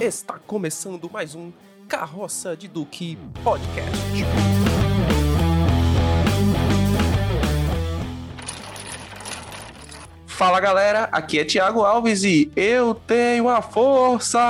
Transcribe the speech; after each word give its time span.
Está 0.00 0.38
começando 0.46 1.10
mais 1.12 1.34
um 1.34 1.52
Carroça 1.86 2.56
de 2.56 2.66
Duque 2.66 3.18
Podcast. 3.44 4.24
Fala 10.24 10.58
galera, 10.58 11.10
aqui 11.12 11.38
é 11.38 11.44
Thiago 11.44 11.84
Alves 11.84 12.24
e 12.24 12.50
eu 12.56 12.94
tenho 12.94 13.46
a 13.50 13.60
força! 13.60 14.40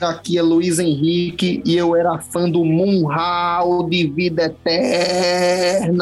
Aqui 0.00 0.38
é 0.38 0.42
Luiz 0.42 0.78
Henrique 0.78 1.60
e 1.64 1.76
eu 1.76 1.96
era 1.96 2.16
fã 2.20 2.48
do 2.48 2.64
Munhal 2.64 3.88
de 3.88 4.06
Vida 4.06 4.44
Eterna. 4.44 5.96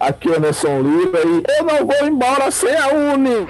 Aqui 0.00 0.32
é 0.32 0.40
Nelson 0.40 0.80
Lira 0.80 1.20
e 1.26 1.42
eu 1.58 1.64
não 1.64 1.86
vou 1.86 2.08
embora 2.08 2.50
sem 2.50 2.74
a 2.74 2.88
Uni. 2.88 3.46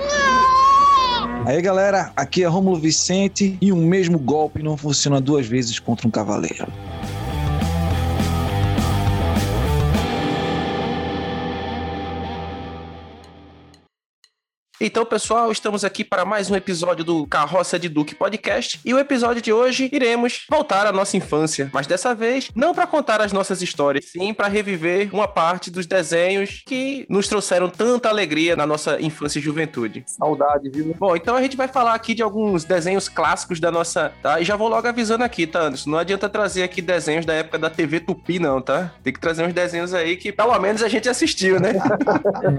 Aí 1.47 1.63
galera, 1.63 2.11
aqui 2.17 2.43
é 2.43 2.47
Rômulo 2.49 2.77
Vicente 2.77 3.57
e 3.61 3.71
o 3.71 3.77
mesmo 3.77 4.19
golpe 4.19 4.65
não 4.65 4.77
funciona 4.77 5.21
duas 5.21 5.47
vezes 5.47 5.79
contra 5.79 6.09
um 6.09 6.11
cavaleiro. 6.11 6.67
Então, 14.79 15.07
pessoal, 15.07 15.51
estamos 15.51 15.85
aqui 15.85 16.05
para 16.05 16.27
mais 16.27 16.51
um 16.51 16.55
episódio 16.55 17.03
do 17.03 17.27
Carroça 17.27 17.79
de 17.79 17.89
Duque 17.89 18.15
Podcast. 18.15 18.79
E 18.85 18.93
o 18.93 18.99
episódio 18.99 19.41
de 19.41 19.51
hoje 19.51 19.89
iremos 19.91 20.45
voltar 20.51 20.87
à 20.87 20.93
nossa 20.93 21.17
infância, 21.17 21.71
mas 21.73 21.87
dessa 21.87 22.15
vez 22.15 22.51
não 22.55 22.75
para 22.75 22.87
contar 22.87 23.23
as 23.23 23.33
nossas 23.33 23.63
histórias, 23.63 24.05
sim 24.05 24.35
para 24.35 24.49
reviver 24.49 25.09
uma 25.15 25.27
parte 25.27 25.71
dos 25.71 25.87
desenhos 25.87 26.63
que 26.67 27.07
nos 27.09 27.27
trouxeram 27.27 27.71
tanta 27.71 28.11
alegria 28.11 28.55
na 28.55 28.67
nossa 28.67 29.01
infância 29.01 29.39
e 29.39 29.43
juventude. 29.43 30.05
Saudade, 30.07 30.69
viu? 30.69 30.95
Bom, 30.99 31.17
então 31.17 31.37
a 31.37 31.41
gente 31.41 31.57
vai 31.57 31.69
falar 31.69 31.95
aqui 31.95 32.13
de 32.15 32.23
alguns 32.23 32.63
desenhos 32.65 33.09
clássicos 33.09 33.59
da 33.59 33.73
nossa, 33.73 34.13
tá? 34.23 34.43
E 34.43 34.45
já 34.45 34.57
vou 34.57 34.69
logo 34.69 34.87
avisando 34.87 35.25
aqui, 35.25 35.47
tá, 35.47 35.61
Anderson? 35.61 35.89
Não 35.89 35.99
adianta 35.99 36.29
trazer 36.29 36.63
aqui 36.63 36.83
desenhos 36.83 37.25
da 37.25 37.33
época 37.33 37.59
da 37.59 37.71
TV 37.71 37.99
Tupi, 37.99 38.39
não, 38.39 38.61
tá? 38.61 38.93
Tem 39.03 39.11
que 39.11 39.21
trazer 39.21 39.43
uns 39.47 39.55
desenhos 39.55 39.95
aí 39.95 40.19
que 40.19 40.31
pelo 40.31 40.59
menos 40.59 40.83
a 40.83 40.89
gente 40.89 41.09
assistiu, 41.09 41.59
né? 41.59 41.73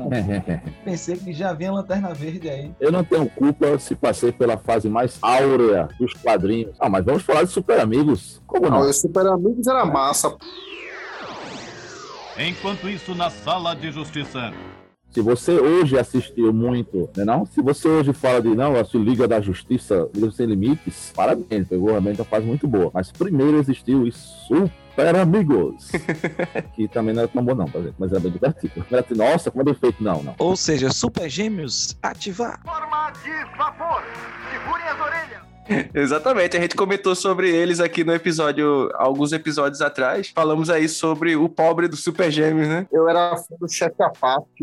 Pensei 0.83 1.15
que 1.15 1.31
já 1.31 1.53
vinha 1.53 1.71
lanterna 1.71 2.06
verde 2.13 2.49
aí. 2.49 2.71
Eu 2.79 2.91
não 2.91 3.03
tenho 3.03 3.29
culpa 3.29 3.77
se 3.79 3.95
passei 3.95 4.31
pela 4.31 4.57
fase 4.57 4.89
mais 4.89 5.17
áurea 5.21 5.87
dos 5.99 6.13
quadrinhos. 6.13 6.75
Ah, 6.79 6.89
mas 6.89 7.05
vamos 7.05 7.23
falar 7.23 7.43
de 7.43 7.51
Super 7.51 7.79
Amigos. 7.79 8.41
Como 8.45 8.69
Não, 8.69 8.83
não? 8.83 8.93
Super 8.93 9.27
Amigos 9.27 9.67
era 9.67 9.85
massa. 9.85 10.35
Enquanto 12.37 12.87
isso, 12.87 13.15
na 13.15 13.29
sala 13.29 13.75
de 13.75 13.91
justiça. 13.91 14.53
Se 15.17 15.21
você 15.23 15.53
hoje 15.53 15.97
assistiu 15.97 16.53
muito, 16.53 17.09
né 17.17 17.25
não? 17.25 17.43
Se 17.43 17.59
você 17.59 17.87
hoje 17.87 18.13
fala 18.13 18.39
de, 18.39 18.49
não, 18.49 18.75
a 18.75 18.83
Liga 18.93 19.27
da 19.27 19.41
Justiça, 19.41 20.07
Liga 20.13 20.29
Sem 20.29 20.45
Limites, 20.45 21.11
parabéns, 21.15 21.67
pegou 21.67 21.89
realmente 21.89 22.21
uma 22.21 22.25
fase 22.25 22.45
muito 22.45 22.67
boa. 22.67 22.91
Mas 22.93 23.11
primeiro 23.11 23.57
existiu 23.57 24.03
os 24.03 24.15
Super 24.47 25.15
Amigos, 25.15 25.89
que 26.75 26.87
também 26.87 27.15
não 27.15 27.23
era 27.23 27.31
tão 27.31 27.43
bom 27.43 27.55
não, 27.55 27.65
tá 27.65 27.79
vendo? 27.79 27.95
mas 27.97 28.11
era 28.11 28.19
bem 28.19 28.31
divertido. 28.31 28.85
Era 28.91 29.01
assim, 29.01 29.15
Nossa, 29.15 29.49
como 29.49 29.63
é 29.63 29.65
bem 29.65 29.73
feito. 29.73 30.03
Não, 30.03 30.21
não. 30.21 30.35
Ou 30.37 30.55
seja, 30.55 30.91
Super 30.91 31.27
Gêmeos 31.27 31.97
ativar. 32.03 32.61
Forma 32.63 33.11
de 33.23 33.57
vapor. 33.57 34.03
Segurem 34.51 34.87
as 34.87 35.01
orelhas. 35.01 35.46
Exatamente, 35.93 36.57
a 36.57 36.61
gente 36.61 36.75
comentou 36.75 37.15
sobre 37.15 37.49
eles 37.49 37.79
aqui 37.79 38.03
no 38.03 38.13
episódio, 38.13 38.89
alguns 38.95 39.31
episódios 39.31 39.81
atrás. 39.81 40.31
Falamos 40.33 40.69
aí 40.69 40.87
sobre 40.87 41.35
o 41.35 41.49
pobre 41.49 41.87
do 41.87 41.95
Super 41.95 42.31
Gêmeos, 42.31 42.67
né? 42.67 42.87
Eu 42.91 43.07
era 43.07 43.35
fã 43.37 43.55
do 43.59 43.67
chefe 43.69 43.95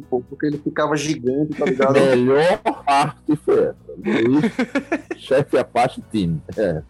pô, 0.08 0.20
porque 0.20 0.46
ele 0.46 0.58
ficava 0.58 0.96
gigante, 0.96 1.54
tá 1.54 1.64
ligado? 1.64 1.94
Melhor 1.94 2.58
parte 2.58 3.36
foi 3.44 3.64
essa. 3.64 3.84
Luiz, 3.96 4.52
Chefe 5.16 5.58
Apache 5.58 6.02
Team. 6.10 6.40
É. 6.56 6.82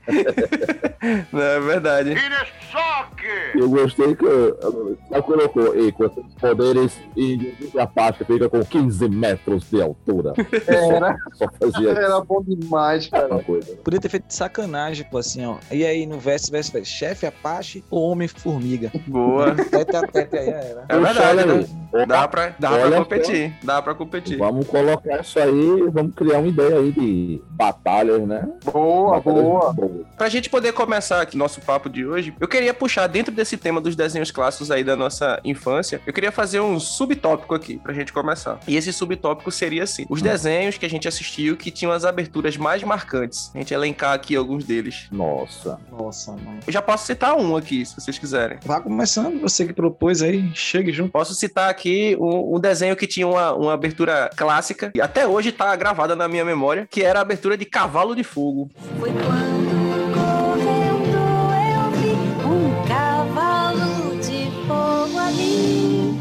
Não, 1.32 1.42
é 1.42 1.60
verdade. 1.60 2.14
Eu 3.54 3.68
gostei 3.68 4.14
que 4.14 4.24
ela 5.10 5.22
colocou 5.22 5.78
e 5.78 5.92
com 5.92 6.04
esses 6.04 6.34
poderes 6.40 6.98
e 7.16 7.54
o 7.74 7.80
Apache 7.80 8.24
fica 8.24 8.48
com 8.48 8.64
15 8.64 9.08
metros 9.08 9.70
de 9.70 9.80
altura. 9.82 10.32
Era, 10.66 11.16
Só 11.34 11.46
fazia 11.60 11.90
era 11.90 12.20
bom 12.20 12.42
demais, 12.42 13.08
cara. 13.08 13.28
uma 13.28 13.42
coisa. 13.42 13.76
Podia 13.76 14.00
ter 14.04 14.10
feito 14.10 14.26
de 14.26 14.34
sacanagem, 14.34 15.06
pô, 15.10 15.18
assim, 15.18 15.44
ó. 15.46 15.56
E 15.70 15.84
aí 15.84 16.04
no 16.04 16.18
verso, 16.18 16.50
verso, 16.50 16.70
verso, 16.70 16.90
chefe 16.90 17.26
Apache 17.26 17.82
ou 17.90 18.10
Homem-Formiga? 18.10 18.92
Boa. 19.06 19.54
Tete 19.54 19.96
a 19.96 20.06
tete 20.06 20.36
aí, 20.36 20.48
era. 20.48 20.84
É 20.88 20.96
Puxa, 20.96 21.00
verdade, 21.00 21.38
olha 21.38 21.46
né? 21.46 21.66
Dá 22.06 22.26
pra, 22.26 22.54
dá 22.58 22.70
pra 22.70 22.90
competir. 22.90 23.54
Dá 23.62 23.82
pra 23.82 23.94
competir. 23.94 24.38
Vamos 24.38 24.66
colocar 24.66 25.20
isso 25.20 25.38
aí, 25.38 25.88
vamos 25.92 26.14
criar 26.14 26.38
uma 26.38 26.48
ideia 26.48 26.78
aí 26.78 26.90
de 26.90 27.42
batalhas, 27.50 28.26
né? 28.26 28.48
Boa, 28.64 29.16
Batalhas 29.16 29.42
boa. 29.42 29.74
Pra 30.16 30.28
gente 30.28 30.50
poder 30.50 30.72
começar 30.72 31.20
aqui 31.20 31.36
nosso 31.36 31.60
papo 31.60 31.88
de 31.88 32.04
hoje, 32.04 32.34
eu 32.40 32.48
queria 32.48 32.74
puxar 32.74 33.06
dentro 33.06 33.32
desse 33.32 33.56
tema 33.56 33.80
dos 33.80 33.94
desenhos 33.94 34.30
clássicos 34.30 34.70
aí 34.70 34.82
da 34.82 34.96
nossa 34.96 35.40
infância, 35.44 36.00
eu 36.04 36.12
queria 36.12 36.32
fazer 36.32 36.60
um 36.60 36.80
subtópico 36.80 37.54
aqui 37.54 37.78
pra 37.78 37.92
gente 37.92 38.12
começar. 38.12 38.58
E 38.66 38.76
esse 38.76 38.92
subtópico 38.92 39.50
seria 39.52 39.84
assim: 39.84 40.04
os 40.08 40.20
desenhos 40.20 40.76
que 40.76 40.86
a 40.86 40.90
gente 40.90 41.06
assistiu 41.06 41.56
que 41.56 41.70
tinham 41.70 41.92
as 41.92 42.04
aberturas 42.04 42.56
mais 42.56 42.82
marcantes. 42.82 43.50
A 43.54 43.58
gente 43.58 43.72
elencar 43.72 44.12
aqui 44.12 44.34
alguns 44.34 44.64
deles. 44.64 45.06
Nossa. 45.12 45.78
Nossa, 45.90 46.32
mano. 46.32 46.58
Eu 46.66 46.72
já 46.72 46.82
posso 46.82 47.06
citar 47.06 47.36
um 47.36 47.56
aqui, 47.56 47.84
se 47.86 47.94
vocês 47.94 48.18
quiserem. 48.18 48.58
Vá 48.64 48.80
começando, 48.80 49.40
você 49.40 49.64
que 49.64 49.72
propôs 49.72 50.22
aí, 50.22 50.50
chegue 50.54 50.92
junto. 50.92 51.12
Posso 51.12 51.34
citar 51.34 51.70
aqui 51.70 51.83
um, 52.18 52.56
um 52.56 52.60
desenho 52.60 52.96
que 52.96 53.06
tinha 53.06 53.26
uma, 53.26 53.52
uma 53.52 53.72
abertura 53.74 54.30
clássica, 54.36 54.92
e 54.94 55.00
até 55.00 55.26
hoje 55.26 55.52
tá 55.52 55.74
gravada 55.76 56.16
na 56.16 56.28
minha 56.28 56.44
memória, 56.44 56.86
que 56.90 57.02
era 57.02 57.18
a 57.18 57.22
abertura 57.22 57.56
de 57.56 57.64
Cavalo 57.64 58.14
de 58.14 58.24
Fogo. 58.24 58.70
Foi 58.98 59.10
quando 59.10 60.14
correndo 60.14 61.18
eu 61.74 61.90
vi 61.92 62.12
um 62.46 62.84
cavalo 62.88 64.16
de 64.20 64.50
fogo 64.66 65.18
ali. 65.18 66.18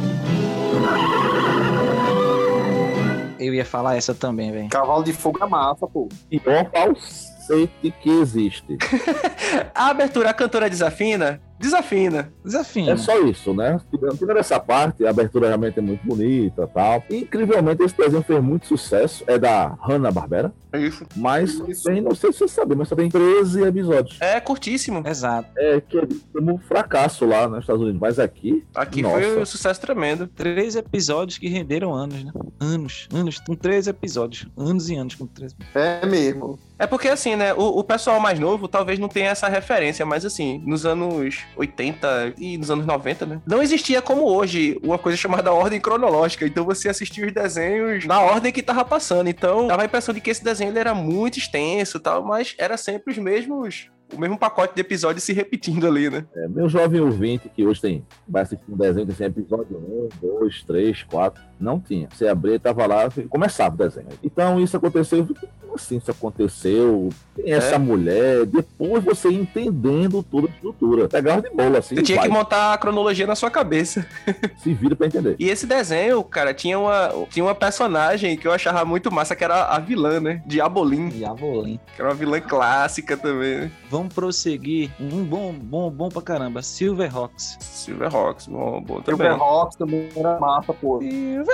Eu 3.40 3.54
ia 3.54 3.66
falar 3.66 3.96
essa 3.98 4.14
também, 4.14 4.52
velho. 4.52 4.70
Cavalo 4.70 5.04
de 5.04 5.14
fogo 5.14 5.44
é 5.44 5.48
massa, 5.48 5.86
pô. 5.88 6.08
Pior 6.30 6.70
falsete 6.72 7.94
que 8.02 8.10
existe. 8.10 8.78
A 9.76 9.90
abertura, 9.90 10.30
a 10.30 10.34
cantora 10.34 10.70
desafina? 10.70 11.42
Desafina. 11.60 12.32
Desafio. 12.44 12.90
É 12.90 12.98
só 12.98 13.20
isso, 13.22 13.54
né? 13.54 13.80
Tirando 14.18 14.38
essa 14.38 14.60
parte, 14.60 15.06
a 15.06 15.10
abertura 15.10 15.48
realmente 15.48 15.80
é 15.80 15.82
muito 15.82 16.06
bonita 16.06 16.68
tal. 16.68 17.04
E, 17.10 17.18
incrivelmente, 17.18 17.84
esse 17.84 17.96
desenho 17.98 18.24
fez 18.24 18.44
muito 18.44 18.68
sucesso. 18.68 19.24
É 19.28 19.38
da 19.38 19.68
Hanna-Barbera. 19.82 20.54
É 20.74 20.80
isso. 20.80 21.06
Mas, 21.16 21.52
Isso. 21.68 21.84
tem, 21.84 22.02
não 22.02 22.16
sei 22.16 22.34
se 22.34 22.40
você 22.40 22.48
sabe, 22.48 22.74
mas 22.74 22.88
só 22.88 22.96
tem 22.96 23.08
13 23.08 23.62
episódios. 23.62 24.20
É 24.20 24.40
curtíssimo. 24.40 25.04
Exato. 25.06 25.48
É 25.56 25.80
que 25.80 26.00
é 26.00 26.08
como 26.34 26.56
um 26.56 26.58
fracasso 26.58 27.26
lá 27.26 27.48
nos 27.48 27.60
Estados 27.60 27.84
Unidos. 27.84 28.02
Mas 28.02 28.18
aqui, 28.18 28.66
Aqui 28.74 29.04
Nossa. 29.04 29.22
foi 29.22 29.42
um 29.42 29.46
sucesso 29.46 29.80
tremendo. 29.80 30.26
Três 30.28 30.76
episódios 30.76 31.38
que 31.38 31.48
renderam 31.48 31.94
anos, 31.94 32.24
né? 32.24 32.32
Anos, 32.60 33.08
anos, 33.14 33.38
com 33.38 33.56
três 33.56 33.86
episódios. 33.88 34.48
Anos 34.58 34.90
e 34.90 34.96
anos 34.96 35.14
com 35.14 35.28
três. 35.28 35.56
É 35.76 36.06
mesmo. 36.08 36.58
É 36.80 36.88
porque 36.88 37.08
assim, 37.08 37.36
né? 37.36 37.54
O, 37.54 37.80
o 37.80 37.84
pessoal 37.84 38.20
mais 38.20 38.40
novo 38.40 38.68
talvez 38.68 38.98
não 38.98 39.08
tenha 39.08 39.30
essa 39.30 39.48
referência, 39.48 40.04
mas 40.08 40.26
assim, 40.26 40.62
nos 40.66 40.88
anos 40.88 41.43
80 41.56 42.34
e 42.38 42.58
nos 42.58 42.72
anos 42.72 42.86
90, 42.86 43.26
né? 43.26 43.42
Não 43.46 43.62
existia 43.62 44.02
como 44.02 44.24
hoje 44.24 44.80
uma 44.84 44.98
coisa 44.98 45.18
chamada 45.18 45.54
ordem 45.54 45.80
cronológica. 45.80 46.46
Então 46.46 46.66
você 46.66 46.90
assistia 46.90 47.26
os 47.26 47.34
desenhos 47.34 48.06
na 48.06 48.20
ordem 48.22 48.52
que 48.52 48.64
tava 48.64 48.84
passando. 48.86 49.28
Então 49.28 49.68
dava 49.68 49.84
a 49.84 49.86
impressão 49.86 50.14
de 50.14 50.22
que 50.22 50.30
esse 50.30 50.44
desenho 50.44 50.78
era 50.78 50.94
muito 50.94 51.38
extenso 51.38 51.98
e 51.98 52.00
tal, 52.00 52.24
mas 52.24 52.56
era 52.58 52.78
sempre 52.78 53.12
os 53.12 53.18
mesmos. 53.18 53.90
O 54.14 54.20
mesmo 54.20 54.38
pacote 54.38 54.76
de 54.76 54.82
episódios 54.82 55.24
se 55.24 55.34
repetindo 55.34 55.88
ali, 55.88 56.10
né? 56.10 56.26
é, 56.36 56.48
meu 56.48 56.70
jovem 56.70 57.02
ouvinte, 57.02 57.50
que 57.50 57.66
hoje 57.66 57.82
tem, 57.82 58.06
vai 58.28 58.44
assistir 58.44 58.64
um 58.70 58.78
desenho 58.78 59.08
que 59.08 59.14
tem 59.14 59.26
episódio 59.26 60.10
1, 60.22 60.28
2, 60.40 60.64
3, 60.64 61.04
4, 61.04 61.44
não 61.60 61.80
tinha. 61.80 62.08
Você 62.12 62.28
abria, 62.28 62.60
tava 62.60 62.86
lá, 62.86 63.10
começava 63.28 63.74
o 63.74 63.78
desenho. 63.78 64.10
Então 64.24 64.60
isso 64.60 64.78
aconteceu, 64.78 65.28
como 65.74 65.76
assim 65.76 65.98
isso 65.98 66.12
aconteceu? 66.12 67.10
Quem 67.36 67.52
é, 67.52 67.56
essa 67.56 67.80
mulher? 67.80 68.46
Depois 68.46 69.04
você 69.04 69.30
entendendo 69.30 70.22
toda 70.24 70.48
a 70.48 70.52
estrutura. 70.52 71.10
Pegava 71.10 71.42
de 71.42 71.50
bola, 71.50 71.80
assim, 71.80 71.96
Você 71.96 72.04
tinha 72.04 72.20
vai, 72.20 72.28
que 72.28 72.34
montar 72.34 72.74
a 72.74 72.78
cronologia 72.78 73.26
na 73.26 73.36
sua 73.36 73.50
cabeça. 73.50 74.06
se 74.58 74.74
vira 74.74 74.96
pra 74.96 75.08
entender. 75.08 75.36
E 75.40 75.50
esse 75.50 75.66
desenho, 75.66 76.24
cara, 76.24 76.54
tinha 76.54 76.78
uma, 76.78 77.10
tinha 77.30 77.44
uma 77.44 77.56
personagem 77.56 78.38
que 78.38 78.48
eu 78.48 78.52
achava 78.52 78.86
muito 78.86 79.12
massa, 79.12 79.36
que 79.36 79.44
era 79.44 79.66
a 79.66 79.80
vilã, 79.80 80.20
né? 80.20 80.44
Diabolim, 80.46 81.10
Diabolim. 81.10 81.80
que 81.96 82.02
era 82.02 82.10
uma 82.10 82.16
vilã 82.16 82.40
clássica 82.40 83.18
também, 83.18 83.62
né? 83.62 83.72
Vamos 83.90 84.14
prosseguir. 84.14 84.92
Um 85.00 85.24
bom, 85.24 85.52
bom, 85.54 85.90
bom 85.90 86.10
pra 86.10 86.22
caramba. 86.22 86.62
Silverhawks. 86.62 87.58
Silverhawks, 87.60 88.46
bom, 88.48 88.80
bom 88.82 89.02
também. 89.02 89.32
Rock 89.32 89.76
também 89.78 90.10
era 90.16 90.40
massa, 90.40 90.72
pô. 90.74 91.00
Silverhawks. 91.02 91.54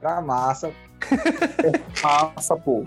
Pra 0.00 0.22
massa. 0.22 0.72
Massa, 2.02 2.56
pô. 2.56 2.84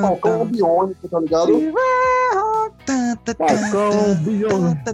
Falcão 0.00 0.46
biônico, 0.46 1.08
tá 1.08 1.20
ligado? 1.20 1.52
Tan, 2.84 3.16
tan, 3.16 3.34
Falcão 3.34 4.14
Biônico. 4.24 4.84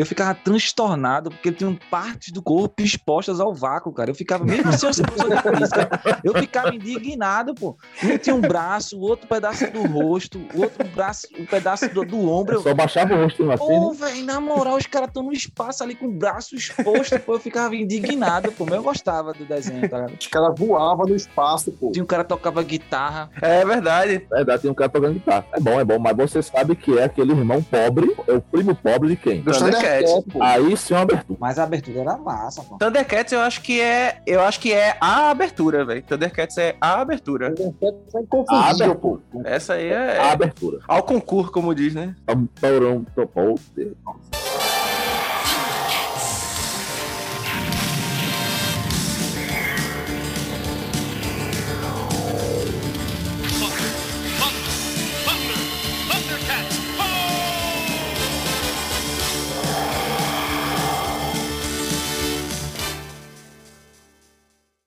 Eu 0.00 0.06
ficava 0.06 0.34
transtornado, 0.34 1.30
porque 1.30 1.52
tinham 1.52 1.78
partes 1.90 2.32
do 2.32 2.40
corpo 2.42 2.82
expostas 2.82 3.38
ao 3.38 3.52
vácuo, 3.52 3.92
cara. 3.92 4.10
Eu 4.10 4.14
ficava, 4.14 4.44
mesmo 4.44 4.72
se 4.72 4.86
eu 4.86 4.88
fosse 4.88 5.02
professor 5.02 5.28
de 5.28 5.58
física, 5.58 6.00
eu 6.24 6.34
ficava 6.34 6.74
indignado, 6.74 7.54
pô. 7.54 7.76
Um 8.02 8.16
tinha 8.16 8.34
um 8.34 8.40
braço, 8.40 8.96
o 8.98 9.02
outro 9.02 9.28
pedaço 9.28 9.70
do 9.70 9.82
rosto, 9.86 10.40
o 10.54 10.62
outro 10.62 10.88
braço, 10.88 11.26
o 11.38 11.46
pedaço 11.46 11.86
do, 11.92 12.02
do 12.04 12.30
ombro. 12.30 12.56
Eu 12.56 12.62
só 12.62 12.72
baixava 12.72 13.14
o 13.14 13.22
rosto 13.22 13.50
assim, 13.50 13.58
Pô, 13.58 13.90
né? 13.90 13.96
velho, 13.98 14.24
na 14.24 14.40
moral, 14.40 14.76
os 14.76 14.86
caras 14.86 15.08
estão 15.08 15.22
no 15.22 15.32
espaço 15.32 15.82
ali 15.82 15.94
com 15.94 16.06
o 16.06 16.12
braço 16.12 16.56
exposto, 16.56 17.18
pô. 17.20 17.34
Eu 17.34 17.40
ficava 17.40 17.76
indignado, 17.76 18.50
pô. 18.52 18.64
Mas 18.64 18.74
eu 18.76 18.82
gostava 18.82 19.34
do 19.34 19.44
desenho, 19.44 19.86
tá 19.88 19.98
ligado? 19.98 20.16
Os 20.18 20.26
caras 20.28 20.54
voavam 20.58 21.06
no 21.06 21.14
espaço, 21.14 21.72
pô. 21.72 21.90
Tinha 21.92 22.02
um 22.02 22.06
cara 22.06 22.24
que 22.24 22.30
tocava 22.30 22.62
guitarra. 22.62 23.30
É 23.42 23.64
verdade. 23.66 24.26
É 24.32 24.36
verdade, 24.36 24.62
tem 24.62 24.70
um 24.70 24.74
cara 24.74 24.88
tocando 24.88 25.14
guitarra. 25.14 25.44
É 25.52 25.60
bom, 25.60 25.78
é 25.78 25.84
bom, 25.84 25.98
mas 25.98 26.16
você 26.16 26.42
sabe 26.42 26.74
que 26.74 26.98
é 26.98 27.04
aquele 27.04 27.32
irmão 27.32 27.62
pobre, 27.62 28.16
é 28.26 28.32
o 28.32 28.40
primo 28.40 28.74
pobre 28.74 29.10
de 29.10 29.16
quem? 29.16 29.42
Do 29.42 29.52
Thundercats. 29.52 29.89
Pô. 30.32 30.42
Aí 30.42 30.76
sim 30.76 30.94
é 30.94 30.96
uma 30.96 31.02
abertura. 31.02 31.38
Mas 31.40 31.58
a 31.58 31.64
abertura 31.64 32.00
era 32.00 32.16
massa, 32.16 32.62
pô. 32.62 32.76
Thundercats 32.78 33.32
eu 33.32 33.40
acho 33.40 33.60
que 33.62 33.80
é. 33.80 34.20
Eu 34.26 34.40
acho 34.42 34.60
que 34.60 34.72
é 34.72 34.96
a 35.00 35.30
abertura, 35.30 35.84
velho. 35.84 36.02
Thundercats 36.02 36.58
é 36.58 36.76
a 36.80 37.00
abertura. 37.00 37.54
Thundercats 37.54 38.14
é 38.14 38.20
inconfundível, 38.20 38.94
pô. 38.94 39.20
Essa 39.44 39.74
aí 39.74 39.92
A 39.92 40.04
é. 40.04 40.32
abertura. 40.32 40.78
Ao 40.86 41.02
concurso, 41.02 41.52
como 41.52 41.74
diz, 41.74 41.94
né? 41.94 42.14
Taurão, 42.60 43.04
topou. 43.14 43.58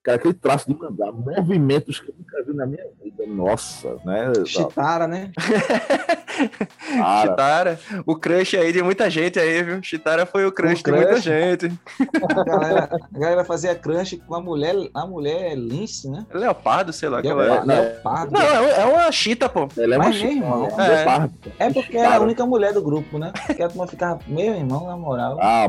Cara, 0.04 0.18
aquele 0.18 0.34
traço 0.34 0.68
de 0.72 0.78
mangá, 0.78 1.12
movimentos 1.12 2.00
que 2.02 2.10
eu 2.10 2.16
nunca 2.20 2.44
vi 2.44 2.54
na 2.58 2.66
minha 2.66 2.84
vida. 3.02 3.24
Nossa, 3.26 3.96
né? 4.04 4.34
Chitara, 4.46 5.08
né? 5.08 5.32
Chitara. 7.22 7.80
O 8.06 8.16
crush 8.16 8.58
aí 8.58 8.72
de 8.74 8.82
muita 8.84 9.10
gente 9.10 9.40
aí, 9.40 9.64
viu? 9.64 9.82
Chitara 9.82 10.26
foi 10.26 10.46
o 10.46 10.52
crush, 10.52 10.82
O 10.82 10.84
de 10.84 10.92
muita 10.92 11.08
crush. 11.12 11.24
gente. 11.24 11.72
A 12.38 12.44
galera, 12.44 12.90
a 13.16 13.20
galera 13.20 13.46
fazia 13.46 13.76
crunch 13.76 14.18
com 14.18 14.36
a 14.36 14.42
mulher, 14.42 14.76
a 14.94 15.06
mulher 15.06 15.56
lince, 15.56 16.10
né? 16.10 16.26
Leopardo, 16.34 16.92
sei 16.92 17.10
lá. 17.10 17.20
Leo- 17.20 17.40
Aquela... 17.40 17.66
não. 17.66 17.76
Leopardo. 17.82 18.32
Não, 18.34 18.42
é 18.42 18.82
é 18.82 18.86
uma 18.86 19.12
chita, 19.12 19.48
pô. 19.48 19.68
ela 19.78 19.96
é 19.96 19.98
uma 19.98 20.06
Mas, 20.06 20.16
chita, 20.16 20.34
irmão, 20.34 20.68
é. 20.78 20.86
é. 20.86 20.96
leopardo. 20.96 21.34
É 21.60 21.70
porque 21.72 21.98
era 21.98 22.16
a 22.18 22.20
única 22.20 22.46
mulher 22.46 22.74
do 22.74 22.82
grupo, 22.82 23.18
né? 23.18 23.32
Porque 23.48 23.64
a 23.64 23.70
turma 23.70 23.88
ficava, 23.88 24.20
meu 24.28 24.54
irmão, 24.54 24.86
na 24.88 24.98
moral. 24.98 25.38
Ah. 25.42 25.68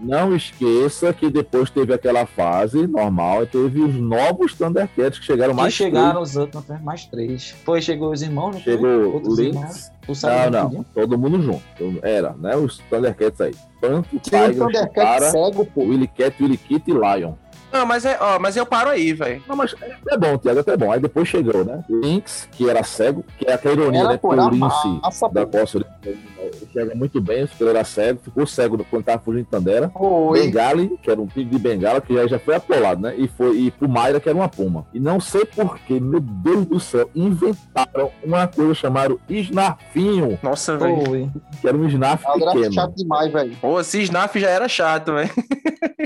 Não 0.00 0.34
esqueça 0.34 1.12
que 1.12 1.30
depois 1.30 1.70
teve 1.70 1.92
aquela 1.94 2.26
fase 2.26 2.86
normal 2.86 3.42
e 3.44 3.46
teve 3.46 3.75
os 3.80 3.94
novos 3.94 4.54
Thundercats 4.54 5.18
que 5.18 5.24
chegaram 5.24 5.52
Aí 5.52 5.56
mais 5.56 5.74
chegaram 5.74 6.20
os 6.22 6.36
outros, 6.36 6.66
né? 6.66 6.80
mais 6.82 7.04
três. 7.06 7.50
Foi, 7.64 7.80
chegou 7.80 8.12
os 8.12 8.22
irmãos, 8.22 8.54
não 8.54 8.60
foi? 8.60 8.72
Chegou 8.72 9.12
Outros 9.14 9.38
irmãos. 9.38 9.62
Lynx. 9.64 9.92
Tu 10.06 10.14
sabe 10.14 10.50
Não, 10.50 10.50
não, 10.62 10.68
tudinho? 10.68 10.86
todo 10.94 11.18
mundo 11.18 11.42
junto. 11.42 11.62
Era, 12.02 12.32
né? 12.34 12.54
Os 12.56 12.78
Thundercats 12.90 13.40
aí. 13.40 13.54
Tanto 13.80 14.18
Tinha 14.20 14.48
Tiger, 14.48 14.64
Thundercat 14.66 14.88
Chitara, 14.88 15.30
cego, 15.30 15.66
pô. 15.66 15.82
Willy 15.82 16.06
Cat, 16.08 16.42
Willy 16.42 16.56
Kit 16.56 16.84
e 16.90 16.92
Lion. 16.94 17.32
Não, 17.72 17.86
mas 17.86 18.04
é, 18.04 18.18
ó, 18.20 18.38
mas 18.38 18.56
eu 18.56 18.64
paro 18.64 18.90
aí, 18.90 19.12
velho. 19.12 19.42
Não, 19.46 19.56
mas 19.56 19.74
é 19.80 19.96
é 20.08 20.16
bom, 20.16 20.38
Tiago, 20.38 20.60
até 20.60 20.76
bom. 20.76 20.90
Aí 20.90 21.00
depois 21.00 21.28
chegou, 21.28 21.64
né? 21.64 21.84
Lynx, 21.88 22.48
que 22.52 22.68
era 22.68 22.82
cego, 22.82 23.24
que 23.38 23.46
é 23.46 23.52
aquela 23.52 23.74
ironia, 23.74 24.00
Era, 24.00 24.08
né? 24.10 24.18
Porque 24.18 24.40
o 24.40 24.48
Lince 24.48 24.88
massa, 25.02 25.28
da. 25.28 25.46
Costa 25.46 25.78
ele 26.04 26.18
enxerga 26.62 26.94
muito 26.94 27.20
bem, 27.20 27.46
porque 27.46 27.62
ele 27.62 27.70
era 27.70 27.84
cego, 27.84 28.20
ficou 28.22 28.46
cego 28.46 28.84
quando 28.88 29.04
tava 29.04 29.22
fugindo 29.22 29.44
de 29.44 29.50
Tandera. 29.50 29.90
Foi. 29.90 30.42
Bengali, 30.42 30.96
que 31.02 31.10
era 31.10 31.20
um 31.20 31.26
tigre 31.26 31.50
de 31.50 31.58
bengala, 31.58 32.00
que 32.00 32.14
já, 32.14 32.26
já 32.26 32.38
foi 32.38 32.54
atolado, 32.54 33.02
né? 33.02 33.14
E 33.16 33.28
foi 33.28 33.56
e 33.58 33.70
pro 33.70 33.88
Mayra, 33.88 34.20
que 34.20 34.28
era 34.28 34.36
uma 34.36 34.48
puma. 34.48 34.86
E 34.92 35.00
não 35.00 35.20
sei 35.20 35.44
porquê, 35.44 35.98
meu 36.00 36.20
Deus 36.20 36.66
do 36.66 36.80
céu, 36.80 37.10
inventaram 37.14 38.10
uma 38.22 38.46
coisa 38.46 38.74
chamada 38.74 39.16
Snarfinho, 39.28 40.38
Nossa, 40.42 40.76
velho. 40.76 41.32
Que 41.60 41.68
era 41.68 41.76
um 41.76 41.86
Snarf 41.86 42.24
Ela 42.24 42.36
era 42.42 42.52
pequeno. 42.52 42.72
chato 42.72 42.94
demais, 42.94 43.32
velho. 43.32 43.56
Pô, 43.60 43.80
esse 43.80 44.02
Snaf 44.02 44.38
já 44.38 44.50
era 44.50 44.68
chato, 44.68 45.14
velho. 45.14 45.30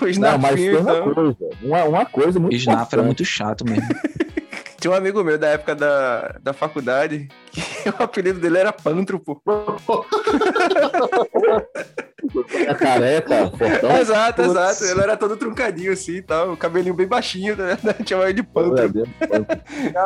o 0.00 0.20
Não, 0.20 0.38
mas 0.38 0.60
então. 0.60 1.07
Coisa, 1.14 1.36
uma, 1.62 1.84
uma 1.84 2.06
coisa 2.06 2.40
muito 2.40 2.56
Snaf 2.56 2.92
era 2.92 3.02
muito 3.02 3.24
chato 3.24 3.64
mesmo. 3.64 3.88
Tinha 4.80 4.92
um 4.92 4.96
amigo 4.96 5.24
meu 5.24 5.36
da 5.36 5.48
época 5.48 5.74
da, 5.74 6.38
da 6.40 6.52
faculdade 6.52 7.28
que 7.50 7.60
o 7.90 8.02
apelido 8.02 8.38
dele 8.38 8.58
era 8.58 8.72
Pantro, 8.72 9.20
pô. 12.32 12.44
A 12.68 12.74
careca, 12.74 13.50
fortão. 13.56 13.90
exato, 13.98 14.42
Putz. 14.42 14.50
exato. 14.50 14.84
Ele 14.84 15.00
era 15.02 15.16
todo 15.16 15.36
truncadinho 15.36 15.92
assim 15.92 16.16
e 16.16 16.22
tal, 16.22 16.52
o 16.52 16.56
cabelinho 16.56 16.94
bem 16.94 17.06
baixinho, 17.06 17.56
né? 17.56 17.76
Chamava 18.06 18.28
ele 18.30 18.34
de 18.40 18.42
panto. 18.42 18.76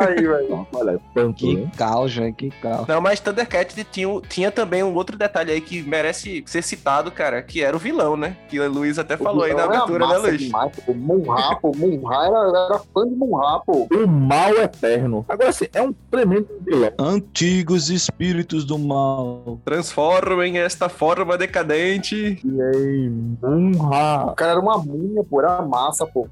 Aí, 0.01 0.15
velho. 0.15 0.67
Olha, 0.73 0.99
panto, 1.13 1.35
Que 1.37 1.55
né? 1.55 1.71
caos, 1.77 2.15
velho, 2.15 2.33
que 2.33 2.49
caos. 2.61 2.87
Não, 2.87 3.01
mas 3.01 3.19
Thundercat 3.19 3.73
tinha, 3.91 4.21
tinha 4.27 4.51
também 4.51 4.83
um 4.83 4.93
outro 4.93 5.17
detalhe 5.17 5.51
aí 5.51 5.61
que 5.61 5.81
merece 5.83 6.43
ser 6.45 6.61
citado, 6.63 7.11
cara, 7.11 7.41
que 7.41 7.61
era 7.63 7.75
o 7.75 7.79
vilão, 7.79 8.15
né? 8.15 8.35
Que 8.49 8.59
a 8.59 8.67
Luiz 8.67 8.97
até 8.99 9.17
falou 9.17 9.43
aí 9.43 9.53
na 9.53 9.63
Era 9.63 9.73
abertura, 9.75 10.07
né, 10.07 10.17
Luiz? 10.17 10.39
demais, 10.41 10.71
pô. 10.85 10.93
Munra, 10.93 11.55
pô. 11.61 11.71
Munra 11.75 12.15
era, 12.25 12.65
era 12.65 12.79
fã 12.93 13.07
de 13.07 13.15
Munra, 13.15 13.59
pô. 13.65 13.87
O 13.91 14.07
mal 14.07 14.53
eterno. 14.57 15.25
Agora, 15.27 15.49
assim, 15.49 15.65
é 15.73 15.81
um 15.81 15.93
tremendo 16.11 16.47
vilão. 16.65 16.91
Antigos 16.99 17.89
espíritos 17.89 18.65
do 18.65 18.77
mal. 18.77 19.59
Transformem 19.65 20.57
esta 20.59 20.89
forma 20.89 21.37
decadente. 21.37 22.12
E 22.13 22.61
aí, 22.61 23.09
Munra. 23.09 24.27
O 24.27 24.35
cara 24.35 24.51
era 24.51 24.59
uma 24.59 24.77
múmia, 24.77 25.23
pô. 25.23 25.41
Era 25.41 25.61
massa, 25.63 26.05
pô. 26.05 26.29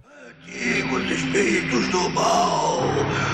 Antigos 0.47 1.09
espíritos 1.09 1.87
do 1.89 2.09
mal, 2.09 2.81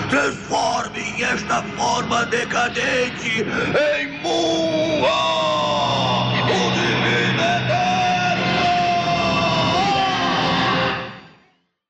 transformem 0.10 1.24
esta 1.24 1.64
forma 1.64 2.26
decadente 2.28 3.42
em 3.42 4.22
Munra, 4.22 5.10
o 6.44 6.72
divino 6.74 7.42
eterno! 7.42 7.88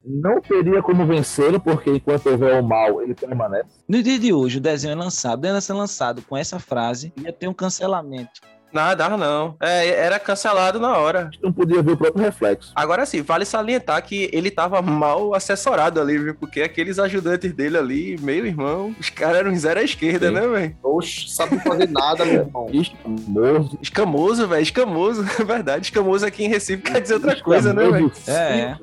Não 0.05 0.39
teria 0.39 0.81
como 0.81 1.05
vencê-lo, 1.05 1.59
porque 1.59 1.89
enquanto 1.89 2.27
houver 2.27 2.61
o 2.61 2.63
mal, 2.65 3.01
ele 3.01 3.13
permanece. 3.13 3.81
No 3.87 4.01
dia 4.01 4.17
de 4.17 4.31
hoje, 4.31 4.59
o 4.59 4.61
desenho 4.61 4.93
é 4.93 4.95
lançado. 4.95 5.41
Deve 5.41 5.59
ser 5.59 5.73
lançado 5.73 6.21
com 6.21 6.37
essa 6.37 6.57
frase, 6.57 7.11
ia 7.17 7.33
ter 7.33 7.49
um 7.49 7.53
cancelamento. 7.53 8.39
Nada, 8.71 9.09
não. 9.09 9.55
É, 9.61 9.87
era 9.87 10.19
cancelado 10.19 10.79
na 10.79 10.97
hora. 10.97 11.29
Não 11.41 11.51
podia 11.51 11.81
ver 11.81 11.93
o 11.93 11.97
próprio 11.97 12.23
reflexo. 12.23 12.71
Agora 12.75 13.05
sim, 13.05 13.21
vale 13.21 13.45
salientar 13.45 14.03
que 14.03 14.29
ele 14.33 14.51
tava 14.51 14.81
mal 14.81 15.33
assessorado 15.33 15.99
ali, 15.99 16.17
viu? 16.17 16.35
Porque 16.35 16.61
aqueles 16.61 16.99
ajudantes 16.99 17.51
dele 17.53 17.77
ali, 17.77 18.17
meio 18.21 18.45
irmão, 18.45 18.93
os 18.99 19.09
caras 19.09 19.37
eram 19.37 19.55
zero 19.55 19.79
à 19.79 19.83
esquerda, 19.83 20.27
Sim. 20.27 20.33
né, 20.33 20.47
velho? 20.47 20.77
Oxe, 20.83 21.29
sabe 21.29 21.59
fazer 21.59 21.89
nada, 21.89 22.25
meu 22.25 22.41
irmão. 22.41 22.67
Escamoso. 22.73 23.79
Escamoso, 23.81 24.47
velho, 24.47 24.61
escamoso, 24.61 25.25
é 25.39 25.43
verdade. 25.43 25.85
Escamoso 25.85 26.25
aqui 26.25 26.43
em 26.45 26.49
Recife 26.49 26.83
quer 26.83 27.01
dizer 27.01 27.15
outra 27.15 27.41
coisa, 27.41 27.73
né, 27.73 27.89
velho? 27.89 28.11
É. 28.27 28.75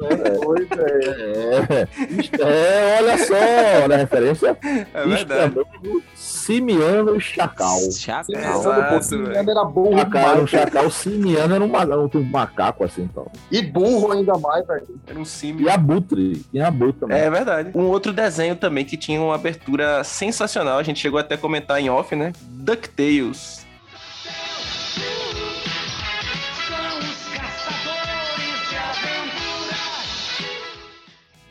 Foi, 0.42 0.64
velho. 0.64 1.64
É, 1.70 1.88
é, 2.40 2.98
olha 3.00 3.18
só, 3.18 3.34
olha 3.84 3.94
a 3.94 3.98
referência. 3.98 4.56
É 4.94 5.06
verdade. 5.06 5.58
Escamoso, 5.58 6.02
Simiano 6.14 7.20
Chacal. 7.20 7.78
Chacal. 7.92 8.60
Exato, 8.60 8.94
Pô, 8.94 9.02
Simiano 9.02 9.50
era 9.50 9.64
burro 9.64 9.83
Chacal, 9.92 10.30
era 10.30 10.40
um 10.42 10.46
chacal 10.46 10.90
simiano 10.90 11.54
era 11.54 11.64
um, 11.64 11.68
ma- 11.68 11.84
um 11.84 12.22
macaco 12.30 12.84
assim, 12.84 13.02
então. 13.02 13.26
E 13.50 13.60
burro 13.62 14.12
ainda 14.12 14.36
mais, 14.38 14.66
velho. 14.66 14.86
Era 15.06 15.18
um 15.18 15.22
E 15.22 15.26
símbolo. 15.26 15.70
abutre, 15.70 16.44
tinha 16.50 16.66
abutre 16.68 17.00
também. 17.00 17.18
É 17.18 17.30
verdade. 17.30 17.70
Um 17.74 17.84
outro 17.88 18.12
desenho 18.12 18.56
também 18.56 18.84
que 18.84 18.96
tinha 18.96 19.20
uma 19.20 19.34
abertura 19.34 20.02
sensacional, 20.04 20.78
a 20.78 20.82
gente 20.82 21.00
chegou 21.00 21.18
até 21.18 21.34
a 21.34 21.38
comentar 21.38 21.80
em 21.80 21.90
off, 21.90 22.14
né? 22.16 22.32
DuckTales. 22.42 23.64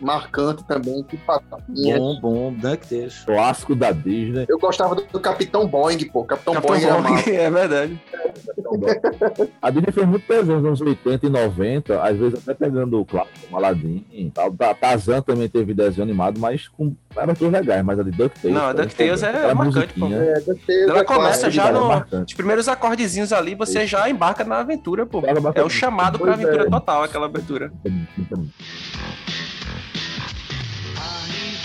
Marcante 0.03 0.63
também, 0.65 1.01
que 1.03 1.17
patinha. 1.17 1.97
Bom, 1.97 2.19
bom, 2.19 2.53
DuckTales. 2.53 3.23
Clássico 3.25 3.75
da 3.75 3.91
Disney. 3.91 4.45
Eu 4.47 4.59
gostava 4.59 4.95
do 4.95 5.19
Capitão 5.19 5.67
Boing, 5.67 5.97
pô. 6.05 6.23
Capitão, 6.23 6.53
Capitão 6.53 6.75
Boing 6.75 6.85
era 6.85 6.99
massa. 7.01 7.29
é 7.31 7.49
verdade. 7.49 8.01
A 9.61 9.69
Disney 9.69 9.91
fez 9.91 10.07
muito 10.07 10.27
desenho 10.27 10.57
nos 10.59 10.65
anos 10.65 10.81
80 10.81 11.25
e 11.25 11.29
90, 11.29 12.01
às 12.03 12.17
vezes 12.17 12.39
até 12.39 12.53
pegando 12.53 12.99
o 12.99 13.05
clássico, 13.05 13.55
Aladdin 13.55 14.05
e 14.11 14.29
tal. 14.29 14.51
Ta- 14.51 14.73
Tarzan 14.73 15.21
também 15.21 15.47
teve 15.47 15.73
desenho 15.73 16.03
animado, 16.03 16.39
mas 16.39 16.67
com 16.67 16.93
aberturas 17.15 17.53
legais, 17.53 17.83
mas 17.83 17.99
a 17.99 18.03
de 18.03 18.11
DuckTales... 18.11 18.55
Não, 18.57 18.65
a 18.65 18.73
DuckTales 18.73 19.23
é 19.23 19.29
aquela 19.29 19.55
marcante, 19.55 19.93
pô. 19.99 20.07
É, 20.07 20.33
DuckTales 20.39 20.89
Ela 20.89 20.99
é 20.99 21.03
começa 21.03 21.51
já 21.51 21.69
é 21.69 21.71
no. 21.71 21.87
marcante. 21.87 22.33
Os 22.33 22.37
primeiros 22.37 22.67
acordezinhos 22.67 23.31
ali, 23.31 23.55
você 23.55 23.85
já 23.85 24.09
embarca 24.09 24.43
na 24.43 24.59
aventura, 24.59 25.05
pô. 25.05 25.21
É 25.55 25.63
o 25.63 25.69
chamado 25.69 26.17
pra 26.17 26.33
Pois 26.33 26.39
aventura 26.45 26.67
é. 26.67 26.69
total, 26.69 27.03
aquela 27.03 27.25
abertura. 27.27 27.71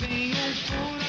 everything 0.00 0.30
is 0.30 0.58
full 0.60 1.07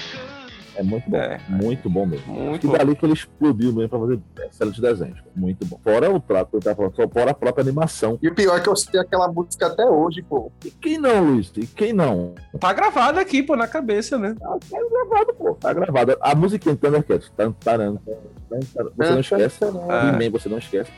É 0.79 0.83
muito 0.83 1.09
bom. 1.09 1.17
É. 1.17 1.37
Muito 1.49 1.89
bom 1.89 2.05
mesmo. 2.05 2.33
Muito 2.33 2.65
E 2.65 2.69
bom. 2.69 2.77
dali 2.77 2.95
que 2.95 3.05
ele 3.05 3.11
explodiu 3.13 3.73
mesmo 3.73 3.89
pra 3.89 3.99
fazer 3.99 4.19
excelentes 4.49 4.79
desenhos. 4.79 5.19
Muito 5.35 5.65
bom. 5.65 5.77
Fora 5.83 6.09
o 6.09 6.19
trato 6.21 6.51
que 6.51 6.55
eu 6.57 6.61
tava 6.61 6.75
falando, 6.77 6.95
só 6.95 7.07
fora 7.09 7.31
a 7.31 7.33
própria 7.33 7.61
animação. 7.63 8.17
E 8.21 8.27
o 8.29 8.33
pior 8.33 8.57
é 8.57 8.61
que 8.61 8.69
eu 8.69 8.75
citei 8.75 9.01
aquela 9.01 9.27
música 9.27 9.67
até 9.67 9.85
hoje, 9.85 10.21
pô. 10.21 10.51
E 10.63 10.71
quem 10.71 10.97
não, 10.97 11.23
Luiz? 11.25 11.51
E 11.57 11.67
quem 11.67 11.91
não? 11.91 12.33
Tá 12.59 12.71
gravado 12.71 13.19
aqui, 13.19 13.43
pô, 13.43 13.55
na 13.57 13.67
cabeça, 13.67 14.17
né? 14.17 14.35
Tá, 14.39 14.47
tá 14.47 14.77
gravado, 14.89 15.33
pô. 15.33 15.53
Tá 15.55 15.73
gravado. 15.73 16.17
A 16.21 16.33
música 16.33 16.71
em 16.71 16.75
Thundercats. 16.75 17.29
Tan, 17.35 17.51
taran, 17.51 17.95
tan, 17.95 18.13
tan, 18.49 18.59
taran. 18.73 18.89
Você 18.97 19.11
não 19.11 19.19
esquece. 19.19 19.57
Ah. 19.89 20.09
He-Man, 20.13 20.31
você 20.31 20.47
não 20.49 20.57
esquece. 20.59 20.91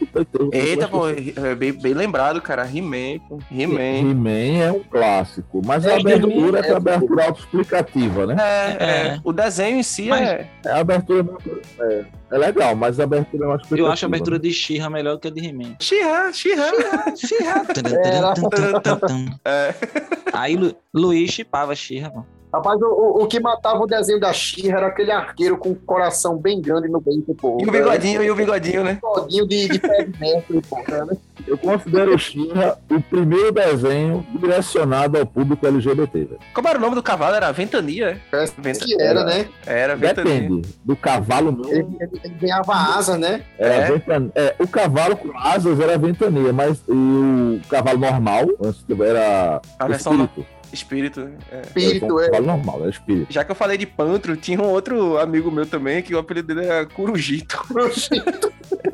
Eita, 0.51 0.87
pô, 0.87 1.07
é 1.09 1.55
bem, 1.55 1.73
bem 1.73 1.93
lembrado, 1.93 2.39
cara. 2.41 2.65
He-Man, 2.65 3.19
pô. 3.27 3.39
He-Man. 3.51 4.09
He-Man 4.11 4.63
é 4.63 4.71
um 4.71 4.83
clássico. 4.83 5.61
Mas 5.65 5.85
a 5.85 5.91
É, 5.93 5.99
abertura 5.99 6.59
é 6.59 6.69
é, 6.69 6.73
a 6.73 6.77
abertura 6.77 7.25
autoexplicativa, 7.25 8.25
né? 8.27 8.35
É, 8.39 8.83
é. 8.83 9.07
É. 9.15 9.19
O 9.23 9.31
desenho 9.31 9.70
em 9.71 9.83
si 9.83 10.07
Mas- 10.07 10.27
é. 10.27 10.47
É, 10.65 10.69
a 10.69 10.79
abertura 10.79 11.25
é, 11.79 12.05
é 12.31 12.37
legal, 12.37 12.75
mas 12.75 12.99
a 12.99 13.03
abertura 13.03 13.45
é 13.45 13.55
explicativa. 13.55 13.79
Eu 13.79 13.91
acho 13.91 14.05
a 14.05 14.07
abertura 14.07 14.39
de 14.39 14.51
She-Ra 14.51 14.89
melhor 14.89 15.17
que 15.17 15.27
a 15.27 15.31
de 15.31 15.45
He-Man. 15.45 15.75
Xirra, 15.79 16.31
xirra. 16.33 16.71
É. 19.45 19.73
Aí 20.33 20.55
Lu, 20.55 20.75
Luiz 20.93 21.31
chipava 21.31 21.75
She-Ra, 21.75 22.09
pô. 22.09 22.25
Rapaz, 22.53 22.81
o, 22.81 22.85
o, 22.85 23.23
o 23.23 23.27
que 23.27 23.39
matava 23.39 23.79
o 23.79 23.87
desenho 23.87 24.19
da 24.19 24.33
Xirra 24.33 24.77
era 24.79 24.87
aquele 24.87 25.11
arqueiro 25.11 25.57
com 25.57 25.69
o 25.69 25.75
coração 25.75 26.37
bem 26.37 26.61
grande 26.61 26.89
no 26.89 27.01
peito, 27.01 27.33
pô. 27.33 27.57
E 27.61 27.67
o 27.67 27.71
bigodinho, 27.71 28.21
e 28.23 28.29
o 28.29 28.35
bigodinho, 28.35 28.83
né? 28.83 28.95
bigodinho 28.95 29.47
de, 29.47 29.67
de 29.69 29.79
pé 29.79 30.03
de 30.03 30.19
mestre, 30.19 30.61
pô. 30.69 30.77
né? 30.77 31.17
Eu 31.47 31.57
considero 31.57 32.13
o 32.13 32.19
Xirra 32.19 32.77
o 32.89 33.01
primeiro 33.01 33.51
desenho 33.51 34.25
direcionado 34.39 35.17
ao 35.17 35.25
público 35.25 35.65
LGBT. 35.65 36.19
velho. 36.25 36.39
Como 36.53 36.67
era 36.67 36.77
o 36.77 36.81
nome 36.81 36.93
do 36.95 37.01
cavalo? 37.01 37.35
Era 37.35 37.51
Ventania? 37.51 38.09
é? 38.11 38.17
Parece 38.29 38.53
Venta- 38.59 38.85
que 38.85 39.01
era, 39.01 39.23
né? 39.23 39.47
Era 39.65 39.95
Ventania. 39.95 40.33
Depende. 40.41 40.69
Do 40.83 40.95
cavalo 40.95 41.51
mesmo. 41.51 41.71
Ele, 41.71 41.97
ele- 41.99 42.21
ele 42.23 42.33
ganhava 42.35 42.73
asa, 42.73 43.17
né? 43.17 43.41
Era 43.57 43.73
É. 43.75 43.91
ventania. 43.91 44.31
É, 44.35 44.55
o 44.59 44.67
cavalo 44.67 45.15
com 45.15 45.35
asas 45.37 45.79
era 45.79 45.97
ventania, 45.97 46.53
mas 46.53 46.81
e 46.87 46.91
o 46.91 47.61
cavalo 47.69 47.97
normal 47.97 48.41
antes 48.63 48.83
era 48.99 49.61
A 49.79 49.85
o 49.85 49.87
versão 49.87 50.13
espírito. 50.13 50.45
Espírito. 50.73 51.29
é. 51.51 51.61
Espírito, 51.61 52.19
é. 52.19 52.27
um 52.27 52.31
cavalo 52.31 52.45
normal, 52.45 52.81
era 52.81 52.89
espírito. 52.89 53.31
Já 53.31 53.43
que 53.43 53.51
eu 53.51 53.55
falei 53.55 53.77
de 53.77 53.85
Pantro, 53.85 54.35
tinha 54.35 54.59
um 54.61 54.69
outro 54.69 55.17
amigo 55.17 55.51
meu 55.51 55.65
também, 55.65 56.01
que 56.01 56.13
o 56.13 56.19
apelido 56.19 56.53
dele 56.53 56.67
era 56.67 56.85
Curujito. 56.85 57.61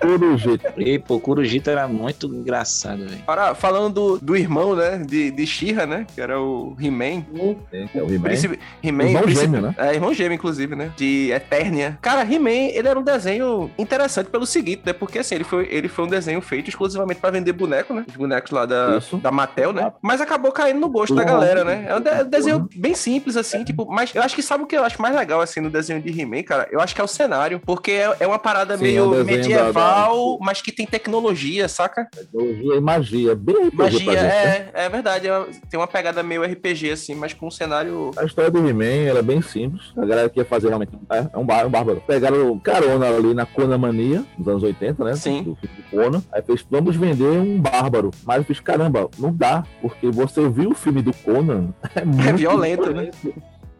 Todo 0.00 0.36
jeito. 0.36 0.62
E, 0.76 0.98
pô, 0.98 1.18
Curujito 1.18 1.70
era 1.70 1.88
muito 1.88 2.26
engraçado, 2.26 2.98
velho. 3.06 3.22
Agora, 3.26 3.54
falando 3.54 3.92
do, 3.92 4.18
do 4.18 4.36
irmão, 4.36 4.74
né? 4.76 4.98
De, 4.98 5.30
de 5.30 5.46
She-Ra, 5.46 5.86
né? 5.86 6.06
Que 6.14 6.20
era 6.20 6.40
o 6.40 6.76
He-Man. 6.80 7.22
Que 7.22 7.98
é 7.98 8.02
o 8.02 8.06
He-Man. 8.06 8.20
Príncipe- 8.22 8.58
He-Man. 8.82 9.04
Irmão 9.04 9.22
príncipe- 9.22 9.46
gêmeo, 9.46 9.62
né? 9.62 9.74
É, 9.78 9.94
irmão 9.94 10.14
gêmeo, 10.14 10.34
inclusive, 10.36 10.76
né? 10.76 10.92
De 10.96 11.30
Eternia. 11.32 11.98
Cara, 12.00 12.22
He-Man, 12.22 12.50
ele 12.72 12.86
era 12.88 12.98
um 12.98 13.02
desenho 13.02 13.70
interessante 13.78 14.28
pelo 14.30 14.46
seguinte, 14.46 14.82
né? 14.84 14.92
Porque, 14.92 15.18
assim, 15.18 15.34
ele 15.36 15.44
foi, 15.44 15.66
ele 15.70 15.88
foi 15.88 16.04
um 16.04 16.08
desenho 16.08 16.40
feito 16.40 16.68
exclusivamente 16.68 17.20
pra 17.20 17.30
vender 17.30 17.52
boneco, 17.52 17.92
né? 17.94 18.04
Os 18.08 18.16
bonecos 18.16 18.50
lá 18.52 18.66
da, 18.66 18.98
Isso. 18.98 19.16
da 19.16 19.30
Mattel, 19.30 19.72
né? 19.72 19.92
Mas 20.02 20.20
acabou 20.20 20.52
caindo 20.52 20.78
no 20.80 20.88
gosto 20.88 21.14
da 21.14 21.22
Uhum. 21.22 21.28
galera, 21.28 21.64
né? 21.64 21.86
É 21.88 21.96
um 21.96 22.00
de- 22.00 22.24
desenho 22.24 22.68
bem 22.76 22.94
simples, 22.94 23.36
assim, 23.36 23.64
tipo... 23.64 23.86
Mas 23.90 24.14
eu 24.14 24.22
acho 24.22 24.34
que 24.34 24.42
sabe 24.42 24.62
o 24.64 24.66
que 24.66 24.76
eu 24.76 24.84
acho 24.84 25.00
mais 25.00 25.14
legal, 25.16 25.40
assim, 25.40 25.60
no 25.60 25.70
desenho 25.70 26.00
de 26.00 26.20
He-Man, 26.20 26.42
cara? 26.42 26.68
Eu 26.70 26.80
acho 26.80 26.94
que 26.94 27.00
é 27.00 27.04
o 27.04 27.08
cenário. 27.08 27.60
Porque 27.64 27.90
é, 27.92 28.16
é 28.20 28.26
uma 28.26 28.38
parada 28.38 28.75
Sim, 28.76 28.84
meio 28.84 29.14
é 29.14 29.22
um 29.22 29.24
medieval, 29.24 30.38
mas 30.40 30.60
que 30.60 30.72
tem 30.72 30.86
tecnologia, 30.86 31.68
saca? 31.68 32.08
Tecnologia 32.10 32.74
e 32.74 32.80
magia. 32.80 33.34
Bem 33.34 33.68
RPG 33.68 33.76
Magia, 33.76 33.98
gente, 33.98 34.14
né? 34.14 34.70
é, 34.74 34.84
é 34.84 34.88
verdade. 34.88 35.28
é- 35.28 35.46
tem 35.70 35.78
uma 35.78 35.86
pegada 35.86 36.22
meio 36.22 36.42
RPG, 36.44 36.90
assim, 36.92 37.14
mas 37.14 37.32
com 37.32 37.46
um 37.46 37.50
cenário... 37.50 38.10
A 38.16 38.24
história 38.24 38.50
do 38.50 38.66
He-Man 38.66 39.06
ela 39.08 39.18
é 39.20 39.22
bem 39.22 39.42
simples. 39.42 39.92
A 39.96 40.04
galera 40.04 40.28
que 40.28 40.38
ia 40.38 40.44
fazer 40.44 40.68
realmente. 40.68 40.92
É, 41.10 41.26
é 41.32 41.38
um, 41.38 41.44
bar, 41.44 41.66
um 41.66 41.70
bárbaro. 41.70 42.02
Pegaram 42.06 42.58
carona 42.58 43.08
ali 43.08 43.34
na 43.34 43.46
Conan 43.46 43.78
Mania, 43.78 44.24
nos 44.38 44.48
anos 44.48 44.62
80, 44.62 45.04
né? 45.04 45.16
Sim. 45.16 45.42
Do 45.42 45.50
do 45.52 45.82
Conan. 45.90 46.22
Aí 46.32 46.42
fez, 46.42 46.64
vamos 46.70 46.96
vender 46.96 47.24
um 47.24 47.60
bárbaro. 47.60 48.10
Mas 48.24 48.38
eu 48.38 48.44
fiz, 48.44 48.60
caramba, 48.60 49.08
não 49.18 49.32
dá. 49.32 49.64
Porque 49.80 50.10
você 50.10 50.48
viu 50.48 50.70
o 50.70 50.74
filme 50.74 51.02
do 51.02 51.12
Conan. 51.12 51.74
É, 51.96 52.04
muito 52.04 52.36
violento, 52.36 52.92
né? 52.92 53.10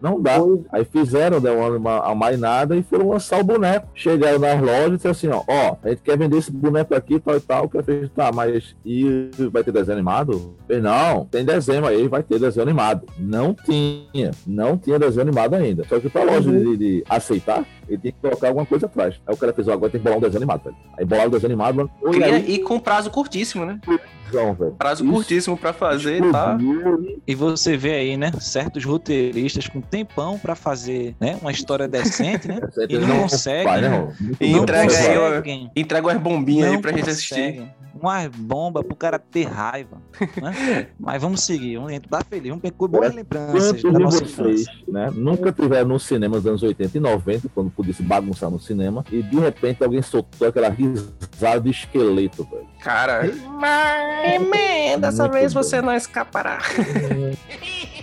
Não 0.00 0.20
dá. 0.20 0.36
Aí 0.70 0.84
fizeram, 0.84 1.40
deram 1.40 1.76
uma 1.76 1.98
amainada 2.00 2.76
e 2.76 2.82
foram 2.82 3.08
lançar 3.08 3.40
o 3.40 3.44
boneco. 3.44 3.88
Chegaram 3.94 4.38
nas 4.38 4.60
lojas 4.60 4.86
e 4.86 4.96
disseram 4.96 5.12
assim: 5.12 5.28
ó, 5.28 5.42
ó, 5.48 5.76
a 5.82 5.88
gente 5.88 6.02
quer 6.02 6.18
vender 6.18 6.38
esse 6.38 6.52
boneco 6.52 6.94
aqui, 6.94 7.18
tal 7.18 7.36
e 7.36 7.40
tal. 7.40 7.68
Que 7.68 7.82
fez, 7.82 8.10
tá, 8.10 8.30
mas 8.32 8.76
e 8.84 9.30
vai 9.50 9.64
ter 9.64 9.72
desenho 9.72 9.96
animado? 9.96 10.54
Eu, 10.68 10.82
não, 10.82 11.24
tem 11.24 11.44
desenho 11.44 11.86
aí, 11.86 12.08
vai 12.08 12.22
ter 12.22 12.38
desenho 12.38 12.66
animado. 12.66 13.06
Não 13.18 13.54
tinha, 13.54 14.30
não 14.46 14.76
tinha 14.76 14.98
desenho 14.98 15.22
animado 15.22 15.54
ainda. 15.54 15.84
Só 15.88 15.98
que 15.98 16.08
pra 16.08 16.24
loja 16.24 16.50
de, 16.50 16.76
de 16.76 17.04
aceitar, 17.08 17.64
ele 17.88 17.98
tinha 17.98 18.12
que 18.12 18.18
colocar 18.20 18.48
alguma 18.48 18.66
coisa 18.66 18.86
atrás. 18.86 19.14
Aí 19.26 19.34
o 19.34 19.36
cara 19.36 19.52
fez, 19.52 19.68
ó, 19.68 19.72
agora 19.72 19.90
tem 19.92 20.00
que 20.00 20.04
bolar 20.04 20.18
um 20.18 20.20
desenho 20.22 20.38
animado, 20.38 20.64
velho. 20.64 20.76
Aí 20.98 21.04
bolar 21.04 21.26
o 21.26 21.30
desenho 21.30 21.52
animado, 21.52 21.76
lançou, 22.02 22.20
e 22.20 22.24
aí, 22.24 22.50
E 22.54 22.58
com 22.58 22.78
prazo 22.78 23.10
curtíssimo, 23.10 23.64
né? 23.64 23.78
Prazo 24.76 25.04
Isso 25.04 25.12
curtíssimo 25.12 25.56
pra 25.56 25.72
fazer, 25.72 26.20
tá? 26.32 26.56
explodiu 26.58 27.00
e 27.04 27.22
E 27.28 27.34
você 27.34 27.76
vê 27.76 27.92
aí, 27.94 28.16
né? 28.16 28.32
Certos 28.40 28.84
roteiristas 28.84 29.68
com 29.68 29.80
tempão 29.80 30.36
pra 30.38 30.56
fazer, 30.56 31.14
né? 31.20 31.38
Uma 31.40 31.52
história 31.52 31.86
decente, 31.86 32.48
né? 32.48 32.58
Aí 32.76 32.86
E 32.88 32.98
não 32.98 33.22
conseguem. 33.22 33.64
vai, 33.64 33.80
né? 33.80 33.88
Muito 34.20 34.42
E 34.42 34.50
entrega 34.50 34.92
aí, 34.96 35.16
ó, 35.16 35.28
conseguem. 35.28 35.70
Entrega 35.76 36.06
umas 36.08 36.18
bombinhas 36.20 36.66
aí 36.68 36.74
Não 36.74 36.80
pra 36.80 36.92
gente 36.92 37.08
assistir. 37.08 37.62
Conseguem. 37.96 38.26
Uma 38.26 38.28
bomba 38.28 38.84
pro 38.84 38.96
cara 38.96 39.18
ter 39.18 39.44
raiva. 39.44 40.00
Né? 40.40 40.88
Mas 40.98 41.22
vamos 41.22 41.42
seguir, 41.42 41.76
vamos 41.76 41.92
estar 41.92 42.24
feliz, 42.24 42.48
vamos 42.48 42.70
com 42.76 42.88
boas 42.88 43.14
lembranças 43.14 43.82
da 43.82 43.98
nossa 43.98 44.24
vocês, 44.24 44.60
infância. 44.62 44.72
né, 44.88 45.10
nunca 45.14 45.52
tiveram 45.52 45.88
no 45.88 45.98
cinema 45.98 46.36
nos 46.36 46.46
anos 46.46 46.62
80 46.62 46.96
e 46.96 47.00
90, 47.00 47.48
quando 47.54 47.70
podia 47.70 47.92
se 47.94 48.02
bagunçar 48.02 48.50
no 48.50 48.58
cinema, 48.58 49.04
e 49.10 49.22
de 49.22 49.38
repente 49.38 49.82
alguém 49.82 50.02
soltou 50.02 50.48
aquela 50.48 50.68
risada 50.68 51.60
de 51.60 51.70
esqueleto, 51.70 52.44
velho. 52.44 52.66
Cara, 52.80 53.22
mas 53.58 54.40
man, 54.40 55.00
dessa 55.00 55.24
Muito 55.24 55.34
vez 55.34 55.54
bom. 55.54 55.62
você 55.62 55.80
não 55.80 55.92
escapará. 55.92 56.58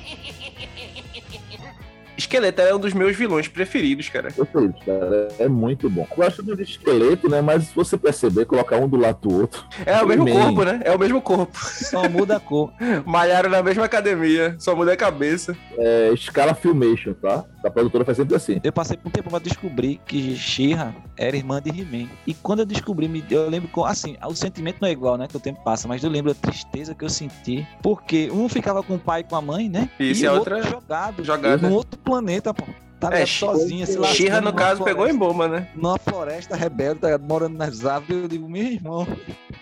Esqueleto 2.23 2.61
é 2.61 2.73
um 2.73 2.79
dos 2.79 2.93
meus 2.93 3.15
vilões 3.15 3.47
preferidos, 3.47 4.07
cara. 4.09 4.29
Eu 4.37 4.45
falei, 4.45 4.69
cara, 4.85 5.27
é 5.37 5.47
muito 5.47 5.89
bom. 5.89 6.07
Eu 6.09 6.15
gosto 6.15 6.41
do 6.41 6.59
esqueleto, 6.61 7.29
né, 7.29 7.41
mas 7.41 7.65
se 7.65 7.75
você 7.75 7.97
perceber, 7.97 8.45
colocar 8.45 8.77
um 8.77 8.87
do 8.87 8.95
lado 8.97 9.19
do 9.27 9.41
outro, 9.41 9.63
É 9.85 10.01
o 10.01 10.07
mesmo 10.07 10.25
Man. 10.25 10.31
corpo, 10.31 10.63
né? 10.63 10.81
É 10.85 10.95
o 10.95 10.99
mesmo 10.99 11.21
corpo. 11.21 11.57
Só 11.59 12.07
muda 12.09 12.37
a 12.37 12.39
cor. 12.39 12.71
Malharam 13.05 13.49
na 13.49 13.61
mesma 13.61 13.85
academia, 13.85 14.55
só 14.57 14.75
muda 14.75 14.93
a 14.93 14.97
cabeça. 14.97 15.55
é 15.77 16.11
escala 16.13 16.53
Filmation, 16.55 17.13
tá? 17.13 17.43
A 17.63 17.69
produtora 17.69 18.03
faz 18.05 18.17
sempre 18.17 18.35
assim. 18.35 18.59
Eu 18.63 18.71
passei 18.73 18.97
por 18.97 19.09
um 19.09 19.11
tempo 19.11 19.29
pra 19.29 19.39
descobrir 19.39 19.99
que 20.05 20.35
She-Ra 20.35 20.93
era 21.17 21.35
irmã 21.37 21.61
de 21.61 21.69
He-Man. 21.69 22.07
E 22.25 22.33
quando 22.33 22.59
eu 22.59 22.65
descobri, 22.65 23.23
eu 23.29 23.49
lembro, 23.49 23.67
com- 23.69 23.85
assim, 23.85 24.15
o 24.25 24.33
sentimento 24.35 24.77
não 24.81 24.87
é 24.87 24.91
igual, 24.91 25.17
né, 25.17 25.27
que 25.27 25.35
o 25.37 25.39
tempo 25.39 25.61
passa, 25.63 25.87
mas 25.87 26.03
eu 26.03 26.09
lembro 26.09 26.31
a 26.31 26.35
tristeza 26.35 26.93
que 26.95 27.03
eu 27.05 27.09
senti, 27.09 27.67
porque 27.81 28.29
um 28.31 28.47
ficava 28.49 28.81
com 28.83 28.95
o 28.95 28.99
pai 28.99 29.21
e 29.21 29.23
com 29.23 29.35
a 29.35 29.41
mãe, 29.41 29.69
né? 29.69 29.89
Isso, 29.99 30.21
e 30.21 30.25
e 30.25 30.27
o 30.27 30.31
a 30.31 30.33
outro 30.35 30.55
outra 30.55 30.69
jogado, 30.71 31.23
jogada. 31.23 31.67
num 31.69 31.73
outro 31.75 31.97
planeta, 32.13 32.53
pô. 32.53 32.63
Tá 32.99 33.09
É, 33.19 33.25
sozinha, 33.25 33.85
se 33.85 33.97
lascando 33.97 34.15
Xirra, 34.15 34.39
no 34.39 34.53
caso, 34.53 34.81
pegou 34.81 35.05
em 35.05 35.13
floresta. 35.13 35.19
bomba, 35.33 35.47
né? 35.49 35.67
Numa 35.75 35.97
floresta 35.97 36.55
rebelde, 36.55 37.01
tá 37.01 37.17
morando 37.17 37.57
nas 37.57 37.85
árvores, 37.85 38.21
eu 38.23 38.27
digo, 38.29 38.47
meu 38.49 38.63
irmão, 38.63 39.05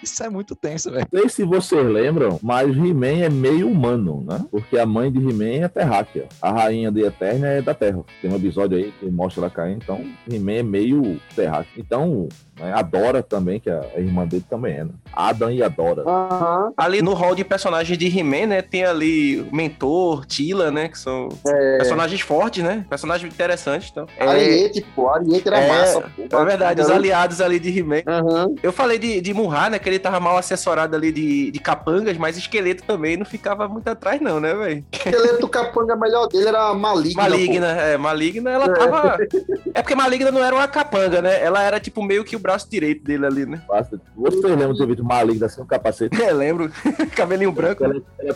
isso 0.03 0.21
é 0.23 0.29
muito 0.29 0.55
tenso, 0.55 0.91
velho. 0.91 1.07
Não 1.11 1.19
sei 1.21 1.29
se 1.29 1.43
vocês 1.43 1.83
lembram, 1.83 2.39
mas 2.43 2.69
He-Man 2.77 3.23
é 3.23 3.29
meio 3.31 3.67
humano, 3.67 4.23
né? 4.27 4.45
Porque 4.51 4.77
a 4.77 4.85
mãe 4.85 5.11
de 5.11 5.17
He-Man 5.17 5.65
é 5.65 5.67
terráquea. 5.67 6.27
A 6.39 6.51
rainha 6.51 6.91
de 6.91 7.01
Eterna 7.01 7.47
é 7.47 7.61
da 7.63 7.73
Terra. 7.73 8.03
Tem 8.21 8.29
um 8.31 8.35
episódio 8.35 8.77
aí 8.77 8.93
que 8.99 9.09
mostra 9.09 9.41
ela 9.41 9.49
caindo. 9.49 9.81
Então, 9.81 10.05
He-Man 10.31 10.51
é 10.53 10.63
meio 10.63 11.19
terráqueo. 11.35 11.71
Então, 11.77 12.29
né, 12.61 12.73
a 12.73 12.81
Dora 12.81 13.21
também, 13.21 13.59
que 13.59 13.69
a 13.69 13.81
a 13.95 13.99
irmã 13.99 14.25
dele 14.25 14.45
também 14.49 14.75
é, 14.77 14.83
né? 14.83 14.91
Adam 15.13 15.51
e 15.51 15.61
a 15.63 15.67
Dora. 15.67 16.03
Aham. 16.07 16.73
Ali 16.77 17.01
no 17.01 17.13
hall 17.13 17.35
de 17.35 17.43
personagens 17.43 17.97
de 17.97 18.07
He-Man, 18.19 18.47
né? 18.47 18.61
Tem 18.61 18.85
ali 18.85 19.41
o 19.41 19.55
Mentor, 19.55 20.25
Tila, 20.25 20.71
né? 20.71 20.87
Que 20.87 20.97
são 20.97 21.29
É, 21.45 21.77
personagens 21.77 22.21
fortes, 22.21 22.63
né? 22.63 22.85
Personagens 22.89 23.31
interessantes. 23.31 23.89
Então. 23.91 24.07
É, 24.17 24.25
Ariete, 24.25 24.85
pô. 24.95 25.09
Ariete 25.09 25.47
era 25.47 25.59
é, 25.59 25.67
massa, 25.67 26.01
pô. 26.01 26.37
é 26.37 26.45
verdade, 26.45 26.81
os 26.81 26.89
aliados 26.89 27.41
ali 27.41 27.59
de 27.59 27.79
He-Man. 27.79 28.03
Aham. 28.07 28.55
Eu 28.63 28.71
falei 28.71 28.97
de, 28.97 29.21
de 29.21 29.33
Munra, 29.33 29.69
né? 29.69 29.79
Que 29.79 29.89
ele 29.89 29.99
tava 29.99 30.19
mal 30.19 30.37
assessorado 30.37 30.95
ali 30.95 31.11
de, 31.11 31.51
de 31.51 31.59
capangas, 31.59 32.17
mas 32.17 32.37
esqueleto 32.37 32.83
também 32.83 33.17
não 33.17 33.25
ficava 33.25 33.67
muito 33.67 33.87
atrás, 33.87 34.21
não, 34.21 34.39
né, 34.39 34.53
velho? 34.53 34.85
Esqueleto 34.91 35.47
capanga 35.47 35.95
melhor 35.95 36.27
dele 36.27 36.47
era 36.47 36.73
maligna. 36.73 37.21
Maligna, 37.23 37.67
é, 37.67 37.97
Maligna, 37.97 38.49
ela 38.51 38.69
tava. 38.69 39.17
É 39.73 39.81
porque 39.81 39.95
Maligna 39.95 40.31
não 40.31 40.43
era 40.43 40.53
uma 40.53 40.67
capanga, 40.67 41.21
né? 41.21 41.41
Ela 41.41 41.63
era 41.63 41.79
tipo 41.79 42.03
meio 42.03 42.25
que 42.25 42.35
o 42.35 42.39
braço 42.39 42.50
direito 42.69 43.03
dele 43.03 43.25
ali, 43.25 43.45
né? 43.45 43.61
Basta. 43.67 43.99
Vocês 44.15 44.43
lembram 44.43 44.73
de 44.73 44.79
ter 44.79 44.87
visto 44.87 45.03
Maligna 45.03 45.47
sem 45.49 45.63
um 45.63 45.67
capacete? 45.67 46.21
É, 46.21 46.31
lembro. 46.31 46.71
Cabelinho 47.15 47.51
branco. 47.51 47.83
Ela, 47.83 48.01
ela- 48.19 48.35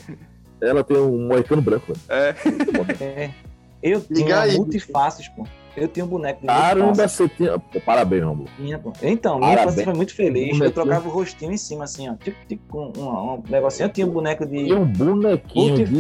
ela 0.62 0.84
tem 0.84 0.98
um 0.98 1.28
moicano 1.28 1.62
branco. 1.62 1.94
velho. 1.94 2.00
É. 2.10 2.36
É. 3.04 3.32
Eu 3.84 4.02
tinha 4.02 4.46
multifaces, 4.58 5.28
pô. 5.30 5.46
Eu 5.76 5.88
tinha 5.88 6.06
um 6.06 6.08
boneco 6.08 6.42
de 6.42 6.48
Caramba, 6.48 7.08
você 7.08 7.28
tinha. 7.30 7.60
Pô, 7.60 7.80
Parabéns, 7.82 8.24
Romulo. 8.24 8.50
Tinha, 8.58 8.80
pô. 8.80 8.94
Então, 9.02 9.38
minha 9.40 9.50
Parabéns. 9.50 9.66
infância 9.74 9.84
foi 9.86 9.94
muito 9.94 10.16
feliz. 10.16 10.60
Eu 10.60 10.72
trocava 10.72 11.08
o 11.08 11.12
rostinho 11.12 11.52
em 11.52 11.58
cima, 11.58 11.84
assim, 11.84 12.10
ó. 12.10 12.16
Tipo, 12.16 12.38
tipo 12.48 12.64
com 12.70 12.92
um, 12.98 13.34
um 13.36 13.44
negocinho. 13.50 13.88
Eu 13.88 13.90
tinha 13.92 14.08
um 14.08 14.10
boneco 14.10 14.46
de. 14.46 14.58
E 14.58 14.74
um 14.74 14.86
bonequinho 14.86 15.86
de. 15.86 15.96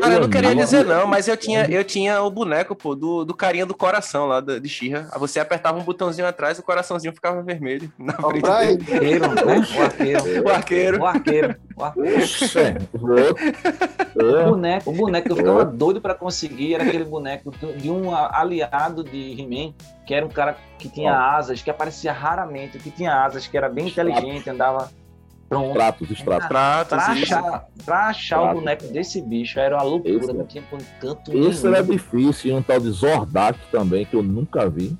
Cara, 0.00 0.14
eu 0.14 0.20
não 0.20 0.28
queria 0.28 0.54
dizer 0.54 0.84
não, 0.84 1.06
mas 1.06 1.26
eu 1.28 1.36
tinha, 1.36 1.64
eu 1.70 1.82
tinha 1.84 2.22
o 2.22 2.30
boneco, 2.30 2.74
pô, 2.74 2.94
do, 2.94 3.24
do 3.24 3.34
carinha 3.34 3.64
do 3.66 3.74
coração 3.74 4.26
lá 4.26 4.40
de 4.40 4.68
Xirra. 4.68 5.08
Aí 5.12 5.18
Você 5.18 5.40
apertava 5.40 5.78
um 5.78 5.82
botãozinho 5.82 6.26
atrás 6.26 6.58
e 6.58 6.60
o 6.60 6.64
coraçãozinho 6.64 7.12
ficava 7.14 7.42
vermelho. 7.42 7.90
Na 7.98 8.12
frente 8.14 8.40
Pra 8.42 8.58
dele. 8.60 8.78
né? 9.20 9.66
O 9.76 9.82
arqueiro. 9.82 10.44
O 10.44 10.48
arqueiro. 10.50 11.00
O 11.00 11.06
arqueiro. 11.06 11.56
O 11.78 11.84
arqueiro. 11.84 12.20
Oxe, 12.20 12.44
o 14.14 14.50
boneco, 14.50 14.90
o 14.90 14.92
boneco 14.92 15.26
que 15.26 15.32
eu 15.32 15.36
ficava 15.36 15.64
doido 15.64 16.00
pra 16.00 16.14
conseguir 16.14 16.74
era 16.74 16.84
aquele 16.84 17.04
boneco 17.04 17.52
de 17.76 17.90
um 17.90 18.14
aliado 18.50 19.04
de 19.04 19.40
He-Man, 19.40 19.72
que 20.06 20.12
era 20.14 20.26
um 20.26 20.28
cara 20.30 20.56
que 20.78 20.88
tinha 20.88 21.14
asas, 21.14 21.62
que 21.62 21.70
aparecia 21.70 22.12
raramente, 22.12 22.78
que 22.78 22.90
tinha 22.90 23.14
asas, 23.14 23.46
que 23.46 23.56
era 23.56 23.68
bem 23.68 23.88
inteligente, 23.88 24.48
andava 24.50 24.90
pronto. 25.48 25.72
Tratos, 25.72 26.10
extratos. 26.10 26.46
Pratos, 26.48 26.96
Pra 27.04 27.14
isso. 27.16 27.34
achar, 27.34 27.64
pra 27.84 28.06
achar 28.06 28.40
o 28.42 28.54
boneco 28.54 28.86
desse 28.88 29.20
bicho 29.20 29.58
era 29.58 29.76
uma 29.76 29.82
loucura, 29.82 30.14
Esse- 30.16 30.32
não 30.32 30.46
tinha 30.46 30.62
Esse 31.50 31.64
nenhum. 31.64 31.74
era 31.74 31.82
difícil. 31.82 32.50
E 32.50 32.54
um 32.54 32.62
tal 32.62 32.78
de 32.78 32.88
Zordak 32.90 33.58
também, 33.72 34.04
que 34.06 34.14
eu 34.14 34.22
nunca 34.22 34.68
vi. 34.70 34.96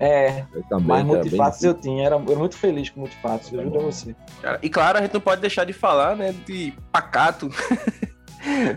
É, 0.00 0.44
Eu 0.54 0.62
também, 0.68 0.86
mas 0.86 0.98
era 0.98 1.04
bem 1.04 1.04
multifatos 1.04 1.64
eu 1.64 1.74
tinha, 1.74 2.06
era, 2.06 2.14
eu 2.16 2.22
era 2.28 2.38
muito 2.38 2.56
feliz 2.56 2.90
com 2.90 3.00
multifatos, 3.00 3.52
eu 3.52 3.60
juro 3.62 3.80
a 3.80 3.82
você. 3.82 4.14
Cara, 4.40 4.58
E 4.62 4.68
claro, 4.68 4.98
a 4.98 5.02
gente 5.02 5.14
não 5.14 5.20
pode 5.20 5.40
deixar 5.40 5.64
de 5.64 5.72
falar, 5.72 6.14
né, 6.16 6.32
de 6.46 6.72
pacato. 6.92 7.48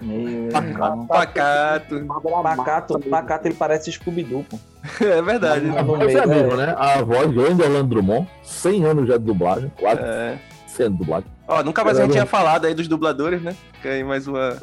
Meu 0.02 0.50
Pacato. 0.52 0.68
irmão. 0.70 1.06
Pacato. 1.08 2.06
Pacato, 2.44 3.00
Pacato 3.00 3.48
ele 3.48 3.56
parece 3.56 3.92
Scooby-Doo, 3.92 4.46
pô. 4.50 4.58
É 5.04 5.22
verdade. 5.22 5.72
Tá 5.72 5.84
Mas 5.84 6.16
é 6.16 6.26
mesmo, 6.26 6.56
né? 6.56 6.76
A 6.78 7.02
voz 7.02 7.32
grande 7.32 7.62
Orlando 7.62 7.88
Drummond, 7.90 8.28
100 8.44 8.86
anos 8.86 9.08
já 9.08 9.18
de 9.18 9.24
dublagem, 9.24 9.72
quase 9.80 10.02
É. 10.02 10.38
sendo 10.68 10.98
dublagem. 10.98 11.30
Ó, 11.48 11.62
nunca 11.64 11.84
mais 11.84 12.00
a 12.00 12.04
gente 12.04 12.12
tinha 12.14 12.26
falado 12.26 12.66
aí 12.66 12.74
dos 12.74 12.88
dubladores, 12.88 13.42
né? 13.42 13.54
Fica 13.74 13.90
aí 13.90 14.04
mais 14.04 14.26
uma, 14.28 14.58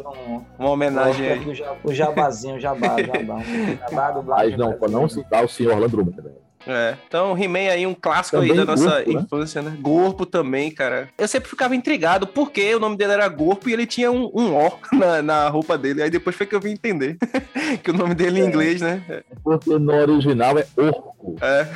uma 0.59 0.71
homenagem 0.71 1.29
aí. 1.29 1.47
O, 1.49 1.55
ja- 1.55 1.75
o 1.85 1.93
jabazinho, 1.93 2.57
o 2.57 2.61
jabá, 2.61 2.95
o 2.97 3.05
jabá. 3.05 3.39
Jabá, 3.91 4.11
dublagem 4.13 4.51
Mas 4.51 4.59
não, 4.59 4.73
pra 4.73 4.89
não 4.89 5.09
citar 5.09 5.45
o 5.45 5.49
senhor 5.49 5.73
Orlando 5.75 5.91
Drummond. 5.97 6.17
né? 6.23 6.31
É. 6.69 6.97
Então, 7.09 7.37
He-Man 7.37 7.71
aí, 7.71 7.87
um 7.87 7.95
clássico 7.95 8.37
Também 8.37 8.51
aí 8.53 8.59
da 8.59 8.65
nossa 8.67 8.85
Gorpo, 9.03 9.13
né? 9.15 9.21
infância, 9.23 9.63
né? 9.63 9.77
Gorpo 9.81 10.27
também, 10.27 10.71
cara. 10.71 11.09
Eu 11.17 11.27
sempre 11.27 11.49
ficava 11.49 11.75
intrigado 11.75 12.27
porque 12.27 12.75
o 12.75 12.79
nome 12.79 12.97
dele 12.97 13.13
era 13.15 13.27
Gorpo 13.27 13.69
e 13.69 13.73
ele 13.73 13.87
tinha 13.87 14.13
um, 14.13 14.31
um 14.35 14.55
O 14.55 14.71
na, 14.95 15.23
na 15.23 15.49
roupa 15.49 15.79
dele. 15.79 16.03
Aí 16.03 16.11
depois 16.11 16.37
foi 16.37 16.45
que 16.47 16.55
eu 16.55 16.61
vim 16.61 16.73
entender 16.73 17.17
que 17.83 17.91
o 17.91 17.95
nome 17.95 18.15
dele 18.15 18.41
em 18.41 18.45
inglês, 18.47 18.81
né? 18.83 19.03
Porque 19.43 19.79
no 19.79 19.93
original 19.95 20.59
é 20.59 20.67
orco. 20.77 21.37
É. 21.41 21.67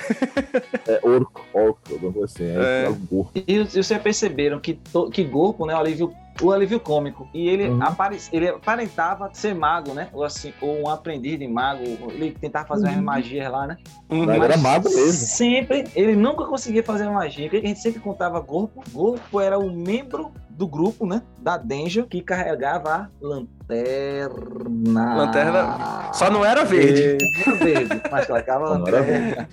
É 0.86 1.00
orco, 1.02 1.42
orco, 1.52 1.80
alguma 1.90 2.12
coisa 2.12 2.26
assim. 2.34 2.44
É, 2.44 2.82
É. 2.82 2.84
é 2.84 2.88
o 2.88 2.94
gorpo. 2.94 3.30
E, 3.34 3.44
e 3.46 3.64
vocês 3.64 3.88
perceberam 4.02 4.60
que, 4.60 4.74
to- 4.74 5.08
que 5.10 5.24
Gorpo, 5.24 5.64
né, 5.66 5.74
o 5.74 5.78
alívio, 5.78 6.12
o 6.40 6.50
alívio 6.50 6.80
cômico, 6.80 7.28
e 7.34 7.48
ele, 7.48 7.68
Uhum. 7.68 7.82
apare, 7.82 8.18
ele 8.32 8.48
aparentava 8.48 9.30
ser 9.32 9.54
mago, 9.54 9.92
né? 9.92 10.08
Ou 10.12 10.24
assim, 10.24 10.52
ou 10.60 10.82
um 10.82 10.88
aprendiz 10.88 11.38
de 11.38 11.46
mago, 11.46 11.82
ele 12.10 12.30
tentava 12.32 12.66
fazer 12.66 12.86
Uhum. 12.88 12.94
umas 12.94 13.04
magias 13.04 13.50
lá, 13.52 13.66
né? 13.66 13.76
Uhum. 14.10 14.26
Mas 14.26 14.42
era 14.42 14.56
mago 14.56 14.88
mesmo. 14.88 15.12
Sempre, 15.12 15.84
ele 15.94 16.16
nunca 16.16 16.44
conseguia 16.44 16.82
fazer 16.82 17.08
magia. 17.10 17.48
porque 17.48 17.64
A 17.64 17.68
gente 17.68 17.80
sempre 17.80 18.00
contava 18.00 18.40
Gorpo. 18.40 18.82
Gorpo 18.92 19.40
era 19.40 19.58
o 19.58 19.70
membro 19.70 20.32
do 20.56 20.66
grupo, 20.68 21.06
né? 21.06 21.22
Da 21.38 21.56
Danger, 21.56 22.06
que 22.06 22.20
carregava 22.22 22.90
a 22.94 23.08
lanterna. 23.20 25.14
Lanterna- 25.16 26.10
Só 26.12 26.30
não 26.30 26.44
era 26.44 26.64
verde. 26.64 27.16
Não 27.46 27.54
era 27.54 27.64
verde, 27.64 28.00
mas 28.10 28.26
carregava 28.26 28.66
a 28.66 28.68
lanterna. 28.70 29.48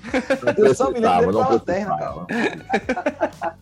Eu 0.57 0.75
só 0.75 0.91
me 0.91 0.99
lembro 0.99 0.99
precisava, 0.99 1.21
dele 1.21 1.31
não 1.31 1.31
com 1.31 1.39
a 1.41 1.49
lanterna. 1.49 1.97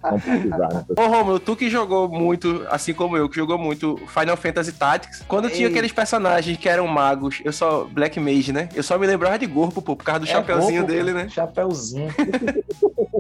Não 0.04 0.20
precisava. 0.20 0.86
Ô, 0.98 1.08
Romulo, 1.08 1.40
tu 1.40 1.56
que 1.56 1.70
jogou 1.70 2.10
muito, 2.10 2.66
assim 2.70 2.94
como 2.94 3.16
eu, 3.16 3.30
que 3.30 3.36
jogou 3.36 3.58
muito 3.58 3.98
Final 4.08 4.36
Fantasy 4.36 4.72
Tactics, 4.74 5.24
quando 5.28 5.50
tinha 5.50 5.68
Ei. 5.68 5.72
aqueles 5.72 5.92
personagens 5.92 6.58
que 6.58 6.68
eram 6.68 6.88
magos, 6.88 7.40
eu 7.46 7.52
só. 7.54 7.86
Black 7.86 8.20
Mage, 8.20 8.52
né? 8.52 8.68
Eu 8.76 8.84
só 8.84 8.98
me 8.98 9.06
lembrava 9.08 9.38
de 9.40 9.46
Gorpo, 9.46 9.82
pô, 9.82 9.96
por 9.96 10.04
causa 10.04 10.22
do 10.22 10.26
É 10.26 10.30
chapeuzinho 10.30 10.82
Gorpo, 10.82 10.88
dele, 10.94 11.14
né? 11.14 11.30
Chapeuzinho. 11.30 12.10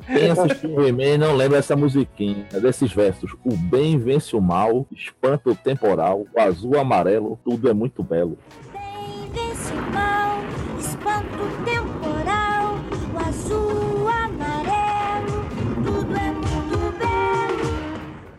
Quem 0.07 0.31
assistiu 0.31 0.71
o 0.75 0.87
He-Man 0.87 1.17
não 1.17 1.35
lembra 1.35 1.57
essa 1.59 1.75
musiquinha, 1.75 2.45
é 2.53 2.59
desses 2.59 2.91
versos. 2.91 3.33
O 3.45 3.55
bem 3.55 3.97
vence 4.07 4.33
o 4.37 4.41
mal, 4.41 4.87
espanta 4.89 5.49
o 5.49 5.55
temporal, 5.55 6.25
o 6.33 6.39
azul 6.39 6.75
o 6.75 6.79
amarelo, 6.79 7.37
tudo 7.43 7.69
é 7.69 7.73
muito 7.73 8.01
belo. 8.01 8.37
Bem 8.71 9.29
vence 9.33 9.73
o 9.73 9.93
mal, 9.93 10.39
espanto 10.79 11.65
temporal, 11.65 11.86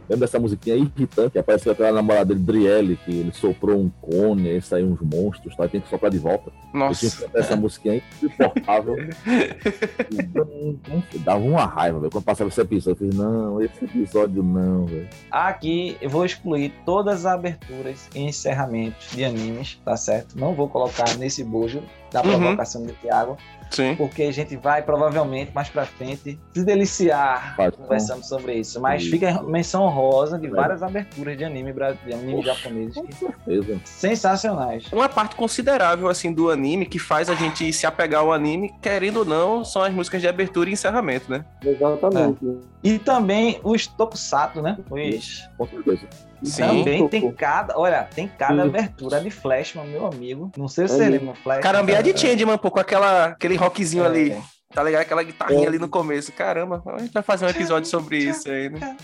Lembra 0.08 0.26
dessa 0.26 0.38
musiquinha 0.38 0.76
irritante 0.76 1.32
que 1.32 1.38
apareceu 1.38 1.72
aquela 1.72 1.92
namorada 1.92 2.26
dele, 2.34 2.40
Brielle, 2.40 2.96
que 3.04 3.10
ele 3.10 3.32
soprou 3.32 3.78
um 3.78 3.90
cone, 4.00 4.48
aí 4.48 4.60
saiu 4.62 4.86
uns 4.88 5.00
monstros, 5.02 5.54
tá? 5.56 5.68
tem 5.68 5.80
que 5.80 5.88
soprar 5.88 6.10
de 6.10 6.18
volta. 6.18 6.50
Eu 6.50 6.92
tinha 6.94 7.10
que 7.10 7.22
Nossa. 7.22 7.30
essa 7.34 7.56
musiquinha 7.56 8.02
insuportável. 8.22 8.96
Dava 11.24 11.42
uma 11.44 11.64
raiva, 11.66 11.98
velho. 12.00 12.10
Quando 12.10 12.24
passava 12.24 12.48
esse 12.48 12.60
episódio, 12.60 13.06
eu 13.06 13.12
falei, 13.12 13.28
não, 13.28 13.62
esse 13.62 13.84
episódio 13.84 14.42
não, 14.42 14.86
velho. 14.86 15.08
Aqui 15.30 15.96
eu 16.00 16.08
vou 16.10 16.24
excluir 16.24 16.72
todas 16.84 17.26
as 17.26 17.34
aberturas 17.34 18.08
e 18.14 18.20
encerramentos 18.20 19.10
de 19.12 19.24
animes, 19.24 19.80
tá 19.84 19.96
certo? 19.96 20.38
Não 20.38 20.54
vou 20.54 20.68
colocar 20.68 21.16
nesse 21.18 21.44
bojo 21.44 21.82
da 22.10 22.22
Uhum. 22.22 22.38
provocação 22.38 22.86
de 22.86 22.92
Thiago, 22.94 23.36
Sim. 23.70 23.94
porque 23.96 24.22
a 24.24 24.32
gente 24.32 24.56
vai 24.56 24.82
provavelmente 24.82 25.52
mais 25.54 25.68
pra 25.68 25.84
frente 25.84 26.38
se 26.54 26.64
deliciar 26.64 27.54
Vai, 27.56 27.70
conversando 27.70 28.24
sobre 28.24 28.54
isso. 28.54 28.80
Mas 28.80 29.02
Isso. 29.02 29.10
fica 29.10 29.30
a 29.38 29.42
menção 29.42 29.82
honrosa 29.84 30.38
de 30.38 30.46
É. 30.46 30.50
várias 30.50 30.82
aberturas 30.82 31.36
de 31.36 31.44
anime, 31.44 31.72
de 31.72 32.12
anime 32.14 32.42
japoneses 32.42 32.94
Com 32.94 33.12
certeza. 33.12 33.80
sensacionais. 33.84 34.84
Uma 34.92 35.08
parte 35.08 35.36
considerável, 35.36 36.08
assim, 36.08 36.32
do 36.32 36.50
anime 36.50 36.86
que 36.86 36.98
faz 36.98 37.28
a 37.30 37.34
gente 37.34 37.72
se 37.72 37.86
apegar 37.86 38.20
ao 38.20 38.32
anime, 38.32 38.72
querendo 38.80 39.18
ou 39.18 39.24
não, 39.24 39.64
são 39.64 39.82
as 39.82 39.92
músicas 39.92 40.20
de 40.20 40.28
abertura 40.28 40.68
e 40.70 40.72
encerramento, 40.72 41.30
né? 41.30 41.44
Exatamente. 41.64 42.58
E 42.82 42.98
também 42.98 43.60
os 43.62 43.86
tokusatsu, 43.86 44.62
né? 44.62 44.78
Os 44.90 45.48
Com 45.56 45.66
certeza. 45.66 46.06
Sim. 46.42 46.62
Também 46.62 47.08
tem 47.08 47.32
cada, 47.32 47.78
olha, 47.78 48.04
tem 48.14 48.28
cada 48.28 48.62
Sim. 48.62 48.68
abertura 48.68 49.20
de 49.20 49.30
Flashman, 49.30 49.86
meu 49.86 50.06
amigo. 50.06 50.50
Não 50.56 50.68
sei 50.68 50.86
se 50.88 50.96
você 50.96 51.08
lembra, 51.08 51.34
Flash. 51.34 51.60
Caramba, 51.60 52.02
de 52.02 52.16
Changeman, 52.18 52.58
pô, 52.58 52.70
com 52.70 52.80
aquela, 52.80 53.26
aquele 53.26 53.56
rockzinho 53.56 54.04
É. 54.04 54.06
ali, 54.06 54.36
tá 54.72 54.82
ligado? 54.82 55.02
Aquela 55.02 55.22
guitarrinha 55.22 55.64
É. 55.64 55.68
ali 55.68 55.78
no 55.78 55.88
começo. 55.88 56.32
Caramba, 56.32 56.82
a 56.86 56.98
gente 56.98 57.12
vai 57.12 57.22
fazer 57.22 57.46
um 57.46 57.48
episódio 57.48 57.88
sobre 57.88 58.18
isso 58.18 58.48
aí, 58.50 58.68
né? 58.70 58.96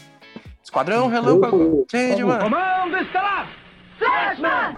Esquadrão 0.63 1.09
Relâmpago, 1.09 1.85
Changeman. 1.91 2.39
Comando 2.39 2.97
estelar! 2.99 3.49
Flashman! 3.99 4.77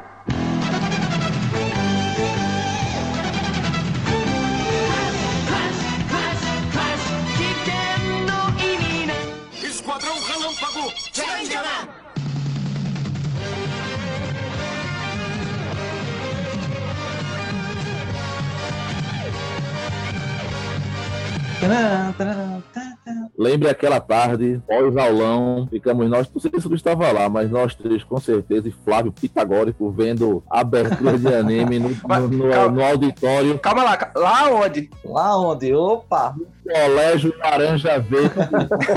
Lembre 23.38 23.68
aquela 23.68 24.00
tarde, 24.00 24.60
pós-aulão, 24.66 25.66
ficamos 25.70 26.08
nós, 26.08 26.28
não 26.32 26.40
sei 26.40 26.50
se 26.58 26.68
tu 26.68 26.74
estava 26.74 27.10
lá, 27.12 27.28
mas 27.28 27.50
nós 27.50 27.74
três 27.74 28.02
com 28.04 28.18
certeza, 28.18 28.68
e 28.68 28.74
Flávio 28.84 29.12
Pitagórico 29.12 29.90
vendo 29.90 30.42
abertura 30.50 31.18
de 31.18 31.28
anime 31.32 31.78
no, 31.78 31.88
no- 31.88 32.28
no- 32.28 32.50
Calma. 32.50 32.68
no 32.76 32.84
auditório, 32.84 33.58
Calma 33.58 33.82
lá, 33.84 34.10
lá 34.16 34.50
onde? 34.50 34.90
Lá 35.04 35.36
onde? 35.38 35.74
Opa! 35.74 36.34
Colégio 36.64 37.34
Laranja 37.38 37.98
Verde, 38.00 38.34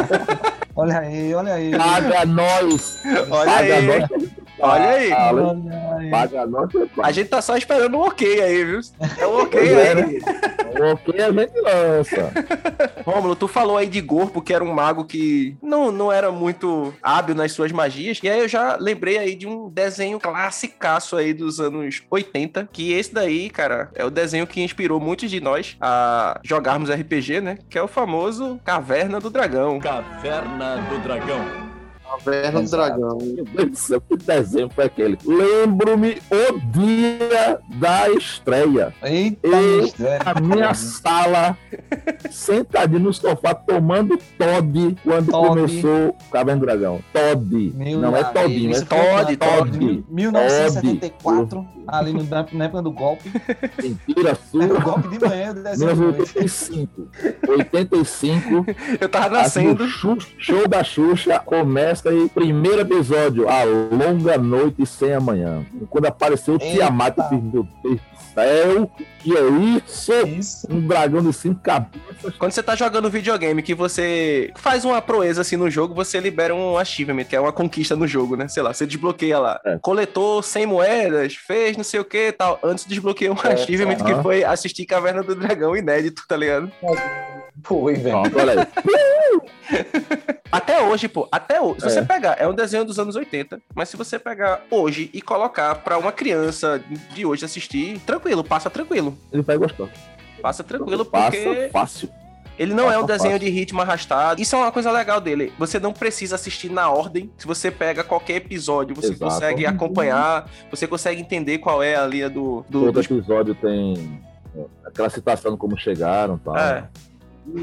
Olha 0.75 0.99
aí, 0.99 1.33
olha 1.33 1.53
aí. 1.53 1.71
paga 1.71 2.25
nós, 2.25 3.01
Olha 3.29 3.51
paga 3.51 3.75
aí, 3.75 3.85
nós. 3.87 4.29
Olha 4.59 4.89
aí. 4.89 5.11
Olha 5.11 5.97
aí. 5.97 6.09
Paga 6.09 6.45
nós, 6.45 6.69
A 7.01 7.11
gente 7.11 7.29
tá 7.29 7.41
só 7.41 7.57
esperando 7.57 7.95
o 7.97 8.07
ok 8.07 8.41
aí, 8.41 8.63
viu? 8.63 8.79
É 9.17 9.25
o 9.25 9.43
ok 9.43 9.59
é, 9.59 9.93
aí. 9.93 10.19
o 10.93 10.97
que 10.97 11.21
a 11.21 11.31
gente 11.31 11.61
lança. 11.61 12.33
Rômulo, 13.05 13.35
tu 13.35 13.47
falou 13.47 13.77
aí 13.77 13.87
de 13.87 14.01
Gorpo, 14.01 14.41
que 14.41 14.53
era 14.53 14.63
um 14.63 14.73
mago 14.73 15.05
que 15.05 15.57
não, 15.61 15.91
não 15.91 16.11
era 16.11 16.31
muito 16.31 16.93
hábil 17.01 17.35
nas 17.35 17.51
suas 17.51 17.71
magias. 17.71 18.19
E 18.21 18.29
aí 18.29 18.39
eu 18.39 18.47
já 18.47 18.77
lembrei 18.79 19.17
aí 19.17 19.35
de 19.35 19.47
um 19.47 19.69
desenho 19.69 20.19
classicaço 20.19 21.15
aí 21.15 21.33
dos 21.33 21.59
anos 21.59 22.03
80, 22.09 22.69
que 22.71 22.93
esse 22.93 23.13
daí, 23.13 23.49
cara, 23.49 23.89
é 23.95 24.05
o 24.05 24.09
desenho 24.09 24.47
que 24.47 24.61
inspirou 24.61 24.99
muitos 24.99 25.29
de 25.29 25.39
nós 25.39 25.77
a 25.79 26.39
jogarmos 26.43 26.89
RPG, 26.89 27.41
né? 27.41 27.57
Que 27.69 27.77
é 27.77 27.83
o 27.83 27.87
famoso 27.87 28.59
Caverna 28.63 29.19
do 29.19 29.29
Dragão. 29.29 29.79
Caverna 29.79 30.77
do 30.89 30.99
Dragão. 30.99 31.68
Caverna 32.09 32.61
do. 32.61 32.69
Dragão. 32.69 33.17
Meu 33.21 33.45
Deus 33.45 33.69
do 33.71 33.75
céu, 33.77 34.01
que 34.01 34.17
desenho 34.17 34.69
foi 34.69 34.85
aquele? 34.85 35.17
Lembro-me 35.25 36.17
o 36.31 36.59
dia 36.71 37.59
da 37.75 38.09
estreia. 38.09 38.93
Eita. 39.03 39.47
A 40.25 40.39
minha 40.39 40.73
sala, 40.73 41.57
sentadinho 42.29 42.99
no 42.99 43.13
sofá, 43.13 43.53
tomando 43.53 44.17
Todd 44.37 44.95
quando 45.03 45.31
Todd. 45.31 45.47
começou 45.47 46.15
Caverna 46.31 46.59
do 46.59 46.65
Dragão. 46.65 46.99
Todd. 47.13 47.73
Meu 47.75 47.99
Não 47.99 48.15
é 48.15 48.23
Todinho, 48.23 48.71
é 48.71 48.75
foi 48.75 48.85
Todd? 48.85 49.37
Todd. 49.37 50.03
1974, 50.09 51.65
ali 51.87 52.13
no, 52.13 52.23
na 52.23 52.65
época 52.65 52.81
do 52.81 52.91
golpe. 52.91 53.31
Mentira 53.81 54.29
Era 54.29 54.35
sua. 54.35 54.65
o 54.65 54.81
golpe 54.81 55.07
de 55.09 55.19
manhã 55.25 55.53
do 55.53 55.63
desenho 55.63 55.93
de 55.93 55.99
noite. 56.01 56.33
1985. 56.39 57.07
85. 57.47 58.65
Eu 58.99 59.09
tava 59.09 59.41
Assim, 59.41 59.73
nascendo. 59.73 60.19
show 60.37 60.67
da 60.67 60.83
Xuxa 60.83 61.39
começa 61.39 62.08
aí, 62.09 62.29
primeiro 62.29 62.81
episódio, 62.81 63.47
A 63.49 63.63
Longa 63.63 64.37
Noite 64.37 64.85
Sem 64.85 65.13
Amanhã. 65.13 65.65
Quando 65.89 66.05
apareceu 66.05 66.55
o. 66.55 66.59
Tiamat, 66.59 67.17
eu 67.17 67.23
fiz, 67.29 67.41
meu 67.43 67.67
Deus 67.83 67.95
do 67.95 67.99
céu, 68.33 68.91
que 69.19 69.35
é 69.37 69.49
isso? 69.77 70.11
Isso. 70.27 70.67
Um 70.69 70.85
dragão 70.87 71.21
de 71.23 71.33
cinco 71.33 71.59
cabeças. 71.61 72.35
Quando 72.37 72.51
você 72.51 72.61
tá 72.63 72.75
jogando 72.75 73.09
videogame, 73.09 73.61
que 73.61 73.73
você 73.73 74.51
faz 74.55 74.85
uma 74.85 75.01
proeza 75.01 75.41
assim 75.41 75.55
no 75.57 75.69
jogo, 75.69 75.93
você 75.93 76.19
libera 76.19 76.53
um 76.53 76.77
achievement, 76.77 77.23
que 77.25 77.35
é 77.35 77.39
uma 77.39 77.51
conquista 77.51 77.95
no 77.95 78.07
jogo, 78.07 78.35
né? 78.35 78.47
Sei 78.47 78.61
lá, 78.63 78.73
você 78.73 78.85
desbloqueia 78.85 79.39
lá. 79.39 79.59
É. 79.65 79.77
Coletou 79.81 80.41
100 80.41 80.65
moedas, 80.65 81.35
fez 81.35 81.75
não 81.77 81.83
sei 81.83 81.99
o 81.99 82.05
que 82.05 82.27
e 82.27 82.31
tal. 82.31 82.59
Antes 82.63 82.85
desbloqueia 82.85 83.31
um 83.31 83.35
É, 83.43 83.53
achievement 83.53 83.95
que 83.97 84.11
aham. 84.11 84.23
foi 84.23 84.43
assistir 84.43 84.85
Caverna 84.85 85.23
do 85.23 85.35
Dragão 85.35 85.75
inédito, 85.75 86.23
tá 86.27 86.35
ligado? 86.37 86.71
Foi, 87.63 87.93
velho. 87.95 88.21
Pronto, 88.21 88.39
olha 88.39 88.61
aí. 88.61 88.67
Até 90.51 90.81
hoje, 90.81 91.07
pô, 91.07 91.27
até 91.31 91.61
hoje. 91.61 91.81
Se 91.81 91.87
É. 91.87 91.89
você 91.91 92.01
pegar, 92.01 92.35
é 92.39 92.47
um 92.47 92.53
desenho 92.55 92.83
dos 92.83 92.97
anos 92.97 93.15
80, 93.15 93.61
mas 93.75 93.87
se 93.89 93.95
você 93.95 94.17
pegar 94.17 94.61
hoje 94.71 95.09
e 95.13 95.21
colocar 95.21 95.75
pra 95.75 95.97
uma 95.97 96.11
criança 96.11 96.81
de 97.13 97.23
hoje 97.25 97.45
assistir, 97.45 97.99
tranquilo, 97.99 98.43
passa 98.43 98.67
tranquilo. 98.69 99.15
Ele 99.31 99.43
vai 99.43 99.57
gostar. 99.57 99.87
Passa 100.41 100.63
tranquilo, 100.63 101.05
Passa 101.05 101.37
porque 101.37 101.69
fácil. 101.71 102.09
ele 102.57 102.73
não 102.73 102.85
é 102.91 102.97
um 102.97 103.01
passa 103.01 103.13
desenho 103.13 103.33
fácil. 103.33 103.45
de 103.47 103.51
ritmo 103.51 103.81
arrastado. 103.81 104.41
Isso 104.41 104.55
é 104.55 104.59
uma 104.59 104.71
coisa 104.71 104.89
legal 104.91 105.21
dele. 105.21 105.53
Você 105.59 105.79
não 105.79 105.93
precisa 105.93 106.33
assistir 106.33 106.71
na 106.71 106.89
ordem. 106.89 107.29
Se 107.37 107.45
você 107.45 107.69
pega 107.69 108.03
qualquer 108.03 108.37
episódio, 108.37 108.95
você 108.95 109.09
Exato. 109.13 109.31
consegue 109.31 109.67
acompanhar, 109.67 110.49
você 110.71 110.87
consegue 110.87 111.21
entender 111.21 111.59
qual 111.59 111.83
é 111.83 111.95
a 111.95 112.07
linha 112.07 112.27
do. 112.29 112.65
do, 112.67 112.85
Todo 112.85 112.91
dos- 112.93 113.05
episódio 113.05 113.53
tem 113.53 114.19
é, 114.57 114.65
aquela 114.83 115.11
citação 115.11 115.55
como 115.55 115.77
chegaram 115.77 116.37
e 116.37 116.39
tal. 116.39 116.57
É. 116.57 116.87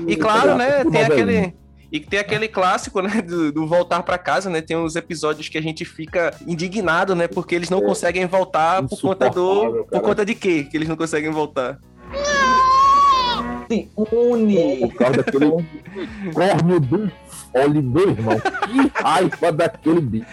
E 0.07 0.17
claro, 0.17 0.57
né, 0.57 0.85
tem 0.85 1.03
aquele. 1.05 1.55
E 1.93 2.01
tem 2.01 2.19
aquele 2.19 2.49
clássico, 2.49 3.01
né, 3.01 3.23
do, 3.23 3.53
do 3.53 3.67
voltar 3.67 4.03
pra 4.03 4.19
casa, 4.19 4.51
né? 4.51 4.61
Tem 4.61 4.77
uns 4.77 4.97
episódios 4.97 5.49
que 5.49 5.57
a 5.57 5.63
gente 5.63 5.85
fica 5.85 6.35
indignado, 6.47 7.15
né? 7.15 7.29
Porque 7.29 7.55
eles 7.55 7.71
não 7.71 7.79
É. 7.79 7.83
conseguem 7.83 8.27
voltar 8.27 8.83
por 8.83 9.01
conta 9.01 9.31
do. 9.31 9.85
Por 9.85 10.01
conta 10.01 10.25
de 10.27 10.35
quê 10.35 10.65
que 10.65 10.77
eles 10.77 10.89
não 10.89 10.97
conseguem 10.97 11.31
voltar? 11.31 11.79
Se 13.69 13.89
une. 13.97 14.79
Por 14.81 14.95
causa 14.95 15.17
daquele 15.23 15.51
corno 16.35 16.81
do 16.81 17.13
Olha, 17.57 17.83
meu 17.83 18.11
irmão, 18.11 18.37
que 18.39 19.03
raiva 19.03 19.53
daquele 19.53 20.01
bicho. 20.01 20.27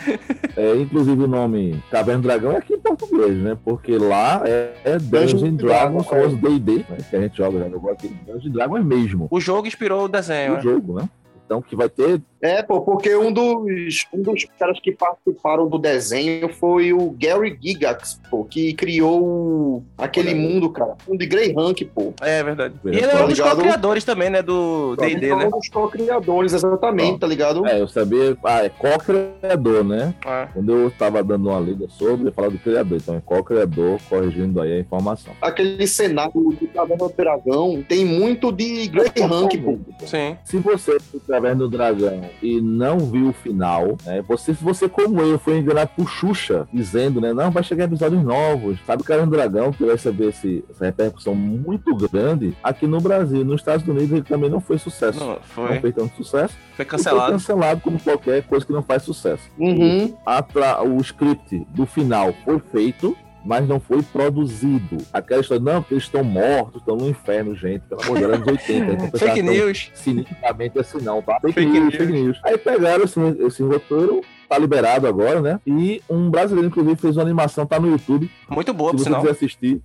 É, 0.58 0.76
inclusive 0.76 1.24
o 1.24 1.28
nome 1.28 1.82
Caverna 1.90 2.22
do 2.22 2.28
Dragão 2.28 2.52
é 2.52 2.58
aqui 2.58 2.74
em 2.74 2.80
português, 2.80 3.36
né? 3.38 3.58
Porque 3.64 3.98
lá 3.98 4.42
é, 4.46 4.74
é 4.84 4.98
Dungeons 5.00 5.44
and 5.44 5.56
Dragons, 5.56 6.06
são 6.08 6.28
os 6.28 6.36
D&D, 6.36 6.78
né? 6.90 6.98
que 7.10 7.16
a 7.16 7.22
gente 7.22 7.38
joga, 7.38 7.60
já 7.60 7.70
jogou 7.70 7.92
aqui. 7.92 8.08
Dungeons 8.26 8.46
and 8.46 8.52
Dragons 8.52 8.86
mesmo, 8.86 9.28
O 9.32 9.40
jogo 9.40 9.68
inspirou 9.68 10.06
o 10.06 10.08
desenho. 10.08 10.54
o 10.54 10.56
né? 10.56 10.62
jogo, 10.62 10.94
né? 11.00 11.10
Então 11.54 11.62
que 11.62 11.76
vai 11.76 11.88
ter 11.88 12.20
É, 12.42 12.64
pô, 12.64 12.82
porque 12.82 13.16
um 13.16 13.32
dos, 13.32 14.06
um 14.12 14.22
dos 14.22 14.46
caras 14.60 14.80
que 14.80 14.92
participaram 14.92 15.68
do 15.70 15.78
desenho 15.78 16.50
foi 16.50 16.92
o 16.92 17.12
Gary 17.12 17.58
Gigax, 17.62 18.20
pô, 18.30 18.44
que 18.44 18.74
criou 18.74 19.84
aquele 19.98 20.34
mundo, 20.34 20.70
cara. 20.70 20.96
Um 21.08 21.16
de 21.16 21.26
Grey 21.26 21.54
Rank, 21.54 21.84
pô. 21.94 22.14
É 22.22 22.44
verdade. 22.44 22.74
E 22.86 22.90
ele 22.90 23.06
é 23.06 23.24
um 23.24 23.28
dos 23.28 23.38
Tá 23.38 23.52
co-criadores 23.52 24.04
também, 24.04 24.30
né? 24.30 24.42
Do 24.42 24.96
D&D, 24.96 25.28
Ele 25.28 25.36
né? 25.36 25.46
um 25.46 25.52
dos 25.52 25.70
co-criadores, 25.70 26.54
exatamente, 26.54 27.20
tá 27.20 27.28
ligado? 27.28 27.66
É, 27.68 27.80
eu 27.80 27.88
sabia. 27.88 28.36
Ah, 28.44 28.66
é 28.66 28.70
co-criador, 28.70 29.84
né? 29.84 30.14
Ah. 30.26 30.48
Quando 30.54 30.72
eu 30.72 30.88
estava 30.88 31.24
dando 31.24 31.50
uma 31.50 31.60
lida 31.60 31.88
sobre, 31.90 32.28
eu 32.28 32.34
falar 32.34 32.50
do 32.50 32.58
criador. 32.58 32.98
Então 33.02 33.16
é 33.16 33.22
co-criador, 33.22 34.00
corrigindo 34.10 34.62
aí 34.62 34.74
a 34.74 34.80
informação. 34.80 35.34
Aquele 35.42 35.86
cenário 35.88 36.34
do 36.34 36.68
Caverna 36.68 37.08
do 37.08 37.14
Dragão 37.16 37.84
tem 37.88 38.04
muito 38.06 38.52
de 38.52 38.88
Grey 38.88 39.12
Rank, 39.28 39.58
pô. 39.64 39.78
Sim. 40.06 40.38
Se 40.44 40.58
você 40.58 41.00
for 41.00 41.22
Caverna 41.44 41.56
do 41.64 41.70
Dragão 41.70 42.22
e 42.42 42.62
não 42.62 43.00
viu 43.00 43.30
o 43.30 43.34
final, 43.34 43.98
né? 44.06 44.24
Você, 44.28 44.54
se 44.54 44.64
você, 44.64 44.88
como 44.88 45.20
eu, 45.22 45.38
foi 45.38 45.58
enganado 45.60 45.92
por 45.96 46.08
Xuxa, 46.10 46.66
dizendo, 46.74 47.20
né? 47.20 47.34
Não, 47.34 47.52
vai 47.52 47.62
chegar 47.64 47.84
episódios 47.84 48.24
novos. 48.24 48.78
Sabe, 48.86 49.04
Caverna 49.04 49.30
do 49.30 49.36
Dragão, 49.36 49.72
que 49.74 49.84
vai 49.84 49.94
receber 49.96 50.30
esse, 50.30 50.64
essa 50.70 50.86
repercussão 50.86 51.36
muito 51.36 51.94
grande 51.96 52.56
aqui 52.64 52.88
no 52.88 53.02
Brasil. 53.02 53.44
Nos 53.44 53.60
Estados 53.60 53.86
Unidos 53.86 54.12
ele 54.12 54.22
também 54.22 54.50
não 54.50 54.62
foi 54.62 54.78
sucesso. 54.78 55.20
Não, 55.20 55.28
Não 55.34 55.38
foi. 55.42 55.80
fez 55.82 55.94
tanto 55.96 56.16
sucesso. 56.16 56.54
Foi 56.54 56.72
E 56.72 56.76
Foi 56.78 56.86
cancelado. 56.86 57.32
cancelado 57.34 57.82
como 57.82 58.00
qualquer 58.00 58.44
coisa 58.44 58.66
que 58.66 58.72
não 58.72 58.82
faz 58.84 59.04
sucesso. 59.04 59.44
Uhum. 59.60 60.16
A 60.26 60.42
tra- 60.42 60.82
o 60.82 60.98
script 61.02 61.68
do 61.76 61.86
final 61.86 62.34
foi 62.46 62.60
feito, 62.60 63.18
mas 63.46 63.68
não 63.68 63.80
foi 63.80 64.02
produzido. 64.02 64.98
Aquela 65.12 65.42
história, 65.42 65.64
não, 65.64 65.82
porque 65.82 65.96
eles 65.96 66.04
estão 66.06 66.24
mortos, 66.24 66.82
estão 66.82 66.96
no 66.96 67.10
inferno, 67.10 67.56
gente. 67.56 67.82
Pelo 67.88 68.02
amor 68.02 68.16
de 68.16 68.22
Deus, 68.22 68.34
anos 68.36 68.48
80. 68.48 68.94
Então, 69.06 69.20
Fake 69.20 69.42
news. 69.42 69.92
Cinicamente 69.94 70.80
assim, 70.80 70.98
não, 71.02 71.22
tá? 71.22 71.40
Fake, 71.42 71.54
Fake 71.54 71.70
news, 71.70 71.84
news. 71.84 71.96
fake 71.98 72.12
news. 72.12 72.40
Aí 72.44 72.58
pegaram 72.58 73.04
esse, 73.04 73.20
esse 73.46 73.64
roteiro, 73.64 74.22
tá 74.50 74.58
liberado 74.58 75.08
agora, 75.08 75.42
né? 75.42 75.60
E 75.68 76.02
um 76.10 76.30
brasileiro, 76.30 76.68
inclusive, 76.70 76.96
fez 76.96 77.18
uma 77.18 77.24
animação, 77.24 77.66
tá 77.66 77.80
no 77.80 77.90
YouTube. 77.90 78.30
Muito 78.50 78.74
boa, 78.74 78.92
Se 78.98 79.04
você 79.04 79.14
quiser 79.16 79.32
assistir, 79.32 79.82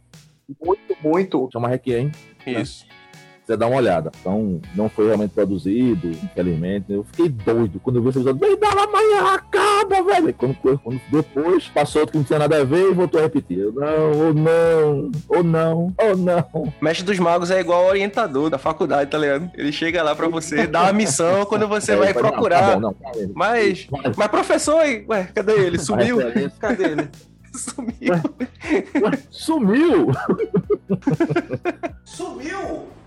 Muito, 0.64 0.96
muito. 1.02 1.48
chama 1.52 1.68
Requiem. 1.68 2.10
Isso. 2.46 2.86
Você 3.48 3.56
dá 3.56 3.66
uma 3.66 3.78
olhada. 3.78 4.12
Então, 4.20 4.60
não 4.74 4.90
foi 4.90 5.06
realmente 5.06 5.30
produzido, 5.30 6.08
infelizmente. 6.10 6.92
Eu 6.92 7.02
fiquei 7.02 7.30
doido 7.30 7.80
quando 7.82 7.96
eu 7.96 8.02
vi 8.02 8.10
esse 8.10 8.18
episódio. 8.18 8.38
Vem 8.46 8.58
dar 8.58 8.76
amanhã, 8.76 9.32
acaba, 9.32 10.02
velho. 10.02 10.34
Quando, 10.34 10.54
quando 10.56 11.00
depois 11.10 11.66
passou 11.68 12.02
outro 12.02 12.12
que 12.12 12.18
não 12.18 12.24
tinha 12.24 12.40
nada 12.40 12.60
a 12.60 12.64
ver 12.64 12.90
e 12.90 12.92
voltou 12.92 13.18
a 13.18 13.22
repetir. 13.22 13.58
Eu, 13.58 13.72
não, 13.72 14.26
ou 14.26 14.34
não, 14.34 15.10
ou 15.28 15.42
não, 15.42 15.94
ou 15.98 16.14
não. 16.14 16.74
Mestre 16.78 17.06
dos 17.06 17.18
Magos 17.18 17.50
é 17.50 17.58
igual 17.58 17.84
ao 17.84 17.88
orientador 17.88 18.50
da 18.50 18.58
faculdade, 18.58 19.10
tá 19.10 19.16
ligado? 19.16 19.50
Ele 19.54 19.72
chega 19.72 20.02
lá 20.02 20.14
pra 20.14 20.28
você, 20.28 20.66
dá 20.66 20.82
uma 20.82 20.92
missão 20.92 21.46
quando 21.46 21.66
você 21.66 21.92
Aí 21.92 21.98
vai 21.98 22.12
falei, 22.12 22.30
procurar. 22.30 22.78
Não, 22.78 22.92
tá 22.92 23.08
bom, 23.14 23.18
não. 23.18 23.28
Tá 23.28 23.32
Mas, 23.34 23.88
mas 24.14 24.28
professor, 24.28 24.84
hein? 24.84 25.06
ué, 25.08 25.26
cadê 25.34 25.52
ele? 25.52 25.78
Sumiu? 25.78 26.18
Cadê 26.60 26.84
ele? 26.84 27.08
Sumiu. 27.56 28.12
Ué, 29.02 29.18
Sumiu! 29.30 30.08
Sumiu! 32.04 32.97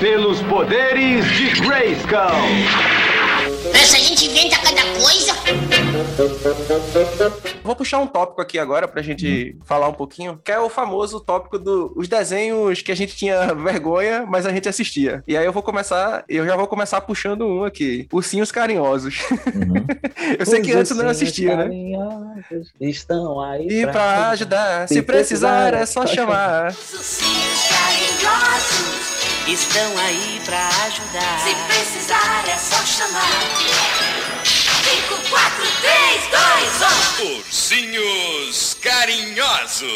Pelos 0.00 0.40
poderes 0.42 1.24
de 1.36 1.60
Grayskull. 1.60 3.27
Essa 3.74 3.98
gente 3.98 4.26
inventa 4.26 4.56
cada 4.58 4.82
coisa. 5.00 5.32
Vou 7.62 7.76
puxar 7.76 7.98
um 7.98 8.06
tópico 8.06 8.40
aqui 8.40 8.58
agora 8.58 8.88
pra 8.88 9.02
gente 9.02 9.56
falar 9.64 9.88
um 9.88 9.92
pouquinho, 9.92 10.40
que 10.42 10.50
é 10.50 10.58
o 10.58 10.68
famoso 10.70 11.20
tópico 11.20 11.58
dos 11.58 12.08
desenhos 12.08 12.80
que 12.82 12.90
a 12.90 12.96
gente 12.96 13.16
tinha 13.16 13.54
vergonha, 13.54 14.24
mas 14.26 14.46
a 14.46 14.50
gente 14.50 14.68
assistia. 14.68 15.22
E 15.28 15.36
aí 15.36 15.44
eu 15.44 15.52
vou 15.52 15.62
começar, 15.62 16.24
eu 16.28 16.46
já 16.46 16.56
vou 16.56 16.66
começar 16.66 17.00
puxando 17.02 17.46
um 17.46 17.64
aqui. 17.64 18.08
Ursinhos 18.12 18.50
Carinhosos. 18.50 19.18
Uhum. 19.30 19.86
Eu 20.38 20.46
sei 20.46 20.60
que 20.60 20.72
antes 20.72 20.94
não 20.96 21.08
assistia, 21.08 21.56
né? 21.56 21.64
carinhosos 21.64 22.72
Estão 22.80 23.40
aí. 23.40 23.66
E 23.68 23.86
pra 23.86 24.30
ajudar, 24.30 24.88
se 24.88 24.94
Se 24.94 25.02
precisar, 25.02 25.70
precisar, 25.70 25.82
é 25.82 25.86
só 25.86 25.98
só 25.98 26.06
chamar. 26.06 26.68
Os 26.70 26.92
ursinhos 26.92 27.68
carinhosos 27.68 29.17
Estão 29.48 29.96
aí 29.96 30.40
pra 30.44 30.68
ajudar. 30.68 31.38
Se 31.38 31.54
precisar 31.66 32.44
é 32.46 32.58
só 32.58 32.84
chamar 32.84 33.24
5, 34.44 35.14
4, 35.30 35.64
3, 35.80 36.28
2, 37.16 37.32
1 37.32 37.36
Ursinhos 37.38 38.74
Carinhosos. 38.74 39.88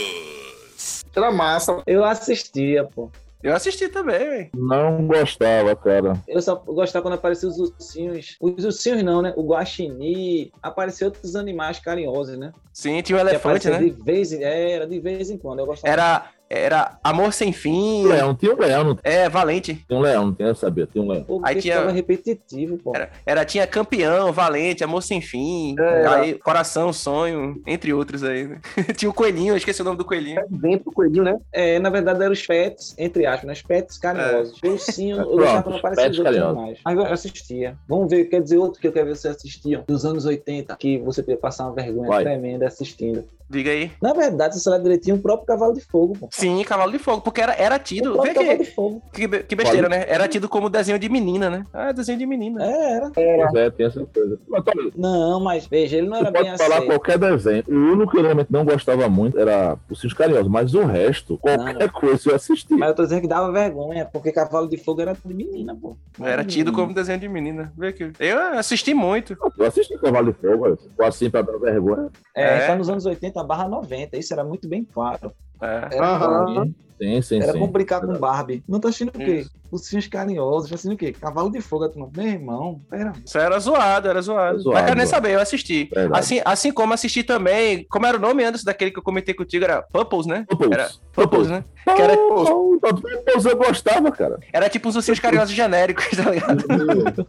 Era 1.15 1.31
massa. 1.31 1.83
Eu 1.87 2.03
assistia, 2.03 2.85
pô. 2.85 3.11
Eu 3.43 3.55
assisti 3.55 3.89
também, 3.89 4.19
velho. 4.21 4.51
Não 4.57 5.07
gostava, 5.07 5.75
cara. 5.75 6.15
Eu 6.29 6.41
só 6.41 6.55
gostava 6.55 7.03
quando 7.03 7.15
apareciam 7.15 7.51
os 7.51 7.59
ursinhos. 7.59 8.37
Os 8.41 8.65
ursinhos 8.65 9.03
não, 9.03 9.21
né? 9.21 9.35
O 9.37 9.43
guaxinim. 9.45 10.51
Apareceu 10.63 11.09
outros 11.09 11.35
animais 11.35 11.81
carinhosos, 11.81 12.39
né? 12.39 12.53
Sim, 12.73 13.03
tinha 13.03 13.19
um 13.19 13.21
Que 13.25 13.31
elefante, 13.31 13.69
né? 13.69 13.79
De 13.81 13.91
vez 13.91 14.33
em, 14.33 14.45
é, 14.45 14.71
era 14.71 14.87
de 14.87 14.99
vez 15.01 15.29
em 15.29 15.37
quando. 15.37 15.59
Eu 15.59 15.67
gostava. 15.67 15.93
Era, 15.93 16.31
Era 16.55 16.99
Amor 17.03 17.33
Sem 17.33 17.51
Fim. 17.51 18.05
Leão, 18.07 18.35
tinha 18.35 18.55
um 18.55 18.59
leão, 18.59 18.85
não 18.85 18.99
É, 19.03 19.27
Valente. 19.27 19.83
tinha 19.89 19.99
um 19.99 20.03
leão, 20.03 20.27
não 20.27 20.35
tinha 20.35 20.55
saber, 20.55 20.87
tinha 20.87 21.03
um 21.03 21.09
leão. 21.09 21.25
Pô, 21.25 21.41
Aí 21.43 21.59
tinha- 21.61 21.89
repetitivo, 21.91 22.77
pô. 22.77 22.93
Era, 22.95 23.11
era- 23.25 23.45
tinha 23.47 23.67
Campeão, 23.67 24.31
Valente, 24.33 24.85
Amor 24.85 25.03
Sem 25.03 25.23
Fim, 25.23 25.75
É. 25.79 26.07
aí, 26.07 26.35
Coração, 26.35 26.93
Sonho, 26.93 27.61
entre 27.67 27.93
outros 27.95 28.23
aí. 28.23 28.47
né? 28.47 28.61
tinha 28.97 29.09
o 29.11 29.15
Coelhinho, 29.15 29.55
eu 29.55 29.57
esqueci 29.57 29.81
o 29.81 29.85
nome 29.85 29.97
do 29.97 30.05
Coelhinho. 30.05 30.43
Dentro 30.51 30.85
do 30.87 30.93
coelhinho, 30.93 31.25
né? 31.25 31.39
É, 31.51 31.79
na 31.79 31.89
verdade 31.89 32.23
eram 32.23 32.33
os 32.33 32.47
pets, 32.47 32.95
entre 32.99 33.25
aspas, 33.25 33.47
né? 33.47 33.53
Os 33.55 33.63
pets 33.63 33.97
carinhosos. 33.97 34.59
Eu 34.63 34.79
sim, 34.79 35.13
eu 35.13 35.37
deixava 35.39 35.71
não 35.71 35.81
pets 35.81 36.11
os 36.11 36.19
outros 36.19 36.37
animais. 36.37 36.79
Aí 36.85 36.95
eu 36.95 37.07
assistia. 37.07 37.77
Vamos 37.89 38.11
ver, 38.11 38.25
quer 38.27 38.43
dizer 38.43 38.59
outro 38.59 38.79
que 38.79 38.87
eu 38.87 38.93
quero 38.93 39.07
ver 39.07 39.17
se 39.17 39.23
vocês 39.23 39.37
assistiam. 39.37 39.85
Dos 39.87 40.05
anos 40.05 40.27
80, 40.27 40.77
que 40.77 40.99
você 40.99 41.23
podia 41.23 41.39
passar 41.39 41.65
uma 41.65 41.73
vergonha 41.75 42.09
Vai. 42.09 42.25
tremenda 42.25 42.67
assistindo. 42.67 43.25
Diga 43.49 43.71
aí. 43.71 43.91
Na 44.01 44.15
verdade, 44.15 44.55
se 44.55 44.63
você 44.63 44.71
olhar 44.71 44.79
direitinho, 44.83 45.17
o 45.17 45.19
próprio 45.19 45.47
Cavalo 45.47 45.75
de 45.75 45.83
Fogo, 45.83 46.17
pô. 46.19 46.27
Sim, 46.43 46.63
Cavalo 46.65 46.93
de 46.93 46.99
Fogo, 46.99 47.21
porque 47.23 47.41
era, 47.41 47.55
era 47.55 47.79
tido. 47.79 48.21
Vê 48.21 48.35
que, 48.35 48.57
de 48.59 48.65
Fogo. 48.73 49.03
que, 49.13 49.29
que 49.45 49.55
besteira, 49.57 49.89
né? 49.89 50.05
Era 50.09 50.27
tido 50.29 50.49
como 50.49 50.69
desenho 50.69 50.99
de 50.99 51.09
menina, 51.09 51.49
né? 51.49 51.65
Ah, 51.73 51.93
desenho 51.93 52.19
de 52.19 52.27
menina. 52.27 52.65
É, 52.65 52.93
era. 52.97 53.11
Pois 53.11 53.55
é, 53.55 53.71
tem 53.71 53.87
essa 53.87 54.05
coisa. 54.05 54.39
Mas, 54.49 54.65
olha, 54.67 54.91
Não, 54.97 55.41
mas 55.41 55.67
veja, 55.67 55.97
ele 55.99 56.09
não 56.09 56.17
Você 56.19 56.23
era 56.23 56.31
bem 56.31 56.45
pode 56.45 56.59
falar 56.59 56.75
aceito. 56.77 56.91
qualquer 56.91 57.19
desenho. 57.19 57.65
O 57.69 57.73
único 57.93 58.11
que 58.13 58.19
eu 58.19 58.23
realmente 58.23 58.51
não 58.53 58.65
gostava 58.65 59.09
muito 59.09 59.39
era 59.39 59.77
os 59.91 60.01
Cinhos 60.01 60.15
Carinhosos, 60.15 60.49
mas 60.51 60.75
o 60.75 60.85
resto, 60.85 61.39
qualquer 61.39 61.91
coisa 61.91 62.31
eu 62.31 62.35
assistia. 62.35 62.77
Mas 62.77 62.89
eu 62.89 62.95
tô 62.95 63.03
dizendo 63.05 63.21
que 63.23 63.29
dava 63.29 63.51
vergonha, 63.53 64.05
porque 64.13 64.33
Cavalo 64.33 64.69
de 64.69 64.77
Fogo 64.77 65.01
era 65.01 65.17
de 65.25 65.35
menina, 65.35 65.77
pô. 65.81 65.97
Era 66.21 66.45
tido 66.45 66.73
como 66.73 66.93
desenho 66.93 67.21
de 67.21 67.29
menina. 67.29 67.73
Vê 67.77 67.89
aqui. 67.89 68.11
Eu 68.19 68.39
assisti 68.59 68.93
muito. 68.95 69.37
Eu 69.59 69.67
assisti 69.67 69.97
Cavalo 69.99 70.33
de 70.33 70.39
Fogo, 70.41 70.77
ficou 70.77 71.07
assim 71.07 71.31
pra 71.31 71.43
dar 71.43 71.57
vergonha. 71.59 72.09
É, 72.35 72.59
É. 72.59 72.67
só 72.67 72.75
nos 72.77 72.89
anos 72.89 73.07
80 73.07 73.43
barra 73.45 73.69
90, 73.69 74.17
isso 74.17 74.33
era 74.33 74.43
muito 74.45 74.69
bem 74.69 74.85
claro. 74.85 75.33
É. 75.63 75.97
Era, 75.97 76.07
Aham. 76.07 76.73
Sim, 77.01 77.21
sim, 77.21 77.37
era 77.43 77.53
sim. 77.53 77.59
como 77.59 77.73
brincar 77.73 78.01
com 78.01 78.17
Barbie. 78.17 78.63
Não 78.69 78.79
tá 78.79 78.89
assistindo 78.89 79.09
o 79.09 79.19
quê? 79.19 79.45
Os 79.73 79.87
Cinhos 79.87 80.07
Carinhosos, 80.07 80.69
tá 80.69 80.77
assistindo 80.77 80.95
o 80.95 80.97
quê? 80.97 81.13
Cavalo 81.13 81.51
de 81.51 81.61
Fogo, 81.61 81.85
a 81.85 81.89
turma. 81.89 82.09
Meu 82.17 82.27
irmão, 82.27 82.81
pera. 82.89 83.13
Isso 83.25 83.37
era 83.39 83.59
zoado, 83.59 84.09
era 84.09 84.23
zoado. 84.23 84.61
Zoado, 84.61 84.75
Mas 84.77 84.85
quero 84.87 84.99
nem 84.99 85.07
saber, 85.07 85.33
eu 85.33 85.41
assisti. 85.41 85.89
Verdade. 85.93 86.21
Assim, 86.21 86.41
assim 86.45 86.71
como 86.73 86.95
assisti 86.95 87.25
também. 87.25 87.85
Como 87.91 88.07
era 88.07 88.17
o 88.17 88.21
nome 88.21 88.45
antes 88.45 88.63
daquele 88.63 88.93
que 88.93 88.99
eu 89.01 89.03
comentei 89.03 89.35
contigo? 89.35 89.65
Era 89.65 89.83
Pupils, 89.83 90.27
né? 90.27 90.45
Pupils. 90.49 90.71
Era 90.73 90.91
Pupils, 91.13 91.49
né? 91.49 91.65
Que 91.85 92.03
era, 92.03 92.15
Não, 92.15 92.79
Pupils 92.79 93.45
eu 93.47 93.57
gostava, 93.57 94.13
cara. 94.13 94.39
era 94.53 94.69
tipo 94.69 94.89
uns 94.89 94.95
ursinhos 94.95 95.19
carinhosos 95.19 95.55
genéricos, 95.55 96.07
tá 96.17 96.31
ligado? 96.31 97.27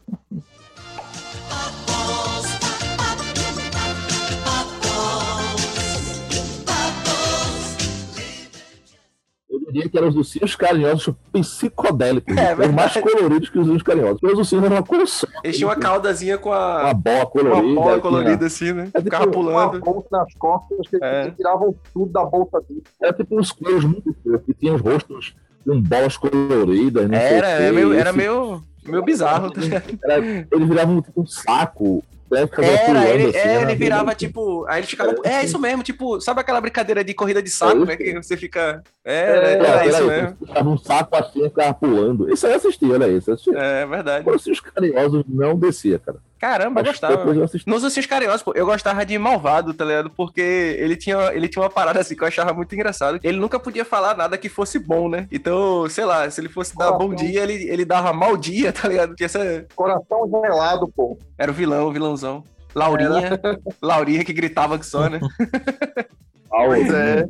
Diria 9.74 9.90
que 9.90 9.98
eram 9.98 10.08
os 10.10 10.16
ursinhos 10.16 10.56
carinhosos 10.56 11.14
psicodélicos. 11.32 12.36
É, 12.38 12.52
Eram 12.52 12.72
mais 12.74 12.94
coloridos 12.94 13.50
que 13.50 13.58
os 13.58 13.64
ursinhos 13.66 13.84
carinhosos. 13.84 14.20
Porque 14.22 14.34
os 14.34 14.40
ursinhos 14.40 14.64
eram 14.66 14.76
uma 14.78 14.84
cor 14.84 15.08
só. 15.08 15.28
Eles 15.44 15.58
tinham 15.58 15.70
uma 15.70 15.76
caudazinha 15.76 16.38
com 16.38 16.50
Uma 16.50 16.90
a. 16.90 16.94
bola 16.94 17.18
Uma 17.18 17.26
colorida. 17.26 17.74
bola 17.76 17.90
tinha- 17.92 18.02
colorida 18.02 18.46
assim, 18.46 18.72
né? 18.72 18.84
É 18.84 18.86
tipo 19.00 19.04
Ficava 19.04 19.24
Uma 19.26 19.32
pulando. 19.34 19.80
bolsa 19.80 20.08
nas 20.12 20.34
costas 20.36 20.88
que 20.88 20.98
É. 21.02 21.32
tiravam 21.32 21.76
tudo 21.94 22.12
da 22.12 22.24
bolsa 22.26 22.62
dele. 22.68 22.84
Era 23.02 23.14
tipo 23.14 23.40
uns 23.40 23.52
coelhos 23.52 23.84
muito 23.86 24.16
fofos, 24.24 24.42
que 24.46 24.54
tinham 24.54 24.76
os 24.76 24.82
rostos 24.82 25.36
com 25.66 25.82
bolas 25.82 26.18
coloridas. 26.18 27.10
Não 27.10 27.18
sei 27.18 27.28
Era, 27.28 27.48
o 27.48 27.58
quê. 27.58 27.64
era 27.64 27.74
meio, 27.74 27.94
era 27.94 28.14
meio, 28.14 28.64
meio 28.86 29.04
bizarro. 29.04 29.52
era- 30.04 30.20
Eles 30.52 30.68
viravam 30.68 31.02
tipo 31.02 31.22
um 31.22 31.26
saco. 31.26 32.04
Né, 32.34 32.50
Era, 32.58 33.10
ele, 33.10 33.30
assim, 33.30 33.38
é, 33.38 33.62
ele 33.62 33.76
virava 33.76 34.16
tipo. 34.16 34.66
Aí 34.68 34.80
ele 34.80 34.88
ficava. 34.88 35.16
É, 35.24 35.44
isso 35.46 35.60
mesmo, 35.60 35.84
tipo, 35.84 36.20
sabe 36.20 36.42
aquela 36.42 36.60
brincadeira 36.60 37.04
de 37.04 37.14
corrida 37.14 37.42
de 37.42 37.50
saco, 37.50 37.78
isso. 37.78 37.86
né? 37.86 37.96
Que 37.96 38.14
você 38.14 38.36
fica. 38.36 38.84
É, 39.06 39.16
era, 39.16 39.48
É, 39.48 39.54
era 39.54 39.68
era 39.68 39.86
isso 39.88 39.98
isso, 39.98 40.08
mesmo. 40.08 40.38
Ficava 40.46 40.70
um 40.70 40.78
saco 40.78 41.16
assim 41.16 41.46
e 41.46 41.50
ficava 41.50 41.74
pulando. 41.74 42.34
Isso 42.34 42.46
aí 42.46 42.54
eu 42.54 42.58
assisti, 42.58 42.92
olha 42.92 43.08
isso. 43.08 43.30
Eu 43.30 43.34
assisti. 43.36 43.56
É 43.56 43.86
verdade. 43.86 44.20
Agora, 44.20 44.40
se 44.40 44.52
os 44.52 44.60
carinhosos 44.60 45.24
não 45.28 45.58
descia, 45.58 46.00
cara. 46.00 46.18
Caramba, 46.44 46.82
eu 46.82 46.86
gostava. 46.88 47.34
eu. 47.34 47.50
Nos 47.66 47.84
Ursinhos 47.86 48.06
Carinhosos, 48.06 48.44
pô, 48.44 48.52
eu 48.54 48.66
gostava 48.66 49.06
de 49.06 49.18
Malvado, 49.18 49.74
tá 49.74 49.86
ligado? 49.86 50.10
Porque 50.10 50.42
ele 50.42 50.98
tinha, 50.98 51.32
ele 51.34 51.48
tinha 51.48 51.64
uma 51.64 51.70
parada 51.70 52.02
assim 52.02 52.18
que 52.18 52.22
eu 52.22 52.28
achava 52.28 52.54
muito 52.54 52.76
engraçado. 52.76 53.18
Ele 53.24 53.38
nunca 53.38 53.58
podia 53.58 53.86
falar 53.86 54.18
nada 54.18 54.38
que 54.38 54.50
fosse 54.50 54.78
bom, 54.78 55.08
né? 55.08 55.26
Então, 55.32 55.88
sei 55.90 56.04
lá, 56.04 56.30
se 56.30 56.42
ele 56.42 56.50
fosse 56.50 56.78
dar 56.78 56.88
Coração. 56.88 57.08
bom 57.08 57.16
dia, 57.16 57.44
ele, 57.44 57.54
ele 57.70 57.86
dava 57.86 58.12
mal 58.12 58.36
dia, 58.36 58.74
tá 58.74 58.90
ligado? 58.90 59.10
Porque 59.12 59.24
essa 59.24 59.66
Coração 59.74 60.30
gelado, 60.30 60.86
pô. 60.90 61.18
era 61.38 61.50
o 61.50 61.56
vilão, 61.56 61.88
o 61.88 61.94
vilãozão. 61.94 62.44
Laurinha, 62.76 63.40
Laurinha 63.82 64.26
que 64.26 64.34
gritava 64.34 64.78
que 64.78 64.86
só, 64.86 65.08
né? 65.08 65.22
Pois 66.54 66.94
é. 66.94 67.28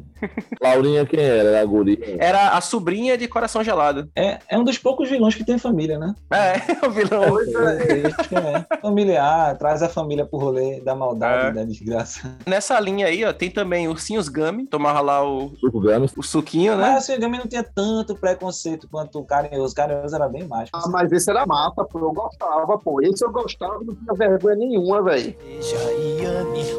Laurinha, 0.62 1.06
quem 1.06 1.20
era? 1.20 1.50
Era 1.50 1.62
a 1.62 1.66
guria. 1.66 1.98
Era 2.20 2.50
a 2.50 2.62
sobrinha 2.62 3.18
de 3.18 3.28
Coração 3.28 3.64
Gelado. 3.64 4.10
É, 4.16 4.40
é 4.50 4.58
um 4.58 4.64
dos 4.64 4.78
poucos 4.78 5.10
vilões 5.10 5.36
que 5.36 5.46
tem 5.46 5.58
família, 5.58 5.98
né? 5.98 6.14
É, 6.32 6.54
o 6.86 6.92
vilão. 6.92 7.40
Existe, 7.40 8.36
é. 8.36 8.78
Familiar, 8.82 9.58
traz 9.58 9.82
a 9.82 9.90
família 9.90 10.26
pro 10.26 10.40
rolê 10.40 10.82
da 10.82 10.96
maldade, 10.96 11.48
É. 11.48 11.52
da 11.52 11.64
desgraça. 11.64 12.38
Nessa 12.46 12.80
linha 12.80 13.08
aí, 13.08 13.24
ó, 13.24 13.34
tem 13.34 13.50
também 13.50 13.88
Ursinhos 13.88 14.28
Gummy, 14.28 14.66
tomava 14.66 15.00
lá 15.02 15.26
o, 15.26 15.52
Suco 15.60 15.82
o 16.18 16.24
suquinho, 16.24 16.76
né? 16.76 16.92
Mas 16.94 17.10
o 17.10 17.20
Gami 17.20 17.38
não 17.38 17.48
tinha 17.48 17.64
tanto 17.64 18.16
preconceito 18.16 18.88
quanto 18.90 19.20
o 19.20 19.26
Carinhoso. 19.26 19.74
O 19.74 19.76
Carinhoso 19.76 20.16
era 20.16 20.28
bem 20.28 20.46
mais. 20.46 20.70
Ah, 20.74 20.88
mas 20.90 21.12
esse 21.12 21.30
era 21.30 21.46
massa, 21.46 21.84
pô. 21.84 22.00
Eu 22.00 22.12
gostava, 22.12 22.78
pô. 22.78 23.02
Esse 23.02 23.24
eu 23.24 23.32
gostava 23.32 23.80
e 23.82 23.86
não 23.86 23.96
tinha 23.96 24.14
vergonha 24.14 24.56
nenhuma, 24.56 25.02
velho. 25.02 25.36
Veja 25.42 25.78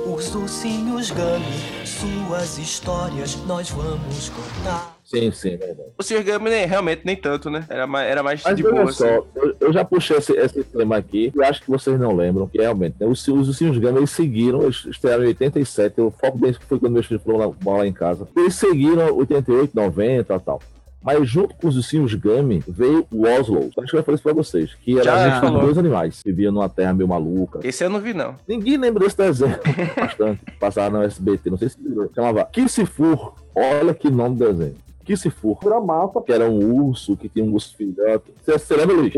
os 0.06 0.34
ursinhos 0.34 1.10
Gummy. 1.10 1.83
Suas 2.04 2.58
histórias 2.58 3.36
nós 3.46 3.70
vamos 3.70 4.28
contar. 4.28 4.98
Sim, 5.04 5.30
sim, 5.30 5.54
é 5.54 5.56
verdade. 5.56 5.88
O 5.96 6.02
Sr. 6.02 6.22
Gummy 6.22 6.50
nem, 6.50 6.66
realmente 6.66 7.02
nem 7.04 7.16
tanto, 7.16 7.48
né? 7.48 7.64
Era 7.68 7.86
mais, 7.86 8.10
era 8.10 8.22
mais 8.22 8.42
Mas 8.42 8.56
de 8.56 8.66
olha 8.66 8.74
boa, 8.74 8.92
só, 8.92 9.04
assim. 9.06 9.26
eu, 9.36 9.56
eu 9.60 9.72
já 9.72 9.84
puxei 9.84 10.16
esse, 10.18 10.32
esse 10.32 10.64
tema 10.64 10.96
aqui 10.96 11.32
e 11.34 11.42
acho 11.42 11.62
que 11.62 11.70
vocês 11.70 11.98
não 11.98 12.14
lembram, 12.14 12.46
que 12.46 12.58
realmente, 12.58 12.96
né, 13.00 13.06
os, 13.06 13.26
os 13.28 13.48
Ursinhos 13.48 13.78
Gama, 13.78 13.98
eles 13.98 14.10
seguiram, 14.10 14.62
eles 14.62 14.84
estrearam 14.84 15.24
em 15.24 15.28
87, 15.28 16.00
o 16.00 16.10
foco 16.10 16.38
deles 16.38 16.58
foi 16.68 16.78
quando 16.78 16.92
meus 16.92 17.06
filhos 17.06 17.22
foram 17.22 17.38
lá, 17.38 17.76
lá 17.78 17.86
em 17.86 17.92
casa. 17.92 18.28
Eles 18.36 18.54
seguiram 18.54 19.14
88, 19.16 19.74
90 19.74 20.34
e 20.34 20.40
tal. 20.40 20.60
Mas 21.04 21.28
junto 21.28 21.54
com 21.54 21.68
os 21.68 21.76
Ursinhos 21.76 22.14
Gummy 22.14 22.64
veio 22.66 23.06
o 23.12 23.26
Oslo. 23.26 23.58
Acho 23.78 23.90
que 23.90 23.96
eu 23.96 24.00
já 24.00 24.02
falei 24.02 24.14
isso 24.14 24.22
pra 24.22 24.32
vocês. 24.32 24.74
Que 24.82 24.94
era 24.94 25.04
Já, 25.04 25.14
a 25.14 25.28
gente 25.28 25.40
falou. 25.40 25.60
dois 25.60 25.76
animais. 25.76 26.22
que 26.22 26.30
Viviam 26.30 26.50
numa 26.52 26.68
terra 26.68 26.94
meio 26.94 27.06
maluca. 27.08 27.60
Esse 27.62 27.84
eu 27.84 27.90
não 27.90 28.00
vi, 28.00 28.14
não. 28.14 28.36
Ninguém 28.48 28.78
lembra 28.78 29.04
desse 29.04 29.18
desenho. 29.18 29.58
Bastante. 29.94 30.40
Passava 30.58 30.96
no 30.98 31.04
SBT. 31.04 31.50
Não 31.50 31.58
sei 31.58 31.68
se 31.68 31.76
virou. 31.80 32.10
Chamava 32.14 32.44
Kissifur. 32.46 33.34
Olha 33.54 33.92
que 33.92 34.10
nome 34.10 34.36
do 34.36 34.46
desenho. 34.50 34.76
Kissifur. 35.04 35.58
Era 35.62 35.78
massa, 35.80 36.22
Que 36.22 36.32
era 36.32 36.48
um 36.48 36.86
urso, 36.86 37.14
que 37.16 37.28
tinha 37.28 37.44
um 37.44 37.52
urso 37.52 37.76
filhote. 37.76 38.24
Você, 38.42 38.58
você 38.58 38.74
lembra, 38.74 38.96
Luiz? 38.96 39.12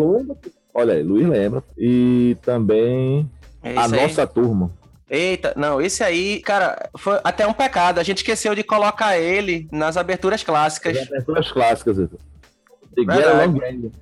Olha 0.75 0.95
aí, 0.95 1.03
Luiz 1.05 1.29
lembra. 1.29 1.63
E 1.79 2.37
também 2.43 3.31
É 3.63 3.77
a 3.77 3.85
aí. 3.85 3.91
nossa 3.93 4.27
turma. 4.27 4.71
Eita, 5.09 5.53
não, 5.57 5.81
esse 5.81 6.03
aí, 6.03 6.41
cara, 6.41 6.91
foi 6.99 7.21
até 7.23 7.47
um 7.47 7.53
pecado. 7.53 8.01
A 8.01 8.03
gente 8.03 8.19
esqueceu 8.19 8.55
de 8.55 8.65
colocar 8.65 9.17
ele 9.17 9.69
nas 9.71 9.97
aberturas 9.97 10.43
clássicas. 10.43 10.97
As 10.97 11.07
aberturas 11.07 11.53
clássicas. 11.53 11.99
esse. 11.99 12.17
The 12.97 13.03
Get. 13.15 13.27
Along 13.27 13.59
Gang. 13.59 13.93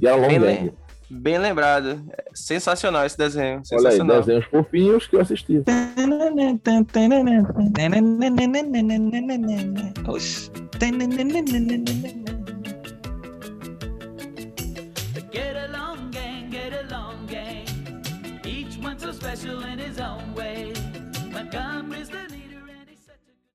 Get 0.00 0.10
Along 0.10 0.38
Gang. 0.40 0.72
bem 1.08 1.38
lembrado. 1.38 2.02
Sensacional 2.34 3.06
esse 3.06 3.16
desenho. 3.16 3.62
Olha 3.72 3.88
aí, 3.88 3.92
Sensacional. 3.92 4.20
desenhos 4.20 4.44
fofinhos 4.46 5.06
que 5.06 5.16
eu 5.16 5.20
assistia. 5.20 5.62
Oxi. 10.06 10.50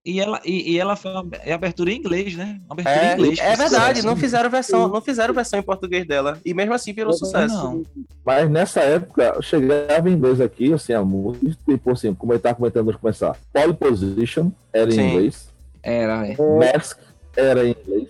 E 0.08 0.22
ela, 0.22 0.39
e, 0.46 0.72
e 0.72 0.80
ela 0.80 0.96
foi 0.96 1.12
uma 1.12 1.26
é 1.43 1.52
abertura 1.52 1.91
em 1.91 1.98
inglês, 1.98 2.34
né? 2.34 2.62
Abertura 2.70 2.96
em 2.96 3.08
É, 3.10 3.13
inglês. 3.13 3.39
é 3.39 3.56
verdade, 3.58 3.88
sucesso. 4.00 4.08
não 4.08 4.15
fizeram 4.15 4.50
versão, 4.50 4.88
não 4.88 5.02
fizeram 5.02 5.34
versão 5.34 5.60
em 5.60 5.63
português 5.63 6.08
dela. 6.08 6.39
E 6.46 6.54
mesmo 6.54 6.74
assim 6.74 6.93
virou 6.93 7.12
sucesso. 7.12 7.54
Não. 7.56 7.84
Mas 8.26 8.50
nessa 8.50 8.80
época, 8.80 9.34
eu 9.36 9.41
chegava 9.41 10.10
em 10.10 10.13
inglês 10.13 10.39
aqui, 10.39 10.72
assim, 10.72 10.93
a 10.93 11.04
música, 11.04 11.50
tipo 11.67 11.91
assim, 11.91 12.13
como 12.13 12.32
eu 12.32 12.39
tava 12.39 12.56
comentando 12.56 12.88
antes 12.88 13.02
começar. 13.02 13.36
Pole 13.52 13.74
Position 13.74 14.50
era 14.72 14.89
em 14.89 14.93
Sim. 14.93 15.10
inglês. 15.10 15.54
Era, 15.84 16.26
é. 16.26 16.38
Mask 16.38 17.00
era 17.36 17.67
em 17.67 17.76
inglês. 17.86 18.10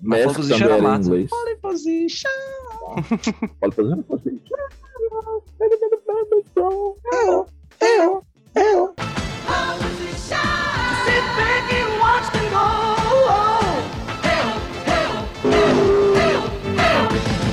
Mas 0.00 0.24
Mask 0.24 0.36
Pole 0.36 0.48
também 0.48 0.58
Position 0.58 0.64
era 0.64 0.74
era 0.74 0.96
em 0.96 1.00
inglês. 1.00 1.28
Pole 1.36 1.56
position. 1.56 2.30
Pole 3.60 3.72
Position 4.08 4.56
era. 4.56 4.84
Sit 5.58 5.70
back 5.70 5.92
and 5.92 6.00
watch 6.08 6.28
them 6.30 6.42
go. 6.54 6.96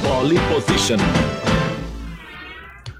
Pole 0.03 0.35
Position. 0.53 0.97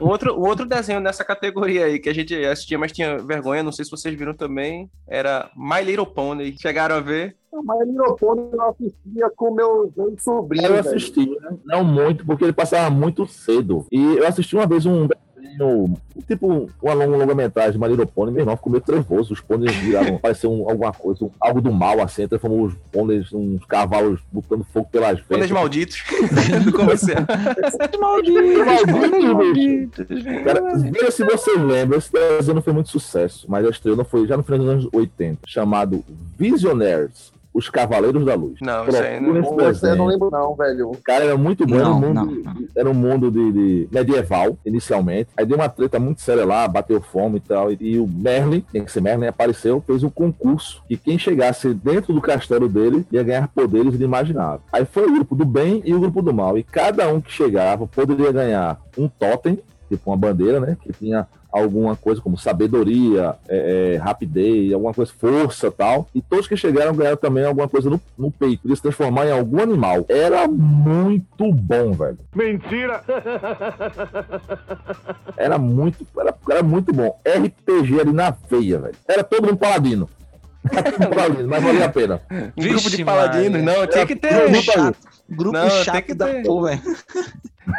Um 0.02 0.08
outro, 0.08 0.34
um 0.36 0.48
outro 0.48 0.66
desenho 0.66 1.00
nessa 1.00 1.24
categoria 1.24 1.86
aí 1.86 2.00
que 2.00 2.10
a 2.10 2.14
gente 2.14 2.36
assistia, 2.46 2.80
mas 2.80 2.92
tinha 2.92 3.20
vergonha, 3.20 3.62
não 3.62 3.72
sei 3.72 3.86
se 3.86 3.92
vocês 3.92 4.16
viram 4.16 4.34
também, 4.34 4.90
era 5.08 5.52
My 5.56 5.84
Little 5.84 6.08
Pony. 6.08 6.56
Chegaram 6.60 6.96
a 6.96 7.00
ver? 7.00 7.38
Mas 7.64 7.88
Little 7.88 8.16
Pony 8.16 8.50
eu 8.52 8.62
assistia 8.64 9.30
com 9.36 9.54
meus 9.54 9.94
dois 9.94 10.24
sobrinhos. 10.24 10.68
Eu 10.68 10.76
velho. 10.76 10.88
assisti, 10.88 11.30
né? 11.30 11.58
não 11.66 11.84
muito, 11.84 12.26
porque 12.26 12.44
ele 12.44 12.54
passava 12.54 12.90
muito 12.90 13.28
cedo. 13.28 13.86
E 13.92 14.18
eu 14.18 14.28
assisti 14.28 14.56
uma 14.56 14.66
vez 14.66 14.88
um 14.88 15.08
desenho, 15.62 15.98
tipo 16.28 16.70
uma 16.82 16.94
longa, 16.94 17.18
longa-metragem, 17.18 17.80
My 17.80 17.88
Little 17.88 18.08
Pony, 18.08 18.32
meu 18.32 18.42
irmão 18.42 18.58
ficou 18.58 18.72
meio 18.72 18.84
trevoso. 18.84 19.34
Os 19.34 19.42
pôneis 19.42 19.76
viraram, 19.78 20.18
pareceu 20.20 20.52
um- 20.52 20.70
alguma 20.70 20.92
coisa, 20.92 21.26
um- 21.26 21.32
algo 21.40 21.62
do 21.62 21.72
mal, 21.72 22.02
assim, 22.02 22.28
transformou 22.28 22.66
os 22.66 22.74
pôneis, 22.92 23.32
uns 23.34 23.64
cavalos 23.66 24.20
botando 24.32 24.66
fogo 24.74 24.88
pelas 24.92 25.20
ventas. 25.30 25.52
malditos 25.52 26.04
do 26.66 26.72
comercial. 26.74 27.22
Maldito, 28.00 28.40
bicho. 30.06 30.44
Cara, 30.44 30.62
veja 30.78 31.12
se 31.12 31.24
vocês 31.24 31.62
lembram, 31.62 31.98
esse 31.98 32.12
desenho 32.12 32.56
não 32.56 32.62
foi 32.62 32.74
muito 32.74 32.90
sucesso, 32.90 33.46
mas 33.50 33.66
a 33.66 33.70
estreia 33.70 33.96
não 33.96 34.06
foi 34.06 34.28
já 34.28 34.36
no 34.38 34.44
final 34.44 34.60
dos 34.60 34.70
anos 34.70 34.88
80, 34.92 35.40
chamado 35.48 36.04
Visionaires, 36.38 37.32
Os 37.54 37.70
Cavaleiros 37.70 38.24
da 38.26 38.34
Luz. 38.34 38.60
Não, 38.62 38.88
isso 38.88 39.02
aí 39.02 39.20
não. 39.20 39.34
não 39.98 40.06
lembro 40.06 40.32
não, 40.32 40.56
velho. 40.56 40.92
Cara, 41.04 41.26
era 41.26 41.38
muito 41.38 41.66
bom. 41.66 41.76
era 41.76 41.90
um 41.90 41.92
Não, 41.92 42.00
mundo, 42.00 42.44
não, 42.44 42.68
era 42.76 42.90
um 42.90 42.94
mundo 42.94 43.30
de, 43.30 43.52
de 43.52 43.88
medieval, 43.92 44.58
inicialmente. 44.66 45.30
Aí 45.36 45.46
deu 45.46 45.58
uma 45.58 45.68
treta 45.70 46.00
muito 46.00 46.22
séria 46.22 46.46
lá, 46.46 46.68
bateu 46.68 47.02
fome 47.02 47.38
e 47.38 47.42
tal. 47.42 47.72
E, 47.72 47.78
e 47.82 48.00
o 48.00 48.08
Merlin, 48.08 48.64
tem 48.72 48.84
que 48.84 48.92
ser 48.92 49.02
Merlin, 49.02 49.28
apareceu, 49.28 49.84
fez 49.86 50.04
um 50.04 50.10
concurso. 50.10 50.82
E 50.90 50.96
quem 50.96 51.18
chegasse 51.20 51.74
dentro 51.74 52.14
do 52.14 52.22
castelo 52.22 52.70
dele 52.70 53.06
ia 53.12 53.24
ganhar 53.24 53.48
poderes 53.50 53.96
inimagináveis. 53.96 54.62
Aí 54.72 54.86
foi 54.86 55.06
o 55.06 55.14
grupo 55.14 55.36
do 55.36 55.46
bem 55.46 55.82
e 55.86 55.94
o 55.94 56.00
grupo 56.00 56.22
do 56.22 56.34
mal. 56.34 56.58
E 56.58 56.64
cada 56.64 57.08
um 57.10 57.20
que 57.20 57.32
chegava 57.32 57.86
poderia 57.86 58.32
ganhar 58.32 58.80
um 58.98 59.08
totem, 59.08 59.60
tipo 59.90 60.10
uma 60.10 60.18
bandeira, 60.18 60.60
né? 60.60 60.78
Que 60.82 60.94
tinha 60.94 61.28
alguma 61.52 61.96
coisa 61.96 62.22
como 62.22 62.38
sabedoria, 62.38 63.36
é, 63.48 63.94
é, 63.94 63.98
rapidez, 63.98 64.72
alguma 64.74 64.94
coisa, 64.94 65.12
força 65.18 65.70
tal. 65.72 66.08
E 66.16 66.22
todos 66.22 66.48
que 66.48 66.56
chegaram 66.56 66.96
ganharam 66.96 67.18
também 67.18 67.46
alguma 67.46 67.68
coisa 67.68 67.90
no, 67.90 68.00
no 68.18 68.32
peito. 68.32 68.62
Podia 68.62 68.76
se 68.76 68.82
transformar 68.82 69.28
em 69.28 69.32
algum 69.32 69.62
animal. 69.62 70.06
Era 70.08 70.48
muito 70.48 71.52
bom, 71.52 71.92
velho. 71.92 72.20
Mentira! 72.34 73.04
Era 75.38 75.58
muito, 75.58 76.06
era, 76.18 76.34
era 76.50 76.64
muito 76.64 76.94
bom. 76.94 77.20
RPG 77.26 78.00
ali 78.00 78.14
na 78.14 78.32
veia, 78.32 78.80
velho. 78.80 78.96
Era 79.08 79.24
todo 79.24 79.46
mundo 79.48 79.58
paladino. 79.58 80.08
Mas 81.48 81.64
valia 81.64 81.86
a 81.86 81.90
pena. 81.90 82.22
Um 82.32 82.62
grupo 82.62 82.82
de 82.84 82.90
Vixe, 82.90 83.04
paladinos, 83.06 83.62
Maria. 83.64 83.80
não, 83.80 83.88
tinha 83.88 84.06
que 84.06 84.16
ter. 84.16 84.34
Grupo 84.34 84.52
Grupo 84.52 84.72
chato. 84.72 84.98
Grupo 85.30 85.58
Não, 85.58 85.70
tem 85.70 85.84
chato 85.84 86.02
que 86.04 86.14
da 86.14 86.26
ter. 86.28 86.44
porra, 86.44 86.70
velho. 86.72 86.82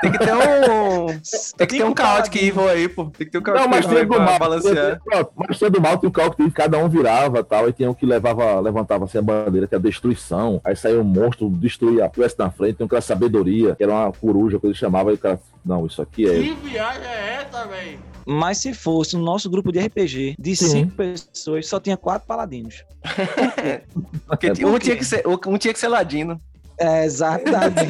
Tem 0.00 0.12
que 0.12 0.18
ter 0.18 0.32
um. 0.34 1.06
Tem 1.58 1.66
que 1.66 1.76
ter 1.76 1.84
um 1.84 1.92
paladino. 1.92 2.44
Evil 2.46 2.68
aí, 2.68 2.88
pô. 2.88 3.04
Tem 3.06 3.26
que 3.26 3.32
ter 3.32 3.38
um 3.38 3.40
Não, 3.42 3.46
Chaotic 3.54 3.70
mas 3.70 3.86
tinha 3.86 4.06
do 4.06 4.18
mal. 4.18 4.38
balancear. 4.38 5.00
Pronto, 5.04 5.32
mas 5.36 5.58
tinha 5.58 5.70
do 5.70 5.80
mal, 5.80 5.98
tinha 5.98 6.08
o 6.08 6.12
cálculo 6.12 6.48
que 6.48 6.54
cada 6.54 6.78
um 6.78 6.88
virava 6.88 7.44
tal, 7.44 7.68
e 7.68 7.72
tinha 7.72 7.90
um 7.90 7.94
que 7.94 8.06
levava, 8.06 8.58
levantava 8.60 9.04
assim 9.04 9.18
a 9.18 9.22
bandeira, 9.22 9.66
que 9.66 9.74
é 9.74 9.78
a 9.78 9.80
destruição. 9.80 10.60
Aí 10.64 10.74
saiu 10.74 11.00
um 11.00 11.04
monstro, 11.04 11.50
destruía 11.50 12.06
a 12.06 12.08
peça 12.08 12.36
na 12.38 12.50
frente, 12.50 12.76
tem 12.76 12.84
um 12.86 12.88
que 12.88 12.94
era 12.94 13.02
sabedoria, 13.02 13.74
que 13.74 13.82
era 13.82 13.92
uma 13.92 14.12
coruja 14.12 14.58
que 14.58 14.66
ele 14.66 14.74
chamava, 14.74 15.10
e 15.10 15.14
o 15.14 15.18
cara, 15.18 15.38
não, 15.64 15.84
isso 15.84 16.00
aqui 16.00 16.26
é. 16.26 16.38
viagem 16.64 17.04
é 17.04 17.44
essa, 17.46 17.66
velho? 17.66 17.98
Mas 18.26 18.58
se 18.58 18.72
fosse 18.72 19.16
no 19.16 19.22
nosso 19.22 19.50
grupo 19.50 19.72
de 19.72 19.80
RPG, 19.80 20.36
de 20.38 20.56
Sim. 20.56 20.68
cinco 20.68 20.96
pessoas, 20.96 21.66
só 21.66 21.80
tinha 21.80 21.96
quatro 21.96 22.26
paladinos. 22.26 22.84
Porque 24.26 24.64
um 24.64 24.78
tinha 24.78 24.96
que 24.96 25.04
ser, 25.04 25.22
um 25.26 25.58
tinha 25.58 25.72
que 25.72 25.80
ser 25.80 25.88
ladino. 25.88 26.40
É, 26.78 27.04
exatamente. 27.04 27.80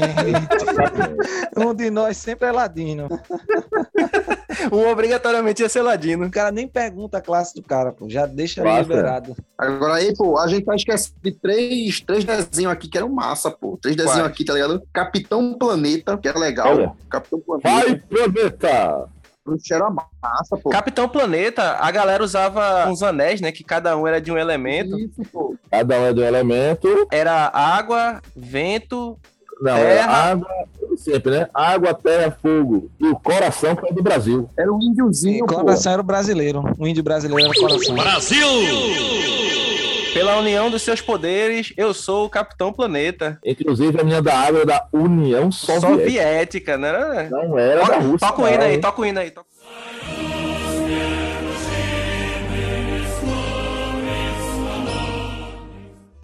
um 1.56 1.74
de 1.74 1.90
nós 1.90 2.16
sempre 2.16 2.48
é 2.48 2.52
ladino. 2.52 3.08
Um 4.70 4.88
obrigatoriamente 4.90 5.62
ia 5.62 5.68
ser 5.68 5.82
ladino. 5.82 6.26
O 6.26 6.30
cara 6.30 6.52
nem 6.52 6.68
pergunta 6.68 7.18
a 7.18 7.20
classe 7.20 7.54
do 7.54 7.62
cara, 7.62 7.90
pô. 7.90 8.08
Já 8.08 8.26
deixa 8.26 8.62
liberado. 8.62 9.34
Agora 9.56 9.94
aí, 9.94 10.14
pô, 10.14 10.38
a 10.38 10.46
gente 10.46 10.64
tá 10.64 10.74
esquecendo 10.74 11.16
de 11.22 11.32
três, 11.32 12.00
três 12.00 12.24
desenhos 12.24 12.72
aqui 12.72 12.88
que 12.88 12.98
eram 12.98 13.08
massa, 13.08 13.50
pô. 13.50 13.78
Três 13.80 13.96
desenhos 13.96 14.26
aqui, 14.26 14.44
tá 14.44 14.54
ligado? 14.54 14.82
Capitão 14.92 15.54
Planeta, 15.54 16.16
que 16.18 16.28
era 16.28 16.38
legal. 16.38 16.76
Olha. 16.76 16.92
Capitão 17.10 17.40
Planeta. 17.40 17.68
Vai, 17.68 17.96
planeta! 17.96 19.08
Isso 19.56 19.74
era 19.74 19.90
massa, 19.90 20.56
pô. 20.56 20.70
Capitão 20.70 21.08
Planeta, 21.08 21.76
a 21.80 21.90
galera 21.90 22.22
usava 22.22 22.88
uns 22.88 23.02
anéis, 23.02 23.40
né? 23.40 23.50
Que 23.50 23.64
cada 23.64 23.96
um 23.96 24.06
era 24.06 24.20
de 24.20 24.30
um 24.30 24.38
elemento. 24.38 24.96
Isso, 24.98 25.22
pô. 25.32 25.56
Cada 25.70 25.98
um 25.98 26.06
é 26.06 26.12
do 26.12 26.22
elemento. 26.22 27.08
Era 27.10 27.50
água, 27.52 28.20
vento. 28.36 29.18
Não, 29.60 29.76
é 29.76 29.96
Terra. 29.96 30.30
água, 30.30 30.48
sempre, 30.96 31.30
né? 31.30 31.48
Água, 31.52 31.94
terra, 31.94 32.36
fogo. 32.40 32.90
E 32.98 33.06
o 33.06 33.16
coração 33.16 33.76
que 33.76 33.88
é 33.88 33.92
do 33.92 34.02
Brasil. 34.02 34.48
Era 34.56 34.72
um 34.72 34.80
índiozinho, 34.80 35.46
pô. 35.46 35.56
Coração 35.56 35.92
era 35.92 36.00
o 36.00 36.04
brasileiro. 36.04 36.62
O 36.78 36.86
índio 36.86 37.02
brasileiro 37.02 37.44
era 37.44 37.60
coração. 37.60 37.96
Pela 40.12 40.36
união 40.38 40.70
dos 40.70 40.82
seus 40.82 41.00
poderes, 41.00 41.72
eu 41.76 41.94
sou 41.94 42.26
o 42.26 42.30
Capitão 42.30 42.70
Planeta. 42.72 43.38
Inclusive, 43.44 43.98
a 43.98 44.04
menina 44.04 44.20
da 44.22 44.38
água 44.38 44.60
é 44.60 44.66
da 44.66 44.86
União 44.92 45.50
Soviética. 45.50 45.88
Soviética, 45.90 46.76
né? 46.78 47.28
Não 47.30 47.58
era 47.58 47.80
da 47.80 47.86
Toca, 47.86 47.98
Rússia. 48.00 48.28
toca 48.28 48.42
o 48.42 48.48
hino 48.48 48.58
não, 48.58 48.64
aí, 48.66 48.78
toca 48.78 49.00
o 49.00 49.06
hino 49.06 49.20
aí. 49.20 49.30
toca- 49.30 49.46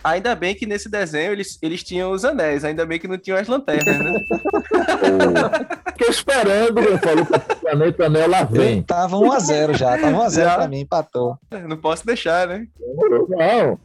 Ainda 0.03 0.35
bem 0.35 0.55
que 0.55 0.67
nesse 0.67 0.89
desenho 0.89 1.33
eles, 1.33 1.59
eles 1.61 1.83
tinham 1.83 2.13
os 2.13 2.25
anéis, 2.25 2.65
ainda 2.65 2.87
bem 2.87 2.99
que 2.99 3.09
não 3.09 3.19
tinham 3.19 3.39
as 3.39 3.49
lanternas, 3.49 3.99
né? 3.99 4.13
Fiquei 5.93 6.09
esperando, 6.09 6.75
que 6.75 7.57
o 7.57 7.57
planeta 7.61 8.07
anel 8.07 8.31
lá 8.31 8.45
vem. 8.45 8.79
Eu 8.79 8.85
tava 8.85 9.17
1x0 9.17 9.77
já. 9.77 9.99
Tava 9.99 10.17
1x0 10.27 10.31
Já? 10.31 10.55
pra 10.55 10.69
mim, 10.69 10.81
empatou. 10.81 11.37
Não 11.67 11.77
posso 11.77 12.07
deixar, 12.07 12.47
né? 12.47 12.67
Demorou, 12.79 13.29
não. 13.29 13.79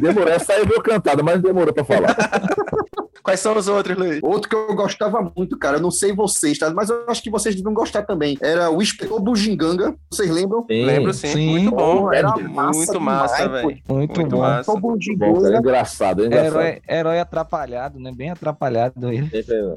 Demorou, 0.00 0.28
essa 0.28 0.54
aí 0.54 0.64
veio 0.66 0.82
cantada, 0.82 1.22
mas 1.22 1.40
demorou 1.42 1.72
pra 1.72 1.84
falar. 1.84 2.16
Quais 3.22 3.38
são 3.38 3.56
os 3.56 3.68
outros, 3.68 3.96
Luiz? 3.96 4.18
Outro 4.22 4.48
que 4.48 4.56
eu 4.56 4.74
gostava 4.74 5.32
muito, 5.36 5.56
cara, 5.56 5.76
eu 5.76 5.80
não 5.80 5.90
sei 5.92 6.12
vocês, 6.12 6.58
tá? 6.58 6.70
Mas 6.70 6.90
eu 6.90 7.04
acho 7.06 7.22
que 7.22 7.30
vocês 7.30 7.54
deviam 7.54 7.72
gostar 7.72 8.02
também. 8.02 8.36
Era 8.40 8.68
o 8.70 8.82
Inspetor 8.82 9.20
Bugiganga. 9.20 9.94
Vocês 10.10 10.28
lembram? 10.28 10.66
Sim, 10.68 10.84
Lembro 10.84 11.14
sim, 11.14 11.28
sim. 11.28 11.50
muito 11.50 11.70
bom. 11.70 12.02
Pô, 12.02 12.12
era 12.12 12.32
muito 12.32 12.50
massa 12.50 12.98
massa, 12.98 13.36
demais, 13.44 13.50
velho. 13.52 13.82
Muito, 13.88 14.20
Muito 14.20 14.30
bom. 14.30 14.40
massa. 14.40 14.70
O 14.70 14.74
Bom, 14.74 14.80
cara, 14.80 14.92
Bugiganga 14.94 15.58
engraçado, 15.58 16.22
é 16.24 16.26
engraçado. 16.26 16.60
Herói, 16.60 16.82
herói 16.88 17.18
atrapalhado, 17.20 18.00
né? 18.00 18.10
Bem 18.12 18.30
atrapalhado 18.30 19.12
ele. 19.12 19.28
Sempre 19.30 19.54
é- 19.54 19.76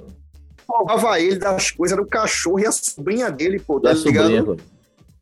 salvava 0.65 1.19
ele 1.19 1.37
das 1.37 1.69
coisas, 1.69 1.95
era 1.95 2.03
o 2.03 2.09
cachorro 2.09 2.59
e 2.59 2.65
a 2.65 2.71
sobrinha 2.71 3.29
dele, 3.29 3.59
pô, 3.59 3.79
tá 3.79 3.91
é 3.91 3.95
sobrinha, 3.95 4.27
ligado? 4.27 4.55
pô. 4.55 4.74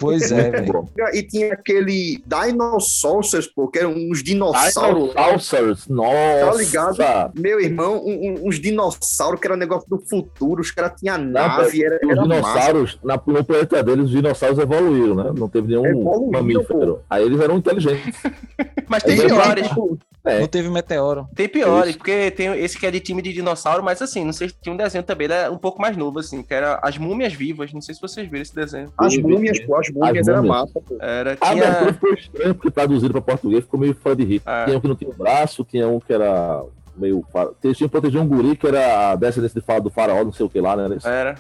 Pois 0.04 0.32
é, 0.32 0.50
velho. 0.52 0.90
E 1.14 1.24
tinha 1.24 1.54
aquele 1.54 2.22
Dinosaurs, 2.26 3.48
pô, 3.48 3.68
que 3.68 3.80
eram 3.80 3.94
uns 3.94 4.22
dinossauros. 4.24 5.10
Dinosaurs, 5.14 5.88
nossa. 5.88 6.46
Tá 6.46 6.54
ligado? 6.56 7.40
Meu 7.40 7.60
irmão, 7.60 7.98
um- 8.06 8.10
um- 8.44 8.48
uns 8.48 8.60
dinossauros 8.60 9.40
que 9.40 9.48
era 9.48 9.56
negócio 9.56 9.90
do 9.90 9.98
futuro, 10.00 10.62
os 10.62 10.72
caras 10.72 10.94
tinham 11.00 11.18
nave, 11.18 11.84
era, 11.84 11.96
Os 12.04 12.12
era 12.12 12.16
massa. 12.16 12.24
dinossauros, 12.24 13.00
na, 13.04 13.14
no 13.26 13.44
planeta 13.44 13.84
deles, 13.84 14.06
os 14.06 14.12
dinossauros 14.12 14.60
evoluíram, 14.60 15.16
né? 15.16 15.32
Não 15.38 15.48
teve 15.50 15.68
nenhum 15.76 16.30
mamífero. 16.32 17.00
Aí 17.10 17.24
eles 17.24 17.40
eram 17.40 17.58
inteligentes. 17.58 18.20
Mas 18.88 19.04
tem 19.04 19.18
piores. 19.18 19.68
É. 20.26 20.40
Não 20.40 20.48
teve 20.48 20.70
meteoro. 20.70 21.28
Tem 21.36 21.50
piores, 21.50 21.90
Isso. 21.90 21.98
porque 21.98 22.32
tem 22.32 22.48
esse 22.58 22.80
que 22.80 22.86
é 22.86 22.92
de 22.92 23.02
time 23.02 23.22
de 23.22 23.34
dinossauro, 23.34 23.84
mas 23.84 24.02
assim, 24.02 24.24
não 24.24 24.32
sei 24.32 24.48
se 24.48 24.56
tinha 24.62 24.72
um 24.74 24.78
desenho 24.78 25.04
também, 25.04 25.26
era 25.30 25.52
um 25.52 25.58
pouco 25.58 25.82
mais 25.82 25.98
novo, 25.98 26.20
assim, 26.20 26.42
que 26.42 26.54
era 26.54 26.80
As 26.82 26.98
Múmias 26.98 27.34
Vivas. 27.34 27.74
Não 27.74 27.82
sei 27.82 27.94
se 27.94 28.00
vocês 28.00 28.26
viram 28.30 28.42
esse 28.42 28.56
desenho. 28.56 28.92
As 28.98 29.18
múmias, 29.18 29.60
pô, 29.60 29.76
as 29.78 29.90
múmias 29.90 30.26
era 30.28 30.42
múmias. 30.42 30.58
massa, 30.62 30.80
pô. 30.80 30.98
Era, 31.02 31.38
A 31.42 31.50
abertura 31.50 31.76
tinha. 31.82 31.94
ficou 31.94 32.14
estranho, 32.14 32.56
porque 32.56 32.72
traduzido 32.72 33.12
para 33.12 33.22
português 33.22 33.64
ficou 33.66 33.80
meio 33.80 33.94
fora 33.96 34.16
de 34.16 34.24
ritmo. 34.24 34.44
Ah. 34.50 34.64
Tinha 34.66 34.78
um 34.78 34.82
que 34.82 34.88
não 34.88 34.96
tinha 34.96 35.12
um 35.12 35.14
braço, 35.14 35.64
tinha 35.66 35.88
um 35.90 36.00
que 36.00 36.14
era 36.14 36.64
meio. 36.96 37.26
tinham 37.62 37.74
que 37.74 37.88
proteger 37.90 38.22
um 38.22 38.28
guri 38.28 38.56
que 38.56 38.66
era 38.66 39.12
a 39.12 39.16
descendência 39.18 39.60
de 39.60 39.66
fa- 39.66 39.80
do 39.80 39.90
faraó, 39.90 40.24
não 40.24 40.32
sei 40.32 40.46
o 40.46 40.50
que 40.50 40.62
lá, 40.62 40.78
né? 40.78 40.98
Era. 41.04 41.36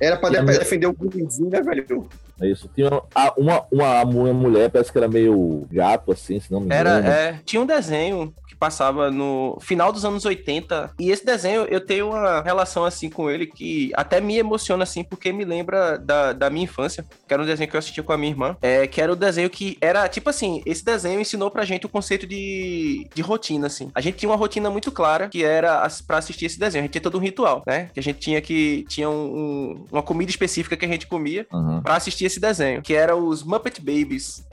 Era. 0.00 0.16
Pra 0.16 0.30
E 0.30 0.36
a 0.36 0.42
defender 0.42 0.86
o 0.86 0.92
gurizinho, 0.92 1.50
né, 1.50 1.60
velho? 1.60 2.06
É 2.40 2.46
isso. 2.46 2.70
Tinha 2.74 2.90
uma, 3.36 3.66
uma, 3.70 4.02
uma 4.02 4.32
mulher, 4.32 4.70
parece 4.70 4.92
que 4.92 4.98
era 4.98 5.08
meio 5.08 5.66
gato, 5.70 6.12
assim, 6.12 6.38
se 6.38 6.50
não 6.52 6.60
me 6.60 6.66
engano. 6.66 6.88
Era, 6.88 7.08
é, 7.08 7.40
tinha 7.44 7.60
um 7.60 7.66
desenho 7.66 8.32
passava 8.58 9.10
no 9.10 9.56
final 9.60 9.92
dos 9.92 10.04
anos 10.04 10.24
80. 10.24 10.92
E 10.98 11.10
esse 11.10 11.24
desenho 11.24 11.62
eu 11.64 11.80
tenho 11.84 12.10
uma 12.10 12.40
relação 12.42 12.84
assim 12.84 13.08
com 13.08 13.30
ele 13.30 13.46
que 13.46 13.90
até 13.94 14.20
me 14.20 14.36
emociona 14.38 14.82
assim, 14.82 15.04
porque 15.04 15.32
me 15.32 15.44
lembra 15.44 15.96
da, 15.98 16.32
da 16.32 16.50
minha 16.50 16.64
infância. 16.64 17.04
Que 17.26 17.34
era 17.34 17.42
um 17.42 17.46
desenho 17.46 17.68
que 17.70 17.76
eu 17.76 17.78
assistia 17.78 18.02
com 18.02 18.12
a 18.12 18.18
minha 18.18 18.30
irmã. 18.32 18.56
É, 18.62 18.86
que 18.86 19.00
era 19.00 19.12
o 19.12 19.16
desenho 19.16 19.48
que 19.50 19.76
era, 19.80 20.08
tipo 20.08 20.28
assim, 20.30 20.62
esse 20.66 20.84
desenho 20.84 21.20
ensinou 21.20 21.50
pra 21.50 21.64
gente 21.64 21.86
o 21.86 21.88
conceito 21.88 22.26
de, 22.26 23.06
de 23.14 23.22
rotina, 23.22 23.66
assim. 23.66 23.90
A 23.94 24.00
gente 24.00 24.16
tinha 24.16 24.28
uma 24.30 24.36
rotina 24.36 24.70
muito 24.70 24.90
clara 24.90 25.28
que 25.28 25.44
era 25.44 25.82
as- 25.82 26.00
pra 26.00 26.18
assistir 26.18 26.46
esse 26.46 26.58
desenho. 26.58 26.82
A 26.82 26.84
gente 26.86 26.92
tinha 26.92 27.02
todo 27.02 27.18
um 27.18 27.20
ritual, 27.20 27.62
né? 27.66 27.90
Que 27.92 28.00
a 28.00 28.02
gente 28.02 28.18
tinha 28.18 28.40
que. 28.40 28.84
Tinha 28.88 29.08
um- 29.08 29.14
um- 29.38 29.84
uma 29.92 30.02
comida 30.02 30.30
específica 30.30 30.76
que 30.76 30.84
a 30.84 30.88
gente 30.88 31.06
comia 31.06 31.46
Uhum. 31.52 31.80
pra 31.82 31.96
assistir 31.96 32.24
esse 32.24 32.40
desenho, 32.40 32.82
que 32.82 32.94
era 32.94 33.14
os 33.16 33.42
Muppet 33.42 33.80
Babies. 33.80 34.44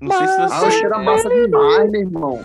Não 0.00 0.16
sei 0.16 0.26
se 0.26 0.32
Ah, 0.34 0.48
você. 0.48 0.66
oxe, 0.66 0.84
era 0.84 0.98
massa 0.98 1.28
demais, 1.28 1.90
meu 1.90 2.00
irmão. 2.00 2.44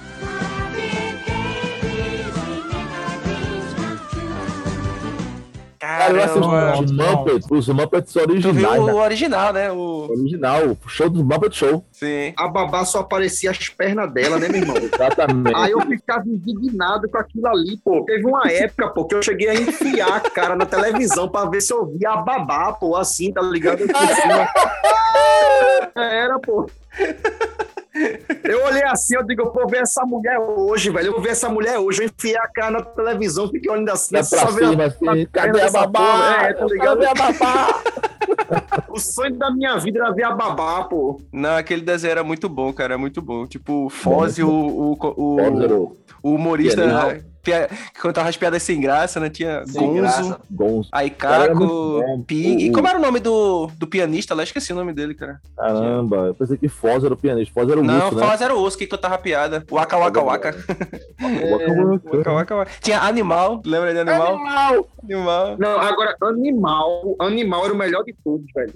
Cara, 6.05 6.25
eu 6.25 6.41
Caramba. 6.41 6.81
os 6.81 6.91
Muppets, 6.91 7.47
os 7.51 7.67
Muppets 7.67 8.13
Tu 8.13 8.19
viu 8.19 8.29
originais, 8.29 8.81
o 8.81 8.85
né? 8.85 8.93
original, 8.93 9.53
né? 9.53 9.71
O... 9.71 10.07
Original, 10.09 10.61
o 10.67 10.77
show 10.89 11.09
do 11.09 11.23
Muppet 11.23 11.55
Show. 11.55 11.85
Sim. 11.91 12.33
A 12.37 12.47
babá 12.47 12.85
só 12.85 12.99
aparecia 12.99 13.51
as 13.51 13.69
pernas 13.69 14.11
dela, 14.13 14.37
né, 14.37 14.47
meu 14.47 14.61
irmão? 14.61 14.77
Exatamente. 14.81 15.55
Aí 15.55 15.71
eu 15.71 15.81
ficava 15.81 16.27
indignado 16.27 17.09
com 17.09 17.17
aquilo 17.17 17.47
ali, 17.47 17.77
pô. 17.83 18.03
Teve 18.05 18.25
uma 18.25 18.47
época, 18.47 18.89
pô, 18.89 19.05
que 19.05 19.15
eu 19.15 19.23
cheguei 19.23 19.49
a 19.49 19.55
enfiar 19.55 20.17
a 20.17 20.19
cara 20.19 20.55
na 20.55 20.65
televisão 20.65 21.27
pra 21.27 21.45
ver 21.45 21.61
se 21.61 21.73
eu 21.73 21.85
via 21.85 22.11
a 22.11 22.17
babá, 22.17 22.73
pô, 22.73 22.95
assim, 22.95 23.31
tá 23.31 23.41
ligado? 23.41 23.83
Era, 25.95 26.37
pô. 26.39 26.69
Eu 28.43 28.65
olhei 28.65 28.83
assim, 28.83 29.15
eu 29.15 29.23
digo, 29.23 29.43
eu 29.43 29.53
vou 29.53 29.67
ver 29.67 29.81
essa 29.81 30.03
mulher 30.05 30.37
hoje, 30.39 30.89
velho. 30.89 31.07
Eu 31.07 31.13
vou 31.13 31.21
ver 31.21 31.29
essa 31.29 31.49
mulher 31.49 31.79
hoje. 31.79 32.03
Eu 32.03 32.07
enfiei 32.07 32.37
a 32.37 32.47
cara 32.47 32.71
na 32.71 32.81
televisão, 32.81 33.49
fiquei 33.49 33.71
olhando 33.71 33.89
assim, 33.89 34.13
Vai 34.13 34.23
pra 34.23 34.47
cima, 34.47 34.85
assim, 34.85 35.27
cadê 35.31 35.61
a 35.61 35.71
babá? 35.71 35.99
porra? 35.99 36.47
É, 36.47 36.53
tá 36.53 36.65
ligado? 36.65 36.99
Cadê 36.99 37.05
a 37.07 37.13
babá? 37.13 37.83
O 38.89 38.99
sonho 38.99 39.35
da 39.35 39.51
minha 39.51 39.77
vida 39.77 39.99
era 39.99 40.11
ver 40.11 40.23
a 40.23 40.31
babá, 40.31 40.83
pô. 40.83 41.21
Não, 41.31 41.57
aquele 41.57 41.81
desenho 41.81 42.11
era 42.11 42.23
muito 42.23 42.47
bom, 42.49 42.71
cara. 42.73 42.97
Muito 42.97 43.21
bom. 43.21 43.45
Tipo, 43.45 43.85
o 43.85 43.89
Foz 43.89 44.37
e 44.37 44.43
o, 44.43 44.49
o, 44.49 44.93
o, 44.93 45.35
o 45.35 45.97
o 46.25 46.33
humorista. 46.33 46.81
Pia- 47.45 47.69
que 47.93 48.01
contava 48.01 48.27
as 48.27 48.35
piadas 48.35 48.61
sem 48.63 48.81
graça, 48.81 49.19
né? 49.19 49.29
Tinha 49.29 49.65
Sem 49.65 49.81
Gonzo, 49.81 50.01
graça. 50.01 50.39
Gonzo. 50.51 50.89
bom. 51.55 52.23
Pig. 52.27 52.69
O- 52.69 52.73
Como 52.73 52.87
era 52.87 52.97
o 52.97 53.01
nome 53.01 53.19
do, 53.19 53.67
do 53.77 53.87
pianista 53.87 54.33
lá? 54.35 54.43
Esqueci 54.43 54.73
o 54.73 54.75
nome 54.75 54.91
dele, 54.93 55.13
cara. 55.13 55.39
Caramba, 55.55 56.17
eu 56.27 56.33
pensei 56.35 56.57
que 56.57 56.67
Foz 56.67 57.03
era 57.03 57.13
o 57.13 57.17
pianista. 57.17 57.53
Foz 57.53 57.69
era 57.69 57.79
o 57.79 57.83
Não, 57.83 57.93
Lúcio, 58.09 58.17
né? 58.19 58.27
Foz 58.27 58.41
era 58.41 58.53
o 58.55 58.61
osso 58.61 58.77
que 58.77 58.87
cantava 58.87 59.15
a 59.15 59.19
piada. 59.19 59.63
Waka 59.71 59.97
Waka 59.97 60.21
Waka. 60.21 60.55
Waka 62.13 62.31
Waka 62.31 62.55
Waka. 62.55 62.71
Tinha 62.81 62.99
Animal, 63.01 63.61
lembra 63.65 63.93
de 63.93 63.99
Animal? 63.99 64.35
Animal! 64.35 64.87
Animal. 65.03 65.55
Não, 65.59 65.79
agora, 65.79 66.15
animal, 66.23 67.15
animal 67.19 67.65
era 67.65 67.73
o 67.73 67.77
melhor 67.77 68.03
de 68.03 68.13
todos, 68.23 68.45
velho. 68.53 68.73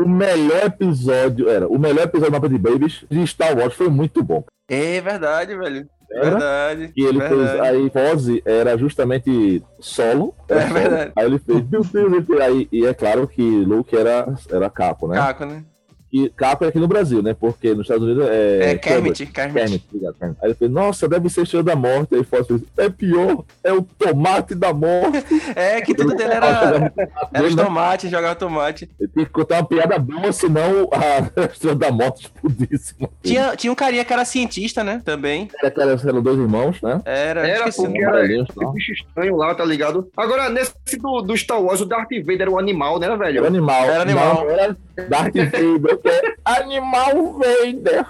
O 0.00 0.08
melhor 0.08 0.64
episódio 0.66 1.48
era 1.48 1.66
o 1.66 1.78
melhor 1.78 2.04
episódio 2.04 2.30
do 2.32 2.34
Mapa 2.34 2.48
de 2.48 2.58
Babies 2.58 3.04
de 3.10 3.26
Star 3.26 3.56
Wars 3.56 3.72
foi 3.74 3.88
muito 3.88 4.22
bom. 4.22 4.44
É 4.68 5.00
verdade, 5.00 5.56
velho. 5.56 5.88
Era? 6.10 6.30
Verdade. 6.30 6.92
E 6.96 7.04
ele 7.04 7.18
verdade. 7.18 7.48
fez. 7.50 7.60
Aí 7.60 7.90
Foz 7.90 8.26
era 8.44 8.76
justamente 8.78 9.62
solo. 9.80 10.34
era 10.48 10.60
É 10.60 10.62
solo. 10.68 10.80
verdade. 10.80 11.12
Aí 11.16 11.26
ele 11.26 11.38
fez, 11.38 11.58
meu 11.58 11.82
Deus, 11.82 11.94
ele 11.94 12.22
fez. 12.22 12.40
Aí, 12.40 12.68
e 12.72 12.86
é 12.86 12.94
claro 12.94 13.26
que 13.26 13.42
Luke 13.42 13.96
era, 13.96 14.34
era 14.50 14.70
capo, 14.70 15.08
né? 15.08 15.16
Caco, 15.16 15.44
né? 15.44 15.64
E 16.12 16.28
capo 16.30 16.64
é 16.64 16.68
aqui 16.68 16.78
no 16.78 16.86
Brasil, 16.86 17.20
né? 17.22 17.34
Porque 17.38 17.70
nos 17.70 17.80
Estados 17.82 18.04
Unidos 18.04 18.28
é. 18.28 18.72
É, 18.72 18.78
Kermit. 18.78 19.26
Kermit. 19.26 19.54
Kermit, 19.54 19.84
obrigado, 19.90 20.14
Kermit. 20.14 20.38
Aí 20.42 20.48
ele 20.48 20.54
fez, 20.54 20.70
nossa, 20.70 21.08
deve 21.08 21.28
ser 21.28 21.42
Estrela 21.42 21.64
da 21.64 21.76
Morte. 21.76 22.14
Aí 22.14 22.24
fez, 22.24 22.46
é 22.78 22.88
pior, 22.88 23.44
é 23.62 23.72
o 23.72 23.82
tomate 23.82 24.54
da 24.54 24.72
morte. 24.72 25.24
É, 25.54 25.80
que 25.80 25.94
tudo 25.94 26.14
dele 26.14 26.34
era, 26.34 26.92
era 27.32 27.46
os 27.46 27.54
tomates, 27.54 28.10
jogava 28.10 28.34
tomate. 28.34 28.90
Ele 29.00 29.10
tinha 29.12 29.24
que 29.24 29.30
contar 29.32 29.56
uma 29.56 29.64
piada 29.64 29.98
boa, 29.98 30.32
senão 30.32 30.88
a 30.92 31.44
Estrela 31.46 31.76
da 31.76 31.90
Morte 31.90 32.24
explodisse. 32.24 32.94
Tinha, 33.22 33.56
tinha 33.56 33.72
um 33.72 33.76
carinha 33.76 34.04
que 34.04 34.12
era 34.12 34.24
cientista, 34.24 34.82
né? 34.84 35.00
Também. 35.04 35.48
Era 35.58 35.68
aquelas 35.68 36.04
eram 36.04 36.22
dois 36.22 36.38
irmãos, 36.38 36.80
né? 36.82 37.00
Era, 37.04 37.46
Era, 37.46 37.68
esqueci 37.68 37.80
o 37.80 37.84
porque 37.84 38.04
era 38.04 38.26
esse 38.26 38.72
bicho 38.72 38.92
estranho 38.92 39.36
lá, 39.36 39.54
tá 39.54 39.64
ligado? 39.64 40.08
Agora, 40.16 40.48
nesse 40.48 40.74
do, 41.00 41.22
do 41.22 41.36
Star 41.36 41.62
Wars, 41.62 41.80
o 41.80 41.86
Darth 41.86 42.10
Vader 42.10 42.42
era 42.42 42.50
o 42.50 42.58
animal, 42.58 42.98
né, 42.98 43.06
Era 43.06 43.16
velho? 43.16 43.46
animal. 43.46 43.84
Era 43.84 44.02
animal. 44.02 44.34
Não, 44.34 44.50
era 44.50 44.76
Darth 45.08 45.34
Vader. 45.34 45.95
Que 45.98 46.08
é 46.08 46.34
Animal 46.44 47.32
Vader. 47.38 48.06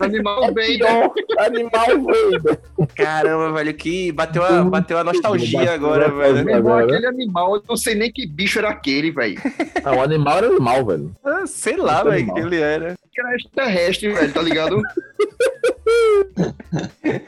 Animal 0.00 0.44
É 0.44 0.46
Vader. 0.48 0.76
pior, 0.78 1.12
Animal 1.38 1.86
Vader. 2.02 2.58
Caramba, 2.94 3.52
velho, 3.52 3.74
que 3.74 4.12
bateu 4.12 4.44
a, 4.44 4.62
bateu 4.64 4.98
a 4.98 5.04
nostalgia 5.04 5.58
Bateu 5.60 5.74
agora, 5.74 6.08
velho. 6.10 6.44
Meu 6.44 6.56
irmão, 6.56 6.78
aquele 6.78 7.06
animal, 7.06 7.56
eu 7.56 7.62
não 7.68 7.76
sei 7.76 7.94
nem 7.94 8.10
que 8.12 8.26
bicho 8.26 8.58
era 8.58 8.70
aquele, 8.70 9.10
velho. 9.10 9.36
Não, 9.84 9.96
o 9.98 10.02
animal 10.02 10.38
era 10.38 10.46
animal, 10.48 10.84
velho. 10.86 11.14
Ah, 11.24 11.44
Sei 11.46 11.76
lá, 11.76 12.02
velho, 12.02 12.32
que 12.32 12.40
ele 12.40 12.60
era. 12.60 12.96
Era 13.18 13.34
extraterrestre, 13.34 14.12
velho, 14.12 14.30
tá 14.32 14.42
ligado? 14.42 14.76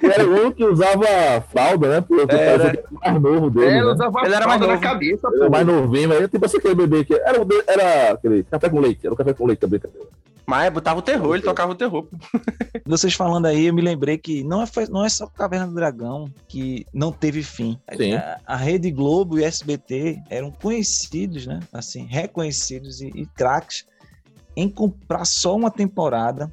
Era 0.02 0.26
o 0.26 0.32
único 0.32 0.52
que 0.56 0.64
usava 0.64 1.06
fralda, 1.50 1.88
né? 1.88 2.00
Porque 2.00 2.34
Era. 2.34 2.82
mais 2.90 3.20
novo 3.22 3.50
dele. 3.50 3.66
É, 3.66 3.74
né? 3.80 3.84
usava 3.84 4.20
Ele 4.24 4.34
era 4.34 4.46
mais 4.46 4.59
fralda 4.59 4.66
na 4.66 4.72
novo. 4.74 4.82
cabeça, 4.82 5.28
era 5.28 5.44
pô. 5.44 5.50
mais 5.50 5.66
novinho, 5.66 6.09
mas 6.09 6.28
tipo 6.30 6.44
assim, 6.44 6.59
aquele 6.59 6.74
bebê 6.74 7.04
que 7.04 7.14
era, 7.14 7.38
era 7.66 8.12
aquele 8.12 8.42
café 8.44 8.68
com 8.68 8.80
leite, 8.80 9.00
era 9.04 9.14
o 9.14 9.16
café 9.16 9.32
com 9.32 9.46
leite 9.46 9.61
da 9.61 9.68
brincadeira. 9.68 9.97
Mas 10.46 10.72
botava 10.72 10.99
o 10.99 11.03
terror, 11.03 11.34
ele 11.34 11.44
tocava 11.44 11.72
o 11.72 11.74
terror. 11.74 12.09
Vocês 12.86 13.12
falando 13.12 13.44
aí, 13.44 13.66
eu 13.66 13.74
me 13.74 13.82
lembrei 13.82 14.16
que 14.16 14.42
não 14.42 14.62
é, 14.62 14.66
não 14.88 15.05
é 15.05 15.09
só 15.11 15.26
Caverna 15.26 15.66
do 15.66 15.74
Dragão 15.74 16.32
que 16.49 16.86
não 16.90 17.12
teve 17.12 17.42
fim. 17.42 17.78
Sim. 17.94 18.14
A, 18.14 18.40
a 18.46 18.57
Rede 18.57 18.90
Globo 18.90 19.38
e 19.38 19.44
SBT 19.44 20.22
eram 20.30 20.51
conhecidos, 20.51 21.46
né? 21.46 21.61
Assim, 21.70 22.07
reconhecidos 22.07 23.03
e, 23.03 23.09
e 23.09 23.26
craques 23.26 23.84
em 24.57 24.70
comprar 24.70 25.26
só 25.26 25.55
uma 25.55 25.70
temporada 25.70 26.51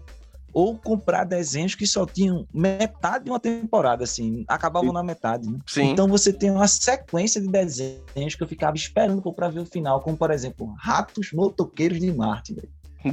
ou 0.56 0.78
comprar 0.78 1.26
desenhos 1.26 1.76
que 1.76 1.88
só 1.88 2.06
tinham 2.06 2.48
metade 2.54 3.26
de 3.26 3.30
uma 3.30 3.40
temporada, 3.40 4.06
assim, 4.06 4.46
acabavam 4.48 4.94
na 4.94 5.04
metade, 5.04 5.50
né? 5.50 5.60
Sim. 5.68 5.92
Então 5.92 6.08
você 6.08 6.32
tem 6.32 6.50
uma 6.50 6.68
sequência 6.68 7.42
de 7.42 7.48
desenhos 7.48 8.36
que 8.36 8.42
eu 8.44 8.48
ficava 8.48 8.76
esperando 8.76 9.22
pô, 9.22 9.34
pra 9.34 9.50
ver 9.50 9.60
o 9.60 9.66
final, 9.66 10.00
como 10.02 10.16
por 10.16 10.32
exemplo, 10.32 10.74
Ratos 10.78 11.32
Motoqueiros 11.34 12.00
de 12.00 12.14
Marte. 12.14 12.56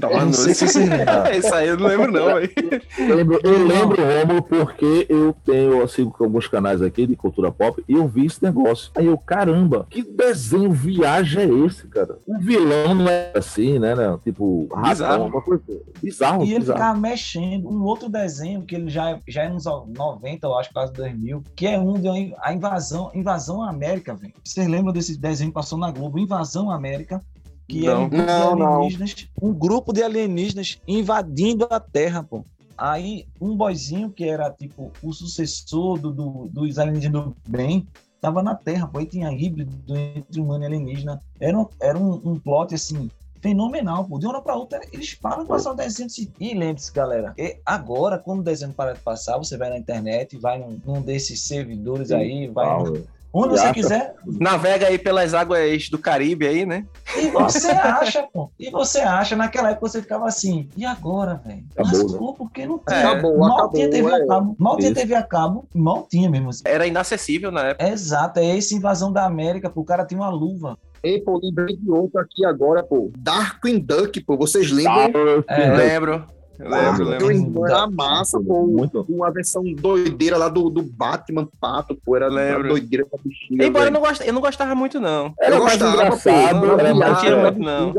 Vocês 0.00 0.74
lembram. 0.76 1.32
Isso 1.38 1.54
aí 1.54 1.68
eu 1.68 1.76
não 1.76 1.86
lembro, 1.86 2.12
não, 2.12 2.24
velho. 2.26 2.50
Eu 2.98 3.16
lembro, 3.16 3.40
eu 3.42 3.66
lembro, 3.66 4.02
Romulo, 4.02 4.42
porque 4.42 5.06
eu 5.08 5.34
tenho, 5.44 5.80
eu 5.80 5.88
sigo 5.88 6.10
com 6.10 6.24
alguns 6.24 6.46
canais 6.48 6.80
aqui 6.82 7.06
de 7.06 7.16
cultura 7.16 7.50
pop 7.52 7.82
e 7.88 7.92
eu 7.94 8.06
vi 8.08 8.26
esse 8.26 8.42
negócio. 8.42 8.90
Aí 8.94 9.06
eu, 9.06 9.18
caramba, 9.18 9.86
que 9.90 10.02
desenho 10.02 10.70
viagem 10.72 11.42
é 11.42 11.66
esse, 11.66 11.86
cara? 11.88 12.18
O 12.26 12.38
vilão 12.38 12.94
não 12.94 13.08
é 13.08 13.32
assim, 13.36 13.78
né? 13.78 13.94
né? 13.94 14.18
Tipo, 14.24 14.68
Bizarro. 14.68 14.86
razão, 14.86 15.26
uma 15.26 15.42
coisa. 15.42 15.62
Bizarro, 16.02 16.44
E 16.44 16.50
ele 16.50 16.60
bizarro. 16.60 16.78
ficava 16.78 16.98
mexendo. 17.00 17.68
Um 17.68 17.82
outro 17.84 18.08
desenho 18.08 18.62
que 18.62 18.74
ele 18.74 18.88
já, 18.88 19.18
já 19.28 19.42
é 19.44 19.48
nos 19.48 19.64
90, 19.64 20.46
eu 20.46 20.58
acho, 20.58 20.72
quase 20.72 20.92
2000, 20.92 21.42
que 21.54 21.66
é 21.66 21.78
um 21.78 21.94
de 21.94 22.08
uma- 22.08 22.36
a 22.40 22.52
invasão, 22.52 23.10
invasão 23.14 23.62
à 23.62 23.70
América, 23.70 24.14
velho. 24.14 24.32
Vocês 24.44 24.66
lembram 24.66 24.92
desse 24.92 25.18
desenho 25.18 25.50
que 25.50 25.54
passou 25.54 25.78
na 25.78 25.90
Globo? 25.90 26.18
Invasão 26.18 26.70
à 26.70 26.74
América. 26.74 27.20
Que 27.68 27.86
era 27.86 27.98
um 27.98 28.08
grupo 28.08 28.26
Não, 28.26 28.54
de 28.54 28.60
não. 28.62 28.72
alienígenas, 28.74 29.28
um 29.40 29.52
grupo 29.52 29.92
de 29.92 30.02
alienígenas 30.02 30.78
invadindo 30.86 31.66
a 31.70 31.80
Terra, 31.80 32.22
pô. 32.22 32.44
Aí 32.76 33.26
um 33.40 33.56
boizinho 33.56 34.10
que 34.10 34.24
era 34.24 34.50
tipo 34.50 34.90
o 35.02 35.12
sucessor 35.12 35.98
do, 35.98 36.10
do- 36.12 36.48
dos 36.52 36.78
alienígenas 36.78 37.24
do 37.24 37.36
bem 37.46 37.86
tava 38.20 38.42
na 38.42 38.54
Terra, 38.54 38.86
pô. 38.86 38.98
Aí 38.98 39.06
tinha 39.06 39.30
híbrido 39.32 39.72
entre 39.96 40.40
humano 40.40 40.64
e 40.64 40.66
alienígena. 40.66 41.22
Era 41.40 41.58
um, 41.58 41.66
era 41.80 41.98
um, 41.98 42.20
um 42.24 42.38
plot 42.38 42.74
assim 42.74 43.10
fenomenal, 43.40 44.04
pô. 44.04 44.18
De 44.18 44.26
uma 44.26 44.34
hora 44.34 44.42
pra 44.42 44.54
outra, 44.56 44.80
eles 44.92 45.14
param 45.14 45.42
de 45.42 45.48
passar 45.48 45.72
o 45.72 45.74
desenho. 45.74 46.08
E 46.38 46.54
lembre-se, 46.54 46.92
galera, 46.92 47.34
agora, 47.66 48.18
quando 48.18 48.40
o 48.40 48.44
desenho 48.44 48.72
para 48.72 48.92
de 48.94 49.00
passar, 49.00 49.36
você 49.38 49.56
vai 49.56 49.68
na 49.70 49.78
internet, 49.78 50.36
vai 50.38 50.58
num, 50.58 50.78
num 50.84 51.02
desses 51.02 51.40
servidores 51.42 52.10
aí, 52.12 52.46
vai 52.48 52.68
Ah, 52.68 52.78
no- 52.82 53.04
onde 53.32 53.58
você 53.58 53.72
quiser, 53.72 54.14
Navega 54.26 54.86
aí 54.88 54.98
pelas 54.98 55.34
águas 55.34 55.88
do 55.88 55.98
Caribe 55.98 56.46
aí, 56.46 56.66
né? 56.66 56.84
e 57.16 57.28
você 57.28 57.68
acha, 57.72 58.22
pô. 58.32 58.50
E 58.58 58.70
você 58.70 59.00
acha, 59.00 59.34
naquela 59.36 59.70
época 59.70 59.88
você 59.88 60.02
ficava 60.02 60.26
assim, 60.26 60.68
e 60.76 60.84
agora, 60.84 61.40
velho? 61.44 61.64
Acabou, 61.76 61.98
né? 61.98 62.02
Lascou, 62.04 62.34
porque 62.34 62.66
não 62.66 62.78
tinha. 62.78 62.98
É, 62.98 63.04
Acabou, 63.04 63.38
mal 63.38 63.52
acabou. 63.52 63.72
tinha 63.72 63.90
TV 63.90 64.10
é. 64.10 64.14
a 64.14 64.26
cabo, 64.26 64.56
mal 64.58 64.76
tinha 64.76 64.90
Isso. 64.90 65.00
TV 65.00 65.14
a 65.14 65.22
cabo, 65.22 65.64
mal 65.74 66.06
tinha 66.10 66.30
mesmo 66.30 66.50
assim. 66.50 66.62
Era 66.66 66.86
inacessível 66.86 67.50
na 67.50 67.68
época. 67.68 67.88
Exato, 67.88 68.38
é 68.40 68.56
essa 68.56 68.74
invasão 68.74 69.12
da 69.12 69.24
América, 69.24 69.70
pô, 69.70 69.80
o 69.80 69.84
cara 69.84 70.04
tinha 70.04 70.20
uma 70.20 70.30
luva. 70.30 70.78
Ei, 71.02 71.20
pô, 71.20 71.40
lembrei 71.42 71.76
de 71.76 71.90
outro 71.90 72.20
aqui 72.20 72.44
agora, 72.44 72.82
pô. 72.82 73.10
Darkwing 73.18 73.80
Duck, 73.80 74.20
pô. 74.20 74.36
Vocês 74.36 74.70
lembram? 74.70 75.44
É, 75.48 75.68
Eu 76.06 76.24
lembro. 76.68 77.02
Eu 77.04 77.08
Lembro, 77.10 77.26
lembro. 77.28 77.66
era 77.66 77.86
massa, 77.86 78.40
pô. 78.40 78.66
Muito. 78.66 79.04
Uma 79.08 79.30
versão 79.30 79.62
doideira 79.74 80.36
lá 80.36 80.48
do, 80.48 80.68
do 80.70 80.82
Batman 80.82 81.48
Pato, 81.60 81.94
pô. 82.04 82.16
Era 82.16 82.28
Lembro. 82.28 82.60
era 82.60 82.68
doideira 82.68 83.06
da 83.10 83.18
bexiga. 83.22 83.64
Embora 83.64 83.86
eu 83.86 83.90
não, 83.92 84.00
gost... 84.00 84.20
eu 84.24 84.32
não 84.32 84.40
gostava 84.40 84.74
muito, 84.74 85.00
não. 85.00 85.34
Era 85.40 85.56
Eu 85.56 85.64
mais 85.64 85.78
gostava, 85.78 85.96
engraçado, 86.04 86.60
pô. 86.60 86.66
era 86.78 86.88
Não 86.90 86.98
mais 86.98 87.20
tinha 87.20 87.32
é, 87.32 87.42
muito, 87.42 87.58
não. 87.58 87.94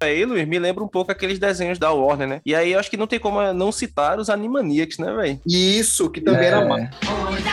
Aí, 0.00 0.24
Luiz, 0.24 0.46
me 0.46 0.58
lembra 0.58 0.82
um 0.84 0.88
pouco 0.88 1.10
aqueles 1.12 1.38
desenhos 1.38 1.78
da 1.78 1.92
Warner, 1.92 2.28
né? 2.28 2.40
E 2.44 2.54
aí 2.54 2.72
eu 2.72 2.78
acho 2.80 2.90
que 2.90 2.96
não 2.96 3.06
tem 3.06 3.18
como 3.18 3.40
não 3.52 3.70
citar 3.72 4.18
os 4.18 4.28
Animaniacs, 4.30 4.98
né, 4.98 5.12
velho? 5.14 5.40
Isso, 5.46 6.10
que 6.10 6.20
também 6.20 6.42
É. 6.42 6.46
era 6.48 6.64
massa. 6.66 6.90
Os 7.02 7.46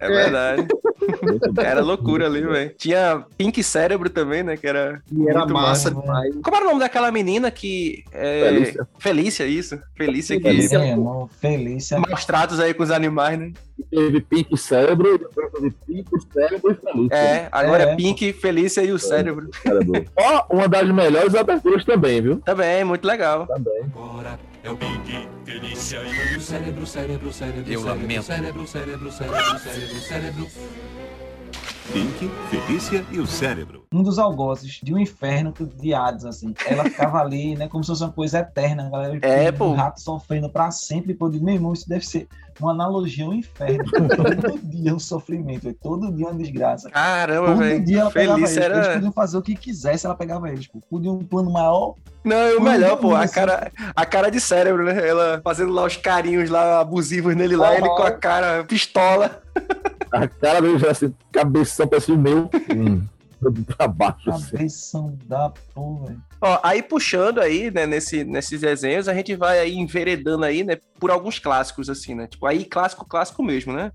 É, 0.00 0.06
É. 0.06 0.08
verdade. 0.08 0.66
Era 1.62 1.80
loucura 1.82 2.26
ali, 2.26 2.40
velho. 2.42 2.74
Tinha 2.76 3.24
Pink 3.36 3.62
Cérebro 3.62 4.08
também, 4.10 4.42
né? 4.42 4.56
Que 4.56 4.66
era. 4.66 5.02
E 5.12 5.28
era 5.28 5.40
muito 5.40 5.52
massa 5.54 5.90
massa. 5.90 6.00
demais. 6.00 6.34
Como 6.42 6.56
era 6.56 6.64
o 6.64 6.68
nome 6.68 6.80
daquela 6.80 7.10
menina 7.10 7.50
que. 7.50 8.04
É... 8.12 8.40
Felícia. 8.48 8.88
Felícia, 8.98 9.44
isso. 9.46 9.78
Felícia 9.96 10.36
que. 10.36 10.42
Felícia. 10.42 10.78
Meu 10.78 10.88
irmão, 10.88 11.28
Felícia. 11.40 11.98
Maus 11.98 12.24
tratos 12.24 12.60
aí 12.60 12.72
com 12.74 12.82
os 12.82 12.90
animais, 12.90 13.38
né? 13.38 13.52
Teve 13.90 14.20
Pink 14.20 14.56
Cérebro, 14.58 15.18
depois 15.18 15.52
teve 15.52 15.70
Pink 15.86 16.08
Cérebro 16.32 16.72
e 16.72 16.74
Felícia. 16.74 17.16
É, 17.16 17.48
agora 17.50 17.82
é, 17.84 17.92
É. 17.92 17.96
Pink, 17.96 18.32
Felícia 18.34 18.82
e 18.82 18.92
o 18.92 18.98
cérebro. 18.98 19.48
Cérebro. 19.62 20.04
Ó, 20.16 20.44
uma 20.50 20.68
das 20.68 20.88
melhores 20.90 21.34
aberturas 21.34 21.84
também, 21.84 22.20
viu? 22.20 22.36
Também, 22.44 22.84
muito 22.84 23.06
legal. 23.06 23.46
Também. 23.46 23.84
Ora 23.94 24.38
É 24.62 24.70
o 24.70 24.76
Pink, 24.76 25.28
Felícia 25.44 25.98
e 26.02 26.36
o 26.36 26.40
cérebro, 26.40 26.86
cérebro, 26.86 27.32
cérebro, 27.32 27.72
Eu 27.72 27.80
cérebro, 27.80 28.02
lamento. 28.02 28.22
cérebro, 28.24 28.66
cérebro, 28.66 29.12
cérebro, 29.12 29.58
cérebro, 29.58 30.00
cérebro. 30.00 30.46
Pink, 31.92 32.30
Felícia 32.50 33.04
e 33.10 33.18
o 33.18 33.26
cérebro. 33.26 33.86
um 33.92 34.02
dos 34.02 34.18
algozes 34.18 34.78
de 34.82 34.92
um 34.94 34.98
inferno 34.98 35.52
de 35.76 35.94
Hades, 35.94 36.24
assim. 36.24 36.54
Ela 36.66 36.84
ficava 36.84 37.20
ali, 37.20 37.56
né, 37.56 37.68
como 37.68 37.82
se 37.82 37.88
fosse 37.88 38.04
uma 38.04 38.12
coisa 38.12 38.40
eterna, 38.40 38.86
a 38.86 38.90
galera. 38.90 39.18
É, 39.22 39.48
o 39.48 39.52
pô. 39.54 39.72
rato 39.72 40.00
sofrendo 40.00 40.48
pra 40.50 40.70
sempre, 40.70 41.14
pô, 41.14 41.28
meu 41.28 41.54
irmão, 41.54 41.72
isso 41.72 41.88
deve 41.88 42.06
ser 42.06 42.28
uma 42.62 42.72
analogia 42.72 43.24
ao 43.24 43.34
inferno. 43.34 43.84
todo 43.90 44.58
dia 44.64 44.94
um 44.94 44.98
sofrimento, 44.98 45.68
é 45.68 45.74
todo 45.82 46.12
dia 46.12 46.26
uma 46.26 46.34
desgraça. 46.34 46.90
Caramba, 46.90 47.48
Todo 47.48 47.58
velho. 47.58 47.84
dia 47.84 48.00
ela 48.00 48.10
pegava 48.10 48.38
eles. 48.38 48.50
Feliz 48.54 48.66
Eles 48.70 48.78
era. 48.86 48.94
podiam 48.94 49.12
fazer 49.12 49.38
o 49.38 49.42
que 49.42 49.54
quisesse, 49.54 50.06
ela 50.06 50.14
pegava 50.14 50.48
eles, 50.48 50.66
pô. 50.66 50.80
Podia 50.88 51.10
um 51.12 51.18
plano 51.24 51.50
maior. 51.50 51.94
Não, 52.24 52.36
e 52.48 52.56
o 52.56 52.60
melhor, 52.60 52.96
pô, 52.98 53.14
a 53.14 53.26
cara, 53.26 53.72
a 53.96 54.04
cara 54.06 54.30
de 54.30 54.40
cérebro, 54.40 54.84
né? 54.84 55.08
Ela 55.08 55.40
fazendo 55.42 55.72
lá 55.72 55.84
os 55.84 55.96
carinhos 55.96 56.50
lá 56.50 56.80
abusivos 56.80 57.34
nele 57.34 57.56
lá, 57.56 57.74
ele 57.76 57.88
com 57.88 58.02
a 58.02 58.10
cara 58.10 58.64
pistola. 58.64 59.40
A 60.12 60.26
cara 60.26 60.60
dele 60.60 60.76
já 60.76 60.90
assim, 60.90 61.14
cabeção 61.30 61.86
parecia 61.86 62.12
o 62.12 62.18
meu. 62.18 62.50
Hum, 62.74 63.04
pra 63.76 63.86
baixo, 63.86 64.28
assim. 64.30 64.50
Cabeção 64.50 65.16
da 65.24 65.52
porra, 65.72 66.06
velho. 66.06 66.22
Ó, 66.40 66.58
aí 66.62 66.82
puxando 66.82 67.38
aí, 67.38 67.70
né, 67.70 67.86
nesse, 67.86 68.24
nesses 68.24 68.60
desenhos, 68.60 69.08
a 69.08 69.14
gente 69.14 69.36
vai 69.36 69.58
aí 69.58 69.74
enveredando 69.74 70.44
aí, 70.44 70.64
né, 70.64 70.78
por 70.98 71.10
alguns 71.10 71.38
clássicos, 71.38 71.90
assim, 71.90 72.14
né? 72.14 72.26
Tipo, 72.26 72.46
aí 72.46 72.64
clássico, 72.64 73.06
clássico 73.06 73.42
mesmo, 73.42 73.72
né? 73.72 73.92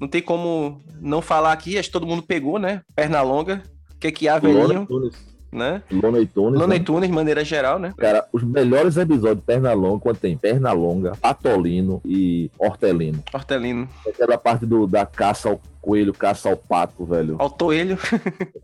Não 0.00 0.06
tem 0.06 0.22
como 0.22 0.80
não 1.00 1.20
falar 1.20 1.52
aqui, 1.52 1.76
acho 1.76 1.88
que 1.88 1.92
todo 1.92 2.06
mundo 2.06 2.22
pegou, 2.22 2.58
né? 2.58 2.82
Pernalonga, 2.94 3.62
que 3.98 4.12
que 4.12 4.28
há, 4.28 4.38
velhinho, 4.38 4.86
Tunes. 4.86 5.37
Né? 5.50 5.82
Lona 5.90 6.18
e 6.20 6.26
Tunes. 6.26 6.60
Lona 6.60 6.74
né? 6.74 6.80
Tunes, 6.80 7.08
de 7.08 7.14
maneira 7.14 7.44
geral, 7.44 7.78
né? 7.78 7.94
Cara, 7.96 8.26
os 8.32 8.42
melhores 8.42 8.96
episódios 8.96 9.38
de 9.38 9.42
Pernalonga, 9.42 10.00
quando 10.00 10.18
tem 10.18 10.36
Pernalonga, 10.36 11.12
Patolino 11.20 12.00
e 12.04 12.50
Hortelino. 12.58 13.22
Hortelino. 13.32 13.88
Aquela 14.06 14.38
parte 14.38 14.66
do, 14.66 14.86
da 14.86 15.06
caça 15.06 15.48
ao 15.48 15.60
coelho, 15.80 16.12
caça 16.12 16.48
ao 16.48 16.56
pato, 16.56 17.04
velho. 17.04 17.36
Ao 17.38 17.50
toelho, 17.50 17.98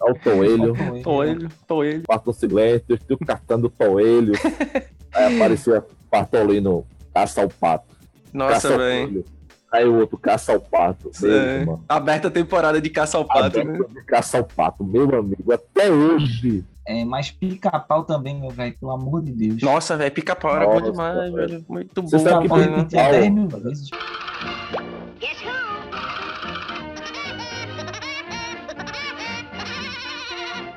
Ao 0.01 0.15
toelho. 0.15 1.03
toelho, 1.03 1.49
toelho. 1.67 2.03
Pato 2.07 2.33
silêncio, 2.33 2.85
eu 2.89 2.97
estou 2.97 3.19
catando 3.19 3.69
toelho. 3.71 4.35
Aí 5.15 5.37
aparecia 5.37 5.85
Patolino, 6.11 6.85
caça 7.15 7.43
ao 7.43 7.49
pato. 7.49 7.95
Nossa, 8.33 8.77
velho. 8.77 9.25
Aí 9.73 9.85
o 9.89 9.99
outro, 9.99 10.17
caça 10.17 10.53
ao 10.53 10.61
pato. 10.61 11.11
É, 11.25 11.67
aberta 11.89 12.29
a 12.29 12.31
temporada 12.31 12.81
de 12.81 12.89
caça 12.91 13.19
ao 13.19 13.25
pato, 13.25 13.59
né? 13.59 13.75
Aberto 13.75 13.93
de 13.93 14.05
caça 14.05 14.39
ao 14.39 14.45
pato, 14.45 14.85
meu 14.85 15.13
amigo. 15.19 15.53
Até 15.53 15.91
hoje. 15.91 16.65
É, 16.87 17.05
mas 17.05 17.31
pica-pau 17.31 18.05
também, 18.05 18.39
meu 18.39 18.51
velho, 18.51 18.77
pelo 18.79 18.93
amor 18.93 19.23
de 19.23 19.33
Deus. 19.33 19.63
Nossa, 19.63 19.97
velho, 19.97 20.13
pica-pau 20.13 20.55
era 20.55 20.67
bom 20.67 20.81
demais, 20.81 21.33
velho. 21.33 21.65
Muito 21.69 22.03
bom. 22.03 22.09
Você 22.09 22.19
sabe 22.19 22.49
que. 22.49 22.55
Pica-pau 22.55 22.75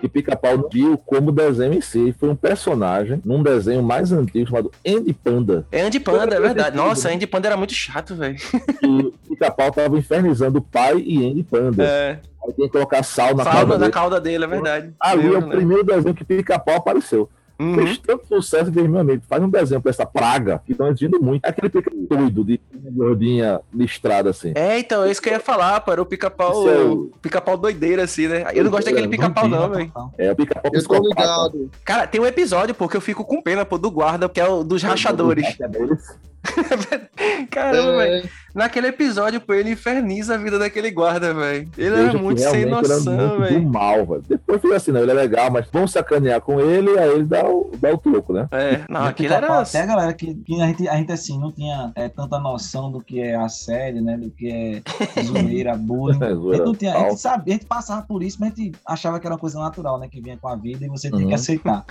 repeti 0.02 0.10
pica-pau- 0.10 0.58
10 0.58 0.60
mil 0.60 0.60
vezes. 0.60 0.62
que 0.62 0.62
Pica-Pau 0.62 0.70
viu 0.72 0.98
como 0.98 1.32
desenho 1.32 1.74
em 1.74 1.82
si. 1.82 2.14
Foi 2.20 2.30
um 2.30 2.36
personagem 2.36 3.22
num 3.26 3.42
desenho 3.44 3.84
mais 3.84 4.12
antigo 4.12 4.48
chamado 4.50 4.72
Andy 4.86 5.14
Panda. 5.14 5.66
É 5.72 5.82
Andy 5.82 6.00
Panda, 6.00 6.36
é 6.36 6.40
verdade. 6.40 6.76
Nossa, 6.76 7.10
Andy 7.10 7.28
Panda 7.28 7.48
era 7.48 7.58
muito 7.58 7.74
chato, 7.74 8.16
velho. 8.16 8.36
Que 8.38 9.14
Pica-Pau 9.30 9.72
tava 9.72 9.98
infernizando 9.98 10.60
o 10.60 10.62
pai 10.62 11.00
e 11.00 11.30
Andy 11.30 11.44
Panda. 11.44 11.84
É, 11.84 12.20
Aí 12.46 12.54
tem 12.54 12.66
que 12.68 12.72
colocar 12.72 13.04
sal 13.04 13.36
na 13.36 13.44
fala 13.44 13.56
calda 13.58 13.74
na 13.74 13.80
dele. 13.80 13.92
cauda 13.92 14.22
dele, 14.22 14.44
é 14.44 14.48
verdade. 14.48 14.94
Ali 15.00 15.28
é 15.28 15.38
o 15.38 15.42
né? 15.42 15.56
primeiro 15.56 15.84
desenho 15.84 16.16
que 16.16 16.24
Pica-Pau 16.24 16.76
apareceu. 16.76 17.30
Uhum. 17.60 17.76
Fez 17.76 17.98
tanto 17.98 18.28
sucesso 18.28 18.72
que, 18.72 18.82
meu 18.88 19.02
amigo, 19.02 19.24
faz 19.28 19.42
um 19.42 19.50
desenho 19.50 19.82
pra 19.82 19.90
essa 19.90 20.06
praga 20.06 20.62
que 20.66 20.74
estão 20.74 20.88
exigindo 20.90 21.20
muito. 21.22 21.44
É 21.46 21.50
aquele 21.50 21.70
pica 21.70 21.90
doido 22.10 22.44
de 22.44 22.60
gordinha 22.92 23.60
listrada 23.74 24.30
assim. 24.30 24.52
É, 24.56 24.78
então, 24.80 25.04
é 25.04 25.12
isso 25.12 25.22
que 25.22 25.30
eu 25.30 25.34
ia 25.34 25.40
falar, 25.40 25.82
pô. 25.82 25.92
Era 25.92 26.02
o 26.02 26.06
pica-pau. 26.06 26.70
É 26.70 26.78
o- 26.84 27.10
Pica-pau 27.22 27.58
doideira, 27.58 28.04
assim, 28.04 28.28
né? 28.28 28.46
Eu 28.54 28.64
não 28.64 28.72
gosto 28.72 28.86
daquele 28.86 29.08
pica-pau, 29.08 29.48
não, 29.48 29.70
velho. 29.70 29.92
É 30.18 30.32
o 30.32 30.36
pica-pau 30.36 30.64
Eu 30.66 30.72
tô 30.72 30.78
psicopata. 30.78 31.10
ligado. 31.10 31.72
Cara, 31.84 32.06
tem 32.08 32.22
um 32.22 32.26
episódio, 32.26 32.76
pô, 32.76 32.88
que 32.88 32.96
eu 32.98 33.02
fico 33.02 33.26
com 33.26 33.42
pena, 33.42 33.66
pô, 33.66 33.78
do 33.78 33.90
guarda, 33.90 34.30
que 34.30 34.40
é 34.40 34.48
o 34.48 34.64
dos 34.64 34.84
rachadores. 34.84 35.46
Rachadores. 35.46 36.16
Caramba, 37.52 37.98
velho. 37.98 38.26
É, 38.26 38.48
Naquele 38.56 38.88
episódio, 38.88 39.40
pô, 39.40 39.54
ele 39.54 39.72
inferniza 39.74 40.34
a 40.34 40.38
vida 40.38 40.58
daquele 40.58 40.90
guarda, 40.90 41.32
velho. 41.32 41.70
Ele 41.78 41.90
Veja 41.92 42.10
era 42.10 42.18
muito 42.18 42.42
sem 42.42 42.66
noção, 42.66 43.38
velho. 43.40 43.62
do 43.62 43.70
mal, 43.70 44.04
velho. 44.04 44.24
Depois 44.28 44.60
foi 44.60 44.76
assim, 44.76 44.92
não, 44.92 45.02
ele 45.02 45.12
é 45.12 45.14
legal, 45.14 45.52
mas 45.52 45.68
vão 45.72 45.86
sacanear 45.88 46.42
com 46.42 46.60
ele, 46.60 46.98
aí 46.98 47.10
ele 47.12 47.24
dá 47.26 47.48
o, 47.48 47.70
dá 47.80 47.94
o 47.94 48.00
troco, 48.00 48.34
né? 48.34 48.48
É, 48.50 48.82
não, 48.90 49.08
E 49.10 49.14
pica-pau, 49.14 49.38
era. 49.38 49.62
Até 49.62 49.82
a 49.82 49.86
galera 49.86 50.12
que, 50.14 50.34
que 50.34 50.60
a, 50.60 50.66
gente, 50.66 50.88
a 50.90 50.96
gente, 50.96 51.12
assim, 51.12 51.40
não 51.40 51.52
tinha 51.52 51.92
é, 51.94 52.10
tanta 52.10 52.40
noção 52.40 52.92
do 52.92 53.00
que 53.00 53.20
é 53.22 53.36
a 53.36 53.48
série, 53.48 54.02
né? 54.02 54.18
Do 54.18 54.32
que 54.32 54.50
é 54.50 54.82
zoeira, 55.22 55.76
bullying. 55.76 56.18
É, 56.24 56.26
A 56.26 56.56
gente, 56.56 56.66
não 56.66 56.74
tinha, 56.76 56.96
a 56.96 57.10
gente 57.10 57.22
sabia, 57.22 57.54
a 57.54 57.58
gente 57.58 57.68
passava 57.68 58.02
por 58.08 58.24
isso, 58.24 58.38
mas 58.40 58.54
a 58.54 58.56
gente 58.56 58.76
achava 58.88 59.20
que 59.20 59.28
era 59.28 59.36
uma 59.36 59.40
coisa 59.40 59.60
natural, 59.60 60.00
né? 60.00 60.08
Que 60.12 60.20
vinha 60.20 60.36
com 60.38 60.48
a 60.48 60.56
vida 60.56 60.84
e 60.84 60.90
você 60.90 61.10
tinha 61.10 61.22
Uhum. 61.22 61.28
que 61.28 61.36
aceitar. 61.36 61.86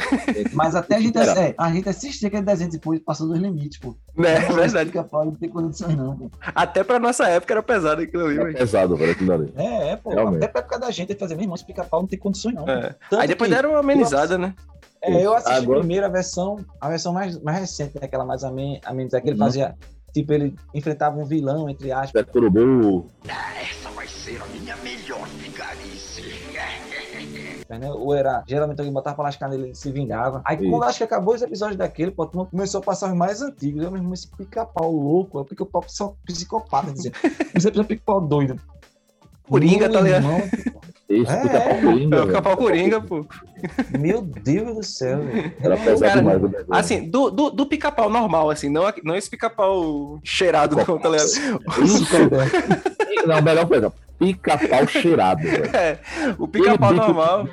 Mas 0.53 0.75
até 0.75 0.97
a 0.97 1.01
gente, 1.01 1.17
é, 1.17 1.55
a 1.57 1.71
gente 1.73 1.89
assistia 1.89 2.27
aquele 2.27 2.43
desenho 2.43 2.71
depois, 2.71 2.99
passou 3.01 3.29
dos 3.29 3.39
limites, 3.39 3.79
pô. 3.79 3.95
É, 4.49 4.53
verdade. 4.53 4.91
Pica-pau 4.91 5.25
não 5.25 5.35
tem 5.35 5.49
condições, 5.49 5.97
não, 5.97 6.17
pô. 6.17 6.31
Até 6.55 6.83
pra 6.85 6.99
nossa 6.99 7.29
época 7.29 7.55
era 7.55 7.63
pesado 7.63 8.03
aquilo 8.03 8.27
ali, 8.27 8.39
É 8.39 8.53
pesado, 8.59 8.97
velho, 8.97 9.13
aquilo 9.13 9.33
ali. 9.33 9.53
É, 9.57 9.91
é, 9.93 9.97
pô. 9.97 10.11
Realmente. 10.11 10.37
Até 10.45 10.49
pra 10.49 10.61
época 10.61 10.79
da 10.79 10.91
gente, 10.91 11.11
ele 11.13 11.19
fazia, 11.19 11.37
meu 11.37 11.45
irmão, 11.45 11.55
esse 11.55 11.65
pica-pau 11.65 12.01
não 12.01 12.09
tem 12.09 12.19
condições, 12.19 12.55
não. 12.55 12.69
É. 12.69 12.95
Aí 13.19 13.29
depois 13.29 13.49
que- 13.51 13.57
deram 13.57 13.71
uma 13.71 13.81
amenizada, 13.81 14.37
né? 14.39 14.55
É, 15.03 15.25
eu 15.25 15.35
assisti 15.35 15.59
Agora- 15.59 15.81
primeiro 15.81 16.07
a 16.07 16.09
versão, 16.09 16.59
a 16.81 16.89
versão 16.89 17.13
mais, 17.13 17.41
mais 17.41 17.59
recente, 17.61 17.93
né, 17.95 18.01
aquela 18.07 18.25
mais 18.25 18.43
amen- 18.43 18.81
amenizada, 18.85 19.23
que 19.23 19.29
ele 19.29 19.39
Uhum. 19.39 19.45
fazia, 19.47 19.75
tipo, 20.13 20.33
ele 20.33 20.55
enfrentava 20.75 21.17
um 21.19 21.25
vilão, 21.25 21.69
entre 21.69 21.93
aspas. 21.93 22.21
É 22.21 22.25
Turubu, 22.25 23.07
Essa 23.29 23.91
vai 23.91 24.09
ser 24.09 24.41
a 24.43 24.47
minha 24.47 24.75
melhor. 24.79 25.29
Né? 27.69 27.91
Ou 27.91 28.15
era, 28.15 28.43
geralmente 28.47 28.79
alguém 28.79 28.93
botava 28.93 29.17
pra 29.17 29.25
lascar 29.25 29.49
nele, 29.49 29.65
ele 29.65 29.75
se 29.75 29.91
vingava. 29.91 30.41
Aí 30.45 30.57
Isso. 30.57 30.71
quando 30.71 30.85
acho 30.85 30.99
que 30.99 31.05
acabou 31.05 31.35
os 31.35 31.43
episódios 31.43 31.77
daquele, 31.77 32.11
pô, 32.11 32.27
começou 32.27 32.81
a 32.81 32.85
passar 32.85 33.11
os 33.11 33.17
mais 33.17 33.43
antigos. 33.43 33.83
Eu 33.83 33.91
mesmo, 33.91 34.13
esse 34.15 34.29
pica-pau 34.29 34.93
louco, 34.93 35.39
é 35.39 35.41
o 35.43 35.45
pica-pau 35.45 35.85
só 35.89 36.15
psicopata, 36.25 36.93
dizer. 36.93 37.13
Esse 37.55 37.69
episódio 37.69 37.81
é 37.83 37.85
pica-pau 37.85 38.21
doido. 38.21 38.61
Coringa, 39.49 39.89
tá 39.89 40.01
ligado? 40.01 40.27
esse 41.09 41.31
É, 41.33 41.43
pica-pau 41.43 41.71
É 41.71 41.81
coringa, 41.81 42.17
o 42.17 42.19
velho. 42.19 42.27
pica-pau 42.27 42.57
coringa, 42.57 43.01
pô. 43.01 43.27
Meu 43.99 44.23
Deus 44.23 44.75
do 44.75 44.83
céu, 44.83 45.21
velho. 45.23 45.53
Era 45.61 45.77
pesado 45.77 46.19
demais 46.19 46.43
o 46.43 46.49
desenho. 46.49 46.67
Assim, 46.71 47.09
do, 47.09 47.31
do, 47.31 47.51
do 47.51 47.67
pica-pau 47.67 48.11
normal, 48.11 48.51
assim, 48.51 48.69
não, 48.69 48.83
não 49.05 49.15
esse 49.15 49.31
pica-pau 49.31 50.19
cheirado, 50.25 50.75
não, 50.77 50.99
tá 50.99 51.09
ligado? 51.09 51.29
Isso, 51.85 52.07
não, 53.27 53.41
melhor 53.41 53.69
coisa, 53.69 53.93
pica-pau 54.19 54.87
cheirado, 54.89 55.43
velho. 55.43 55.77
É, 55.77 55.99
o 56.39 56.47
pica-pau 56.49 56.93
normal. 56.93 57.49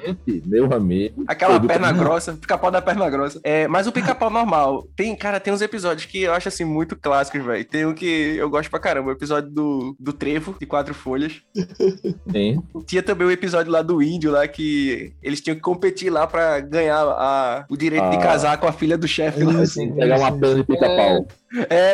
Meu 0.45 0.73
amigo. 0.73 1.23
Aquela 1.27 1.59
perna 1.59 1.91
grossa, 1.91 2.33
pica-pau 2.33 2.71
da 2.71 2.81
perna 2.81 3.09
grossa. 3.09 3.39
É, 3.43 3.67
mas 3.67 3.87
o 3.87 3.91
pica-pau 3.91 4.29
normal, 4.29 4.87
tem, 4.95 5.15
cara, 5.15 5.39
tem 5.39 5.53
uns 5.53 5.61
episódios 5.61 6.05
que 6.05 6.21
eu 6.23 6.33
acho 6.33 6.47
assim 6.47 6.63
muito 6.65 6.95
clássicos, 6.95 7.43
velho. 7.43 7.65
Tem 7.65 7.85
um 7.85 7.93
que 7.93 8.35
eu 8.37 8.49
gosto 8.49 8.69
pra 8.69 8.79
caramba, 8.79 9.09
o 9.09 9.13
episódio 9.13 9.49
do, 9.49 9.95
do 9.99 10.13
trevo, 10.13 10.55
de 10.59 10.65
quatro 10.65 10.93
folhas. 10.93 11.41
Sim. 12.31 12.61
Tinha 12.85 13.03
também 13.03 13.27
o 13.27 13.31
episódio 13.31 13.71
lá 13.71 13.81
do 13.81 14.01
índio, 14.01 14.31
lá 14.31 14.47
que 14.47 15.13
eles 15.21 15.41
tinham 15.41 15.55
que 15.55 15.61
competir 15.61 16.09
lá 16.09 16.25
pra 16.27 16.59
ganhar 16.59 17.01
a- 17.03 17.65
o 17.69 17.77
direito 17.77 18.09
de 18.09 18.17
Ah. 18.17 18.19
casar 18.19 18.57
com 18.57 18.67
a 18.67 18.71
filha 18.73 18.97
do 18.97 19.07
chefe. 19.07 19.43
lá. 19.43 19.63
Isso, 19.63 19.79
Pegar 19.95 20.17
uma 20.19 20.31
pena 20.31 20.55
de 20.55 20.63
pica-pau. 20.63 20.97
É, 20.97 21.25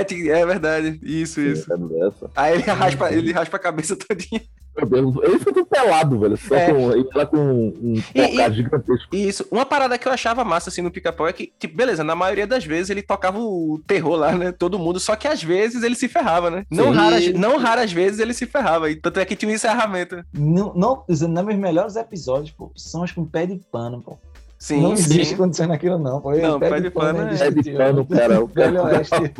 ti- 0.05 0.29
é 0.29 0.45
verdade. 0.45 0.99
Isso, 1.03 1.41
isso. 1.41 1.67
Dessa. 1.77 2.29
Aí 2.35 2.53
ele 2.55 2.63
raspa, 2.63 3.11
ele 3.11 3.31
raspa 3.31 3.57
a 3.57 3.59
cabeça 3.59 3.95
todinha. 3.95 4.41
Ele 4.81 5.39
foi 5.39 5.51
tudo 5.51 5.65
pelado, 5.65 6.17
velho. 6.19 6.37
Só 6.37 6.55
É. 6.55 6.71
com, 6.71 6.91
ele 6.93 7.05
ela 7.13 7.25
com 7.25 7.37
um 7.37 7.93
E- 8.15 8.53
gigantesco. 8.53 9.13
Isso. 9.13 9.45
Uma 9.51 9.65
parada 9.65 9.97
que 9.97 10.07
eu 10.07 10.11
achava 10.11 10.45
massa, 10.45 10.69
assim, 10.69 10.81
no 10.81 10.89
pica-pau 10.91 11.27
é 11.27 11.33
que, 11.33 11.51
tipo, 11.59 11.75
beleza, 11.75 12.01
na 12.01 12.15
maioria 12.15 12.47
das 12.47 12.63
vezes 12.63 12.89
ele 12.89 13.01
tocava 13.01 13.37
o 13.39 13.81
terror 13.85 14.15
lá, 14.15 14.31
né? 14.31 14.53
Todo 14.53 14.79
mundo, 14.79 14.97
só 14.97 15.17
que 15.17 15.27
às 15.27 15.43
vezes 15.43 15.83
ele 15.83 15.95
se 15.95 16.07
ferrava, 16.07 16.49
né? 16.49 16.65
Não 16.71 16.91
raras, 16.91 17.27
não 17.33 17.57
raras 17.57 17.91
vezes 17.91 18.19
ele 18.19 18.33
se 18.33 18.45
ferrava. 18.45 18.89
E 18.89 18.95
tanto 18.95 19.19
é 19.19 19.25
que 19.25 19.35
tinha 19.35 19.51
um 19.51 19.55
encerramento. 19.55 20.23
Não, 20.33 20.73
não, 20.73 21.03
não, 21.27 21.43
meus 21.43 21.59
melhores 21.59 21.97
episódios, 21.97 22.51
pô, 22.51 22.71
são 22.77 23.03
os 23.03 23.11
com 23.11 23.25
pé 23.25 23.45
de 23.45 23.59
pano, 23.69 24.01
pô. 24.01 24.17
Sim, 24.59 24.81
não 24.81 24.91
existe 24.91 25.25
sim. 25.27 25.35
condição 25.37 25.67
naquilo, 25.67 25.97
não. 25.97 26.19
Pô. 26.19 26.33
Não, 26.35 26.59
pé 26.59 26.81
de 26.81 26.89
pano 26.91 27.21
é- 27.21 27.37
Pé 27.37 27.49
de 27.49 27.71
pano, 27.71 28.05
cara. 28.05 28.43
O 28.43 28.47
Velho 28.47 28.83
cara 28.83 28.97
Oeste. 28.97 29.33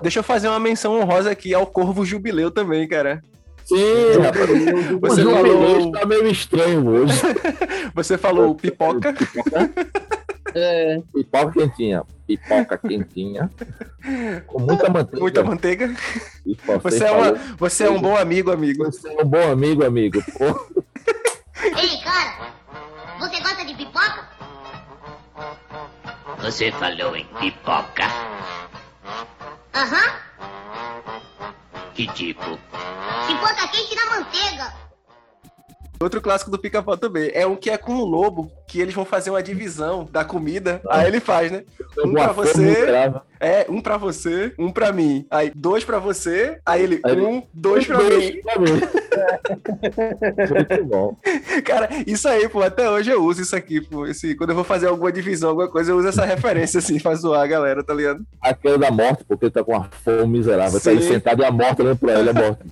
Deixa 0.00 0.20
eu 0.20 0.22
fazer 0.22 0.46
uma 0.48 0.60
menção 0.60 1.00
honrosa 1.00 1.32
aqui 1.32 1.52
ao 1.52 1.66
Corvo 1.66 2.04
Jubileu 2.04 2.50
também, 2.52 2.86
cara. 2.86 3.22
Sim, 3.64 3.74
rapaz. 4.22 4.48
Você 5.00 5.22
o 5.22 5.30
falou- 5.30 5.46
jubileu 5.46 5.92
tá 5.92 6.06
meio 6.06 6.26
estranho 6.28 6.86
hoje. 6.88 7.14
Você 7.94 8.16
falou 8.16 8.54
pipoca. 8.56 9.12
é. 10.54 11.00
Pipoca 11.12 11.52
quentinha. 11.52 12.02
Pipoca 12.26 12.78
quentinha. 12.78 13.50
Com 14.46 14.60
muita 14.60 14.88
manteiga. 14.90 15.20
Muita 15.20 15.42
manteiga. 15.44 15.94
Você 16.44 16.78
Você 16.98 17.04
é, 17.04 17.10
uma, 17.10 17.32
você 17.58 17.84
é 17.84 17.90
um 17.90 18.00
bom 18.00 18.16
amigo, 18.16 18.50
amigo. 18.52 18.84
Você 18.84 19.08
é 19.08 19.22
um 19.22 19.26
bom 19.26 19.50
amigo, 19.50 19.84
amigo. 19.84 20.22
Pô, 20.38 20.71
Você 26.42 26.72
falou 26.72 27.14
em 27.14 27.24
pipoca? 27.38 28.02
Aham. 29.72 30.20
Que 31.94 32.06
tipo? 32.08 32.58
Cipota 33.28 33.68
quente 33.68 33.94
na 33.94 34.06
manteiga. 34.06 34.74
Outro 36.00 36.20
clássico 36.20 36.50
do 36.50 36.58
pica-pau 36.58 36.96
também. 36.96 37.30
É 37.32 37.46
um 37.46 37.54
que 37.54 37.70
é 37.70 37.78
com 37.78 37.94
o 37.94 38.04
lobo, 38.04 38.50
que 38.72 38.80
eles 38.80 38.94
vão 38.94 39.04
fazer 39.04 39.28
uma 39.28 39.42
divisão 39.42 40.08
da 40.10 40.24
comida. 40.24 40.80
Aí 40.88 41.06
ele 41.06 41.20
faz, 41.20 41.52
né? 41.52 41.62
Um 42.02 42.14
pra 42.14 42.32
você. 42.32 42.86
É, 43.38 43.66
um 43.68 43.82
pra 43.82 43.98
você, 43.98 44.54
um 44.58 44.72
pra 44.72 44.90
mim. 44.92 45.26
Aí, 45.30 45.52
dois 45.54 45.84
pra 45.84 45.98
você. 45.98 46.58
Aí 46.64 46.82
ele, 46.82 46.98
Aí 47.04 47.20
um, 47.20 47.42
dois 47.52 47.86
pra 47.86 47.98
Dois 48.00 48.30
mim. 48.34 48.40
pra 48.40 48.58
mim. 48.58 48.70
Muito 50.70 50.84
bom. 50.86 51.16
Cara, 51.66 51.90
isso 52.06 52.26
aí, 52.26 52.48
pô, 52.48 52.62
até 52.62 52.88
hoje 52.88 53.10
eu 53.10 53.22
uso 53.22 53.42
isso 53.42 53.54
aqui, 53.54 53.78
pô. 53.82 54.06
Esse, 54.06 54.34
quando 54.36 54.50
eu 54.50 54.56
vou 54.56 54.64
fazer 54.64 54.86
alguma 54.86 55.12
divisão, 55.12 55.50
alguma 55.50 55.68
coisa, 55.68 55.92
eu 55.92 55.98
uso 55.98 56.08
essa 56.08 56.24
referência, 56.24 56.78
assim, 56.78 56.98
pra 56.98 57.14
zoar 57.14 57.42
a 57.42 57.46
galera, 57.46 57.84
tá 57.84 57.92
ligado? 57.92 58.24
Aquele 58.40 58.78
da 58.78 58.90
morte, 58.90 59.22
porque 59.24 59.44
ele 59.44 59.52
tá 59.52 59.62
com 59.62 59.72
uma 59.72 59.84
fome 60.02 60.38
miserável. 60.38 60.72
Tá 60.80 60.90
Sim. 60.90 60.90
ele 60.92 61.02
sentado 61.02 61.42
e 61.42 61.44
a 61.44 61.50
morte 61.50 61.82
olhando 61.82 61.98
pra 61.98 62.18
ele, 62.18 62.30
a 62.30 62.32
morte. 62.32 62.62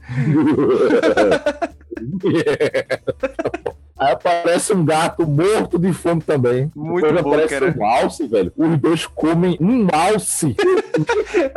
Aí 4.01 4.13
aparece 4.13 4.73
um 4.73 4.83
gato 4.85 5.27
morto 5.27 5.79
de 5.79 5.93
fome 5.93 6.23
também. 6.23 6.73
Muito 6.75 7.07
Depois 7.07 7.23
bom, 7.23 7.29
aparece 7.35 7.55
cara. 7.61 7.75
um 7.79 7.85
alce, 7.85 8.27
velho. 8.27 8.53
Os 8.57 8.79
dois 8.79 9.07
comem 9.07 9.57
um 9.61 9.87
alce. 9.93 10.57
É. 11.35 11.49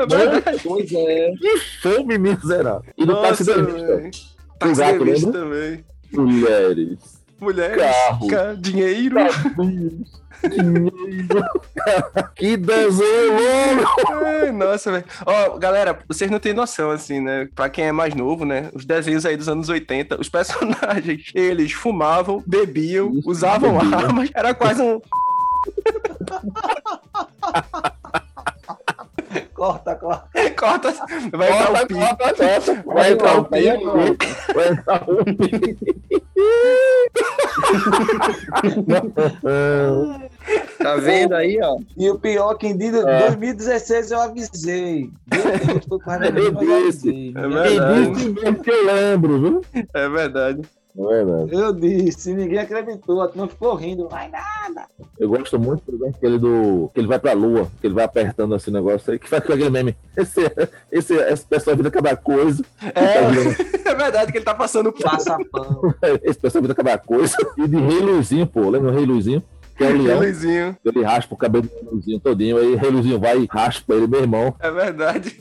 Pois 0.63 0.91
é. 0.93 1.31
Que 1.31 1.57
fome 1.81 2.17
miserável. 2.17 2.83
E 2.97 3.05
no 3.05 3.13
Nossa, 3.13 3.29
taxidermista, 3.43 4.11
Taxidermista 4.59 5.31
também. 5.31 5.83
mulheres, 6.11 7.21
Mulheres, 7.41 7.77
Carro. 7.81 8.27
ca- 8.27 8.53
dinheiro. 8.53 9.15
dinheiro. 9.57 9.97
que 12.35 12.57
desenho 12.57 13.77
louco! 13.77 14.13
Ai, 14.25 14.51
nossa, 14.51 14.91
velho. 14.91 15.05
Ó, 15.25 15.57
galera, 15.57 15.97
vocês 16.07 16.29
não 16.29 16.39
têm 16.39 16.53
noção, 16.53 16.91
assim, 16.91 17.19
né? 17.21 17.47
Pra 17.55 17.69
quem 17.69 17.85
é 17.85 17.91
mais 17.91 18.13
novo, 18.15 18.45
né? 18.45 18.69
Os 18.73 18.85
desenhos 18.85 19.25
aí 19.25 19.37
dos 19.37 19.47
anos 19.49 19.69
80, 19.69 20.19
os 20.19 20.29
personagens, 20.29 21.31
eles 21.35 21.71
fumavam, 21.71 22.43
bebiam, 22.45 23.11
Isso, 23.17 23.29
usavam 23.29 23.77
bebiam. 23.77 23.99
armas. 23.99 24.29
Era 24.35 24.53
quase 24.53 24.81
um. 24.81 25.01
Corta, 29.55 29.95
corta. 29.95 30.27
Corta, 30.59 30.93
vai 31.31 31.51
entrar 31.51 31.71
o 31.71 31.73
Corta, 31.73 31.87
pi. 31.87 31.93
corta, 31.93 32.33
corta. 32.35 32.83
Vai 32.85 33.11
entrar 33.13 33.37
o 33.39 33.45
pi. 33.45 33.63
Vai 34.53 34.67
entrar 34.69 35.09
o 35.09 35.25
pi. 35.25 35.77
Tá 40.77 40.95
vendo 40.97 41.33
aí, 41.35 41.59
ó? 41.61 41.77
E 41.97 42.09
o 42.09 42.19
pior 42.19 42.55
que 42.55 42.67
em 42.67 42.77
dia- 42.77 42.91
É. 43.07 43.27
2016 43.27 44.11
eu 44.11 44.19
avisei. 44.21 45.09
Tô 45.87 45.99
quase 45.99 46.31
Eu. 46.31 47.33
É 47.35 47.47
verdade. 47.47 48.11
disse 48.11 48.29
mesmo 48.29 48.59
que 48.63 48.69
eu 48.71 48.85
lembro, 48.85 49.39
viu? 49.41 49.61
É 49.93 50.09
verdade. 50.09 50.61
É. 50.95 51.55
Eu 51.55 51.73
disse, 51.73 52.33
ninguém 52.33 52.59
acreditou, 52.59 53.29
não 53.35 53.47
ficou 53.47 53.73
rindo. 53.73 54.07
Vai 54.07 54.29
nada. 54.29 54.85
Eu 55.17 55.29
gosto 55.29 55.57
muito, 55.59 55.81
por 55.81 55.95
exemplo, 55.95 56.15
aquele 56.15 56.37
do. 56.37 56.91
que 56.93 56.99
ele 56.99 57.07
vai 57.07 57.17
pra 57.17 57.33
lua, 57.33 57.67
que 57.81 57.87
ele 57.87 57.95
vai 57.95 58.03
apertando 58.03 58.55
esse 58.55 58.69
negócio 58.69 59.11
aí, 59.11 59.17
que 59.17 59.27
faz 59.27 59.43
com 59.43 59.53
aquele 59.53 59.69
meme. 59.69 59.95
Esse, 60.15 60.41
esse, 60.91 61.13
esse 61.15 61.45
pessoal 61.45 61.75
vira 61.75 61.89
cada 61.89 62.15
coisa. 62.15 62.63
É, 62.81 63.89
é 63.89 63.95
verdade 63.95 64.31
que 64.31 64.37
ele 64.37 64.45
tá 64.45 64.53
passando. 64.53 64.93
Passa 64.93 65.37
pano. 65.51 65.95
Esse 66.21 66.39
pessoal 66.39 66.61
vira 66.61 66.75
cada 66.75 66.97
coisa. 66.97 67.35
E 67.57 67.67
de 67.67 67.77
Rei 67.77 67.99
Luizinho, 67.99 68.45
pô. 68.45 68.69
Lembra 68.69 68.91
do 68.91 68.97
Rei 68.97 69.05
Luizinho? 69.05 69.43
Que 69.75 69.83
é 69.83 69.87
o 69.87 69.97
leão. 69.97 70.19
Luizinho. 70.19 70.77
Ele 70.85 71.03
raspa 71.03 71.33
o 71.33 71.37
cabelo 71.37 71.63
do 71.63 71.91
Luizinho 71.91 72.19
todinho. 72.19 72.57
Aí 72.57 72.73
o 72.73 72.77
Rei 72.77 72.91
Luizinho 72.91 73.19
vai 73.19 73.39
e 73.39 73.47
raspa 73.49 73.95
ele, 73.95 74.05
meu 74.05 74.21
irmão. 74.21 74.53
É 74.59 74.69
verdade. 74.69 75.35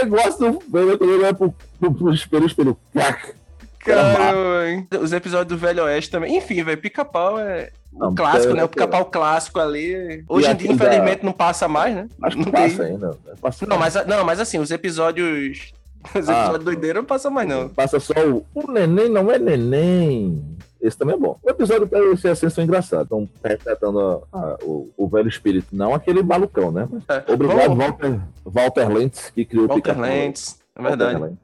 Eu 0.00 0.08
gosto 0.08 0.62
ele 0.72 1.18
vai 1.18 1.34
pro, 1.34 1.54
pro, 1.78 1.94
pro 1.94 2.12
espelho, 2.12 2.44
o 2.44 2.46
espelho. 2.46 2.76
Clac. 2.92 3.39
Caramba, 3.84 4.68
hein? 4.68 4.88
Os 5.00 5.12
episódios 5.12 5.48
do 5.48 5.56
Velho 5.58 5.84
Oeste 5.84 6.10
também. 6.10 6.36
Enfim, 6.36 6.62
velho, 6.62 6.80
pica-pau 6.80 7.38
é. 7.38 7.70
O 7.92 7.98
Não, 7.98 8.14
clássico, 8.14 8.52
é- 8.52 8.56
né? 8.56 8.64
O 8.64 8.68
pica-pau 8.68 9.04
clássico 9.06 9.58
ali. 9.58 10.22
Hoje 10.28 10.48
em 10.50 10.54
dia, 10.54 10.70
aquele 10.70 10.78
da- 10.78 10.86
infelizmente, 10.86 11.24
não 11.24 11.32
passa 11.32 11.66
mais, 11.66 11.94
né? 11.94 12.08
Acho 12.22 12.36
que 12.36 12.44
Não 12.44 12.52
passa 12.52 12.76
tem. 12.84 12.86
ainda. 12.92 13.16
Passa, 13.40 13.66
Não, 13.66 13.78
mas, 13.78 13.94
não, 14.06 14.24
mas 14.24 14.38
assim, 14.40 14.58
os 14.58 14.70
episódios. 14.70 15.72
Os 16.18 16.28
Ah. 16.30 16.32
episódios 16.44 16.64
doideiros 16.64 17.02
não 17.02 17.06
passam 17.06 17.30
mais, 17.30 17.46
não. 17.46 17.68
Passa 17.68 18.00
só 18.00 18.14
o. 18.26 18.46
O 18.54 18.70
neném 18.72 19.08
não 19.10 19.30
é 19.30 19.38
neném. 19.38 20.42
Esse 20.80 20.96
também 20.96 21.14
é 21.14 21.18
bom. 21.18 21.38
O 21.42 21.50
episódio 21.50 21.84
da 21.84 21.98
esse 22.06 22.26
ascenso 22.26 22.58
é 22.58 22.64
engraçado. 22.64 23.02
Estão 23.02 23.28
retratando 23.44 24.00
a- 24.32 24.38
a- 24.38 24.56
o, 24.62 24.88
o 24.96 25.08
velho 25.08 25.28
espírito. 25.28 25.66
Não 25.72 25.92
aquele 25.92 26.22
malucão, 26.22 26.72
né? 26.72 26.88
Mas 26.90 27.02
É. 27.06 27.30
Obrigado, 27.32 27.58
Vamos- 27.68 27.78
Walter, 27.84 28.20
Walter 28.46 28.88
Lentz, 28.88 29.28
que 29.30 29.44
criou 29.44 29.66
o 29.66 29.68
Walter. 29.68 30.00
Lentz. 30.00 30.58
É 30.74 30.80
Walter 30.82 30.96
verdade. 30.96 31.22
Lentz. 31.22 31.38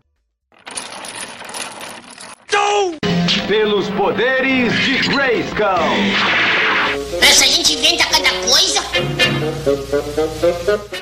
Pelos 3.49 3.89
poderes 3.91 4.73
de 4.81 5.09
Grayskull. 5.09 5.67
Essa 7.23 7.47
gente 7.47 7.75
inventa 7.75 8.05
cada 8.07 8.31
coisa. 8.49 8.81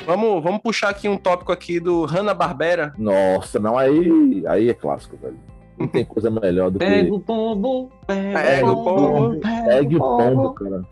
Vamos, 0.05 0.43
vamos 0.43 0.61
puxar 0.61 0.89
aqui 0.89 1.09
um 1.09 1.17
tópico 1.17 1.51
aqui 1.51 1.79
do 1.79 2.05
Hanna-Barbera. 2.05 2.93
Nossa, 2.97 3.59
não, 3.59 3.77
aí, 3.77 4.43
aí 4.47 4.69
é 4.69 4.73
clássico, 4.73 5.17
velho. 5.17 5.39
Não 5.77 5.87
tem 5.87 6.05
coisa 6.05 6.29
melhor 6.29 6.71
do 6.71 6.79
que. 6.79 6.85
Pega 6.85 7.13
o 7.13 7.19
pombo, 7.19 7.91
pega, 8.07 8.39
Pega 8.39 8.67
o 8.67 8.83
pombo, 8.83 9.39
Pegue 9.41 9.95
o 9.95 9.99
pombo, 9.99 10.53
cara. 10.53 10.85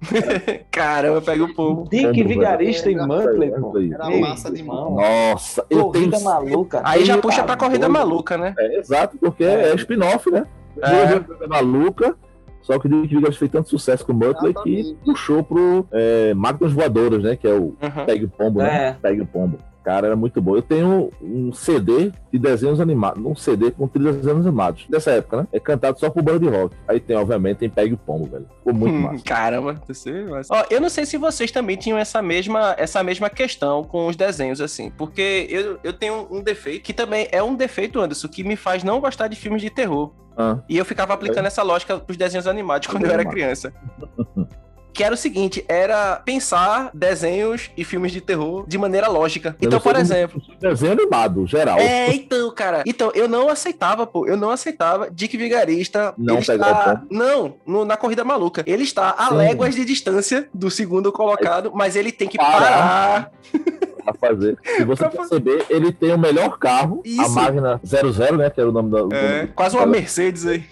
Caramba, 0.70 1.20
pega 1.20 1.44
o 1.44 1.54
povo. 1.54 1.88
Dick 1.90 2.22
Vigarista 2.22 2.90
e 2.90 2.94
velho. 2.94 3.06
Muttley, 3.08 3.50
pô. 3.50 3.78
Era 3.78 4.10
massa 4.20 4.50
demais. 4.50 4.60
irmão. 4.60 4.96
Nossa, 4.96 5.64
eu 5.68 5.84
tenho. 5.90 6.10
Corrida 6.10 6.20
maluca. 6.20 6.80
Aí 6.84 7.04
já 7.04 7.18
puxa 7.18 7.38
tá 7.38 7.44
pra 7.44 7.56
corrida 7.56 7.86
doido. 7.88 7.92
maluca, 7.92 8.36
né? 8.38 8.54
É, 8.58 8.78
exato, 8.78 9.16
porque 9.18 9.44
é, 9.44 9.74
spin-off, 9.74 10.30
né? 10.30 10.46
É. 10.82 11.44
É. 11.44 11.46
maluca. 11.48 12.14
Só 12.62 12.78
que 12.78 12.86
o 12.86 12.90
Dick 12.90 13.14
Vigarista 13.14 13.38
fez 13.38 13.50
tanto 13.50 13.68
sucesso 13.70 14.04
com 14.04 14.12
o 14.12 14.14
Muttley 14.14 14.52
que 14.62 14.96
puxou 15.04 15.42
pro 15.42 15.86
é, 15.90 16.34
Máquinas 16.34 16.72
Voadoras, 16.72 17.22
né? 17.22 17.34
Que 17.34 17.48
é 17.48 17.54
o 17.54 17.74
Uhum. 17.80 18.04
Pegue 18.06 18.24
o 18.26 18.28
Pombo, 18.28 18.58
né? 18.58 18.88
É. 18.88 18.96
Pegue 19.00 19.22
o 19.22 19.26
Pombo. 19.26 19.58
Cara, 19.88 20.08
era 20.08 20.16
muito 20.16 20.42
bom. 20.42 20.54
Eu 20.54 20.60
tenho 20.60 21.10
um 21.18 21.50
CD 21.50 22.12
de 22.30 22.38
desenhos 22.38 22.78
animados, 22.78 23.24
um 23.24 23.34
CD 23.34 23.70
com 23.70 23.88
trilhas 23.88 24.16
de 24.16 24.20
desenhos 24.20 24.46
animados 24.46 24.84
dessa 24.86 25.12
época, 25.12 25.38
né? 25.38 25.48
É 25.50 25.58
cantado 25.58 25.98
só 25.98 26.10
por 26.10 26.22
banda 26.22 26.40
de 26.40 26.46
rock. 26.46 26.76
Aí 26.86 27.00
tem, 27.00 27.16
obviamente, 27.16 27.56
tem 27.56 27.70
Pegue 27.70 27.94
o 27.94 27.96
Pombo, 27.96 28.26
velho. 28.26 28.46
Ficou 28.58 28.74
muito 28.74 28.94
Hum, 28.94 29.00
massa. 29.00 29.24
Caramba, 29.24 29.72
deve 29.72 29.94
ser 29.94 30.28
massa. 30.28 30.54
Ó, 30.54 30.62
eu 30.68 30.78
não 30.78 30.90
sei 30.90 31.06
se 31.06 31.16
vocês 31.16 31.50
também 31.50 31.74
tinham 31.78 31.96
essa 31.96 32.20
mesma, 32.20 32.74
essa 32.76 33.02
mesma 33.02 33.30
questão 33.30 33.82
com 33.82 34.06
os 34.08 34.14
desenhos, 34.14 34.60
assim. 34.60 34.90
Porque 34.90 35.46
eu, 35.48 35.78
eu 35.82 35.94
tenho 35.94 36.28
um 36.30 36.42
defeito, 36.42 36.82
que 36.82 36.92
também 36.92 37.26
é 37.32 37.42
um 37.42 37.54
defeito, 37.54 37.98
Anderson, 37.98 38.28
que 38.28 38.44
me 38.44 38.56
faz 38.56 38.84
não 38.84 39.00
gostar 39.00 39.26
de 39.28 39.36
filmes 39.36 39.62
de 39.62 39.70
terror. 39.70 40.12
Ah, 40.36 40.58
E 40.68 40.76
eu 40.76 40.84
ficava 40.84 41.14
aplicando 41.14 41.46
essa 41.46 41.62
lógica 41.62 41.98
pros 41.98 42.18
desenhos 42.18 42.46
animados 42.46 42.88
quando 42.88 43.06
eu 43.06 43.10
era 43.10 43.24
criança. 43.24 43.72
Que 44.98 45.04
era 45.04 45.14
o 45.14 45.16
seguinte, 45.16 45.64
era 45.68 46.16
pensar 46.24 46.90
desenhos 46.92 47.70
e 47.76 47.84
filmes 47.84 48.10
de 48.10 48.20
terror 48.20 48.64
de 48.66 48.76
maneira 48.76 49.06
lógica. 49.06 49.54
eu 49.60 49.68
Então, 49.68 49.78
por 49.80 49.94
exemplo, 49.94 50.42
Desenho 50.60 50.90
animado, 50.90 51.46
geral. 51.46 51.78
é, 51.78 52.12
então, 52.12 52.52
cara. 52.52 52.82
Então, 52.84 53.12
eu 53.14 53.28
não 53.28 53.48
aceitava, 53.48 54.04
pô. 54.08 54.26
Eu 54.26 54.36
não 54.36 54.50
aceitava 54.50 55.08
Dick 55.08 55.36
Vigarista. 55.36 56.12
Não 56.18 56.42
pegar 56.42 56.70
está... 56.70 57.02
Não, 57.08 57.54
no- 57.64 57.84
na 57.84 57.96
corrida 57.96 58.24
maluca. 58.24 58.64
Ele 58.66 58.82
está 58.82 59.10
a 59.16 59.28
Sim. 59.28 59.36
léguas 59.36 59.76
de 59.76 59.84
distância 59.84 60.48
do 60.52 60.68
segundo 60.68 61.12
colocado, 61.12 61.70
mas 61.72 61.94
ele 61.94 62.10
tem 62.10 62.26
que 62.26 62.36
Parar. 62.36 62.60
parar. 62.60 63.30
Pra 64.12 64.28
fazer. 64.28 64.56
Se 64.76 64.84
você 64.84 65.08
Pra 65.08 65.10
perceber, 65.10 65.64
ele 65.70 65.92
tem 65.92 66.12
o 66.12 66.18
melhor 66.18 66.58
carro, 66.58 67.02
a 67.04 67.08
Isso. 67.08 67.34
Magna 67.34 67.80
00, 67.84 68.36
né? 68.36 68.50
Que 68.50 68.60
era 68.60 68.68
o 68.68 68.72
nome 68.72 68.90
da. 68.90 69.04
o 69.04 69.12
É, 69.12 69.36
nome 69.42 69.52
quase 69.54 69.76
uma. 69.76 69.86
Mercedes 69.86 70.46
aí. 70.46 70.64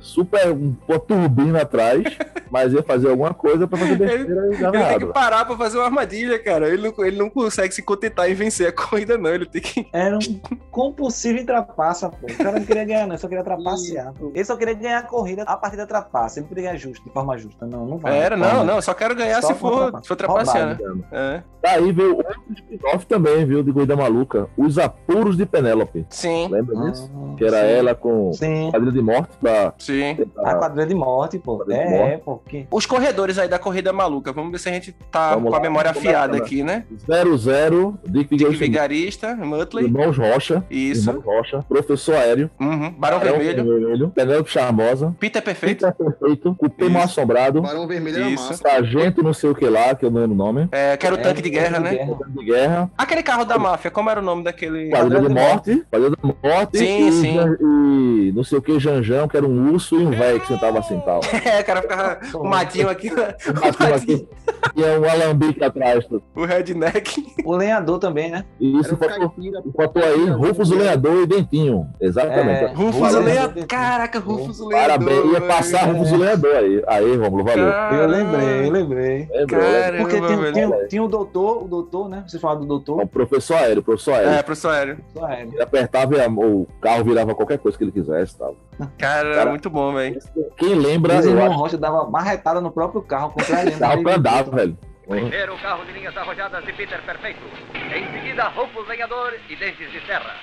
Super, 0.00 0.50
um, 0.52 0.74
uma 0.88 0.98
turbina 0.98 1.62
atrás, 1.62 2.02
mas 2.50 2.72
ia 2.72 2.82
fazer 2.82 3.08
alguma 3.08 3.32
coisa 3.32 3.66
pra 3.66 3.78
fazer 3.78 3.96
besteira 3.96 4.54
e 4.54 4.56
dava 4.58 4.76
Ele 4.76 4.84
tem 4.86 4.98
que 5.06 5.12
parar 5.12 5.44
pra 5.44 5.56
fazer 5.56 5.78
uma 5.78 5.84
armadilha, 5.86 6.38
cara. 6.38 6.68
Ele 6.68 6.82
não, 6.90 7.04
ele 7.04 7.16
não 7.16 7.30
consegue 7.30 7.74
se 7.74 7.82
contentar 7.82 8.30
em 8.30 8.34
vencer 8.34 8.68
a 8.68 8.72
corrida, 8.72 9.16
não. 9.16 9.30
Ele 9.30 9.46
tem 9.46 9.62
que. 9.62 9.86
Era 9.92 10.16
um 10.16 10.40
compulsivo 10.70 11.38
em 11.38 11.46
trapaça, 11.46 12.08
pô. 12.10 12.26
O 12.30 12.36
cara 12.36 12.58
não 12.58 12.66
queria 12.66 12.84
ganhar, 12.84 13.06
não, 13.06 13.14
ele 13.14 13.18
só 13.18 13.28
queria 13.28 13.44
trapacear. 13.44 14.12
pô. 14.14 14.30
Ele 14.34 14.44
só 14.44 14.56
queria 14.56 14.74
ganhar 14.74 14.98
a 14.98 15.02
corrida 15.02 15.42
a 15.42 15.56
partir 15.56 15.76
da 15.76 15.86
trapaça. 15.86 16.38
Ele 16.38 16.42
não 16.44 16.48
podia 16.48 16.64
ganhar 16.64 16.76
justo, 16.76 17.04
de 17.04 17.10
forma 17.12 17.38
justa. 17.38 17.66
Não, 17.66 17.86
não 17.86 17.98
vai. 17.98 18.18
Era, 18.18 18.36
não, 18.36 18.64
não. 18.64 18.82
Só 18.82 18.92
quero 18.94 19.14
ganhar 19.14 19.40
Só 19.40 19.48
se 19.48 19.54
for, 19.54 20.02
for 20.04 20.16
trapacear, 20.16 20.78
né? 20.80 21.04
É. 21.12 21.42
Daí 21.62 21.92
veio 21.92 22.16
outro 22.16 22.34
spin-off 22.52 23.06
também, 23.06 23.44
viu, 23.46 23.62
de 23.62 23.72
Corrida 23.72 23.96
Maluca. 23.96 24.48
Os 24.56 24.78
Apuros 24.78 25.36
de 25.36 25.46
Penélope. 25.46 26.04
Sim. 26.10 26.48
Lembra 26.48 26.76
Ah, 26.78 26.90
disso? 26.90 27.10
Que 27.38 27.44
era 27.44 27.60
sim. 27.60 27.72
ela 27.72 27.94
com 27.94 28.32
Sim. 28.32 28.70
quadrilha 28.70 28.92
de 28.92 29.02
morte 29.02 29.30
pra 29.40 29.74
Sim. 29.78 30.16
A 30.38 30.54
quadrilha 30.54 30.86
de 30.86 30.94
morte, 30.94 31.38
pô. 31.38 31.64
De 31.64 31.72
É, 31.72 31.88
morte. 31.90 32.12
é, 32.12 32.16
pô. 32.18 32.36
Que... 32.38 32.66
Os 32.70 32.86
corredores 32.86 33.38
aí 33.38 33.48
da 33.48 33.58
corrida 33.58 33.92
maluca. 33.92 34.32
Vamos 34.32 34.52
ver 34.52 34.58
se 34.58 34.68
a 34.68 34.72
gente 34.72 34.92
tá 35.10 35.34
Vamos 35.34 35.50
com 35.50 35.54
a 35.54 35.58
lá. 35.58 35.62
memória 35.62 35.92
Vamos 35.92 36.06
afiada 36.06 36.36
aqui, 36.36 36.62
né? 36.62 36.84
00, 37.06 37.98
Dick 38.06 38.36
Dick 38.36 38.54
Vigarista, 38.56 39.34
Muttley. 39.34 39.86
Irmãos 39.86 40.16
Rocha. 40.16 40.64
Isso. 40.70 41.10
Irmãos 41.10 41.24
Rocha. 41.24 41.64
Professor 41.68 42.14
Aéreo. 42.16 42.50
Uhum. 42.60 42.90
Barão 42.92 43.18
Barão 43.18 43.38
Vermelho. 43.38 43.64
Vermelho. 43.64 44.08
Penélope 44.10 44.50
Charmosa. 44.50 45.14
Peter 45.18 45.42
Perfeito. 45.42 45.86
Peter 45.86 45.94
Perfeito. 45.94 46.54
Cupê 46.54 46.88
Mal 46.88 47.04
Assombrado. 47.04 47.62
Barão 47.62 47.86
Vermelho 47.86 48.18
era 48.18 48.28
Isso. 48.28 48.48
massa. 48.48 48.62
Sargento 48.62 49.22
não 49.22 49.32
sei 49.32 49.50
o 49.50 49.54
que 49.54 49.66
lá, 49.68 49.94
que 49.94 50.04
eu 50.04 50.10
não 50.10 50.20
lembro 50.20 50.34
o 50.34 50.38
nome. 50.38 50.68
É, 50.72 50.96
que 50.96 51.06
era 51.06 51.14
o 51.14 51.18
É, 51.18 51.22
tanque 51.22 51.42
de 51.42 51.50
guerra, 51.50 51.78
né? 51.80 51.90
guerra. 51.94 52.16
De 52.28 52.44
guerra. 52.44 52.90
Aquele 52.96 53.22
carro 53.22 53.44
da 53.44 53.58
máfia, 53.58 53.90
como 53.90 54.10
era 54.10 54.20
o 54.20 54.22
nome 54.22 54.44
daquele. 54.44 54.90
Quadrilha 54.90 55.20
de 55.20 55.28
morte. 55.28 55.86
Quadrilha 55.90 56.16
de 56.16 56.34
morte. 56.48 56.78
Sim, 56.78 57.08
e, 57.08 57.12
sim. 57.12 57.36
E 57.60 58.32
não 58.34 58.44
sei 58.44 58.58
o 58.58 58.62
que, 58.62 58.78
Janjão, 58.78 59.28
que 59.28 59.36
era 59.36 59.46
um 59.46 59.72
urso 59.72 59.96
e 59.96 60.06
um 60.06 60.10
velho 60.10 60.40
que 60.40 60.46
sentava 60.46 60.78
assim 60.78 61.00
tal. 61.00 61.20
É, 61.44 61.60
o 61.60 61.64
cara 61.64 61.82
ficava 61.82 62.14
com 62.32 62.38
o 62.38 62.48
matinho 62.48 62.88
aqui, 62.88 63.10
né? 63.10 63.34
Aquilo 63.62 63.94
aqui. 63.94 64.28
E 64.74 64.82
é 64.82 64.98
um 64.98 65.04
alambique 65.08 65.62
atrás. 65.62 66.06
tudo. 66.06 66.22
o 66.34 66.44
redneck. 66.44 67.34
O 67.44 67.54
lenhador 67.54 67.98
também, 67.98 68.30
né? 68.30 68.44
E 68.58 68.80
isso 68.80 68.94
o 68.94 69.72
faltou, 69.76 70.02
aí 70.02 70.30
Rufus 70.30 70.70
o 70.70 70.76
Lenhador 70.76 71.22
e 71.22 71.26
Dentinho. 71.26 71.88
Exatamente. 72.00 72.64
É. 72.64 72.72
Rufus 72.72 73.14
o? 73.14 73.20
Leandro. 73.20 73.66
Caraca, 73.66 74.18
Rufus 74.18 74.60
o 74.60 74.68
Leandro. 74.68 74.88
Parabéns, 74.88 75.32
ia 75.32 75.40
passar 75.40 75.86
Rufus 75.86 76.12
o 76.12 76.16
Lenhador 76.16 76.56
aí. 76.56 76.82
Aí, 76.86 77.16
Romulo, 77.16 77.44
valeu. 77.44 77.66
Eu 77.66 78.06
lembrei, 78.08 78.66
eu 78.66 78.70
lembrei. 78.70 79.28
Lembrou. 79.32 79.60
Caramba, 79.60 79.98
Porque 79.98 80.20
tinha, 80.20 80.52
tinha, 80.52 80.86
tinha 80.88 81.02
o 81.02 81.08
doutor, 81.08 81.64
o 81.64 81.68
doutor, 81.68 82.08
né? 82.08 82.13
Você 82.22 82.38
fala 82.38 82.60
do 82.60 82.66
doutor. 82.66 83.02
O 83.02 83.06
professor 83.06 83.56
aéreo, 83.56 83.82
professor 83.82 84.14
aéreo. 84.14 84.30
É, 84.30 84.42
professor 84.42 84.70
aéreo. 84.70 85.04
Só 85.12 85.28
é. 85.28 85.42
Ele 85.42 85.62
apertava 85.62 86.14
e 86.14 86.26
o 86.28 86.66
carro 86.80 87.04
virava 87.04 87.34
qualquer 87.34 87.58
coisa 87.58 87.76
que 87.76 87.84
ele 87.84 87.92
quisesse. 87.92 88.38
Tal. 88.38 88.56
Cara, 88.98 89.34
Cara, 89.34 89.50
muito 89.50 89.70
bom, 89.70 89.92
velho. 89.94 90.18
Quem 90.56 90.74
lembra, 90.74 91.20
o 91.20 91.26
irmão 91.26 91.52
Rocha 91.52 91.78
dava 91.78 92.08
marretada 92.08 92.60
no 92.60 92.70
próprio 92.70 93.02
carro, 93.02 93.30
contrariando. 93.30 93.78
carro 93.80 94.02
pra 94.02 94.14
andar, 94.16 94.42
velho. 94.44 94.78
Primeiro 95.06 95.56
carro 95.58 95.84
de 95.84 95.92
linhas 95.92 96.16
arrojadas 96.16 96.64
de 96.64 96.72
Peter 96.72 97.02
Perfeito. 97.02 97.42
Em 97.74 98.10
seguida, 98.12 98.48
Rufus 98.48 98.88
Lenhador 98.88 99.34
e 99.50 99.56
Dentes 99.56 99.92
de 99.92 100.00
Serra. 100.06 100.34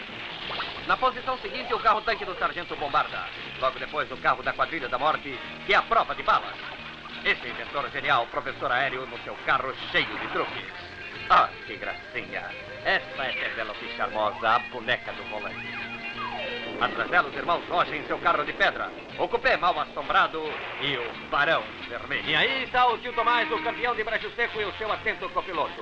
Na 0.88 0.98
posição 0.98 1.38
seguinte, 1.40 1.74
o 1.74 1.80
carro 1.80 2.02
tanque 2.02 2.26
do 2.26 2.36
Sargento 2.36 2.76
Bombarda. 2.76 3.26
Logo 3.60 3.80
depois, 3.80 4.12
o 4.12 4.18
carro 4.18 4.44
da 4.44 4.54
Quadrilha 4.54 4.88
da 4.88 5.00
Morte, 5.00 5.38
que 5.66 5.74
é 5.74 5.78
a 5.78 5.82
prova 5.82 6.14
de 6.14 6.22
balas. 6.24 6.56
Esse 7.24 7.48
inventor 7.48 7.90
genial, 7.92 8.26
professor 8.28 8.72
aéreo, 8.72 9.06
no 9.06 9.18
seu 9.20 9.36
carro 9.46 9.74
cheio 9.92 10.08
de 10.08 10.28
truques. 10.30 10.81
Ah, 11.34 11.50
que 11.66 11.78
gracinha. 11.78 12.44
Essa 12.84 13.24
é 13.24 13.32
Penélope 13.32 13.88
Charmosa, 13.96 14.50
a 14.50 14.60
boneca 14.60 15.14
do 15.14 15.24
volante. 15.30 15.66
Atrás 16.82 17.10
dela, 17.10 17.30
os 17.30 17.36
irmãos 17.38 17.64
Rocha 17.70 17.96
em 17.96 18.06
seu 18.06 18.18
carro 18.18 18.44
de 18.44 18.52
pedra. 18.52 18.92
O 19.18 19.30
cupê 19.30 19.56
mal 19.56 19.80
assombrado 19.80 20.44
e 20.82 20.98
o 20.98 21.30
barão 21.30 21.64
vermelho. 21.88 22.30
E 22.30 22.36
aí 22.36 22.64
está 22.66 22.86
o 22.86 22.98
tio 22.98 23.14
Tomás, 23.14 23.50
o 23.50 23.64
campeão 23.64 23.96
de 23.96 24.04
Brejo 24.04 24.30
Seco 24.32 24.60
e 24.60 24.66
o 24.66 24.74
seu 24.74 24.92
atento 24.92 25.30
copiloto. 25.30 25.82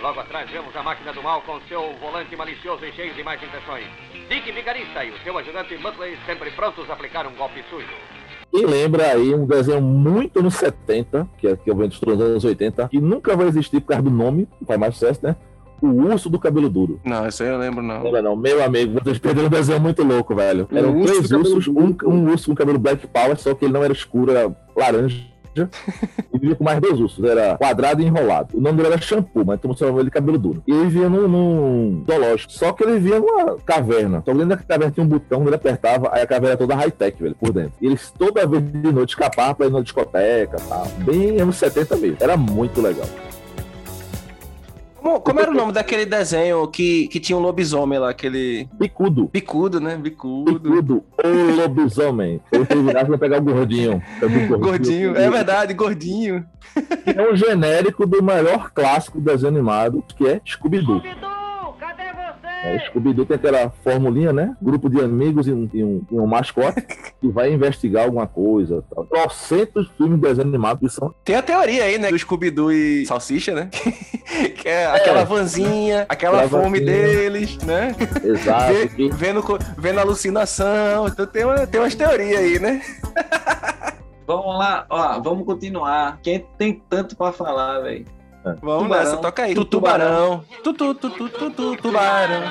Logo 0.00 0.18
atrás 0.18 0.50
vemos 0.50 0.74
a 0.74 0.82
máquina 0.82 1.12
do 1.12 1.22
mal 1.22 1.40
com 1.42 1.60
seu 1.68 1.92
volante 1.98 2.34
malicioso 2.34 2.84
e 2.84 2.92
cheio 2.92 3.14
de 3.14 3.22
más 3.22 3.40
intenções. 3.40 3.86
Dick 4.28 4.50
Vigarista 4.50 5.04
e 5.04 5.12
o 5.12 5.22
seu 5.22 5.38
ajudante 5.38 5.76
Muttley 5.76 6.18
sempre 6.26 6.50
prontos 6.50 6.90
a 6.90 6.94
aplicar 6.94 7.28
um 7.28 7.36
golpe 7.36 7.62
sujo. 7.70 8.19
E 8.52 8.66
lembra 8.66 9.12
aí 9.12 9.34
um 9.34 9.46
desenho 9.46 9.80
muito 9.80 10.40
anos 10.40 10.54
70, 10.54 11.28
que 11.38 11.46
é 11.46 11.56
que 11.56 11.70
eu 11.70 11.76
venho 11.76 11.88
dos 11.88 12.20
anos 12.20 12.44
80, 12.44 12.88
que 12.88 13.00
nunca 13.00 13.36
vai 13.36 13.46
existir 13.46 13.80
por 13.80 13.88
causa 13.88 14.02
do 14.02 14.10
nome, 14.10 14.48
não 14.60 14.66
faz 14.66 14.80
mais 14.80 14.94
sucesso, 14.94 15.20
né? 15.22 15.36
O 15.80 15.86
urso 15.86 16.28
do 16.28 16.38
cabelo 16.38 16.68
duro. 16.68 17.00
Não, 17.04 17.26
isso 17.26 17.42
aí 17.42 17.48
eu 17.48 17.56
lembro, 17.56 17.82
não. 17.82 18.02
Lembra 18.02 18.20
não? 18.20 18.36
Meu 18.36 18.62
amigo, 18.62 19.00
vocês 19.02 19.18
perderam 19.18 19.46
um 19.46 19.50
desenho 19.50 19.80
muito 19.80 20.02
louco, 20.02 20.34
velho. 20.34 20.68
O 20.70 20.76
Eram 20.76 20.98
urso 20.98 21.14
três 21.14 21.30
ursos, 21.30 21.68
um, 21.68 21.96
um 22.04 22.30
urso 22.30 22.50
com 22.50 22.54
cabelo 22.54 22.78
black 22.78 23.06
power, 23.06 23.38
só 23.38 23.54
que 23.54 23.64
ele 23.64 23.72
não 23.72 23.82
era 23.82 23.92
escuro, 23.92 24.32
era 24.32 24.54
laranja. 24.76 25.29
E 25.56 26.38
vivia 26.38 26.56
com 26.56 26.64
mais 26.64 26.80
dois 26.80 27.00
ursos, 27.00 27.24
era 27.24 27.56
quadrado 27.56 28.02
e 28.02 28.06
enrolado. 28.06 28.56
O 28.56 28.60
nome 28.60 28.76
dele 28.76 28.94
era 28.94 29.00
shampoo, 29.00 29.44
mas 29.44 29.60
mundo 29.62 29.78
chamava 29.78 29.98
ele 29.98 30.04
de 30.04 30.10
cabelo 30.10 30.38
duro. 30.38 30.62
E 30.66 30.72
ele 30.72 30.84
vivia 30.84 31.08
num, 31.08 31.28
num 31.28 32.04
zoológico. 32.08 32.52
Só 32.52 32.72
que 32.72 32.84
ele 32.84 32.98
vivia 32.98 33.20
numa 33.20 33.56
caverna. 33.58 34.22
Só 34.24 34.32
que 34.32 34.38
dentro 34.38 34.48
da 34.48 34.56
caverna 34.56 34.92
tinha 34.92 35.04
um 35.04 35.08
botão, 35.08 35.46
ele 35.46 35.54
apertava, 35.54 36.10
aí 36.12 36.22
a 36.22 36.26
caverna 36.26 36.50
era 36.50 36.56
toda 36.56 36.74
high-tech, 36.74 37.22
velho, 37.22 37.34
por 37.34 37.52
dentro. 37.52 37.72
E 37.80 37.86
eles 37.86 38.12
toda 38.16 38.46
vez 38.46 38.62
de 38.70 38.92
noite 38.92 39.10
escapavam 39.10 39.54
pra 39.54 39.66
ir 39.66 39.72
na 39.72 39.80
discoteca 39.80 40.56
tal. 40.68 40.86
Bem 41.04 41.40
anos 41.40 41.56
70 41.56 41.96
mesmo. 41.96 42.16
Era 42.20 42.36
muito 42.36 42.80
legal. 42.80 43.06
Como, 45.00 45.20
como 45.20 45.40
era 45.40 45.50
o 45.50 45.54
nome 45.54 45.72
daquele 45.72 46.04
desenho 46.04 46.66
que, 46.68 47.08
que 47.08 47.18
tinha 47.18 47.36
um 47.36 47.40
lobisomem 47.40 47.98
lá, 47.98 48.10
aquele. 48.10 48.68
Bicudo. 48.74 49.30
Bicudo, 49.32 49.80
né? 49.80 49.96
Bicudo. 49.96 50.58
Bicudo, 50.58 51.04
o 51.24 51.56
lobisomem. 51.56 52.40
Eu 52.52 52.66
fui 52.66 52.82
virar 52.82 53.04
pra 53.06 53.18
pegar 53.18 53.38
o 53.38 53.42
gordinho. 53.42 54.02
Eu 54.20 54.28
vi 54.28 54.52
o 54.52 54.58
Gordinho. 54.58 55.16
É 55.16 55.30
verdade, 55.30 55.72
gordinho. 55.74 56.44
que 57.04 57.18
é 57.18 57.32
um 57.32 57.34
genérico 57.34 58.06
do 58.06 58.22
maior 58.22 58.70
clássico 58.70 59.18
do 59.18 59.24
desenho 59.24 59.52
animado, 59.52 60.04
que 60.16 60.26
é 60.26 60.40
Scooby-Doo. 60.46 61.02
É, 62.62 62.78
Scooby-Doo 62.86 63.24
tem 63.24 63.36
aquela 63.36 63.70
formulinha, 63.82 64.32
né? 64.34 64.54
Grupo 64.60 64.90
de 64.90 65.00
amigos 65.00 65.48
e 65.48 65.52
um, 65.52 65.68
e 65.72 65.82
um- 65.82 66.02
e 66.10 66.14
um 66.18 66.26
mascote 66.26 66.82
que 67.20 67.28
vai 67.28 67.50
investigar 67.52 68.04
alguma 68.04 68.26
coisa. 68.26 68.84
Tal. 68.94 69.06
Trocentos 69.06 69.88
filmes 69.96 70.20
de 70.20 70.28
desenho 70.28 70.48
animado 70.48 70.80
que 70.80 70.88
são. 70.90 71.14
Tem 71.24 71.36
a 71.36 71.42
teoria 71.42 71.84
aí, 71.84 71.96
né? 71.98 72.10
Do 72.10 72.18
Scooby-Doo 72.18 72.70
e 72.70 73.06
Salsicha, 73.06 73.54
né? 73.54 73.70
que 74.60 74.68
é 74.68 74.86
aquela 74.86 75.24
vanzinha, 75.24 76.04
aquela 76.08 76.42
Aquela 76.42 76.62
fome 76.62 76.80
vanzinha. 76.80 77.06
deles, 77.06 77.58
né? 77.64 77.96
Exato. 78.22 78.72
Vê- 78.74 78.88
que- 78.88 79.08
vendo, 79.10 79.42
vendo 79.78 79.98
alucinação. 80.00 81.08
Então 81.08 81.26
tem, 81.26 81.44
uma, 81.44 81.66
tem 81.66 81.80
umas 81.80 81.94
teorias 81.94 82.38
aí, 82.40 82.58
né? 82.58 82.82
Vamos 84.26 84.58
lá, 84.58 84.84
ó, 84.88 85.18
vamos 85.20 85.44
continuar. 85.46 86.18
Quem 86.22 86.46
tem 86.58 86.80
tanto 86.88 87.16
pra 87.16 87.32
falar, 87.32 87.80
velho? 87.80 88.04
Vamos 88.42 88.60
Tubarão. 88.84 88.88
nessa, 88.88 89.16
toca 89.18 89.42
aí. 89.42 89.54
Tu- 89.54 89.64
Tubarão. 89.64 90.44
Tu, 90.62 90.72
tu, 90.72 90.94
tu, 90.94 91.10
tu, 91.10 91.28
tu, 91.28 91.50
tu, 91.50 91.76
tubarão. 91.76 92.42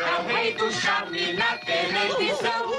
É 0.00 0.20
o 0.20 0.26
rei 0.36 0.54
do 0.54 0.70
charme 0.70 1.32
na 1.32 1.56
televisão. 1.58 2.70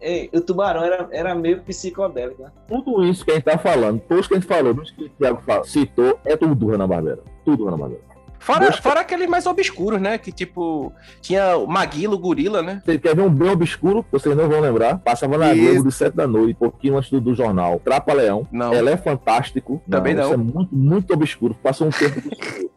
Ei, 0.00 0.30
o 0.32 0.40
tubarão 0.40 0.82
era, 0.84 1.08
era 1.12 1.34
meio 1.34 1.62
psicodélico, 1.62 2.42
né? 2.42 2.50
Tudo 2.68 3.04
isso 3.04 3.24
que 3.24 3.32
a 3.32 3.34
gente 3.34 3.44
tá 3.44 3.58
falando, 3.58 4.00
tudo 4.00 4.26
que 4.26 4.34
a 4.34 4.38
gente 4.38 4.46
falou, 4.48 4.74
tudo 4.74 4.92
que 4.94 5.04
o 5.04 5.08
Thiago 5.10 5.42
fala- 5.46 5.64
citou, 5.64 6.18
é 6.24 6.36
tudo 6.36 6.66
Hanna-Barbera. 6.68 7.22
Tudo 7.44 7.66
Hanna-Barbera. 7.66 8.02
Fora, 8.40 8.72
fora 8.72 9.00
aqueles 9.00 9.28
mais 9.28 9.46
obscuros, 9.46 10.00
né? 10.00 10.16
Que 10.16 10.32
tipo, 10.32 10.92
tinha 11.20 11.58
o 11.58 11.66
Maguilo, 11.66 12.14
o 12.14 12.18
gorila, 12.18 12.62
né? 12.62 12.82
Você 12.84 12.98
quer 12.98 13.14
ver 13.14 13.22
um 13.22 13.28
bem 13.28 13.50
obscuro? 13.50 14.04
Vocês 14.10 14.34
não 14.34 14.48
vão 14.48 14.60
lembrar. 14.60 14.98
Passava 14.98 15.36
na 15.36 15.52
Isso. 15.52 15.74
Globo 15.74 15.88
de 15.90 15.94
7 15.94 16.16
da 16.16 16.26
noite, 16.26 16.54
pouquinho 16.54 16.96
antes 16.96 17.10
do, 17.10 17.20
do 17.20 17.34
jornal. 17.34 17.78
Trapa 17.84 18.14
Leão. 18.14 18.48
Não. 18.50 18.72
Ela 18.72 18.90
é 18.90 18.96
fantástico. 18.96 19.82
Também 19.88 20.14
não. 20.14 20.24
Isso 20.24 20.32
é 20.32 20.36
muito, 20.38 20.74
muito 20.74 21.12
obscuro. 21.12 21.54
Passou 21.62 21.86
um 21.86 21.90
tempo 21.90 22.18
obscuro. 22.18 22.70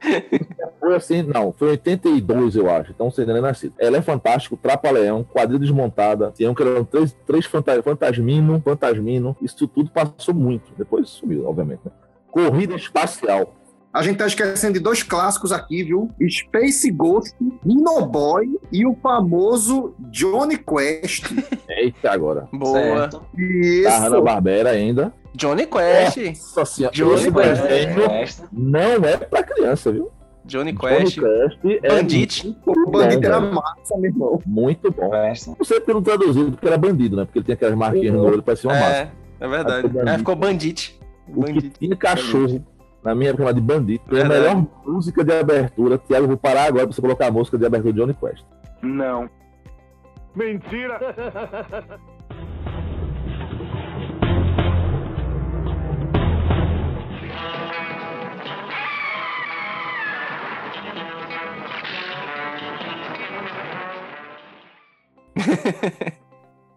Foi 0.80 0.96
assim, 0.96 1.22
não, 1.22 1.52
foi 1.52 1.68
em 1.68 1.70
82, 1.72 2.56
eu 2.56 2.70
acho. 2.70 2.90
Então 2.90 3.10
você 3.10 3.20
ainda 3.20 3.34
não 3.34 3.40
é 3.40 3.42
nascido. 3.42 3.74
Ela 3.78 3.98
é 3.98 4.02
fantástico, 4.02 4.56
Trapa 4.56 4.90
Leão, 4.90 5.22
quadrilha 5.22 5.60
desmontada. 5.60 6.32
Tinham 6.34 6.54
que 6.54 6.62
eram 6.62 6.84
três, 6.84 7.14
três 7.26 7.44
fanta 7.44 7.82
fantasmino, 7.82 8.62
fantasmino. 8.64 9.36
Isso 9.42 9.68
tudo 9.68 9.90
passou 9.90 10.34
muito. 10.34 10.72
Depois 10.78 11.10
sumiu, 11.10 11.46
obviamente. 11.46 11.82
Né? 11.84 11.92
Corrida 12.30 12.74
espacial. 12.74 13.54
A 13.92 14.02
gente 14.02 14.18
tá 14.18 14.26
esquecendo 14.26 14.74
de 14.74 14.80
dois 14.80 15.02
clássicos 15.02 15.50
aqui, 15.50 15.82
viu? 15.82 16.08
Space 16.28 16.88
Ghost, 16.92 17.34
Dino 17.64 18.06
Boy 18.06 18.56
e 18.70 18.86
o 18.86 18.94
famoso 19.02 19.94
Johnny 20.10 20.56
Quest. 20.58 21.24
Eita, 21.68 22.12
agora. 22.12 22.48
Boa. 22.52 22.78
Certo. 22.78 23.22
Isso. 23.36 23.88
Hanna-Barbera 23.88 24.70
ainda. 24.70 25.12
Johnny 25.34 25.66
Quest. 25.66 26.18
Nossa 26.56 26.64
senhora, 26.66 26.94
Johnny 26.94 27.32
Quest. 27.32 28.42
não 28.52 28.78
é 28.80 29.16
pra 29.16 29.42
criança, 29.42 29.90
viu? 29.90 30.10
Johnny 30.44 30.72
Johnny 30.72 31.04
Quest. 31.04 31.18
É 31.82 31.88
Bandit. 31.88 32.56
Bandido 32.64 33.20
bom, 33.20 33.26
era 33.26 33.40
massa, 33.40 33.96
meu 33.98 34.10
irmão. 34.10 34.40
Muito 34.46 34.90
bom. 34.90 35.10
Não 35.10 35.64
sei 35.64 35.80
porque 35.80 35.92
não 35.92 36.02
traduzido, 36.02 36.52
porque 36.52 36.66
era 36.66 36.78
bandido, 36.78 37.16
né? 37.16 37.24
Porque 37.24 37.40
ele 37.40 37.46
tem 37.46 37.54
aquelas 37.54 37.74
marquinhas 37.76 38.14
no 38.14 38.22
olho, 38.24 38.42
parecia 38.42 38.70
uma 38.70 38.78
massa. 38.78 38.92
É, 38.94 39.10
é 39.40 39.48
verdade. 39.48 39.88
Ficou 39.88 40.02
É, 40.08 40.18
ficou 40.18 40.36
Bandit. 40.36 41.00
O 41.28 41.32
que 41.32 41.40
Bandit. 41.40 41.70
tinha 41.78 41.96
cachorro, 41.96 42.64
na 43.02 43.14
minha 43.14 43.30
época, 43.30 43.54
de 43.54 43.60
bandido. 43.60 44.02
Foi 44.08 44.20
a 44.20 44.28
Verdade. 44.28 44.56
melhor 44.56 44.66
música 44.86 45.24
de 45.24 45.32
abertura. 45.32 45.98
Tiago, 45.98 46.26
vou 46.26 46.36
parar 46.36 46.64
agora 46.64 46.86
pra 46.86 46.94
você 46.94 47.00
colocar 47.00 47.26
a 47.26 47.30
música 47.30 47.58
de 47.58 47.66
abertura 47.66 47.92
de 47.92 48.00
Johnny 48.00 48.14
Quest. 48.14 48.44
Não. 48.82 49.28
Mentira! 50.34 50.98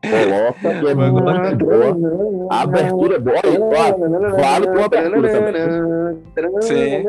Coloca 0.04 0.80
que 0.80 0.88
é 0.88 0.96
muito 0.96 1.66
boa. 1.66 2.48
A 2.52 2.62
abertura 2.62 3.16
é 3.16 3.20
boa. 3.20 3.36
Olha, 3.44 3.62
ó, 3.62 4.36
vale 4.36 4.68
com 4.68 4.80
a 4.82 4.86
abertura 4.86 5.30
também. 5.32 6.62
Sim. 6.62 7.04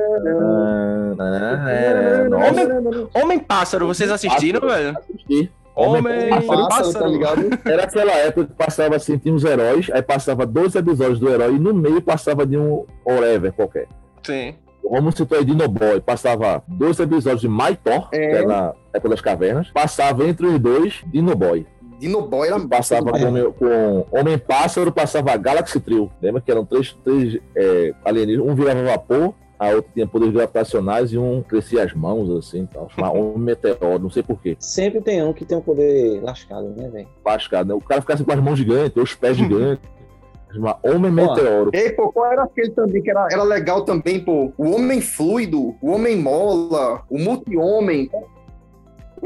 Nossa, 2.30 3.18
Homem 3.22 3.38
Pássaro, 3.38 3.86
vocês 3.86 4.10
assistiram, 4.10 4.60
velho? 4.68 4.96
assisti. 4.98 5.50
Homem 5.76 6.28
Pássaro, 6.30 6.68
Pássaro. 6.68 6.92
tá 7.00 7.06
ligado? 7.08 7.48
Era 7.64 7.82
aquela 7.84 8.12
época 8.12 8.46
que 8.46 8.52
passava 8.54 8.94
assim, 8.94 9.18
tinha 9.18 9.34
uns 9.34 9.44
heróis, 9.44 9.90
aí 9.92 10.02
passava 10.02 10.46
dois 10.46 10.74
episódios 10.76 11.18
do 11.18 11.28
herói 11.28 11.56
e 11.56 11.58
no 11.58 11.74
meio 11.74 12.00
passava 12.00 12.46
de 12.46 12.56
um 12.56 12.84
whatever 13.04 13.52
qualquer. 13.52 13.88
Sim. 14.22 14.54
Vamos 14.88 15.16
citar 15.16 15.38
aí 15.40 15.44
Dinoboy, 15.44 16.00
passava 16.00 16.62
dois 16.68 17.00
episódios 17.00 17.40
de 17.40 17.48
My 17.48 17.74
Thor, 17.82 18.08
É. 18.12 18.18
que 18.18 18.36
era 18.36 18.46
na 18.46 18.72
época 18.92 19.08
das 19.08 19.20
cavernas, 19.20 19.68
passava 19.72 20.24
entre 20.28 20.46
os 20.46 20.60
dois 20.60 21.02
Dinoboy. 21.06 21.66
Dinoboy 22.04 22.48
era 22.48 22.60
Passava 22.60 23.10
com, 23.12 23.52
com 23.52 24.06
Homem-Pássaro, 24.10 24.92
passava 24.92 25.36
Galaxy 25.36 25.80
Trio. 25.80 26.10
Lembra 26.20 26.40
que 26.40 26.50
eram 26.50 26.64
três, 26.64 26.92
três 27.02 27.38
é, 27.56 27.94
alienígenas, 28.04 28.46
um 28.46 28.54
virava 28.54 28.82
vapor, 28.82 29.34
a 29.58 29.68
outra 29.68 29.90
tinha 29.94 30.06
poderes 30.06 30.34
gravitacionais 30.34 31.12
e 31.12 31.18
um 31.18 31.42
crescia 31.42 31.82
as 31.82 31.94
mãos, 31.94 32.30
assim, 32.30 32.66
tal. 32.66 32.90
Chamava 32.90 33.16
Homem 33.16 33.38
Meteoro, 33.38 33.98
não 33.98 34.10
sei 34.10 34.22
porquê. 34.22 34.56
Sempre 34.58 35.00
tem 35.00 35.22
um 35.22 35.32
que 35.32 35.44
tem 35.44 35.56
um 35.56 35.62
poder 35.62 36.20
lascado, 36.22 36.68
né, 36.76 36.88
velho? 36.88 37.08
Lascado, 37.24 37.68
né? 37.68 37.74
O 37.74 37.80
cara 37.80 38.00
ficasse 38.02 38.22
com 38.22 38.32
as 38.32 38.40
mãos 38.40 38.58
gigantes, 38.58 39.02
os 39.02 39.14
pés 39.14 39.36
gigantes. 39.38 39.88
Chamava 40.52 40.78
Homem 40.84 41.10
Meteoro. 41.10 41.70
Ei, 41.72 41.90
pô, 41.90 42.12
qual 42.12 42.30
era 42.30 42.44
aquele 42.44 42.70
também 42.70 43.02
que 43.02 43.10
era, 43.10 43.26
era 43.30 43.42
legal 43.42 43.84
também, 43.84 44.20
pô? 44.20 44.52
O 44.56 44.70
Homem 44.70 45.00
Fluido, 45.00 45.74
o 45.80 45.90
Homem 45.90 46.16
Mola, 46.16 47.02
o 47.08 47.18
Multi-Homem. 47.18 48.10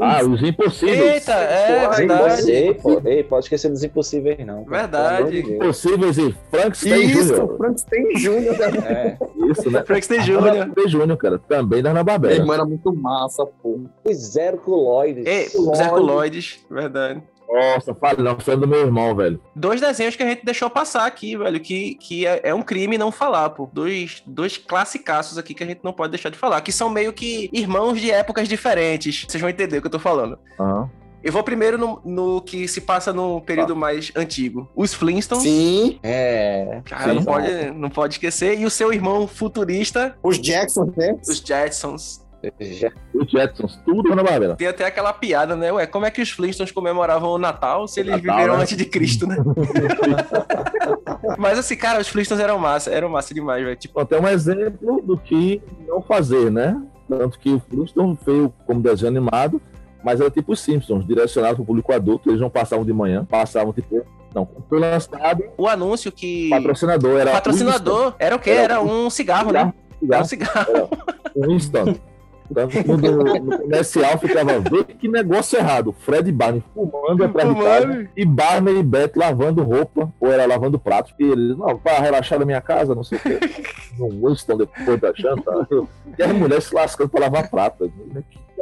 Ah, 0.01 0.23
os 0.23 0.41
impossíveis. 0.41 0.99
Eita, 0.99 1.33
é 1.33 1.81
Porra, 1.81 1.95
verdade. 1.97 2.51
Ei, 2.51 2.73
pô, 2.73 3.01
ei, 3.05 3.23
pode 3.23 3.45
esquecer 3.45 3.69
dos 3.69 3.83
impossíveis, 3.83 4.45
não. 4.45 4.63
pô. 4.63 4.69
Verdade. 4.71 5.41
Deus. 5.41 5.53
Impossíveis 5.55 6.17
e 6.17 6.35
Frankenstein 6.51 7.01
Isso, 7.05 7.33
Jr. 7.35 7.57
Frankenstein 7.57 8.13
Jr. 8.15 8.85
É, 8.85 9.17
Isso, 9.51 9.71
né? 9.71 9.83
Frankenstein 9.83 10.21
Jr. 10.21 10.41
Frankenstein 10.41 10.87
Jr., 10.87 11.17
cara. 11.17 11.39
Também 11.39 11.81
da 11.81 11.91
Ana 11.91 12.03
Barbera. 12.03 12.53
era 12.53 12.65
muito 12.65 12.93
massa, 12.93 13.45
pô. 13.45 13.79
os 14.05 14.35
Herculoides. 14.35 15.25
Ei, 15.25 15.47
os 15.55 15.79
Herculoides, 15.79 16.59
verdade. 16.69 17.21
Nossa, 17.49 17.95
fala 17.95 18.21
não, 18.21 18.39
foi 18.39 18.55
do 18.55 18.67
meu 18.67 18.81
irmão, 18.81 19.15
velho. 19.15 19.41
Dois 19.55 19.81
desenhos 19.81 20.15
que 20.15 20.21
a 20.21 20.27
gente 20.27 20.45
deixou 20.45 20.69
passar 20.69 21.05
aqui, 21.05 21.35
velho, 21.35 21.59
que, 21.59 21.95
que 21.95 22.25
é, 22.25 22.41
é 22.43 22.53
um 22.53 22.61
crime 22.61 22.97
não 22.97 23.11
falar, 23.11 23.49
pô. 23.49 23.69
Dois, 23.73 24.21
dois 24.25 24.57
classicaços 24.57 25.37
aqui 25.37 25.53
que 25.53 25.63
a 25.63 25.67
gente 25.67 25.81
não 25.83 25.91
pode 25.91 26.11
deixar 26.11 26.29
de 26.29 26.37
falar, 26.37 26.61
que 26.61 26.71
são 26.71 26.89
meio 26.89 27.11
que 27.11 27.49
irmãos 27.51 27.99
de 27.99 28.11
épocas 28.11 28.47
diferentes. 28.47 29.25
Vocês 29.27 29.41
vão 29.41 29.49
entender 29.49 29.79
o 29.79 29.81
que 29.81 29.87
eu 29.87 29.91
tô 29.91 29.99
falando. 29.99 30.37
Aham. 30.59 30.89
Eu 31.21 31.33
vou 31.33 31.43
primeiro 31.43 31.77
no, 31.77 32.01
no 32.05 32.41
que 32.41 32.67
se 32.67 32.79
passa 32.79 33.11
no 33.11 33.41
período 33.41 33.75
mais 33.75 34.11
antigo. 34.15 34.69
Os 34.73 34.93
Flintstones. 34.93 35.43
Sim, 35.43 35.99
É. 36.01 36.81
Cara, 36.85 37.13
não 37.13 37.21
Sim. 37.21 37.25
pode, 37.25 37.71
não 37.71 37.89
pode 37.89 38.13
esquecer. 38.13 38.57
E 38.57 38.65
o 38.65 38.69
seu 38.69 38.93
irmão 38.93 39.27
futurista, 39.27 40.15
os 40.23 40.39
Jacksons, 40.39 40.95
né? 40.95 41.17
os 41.27 41.39
Jetsons. 41.39 42.25
Os 43.13 43.29
Jetsons, 43.29 43.79
tudo 43.83 44.13
Ana 44.13 44.23
Barbera. 44.23 44.55
Tem 44.55 44.67
até 44.67 44.85
aquela 44.85 45.11
piada, 45.11 45.55
né? 45.55 45.71
Ué, 45.73 45.85
como 45.85 46.05
é 46.05 46.11
que 46.11 46.21
os 46.21 46.29
Flintstones 46.29 46.71
comemoravam 46.71 47.31
o 47.31 47.37
Natal 47.37 47.87
se 47.87 47.99
eles 47.99 48.13
Natal, 48.13 48.35
viveram 48.35 48.55
né? 48.55 48.63
antes 48.63 48.77
de 48.77 48.85
Cristo, 48.85 49.27
né? 49.27 49.35
Mas 51.37 51.59
assim, 51.59 51.75
cara, 51.75 51.99
os 51.99 52.07
Flintstones 52.07 52.43
eram 52.43 52.57
massa, 52.57 52.91
eram 52.91 53.09
massa 53.09 53.33
demais, 53.33 53.63
velho. 53.63 53.75
Tipo, 53.75 53.99
Até 53.99 54.19
um 54.19 54.27
exemplo 54.27 55.01
do 55.01 55.17
que 55.17 55.61
não 55.85 56.01
fazer, 56.01 56.49
né? 56.49 56.81
Tanto 57.09 57.39
que 57.39 57.53
o 57.53 57.59
Flintstone 57.59 58.17
veio 58.25 58.53
como 58.65 58.81
desenho 58.81 59.09
animado, 59.09 59.61
mas 60.03 60.21
era 60.21 60.29
tipo 60.29 60.53
os 60.53 60.61
Simpsons, 60.61 61.05
direcionado 61.05 61.55
para 61.55 61.63
o 61.63 61.65
público 61.65 61.91
adulto. 61.91 62.29
Eles 62.29 62.39
não 62.39 62.49
passavam 62.49 62.85
de 62.85 62.93
manhã, 62.93 63.25
passavam 63.25 63.73
tipo. 63.73 64.05
Não, 64.33 64.47
foi 64.69 64.79
lançado, 64.79 65.43
o 65.57 65.67
anúncio 65.67 66.11
que. 66.11 66.49
patrocinador 66.49 67.19
era. 67.19 67.31
Patrocinador 67.31 68.15
era 68.19 68.35
o 68.35 68.39
quê? 68.39 68.51
Era 68.51 68.79
um 68.79 69.09
cigarro, 69.09 69.51
né? 69.51 69.59
Era 69.59 70.21
um 70.21 70.23
Cigarro, 70.23 70.25
cigarro. 70.25 70.89
Winston. 71.35 71.95
Que 72.49 72.87
no, 72.87 72.97
no 72.97 73.57
comercial 73.59 74.17
ficava, 74.17 74.59
vê 74.59 74.83
que 74.83 75.07
negócio 75.07 75.57
errado. 75.59 75.93
Fred 75.99 76.29
e 76.29 76.31
Barney 76.31 76.63
fumando 76.73 77.23
atrás 77.23 77.49
de 77.55 77.63
casa. 77.63 78.09
E 78.17 78.25
Barney 78.25 78.79
e 78.79 78.83
Beth 78.83 79.11
lavando 79.15 79.63
roupa, 79.63 80.11
ou 80.19 80.31
era 80.31 80.45
lavando 80.45 80.79
pratos. 80.79 81.13
E 81.19 81.23
eles, 81.23 81.57
não, 81.57 81.77
para 81.77 81.99
relaxar 81.99 82.39
na 82.39 82.45
minha 82.45 82.61
casa, 82.61 82.95
não 82.95 83.03
sei 83.03 83.17
o 83.17 83.21
quê. 83.21 83.39
No 83.97 84.09
Winston, 84.27 84.57
depois 84.57 84.99
da 84.99 85.11
janta. 85.15 85.67
E 86.17 86.23
as 86.23 86.31
mulheres 86.31 86.63
se 86.65 86.73
lascando 86.75 87.09
para 87.09 87.21
lavar 87.21 87.49
prato. 87.49 87.91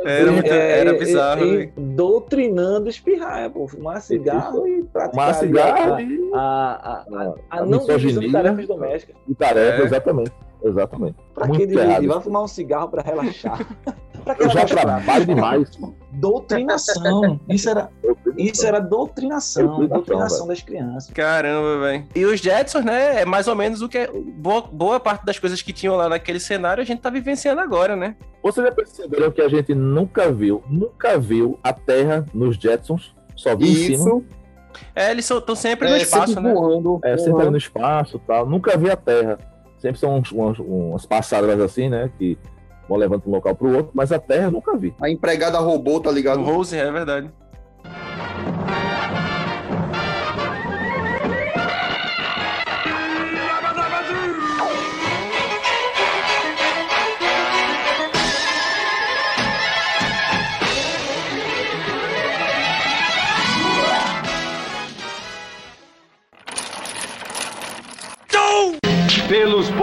Era, 0.05 0.31
muito- 0.31 0.47
É, 0.47 0.79
era 0.79 0.95
e- 0.95 0.99
bizarro, 0.99 1.43
e- 1.45 1.57
velho. 1.57 1.73
doutrinando 1.75 2.87
espumar, 2.89 3.49
pô. 3.49 3.67
Fumar 3.67 3.99
cigarro 4.01 4.67
e 4.67 4.83
praticar 4.83 5.09
Fumar 5.11 5.33
cigarro 5.33 5.93
a, 5.95 6.01
e, 6.01 6.31
a, 6.33 6.39
a, 6.39 6.93
a, 6.93 7.33
a 7.49 7.61
a 7.61 7.65
não 7.65 7.79
divisão 7.85 8.21
de 8.21 8.31
tarefas 8.31 8.67
domésticas. 8.67 9.15
e 9.27 9.33
tarefa, 9.33 9.81
É. 9.81 9.85
exatamente. 9.85 10.31
Exatamente. 10.63 11.15
Pra 11.33 11.43
que 11.43 11.49
Muito 11.49 11.67
dividir? 11.67 11.89
errado. 11.89 12.07
Vai 12.07 12.21
fumar 12.21 12.43
um 12.43 12.47
cigarro 12.47 12.89
pra 12.89 13.01
relaxar. 13.01 13.65
pra 14.23 14.35
que 14.35 14.43
Eu 14.43 14.49
já 14.49 14.65
trabalho 14.65 15.25
demais. 15.25 15.69
Doutrinação. 16.13 17.39
Isso 17.49 17.69
era, 17.69 17.89
isso 18.37 18.65
era 18.65 18.79
doutrinação. 18.79 19.65
Doutrinação, 19.65 19.97
Doutrinação 19.97 20.47
das 20.47 20.61
crianças. 20.61 21.11
Caramba, 21.13 21.79
velho. 21.79 22.05
E 22.15 22.25
os 22.25 22.39
Jetsons, 22.39 22.83
né? 22.85 23.21
É 23.21 23.25
mais 23.25 23.47
ou 23.47 23.55
menos 23.55 23.81
o 23.81 23.89
que. 23.89 23.97
é- 23.99 24.11
Boa, 24.11 24.61
boa 24.61 24.99
parte 24.99 25.25
das 25.25 25.37
coisas 25.39 25.61
que 25.61 25.71
tinham 25.73 25.95
lá 25.95 26.09
naquele 26.09 26.39
cenário 26.39 26.81
a 26.81 26.85
gente 26.85 27.01
tá 27.01 27.09
vivenciando 27.09 27.61
agora, 27.61 27.95
né? 27.95 28.15
Vocês 28.43 28.65
já 28.65 28.71
perceberam 28.71 29.31
que 29.31 29.41
a 29.41 29.47
gente 29.49 29.73
nunca 29.75 30.31
viu, 30.31 30.63
nunca 30.69 31.17
viu 31.17 31.59
a 31.63 31.73
Terra 31.73 32.25
nos 32.33 32.55
Jetsons? 32.57 33.15
Só 33.35 33.55
viu 33.55 33.67
em 33.67 33.75
cima. 33.75 33.93
Isso. 33.95 34.23
É, 34.95 35.11
eles 35.11 35.29
estão 35.29 35.55
sempre 35.55 35.89
no 35.89 35.95
É, 35.95 36.01
espaço, 36.01 36.33
sempre 36.33 36.43
né? 36.49 36.53
voando. 36.53 36.99
É, 37.03 37.17
sempre 37.17 37.31
voando. 37.31 37.41
ali 37.43 37.51
no 37.51 37.57
espaço 37.57 38.17
e 38.17 38.27
tal. 38.27 38.45
Nunca 38.47 38.77
vi 38.77 38.89
a 38.91 38.95
Terra. 38.95 39.37
Sempre 39.77 39.99
são 39.99 40.17
uns, 40.17 40.31
uns, 40.31 40.59
umas 40.59 41.05
passadas 41.05 41.59
assim, 41.59 41.89
né? 41.89 42.09
Que 42.17 42.37
vão 42.87 42.97
levando 42.97 43.23
de 43.23 43.29
um 43.29 43.31
local 43.31 43.55
pro 43.55 43.75
outro, 43.75 43.91
mas 43.93 44.11
a 44.11 44.19
Terra 44.19 44.45
eu 44.45 44.51
nunca 44.51 44.75
vi. 44.77 44.93
A 45.01 45.09
empregada 45.09 45.57
robô, 45.59 45.99
tá 45.99 46.09
O 46.09 46.13
ligado? 46.13 46.41
Rose, 46.41 46.75
é 46.77 46.91
verdade. 46.91 47.29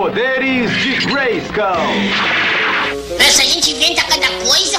Poderes 0.04 0.70
de 0.82 0.96
Grayskull. 1.06 1.64
Essa 3.18 3.42
gente 3.42 3.70
inventa 3.70 4.02
cada 4.04 4.28
coisa. 4.44 4.78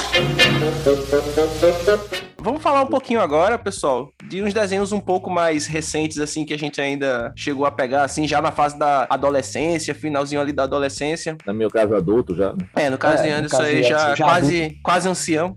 Vamos 2.46 2.62
falar 2.62 2.82
um 2.82 2.86
pouquinho 2.86 3.20
agora, 3.20 3.58
pessoal, 3.58 4.12
de 4.28 4.40
uns 4.40 4.54
desenhos 4.54 4.92
um 4.92 5.00
pouco 5.00 5.28
mais 5.28 5.66
recentes, 5.66 6.16
assim, 6.20 6.44
que 6.44 6.54
a 6.54 6.56
gente 6.56 6.80
ainda 6.80 7.32
chegou 7.34 7.66
a 7.66 7.72
pegar, 7.72 8.04
assim, 8.04 8.24
já 8.28 8.40
na 8.40 8.52
fase 8.52 8.78
da 8.78 9.04
adolescência, 9.10 9.92
finalzinho 9.92 10.40
ali 10.40 10.52
da 10.52 10.62
adolescência. 10.62 11.36
No 11.44 11.52
meu 11.52 11.68
caso 11.68 11.96
adulto 11.96 12.36
já. 12.36 12.52
né? 12.52 12.58
É, 12.76 12.88
no 12.88 12.96
caso 12.96 13.24
É, 13.24 13.26
de 13.26 13.30
Anderson 13.32 13.56
caso 13.56 13.68
aí 13.68 13.82
já, 13.82 14.14
já 14.14 14.24
quase, 14.24 14.78
quase 14.80 15.08
ancião. 15.08 15.56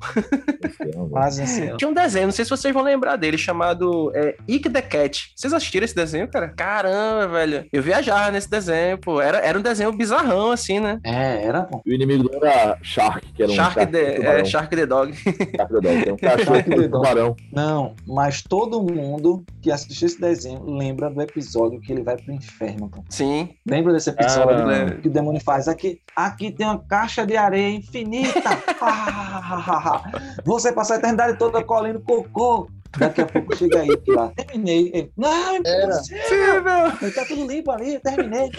Quase 1.11 1.43
assim. 1.43 1.71
ó. 1.73 1.77
Tinha 1.77 1.89
um 1.89 1.93
desenho, 1.93 2.25
não 2.25 2.31
sei 2.31 2.43
se 2.43 2.49
vocês 2.49 2.73
vão 2.73 2.81
lembrar 2.81 3.17
dele, 3.17 3.37
chamado 3.37 4.11
é, 4.15 4.35
Ick 4.47 4.67
the 4.71 4.81
Cat. 4.81 5.31
Vocês 5.35 5.53
assistiram 5.53 5.85
esse 5.85 5.93
desenho, 5.93 6.27
cara? 6.27 6.49
Caramba, 6.49 7.27
velho. 7.27 7.65
Eu 7.71 7.83
viajava 7.83 8.31
nesse 8.31 8.49
desenho, 8.49 8.97
pô. 8.97 9.21
Era, 9.21 9.37
era 9.37 9.59
um 9.59 9.61
desenho 9.61 9.91
bizarrão, 9.91 10.51
assim, 10.51 10.79
né? 10.79 10.99
É, 11.03 11.43
era 11.45 11.61
bom. 11.61 11.83
E 11.85 11.91
o 11.91 11.93
inimigo 11.93 12.31
era 12.41 12.79
Shark, 12.81 13.27
que 13.35 13.43
era 13.43 13.51
um 13.51 13.55
Shark, 13.55 13.75
cachorro 13.75 13.91
the, 13.91 14.39
é, 14.39 14.45
Shark 14.45 14.75
the 14.75 14.85
Dog. 14.87 15.13
Shark 15.15 15.73
the 15.73 15.81
Dog, 15.81 16.09
é 16.09 16.13
um 16.13 16.17
cachorro 16.39 16.78
Dog. 16.87 16.91
tubarão. 17.03 17.35
Não, 17.51 17.95
mas 18.07 18.41
todo 18.41 18.81
mundo 18.81 19.43
que 19.61 19.71
assistiu 19.71 20.05
esse 20.07 20.19
desenho 20.21 20.63
lembra 20.63 21.09
do 21.09 21.21
episódio 21.21 21.79
que 21.81 21.91
ele 21.91 22.03
vai 22.03 22.15
pro 22.17 22.33
inferno. 22.33 22.89
Pô. 22.89 23.03
Sim. 23.09 23.49
Lembra 23.67 23.93
desse 23.93 24.09
episódio 24.09 24.67
Ah. 24.69 24.91
que 25.01 25.07
o 25.07 25.11
demônio 25.11 25.41
faz? 25.41 25.67
Aqui, 25.67 25.99
aqui 26.15 26.51
tem 26.51 26.65
uma 26.65 26.79
caixa 26.79 27.25
de 27.25 27.35
areia 27.35 27.69
infinita. 27.75 28.39
Ah, 28.81 30.03
Você 30.45 30.71
passa 30.71 30.93
a 30.93 30.97
eternidade 30.97 31.37
toda 31.37 31.63
colhendo 31.63 31.99
cocô. 32.01 32.69
Daqui 32.97 33.21
a 33.21 33.25
pouco 33.25 33.55
chega 33.55 33.81
aí, 33.81 33.97
que 33.97 34.11
lá. 34.11 34.29
Terminei. 34.29 34.89
Ele, 34.93 35.11
não, 35.17 35.49
é 35.49 35.57
impossível. 35.57 37.13
Tá 37.13 37.25
tudo 37.27 37.45
limpo 37.45 37.69
ali, 37.71 37.99
terminei. 37.99 38.49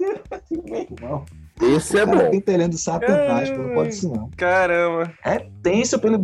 Meu 0.00 0.86
irmão, 0.90 1.24
Esse 1.60 1.98
é 1.98 2.06
bom. 2.06 2.30
tem 2.30 2.40
terreno 2.40 2.70
do 2.70 2.78
satanás, 2.78 3.50
pô, 3.50 3.58
não 3.58 3.74
pode 3.74 3.88
isso 3.90 4.08
não. 4.12 4.30
Caramba. 4.36 5.12
É 5.24 5.46
tenso 5.62 5.98
pelo. 5.98 6.18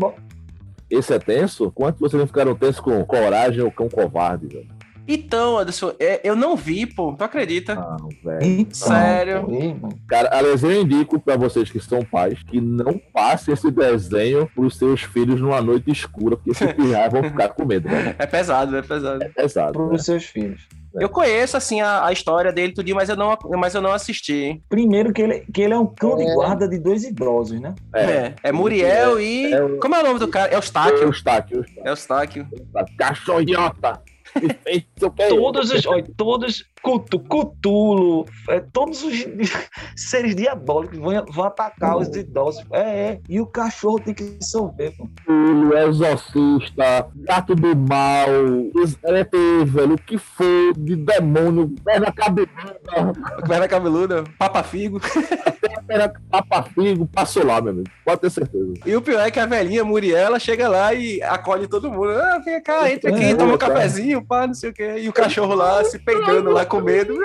Esse 0.95 1.13
é 1.13 1.19
tenso? 1.19 1.73
Quanto 1.73 1.99
vocês 1.99 2.19
não 2.19 2.27
ficaram 2.27 2.55
tensos 2.55 2.81
com 2.81 3.05
coragem 3.05 3.63
ou 3.63 3.71
cão 3.71 3.89
covarde, 3.89 4.47
velho? 4.47 4.69
Então, 5.07 5.59
Anderson, 5.59 5.93
é, 5.99 6.21
eu 6.25 6.35
não 6.35 6.57
vi, 6.57 6.87
pô. 6.87 7.13
Tu 7.13 7.25
acredita? 7.25 7.75
Não, 7.75 8.09
velho. 8.23 8.43
Então, 8.43 8.75
Sério? 8.75 9.43
mano. 9.43 9.89
Cara, 10.09 10.31
aliás, 10.33 10.63
eu 10.63 10.73
indico 10.73 11.21
pra 11.21 11.37
vocês 11.37 11.71
que 11.71 11.79
são 11.79 12.03
pais 12.03 12.43
que 12.45 12.61
não 12.61 12.99
passem 13.13 13.53
esse 13.53 13.71
desenho 13.71 14.49
pros 14.55 14.79
seus 14.79 15.03
filhos 15.03 15.41
numa 15.41 15.61
noite 15.61 15.91
escura, 15.91 16.37
porque 16.37 16.55
se 16.55 16.67
pirrar 16.73 17.11
vão 17.11 17.23
ficar 17.23 17.49
com 17.51 17.67
medo, 17.67 17.89
velho. 17.89 18.15
É 18.19 18.27
pesado, 18.27 18.77
é 18.77 18.83
pesado. 18.83 19.23
É 19.23 19.29
pesado. 19.29 19.73
Para 19.73 19.87
né? 19.89 19.95
os 19.95 20.05
seus 20.05 20.25
filhos. 20.25 20.67
Eu 21.01 21.09
conheço, 21.09 21.57
assim, 21.57 21.81
a, 21.81 22.07
a 22.07 22.13
história 22.13 22.53
dele 22.53 22.73
tudinho, 22.73 22.97
mas 22.97 23.09
eu 23.09 23.17
não, 23.17 23.37
mas 23.59 23.75
eu 23.75 23.81
não 23.83 23.93
assisti, 23.93 24.35
hein? 24.35 24.63
Primeiro 24.69 25.13
que 25.13 25.23
ele, 25.23 25.41
que 25.53 25.63
ele 25.63 25.75
é 25.75 25.79
um 25.79 25.87
cão 25.87 26.17
de 26.17 26.25
É. 26.25 26.35
guarda 26.35 26.69
de 26.69 26.79
dois 26.79 27.05
idosos, 27.05 27.61
né? 27.61 27.75
É, 27.95 28.33
é 28.43 28.53
Muriel 28.53 29.21
e... 29.21 29.53
É 29.53 29.61
Como 29.81 29.95
é 29.95 30.01
o 30.01 30.05
nome 30.05 30.19
do 30.21 30.29
cara? 30.29 30.53
É 30.53 30.55
o 30.55 30.59
Eustáquio. 30.59 31.03
Eustáquio, 31.03 31.59
Eustáquio. 31.85 31.85
É 31.85 31.89
o 31.89 31.93
Eustáquio. 31.93 32.49
Cachorro 32.97 33.45
Todos 35.29 35.71
os, 35.71 35.87
olha, 35.87 36.05
todos, 36.17 36.65
Cutu, 36.83 37.19
Cutulo, 37.19 38.27
é, 38.49 38.61
todos 38.61 39.03
os 39.03 39.27
seres 39.97 40.35
diabólicos 40.35 40.99
vão, 40.99 41.25
vão 41.31 41.45
atacar 41.45 41.97
os 41.97 42.09
idosos. 42.15 42.65
É, 42.73 42.81
é. 42.81 43.21
E 43.29 43.41
o 43.41 43.47
cachorro 43.47 44.01
tem 44.01 44.13
que 44.15 44.37
resolver, 44.41 44.93
pô. 44.97 45.09
Culo, 45.27 45.77
exorcista, 45.77 47.07
gato 47.17 47.55
do 47.55 47.75
mal, 47.77 48.29
é 49.05 49.65
velho, 49.65 49.95
o 49.95 49.99
que 49.99 50.19
for 50.19 50.73
de 50.77 50.97
demônio, 50.97 51.75
perna 51.85 52.13
cabeluda, 52.13 52.81
Perna 53.47 53.69
cabeluda, 53.69 54.25
Papa 54.39 54.63
Figo. 54.63 55.01
perna 55.87 56.13
papafigo, 56.31 57.07
passou 57.07 57.45
lá, 57.47 57.61
meu 57.61 57.73
amigo. 57.73 57.89
Pode 58.05 58.21
ter 58.21 58.31
certeza. 58.31 58.75
E 58.85 58.95
o 58.97 59.03
pior 59.03 59.21
é 59.21 59.31
que 59.31 59.39
a 59.39 59.47
velhinha 59.47 59.85
Muriel, 59.85 60.19
ela 60.19 60.39
chega 60.39 60.69
lá 60.69 60.93
e 60.95 61.23
acolhe 61.23 61.67
todo 61.67 61.91
mundo. 61.91 62.11
Ah, 62.11 62.39
vem 62.45 62.63
cá, 62.63 62.91
entra 62.91 63.11
aqui, 63.11 63.25
É, 63.25 63.35
toma 63.35 63.55
um 63.55 63.59
cara. 63.59 63.75
cafezinho, 63.75 64.24
pá, 64.25 64.47
não 64.47 64.55
sei 64.55 64.71
o 64.71 64.73
quê. 64.73 64.97
E 64.99 65.09
o 65.09 65.13
cachorro 65.13 65.55
lá 65.55 65.85
se 65.85 65.99
peidando 65.99 66.51
lá 66.51 66.65
com 66.65 66.81
medo. 66.81 67.15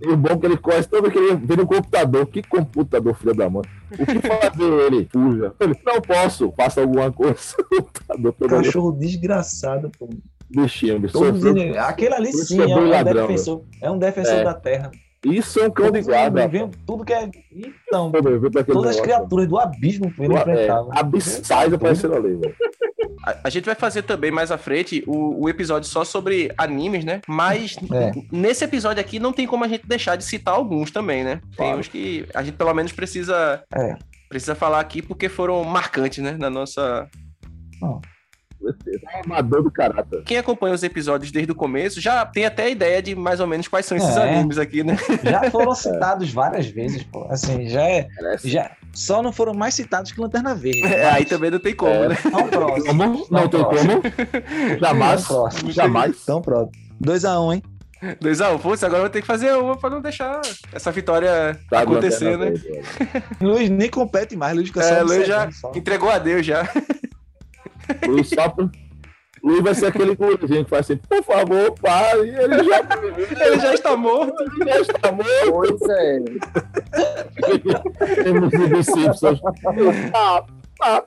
E 0.00 0.08
o 0.08 0.16
bom 0.16 0.30
é 0.30 0.36
que 0.36 0.46
ele 0.46 0.56
conhece 0.56 0.88
todo 0.88 1.06
aquele 1.06 1.34
vê 1.36 1.56
no 1.56 1.66
computador. 1.66 2.26
Que 2.26 2.42
computador, 2.42 3.14
filho 3.14 3.34
da 3.34 3.48
mãe? 3.48 3.62
O 3.92 4.06
que 4.06 4.20
fazer 4.20 4.72
ele? 4.86 5.08
Fuja. 5.12 5.54
Ele, 5.60 5.74
não 5.84 6.00
posso, 6.00 6.52
faça 6.56 6.80
alguma 6.80 7.10
coisa. 7.12 7.38
Cachorro 8.48 8.92
desgraçado, 8.92 9.90
pô. 9.98 10.08
Bichinho, 10.50 11.00
bicho. 11.00 11.18
Aquele 11.78 12.14
ali 12.14 12.32
sim 12.32 12.60
é 12.60 12.70
é 12.70 12.76
um, 12.76 13.04
defensor. 13.04 13.64
É 13.80 13.90
um 13.90 13.98
defensor 13.98 14.34
É. 14.34 14.44
da 14.44 14.54
terra. 14.54 14.90
Isso 15.24 15.60
é 15.60 15.66
um 15.68 15.70
cão 15.70 15.86
de 15.86 15.92
Todos 16.00 16.06
guarda. 16.06 16.40
ele 16.44 16.48
vê 16.66 16.70
Tudo 16.86 17.04
que 17.04 17.12
é. 17.12 17.30
Então, 17.52 18.10
todas 18.66 18.96
as 18.96 19.00
criaturas 19.00 19.48
do 19.48 19.58
abismo 19.58 20.10
pô, 20.12 20.24
ele 20.24 20.34
É, 20.34 20.38
enfrentava. 20.40 20.88
abissais 20.92 21.72
aparecendo 21.72 22.14
ali, 22.14 22.34
velho. 22.36 22.54
A, 23.44 23.48
gente 23.50 23.64
vai 23.66 23.76
fazer 23.76 24.02
também 24.02 24.32
mais 24.32 24.50
à 24.50 24.58
frente 24.58 25.04
o, 25.06 25.44
o 25.44 25.48
episódio 25.48 25.88
só 25.88 26.04
sobre 26.04 26.50
animes, 26.58 27.04
né? 27.04 27.20
Mas 27.28 27.76
É. 27.92 28.10
nesse 28.32 28.64
episódio 28.64 29.00
aqui 29.00 29.20
não 29.20 29.32
tem 29.32 29.46
como 29.46 29.62
a 29.64 29.68
gente 29.68 29.86
deixar 29.86 30.16
de 30.16 30.24
citar 30.24 30.54
alguns 30.54 30.90
também, 30.90 31.22
né? 31.22 31.36
Tem 31.56 31.66
Claro. 31.68 31.78
uns 31.78 31.86
que 31.86 32.26
a 32.34 32.42
gente 32.42 32.56
pelo 32.56 32.74
menos 32.74 32.90
precisa. 32.90 33.62
É. 33.74 33.96
Precisa 34.28 34.54
falar 34.56 34.80
aqui 34.80 35.00
porque 35.02 35.28
foram 35.28 35.62
marcantes, 35.62 36.24
né? 36.24 36.32
Na 36.36 36.50
nossa. 36.50 37.06
É 39.12 39.20
amador 39.24 39.62
do 39.62 39.70
caráter. 39.70 40.22
Quem 40.24 40.38
acompanha 40.38 40.74
os 40.74 40.82
episódios 40.82 41.30
desde 41.32 41.50
o 41.52 41.54
começo 41.54 42.00
já 42.00 42.24
tem 42.26 42.44
até 42.44 42.64
a 42.64 42.68
ideia 42.70 43.02
de 43.02 43.14
mais 43.14 43.40
ou 43.40 43.46
menos 43.46 43.68
quais 43.68 43.86
são 43.86 43.96
esses 43.96 44.16
É. 44.16 44.22
animes 44.34 44.58
aqui, 44.58 44.82
né? 44.84 44.96
Já 45.22 45.48
foram 45.50 45.74
citados 45.74 46.30
várias 46.32 46.66
vezes, 46.66 47.02
pô. 47.02 47.26
Assim, 47.30 47.68
já 47.68 47.82
é. 47.82 48.08
Parece. 48.16 48.48
Já, 48.50 48.70
só 48.92 49.22
não 49.22 49.32
foram 49.32 49.54
mais 49.54 49.74
citados 49.74 50.12
que 50.12 50.20
Lanterna 50.20 50.54
Verde. 50.54 50.82
É, 50.84 51.10
aí 51.10 51.24
também 51.24 51.50
não 51.50 51.58
tem 51.58 51.74
como, 51.74 51.92
É. 51.92 52.08
né? 52.08 52.16
Tão 52.22 52.48
próximo. 52.48 52.86
Como? 52.86 53.26
Não 53.30 53.48
tem 53.48 53.60
próximo. 53.64 54.02
como? 54.02 54.78
Jamais. 54.78 55.24
Tão 55.26 55.36
próximo. 55.36 55.72
Jamais. 55.72 56.24
Tão 56.24 56.42
pronto. 56.42 56.70
2x1, 57.02 57.40
um, 57.46 57.52
hein? 57.52 57.62
2x1, 58.20 58.58
putz, 58.60 58.82
agora 58.82 58.98
eu 58.98 59.02
vou 59.04 59.10
ter 59.10 59.20
que 59.20 59.26
fazer 59.28 59.52
uma 59.54 59.76
pra 59.76 59.88
não 59.88 60.00
deixar 60.00 60.40
essa 60.72 60.90
vitória 60.90 61.56
Tá, 61.70 61.82
acontecer, 61.82 62.36
né? 62.36 62.50
Verde. 62.50 62.82
Luiz 63.40 63.70
nem 63.70 63.88
compete 63.88 64.36
mais, 64.36 64.54
Luiz 64.56 64.68
fica 64.68 64.82
só 64.82 64.94
É, 64.94 65.02
Luiz 65.02 65.26
já 65.26 65.48
entregou 65.74 66.10
a 66.10 66.18
Deus 66.18 66.44
já. 66.44 66.68
Luiz 68.06 68.28
só 68.28 68.48
pro- 68.48 68.70
Luiz 69.42 69.60
vai 69.60 69.74
ser 69.74 69.86
aquele 69.86 70.14
gurizinho 70.14 70.62
que 70.64 70.70
faz 70.70 70.86
assim, 70.88 70.96
por 70.98 71.22
favor, 71.24 71.72
pare. 71.80 72.28
Ele 72.28 72.62
já, 72.64 72.80
Ele 73.46 73.58
já 73.60 73.74
está 73.74 73.96
morto. 73.96 74.34
ele 74.60 74.70
já 74.70 74.80
está 74.80 75.10
morto. 75.12 75.50
Pois 75.50 75.80
é. 75.90 76.20
Temos 78.22 78.52
os 78.78 78.86
Simpsons. 78.86 79.40
Ah, 80.14 80.44
ah, 80.82 81.02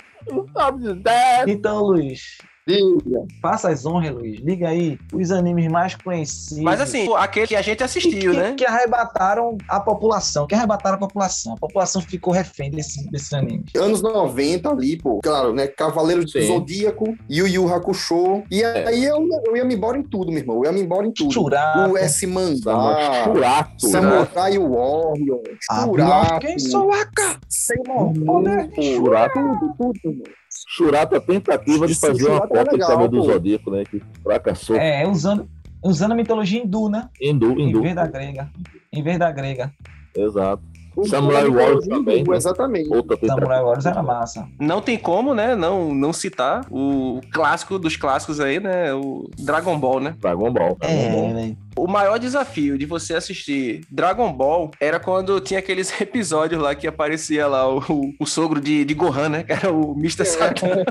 ah, 0.58 0.58
ah, 0.58 1.44
Então, 1.48 1.84
Luiz, 1.84 2.38
Diga. 2.68 3.24
faça 3.42 3.70
as 3.70 3.86
honras, 3.86 4.12
Luiz. 4.16 4.40
Liga 4.40 4.70
aí 4.70 4.98
os 5.14 5.32
animes 5.32 5.68
mais 5.72 5.96
conhecidos. 5.96 6.64
Mas 6.64 6.82
assim, 6.82 7.08
aquele 7.16 7.48
que 7.48 7.56
a 7.56 7.62
gente 7.62 7.84
assistiu, 7.84 8.32
que, 8.32 8.38
né? 8.38 8.54
que 8.58 8.66
arrebataram 8.66 9.58
a 9.70 9.80
população. 9.80 10.48
Que 10.48 10.56
arrebataram 10.56 10.96
a 10.96 11.00
população. 11.00 11.54
A 11.54 11.58
população 11.58 12.02
ficou 12.02 12.34
refém 12.34 12.72
desse, 12.72 13.08
desses 13.12 13.32
animes. 13.34 13.66
Anos 13.76 14.02
90 14.02 14.70
ali, 14.70 14.98
pô. 14.98 15.20
Claro, 15.24 15.54
né? 15.54 15.68
Cavaleiro 15.68 16.26
do. 16.26 16.42
Zodíaco, 16.42 17.16
Yu 17.30 17.48
Yu 17.48 17.74
Hakusho. 17.74 18.44
E 18.50 18.64
aí 18.64 19.04
eu, 19.06 19.28
eu 19.46 19.56
ia 19.58 19.64
me 19.66 19.76
embora 19.76 19.98
em 19.98 20.04
tudo, 20.04 20.32
meu 20.32 20.40
irmão. 20.40 20.58
Eu 20.58 20.66
ia 20.66 20.72
me 20.72 20.82
embora 20.82 21.06
em 21.06 21.12
tudo. 21.12 21.32
Churato. 21.32 21.92
O 21.92 21.98
S 21.98 22.26
Mangá. 22.26 23.24
Churato. 23.24 23.88
Samurai 23.88 24.58
Warrior. 24.58 25.42
Ah, 25.70 25.84
Churato. 25.84 26.40
Quem 26.40 26.58
sou 26.60 26.92
a 26.92 27.06
ca- 27.06 27.40
Sailor 27.48 28.14
né? 28.14 28.26
Moon, 28.26 28.70
pô. 28.70 28.82
Churato. 28.82 29.34
Tudo, 29.40 29.76
tudo, 29.78 30.00
irmão. 30.06 30.24
Churato, 30.68 31.16
a 31.16 31.20
tentativa 31.20 31.88
de 31.88 31.96
fazer 31.96 32.28
uma 32.28 32.38
é 32.38 32.48
cópia 32.48 32.64
de 32.74 32.78
Cavaleiro 32.80 33.10
do. 33.12 33.24
Zodíaco, 33.24 33.72
né? 33.72 33.84
Que 33.84 34.02
fracassou. 34.24 34.76
É, 34.78 35.08
usando, 35.08 35.48
usando 35.84 36.14
a 36.14 36.16
mitologia 36.16 36.64
hindu, 36.64 36.90
né? 36.90 37.10
Hindu, 37.22 37.52
Em 37.60 37.70
hindu. 37.70 37.82
vez 37.82 37.96
da 37.96 38.08
grega. 38.08 38.50
Em 38.92 39.04
vez 39.04 39.20
da 39.20 39.32
grega. 39.32 39.74
Exato. 40.16 40.64
O 40.96 41.06
Samurai 41.06 41.46
Warriors 41.50 41.84
do- 41.84 41.90
também, 41.90 42.24
né? 42.24 42.38
Exatamente. 42.38 42.88
Outra. 42.94 43.18
Samurai 43.28 43.62
Warriors 43.62 43.86
era 43.86 44.02
massa. 44.02 44.48
Não 44.58 44.82
tem 44.82 44.98
como, 44.98 45.34
né? 45.34 45.54
Não, 45.54 45.94
não 45.94 46.14
citar 46.14 46.66
o 46.72 47.20
clássico 47.34 47.78
dos 47.78 47.98
clássicos 47.98 48.40
aí, 48.40 48.62
né? 48.62 48.94
O 48.94 49.30
Dragon 49.38 49.78
Ball, 49.78 50.00
né? 50.00 50.16
Dragon 50.22 50.54
Ball. 50.54 50.78
Dragon 50.80 51.12
Ball. 51.12 51.34
velho. 51.34 51.58
O 51.78 51.88
maior 51.88 52.18
desafio 52.18 52.78
de 52.78 52.86
você 52.86 53.16
assistir 53.16 53.82
Dragon 53.92 54.32
Ball 54.32 54.72
era 54.80 54.98
quando 55.00 55.40
tinha 55.42 55.60
aqueles 55.60 55.90
episódios 56.00 56.62
lá 56.62 56.74
que 56.74 56.88
aparecia 56.88 57.48
lá 57.48 57.68
o, 57.68 57.80
o, 57.90 58.14
o 58.20 58.26
sogro 58.26 58.62
de, 58.62 58.86
de 58.86 58.94
Gohan, 58.94 59.28
né? 59.30 59.44
Que 59.44 59.52
era 59.52 59.72
o 59.72 59.92
Mr. 59.98 60.26
Satan. 60.26 60.84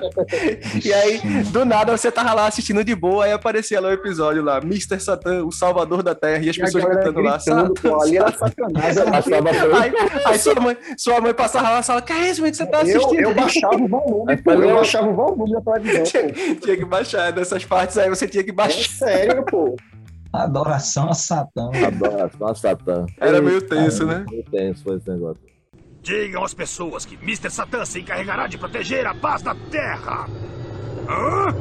e 0.85 0.93
aí, 0.93 1.19
do 1.51 1.65
nada, 1.65 1.97
você 1.97 2.13
tava 2.13 2.35
lá 2.35 2.47
assistindo 2.47 2.85
de 2.85 2.95
boa, 2.95 3.25
aí 3.25 3.33
aparecia 3.33 3.81
lá 3.81 3.89
o 3.89 3.93
episódio 3.93 4.43
lá, 4.43 4.59
Mr. 4.59 5.01
Satan, 5.01 5.45
o 5.45 5.51
salvador 5.51 6.03
da 6.03 6.15
Terra, 6.15 6.45
e 6.45 6.51
as 6.51 6.57
E 6.57 6.61
pessoas 6.61 6.85
gritando 6.85 7.21
lá, 7.21 7.39
Satan. 7.39 7.73
pô, 7.75 8.03
ali 8.03 8.19
era 8.19 8.31
sacanagem. 8.33 9.03
Por- 9.05 9.75
Aí, 9.75 9.93
aí 10.27 10.39
sua, 10.39 10.55
mãe, 10.61 10.77
sua 10.97 11.21
mãe 11.21 11.33
passava 11.35 11.71
lá 11.71 11.77
na 11.77 11.83
sala, 11.83 12.03
que 12.03 12.13
é 12.13 12.31
isso, 12.31 12.43
que 12.43 12.53
você 12.55 12.67
tá 12.67 12.83
Eu, 12.83 12.99
assistindo? 12.99 13.21
eu 13.23 13.35
baixava 13.35 13.77
o 13.77 13.89
volume, 13.89 14.37
pô. 14.37 14.51
Eu 14.53 14.75
baixava 14.75 15.09
o 15.09 15.15
volume 15.15 15.53
da 15.53 15.61
televisão, 15.61 16.05
pô. 16.29 16.55
tinha 16.61 16.77
que 16.77 16.85
baixar, 16.85 17.33
nessas 17.33 17.65
partes 17.65 17.97
aí 17.99 18.09
você 18.09 18.29
tinha 18.29 18.45
que 18.45 18.51
É 18.51 18.55
baixar. 18.55 18.89
sério, 19.07 19.43
pô. 19.45 19.75
Adoração 20.35 21.09
a 21.09 21.15
Satã. 21.15 21.71
Adoração 21.87 22.49
a 22.49 22.55
Satã. 22.57 23.07
Era 23.21 23.41
meio 23.41 23.63
tenso, 23.63 24.05
né? 24.05 24.27
Meio 24.29 24.43
tenso 24.45 24.83
foi 24.83 24.97
esse 24.97 25.09
negócio. 25.09 25.41
Digam 26.03 26.43
às 26.43 26.53
pessoas 26.53 27.05
que 27.05 27.15
Mr. 27.15 27.51
Satan 27.51 27.85
se 27.85 28.01
encarregará 28.01 28.49
de 28.49 28.59
proteger 28.59 29.07
a 29.07 29.15
paz 29.15 29.43
da 29.43 29.55
Terra. 29.71 30.27
Hã? 31.09 31.55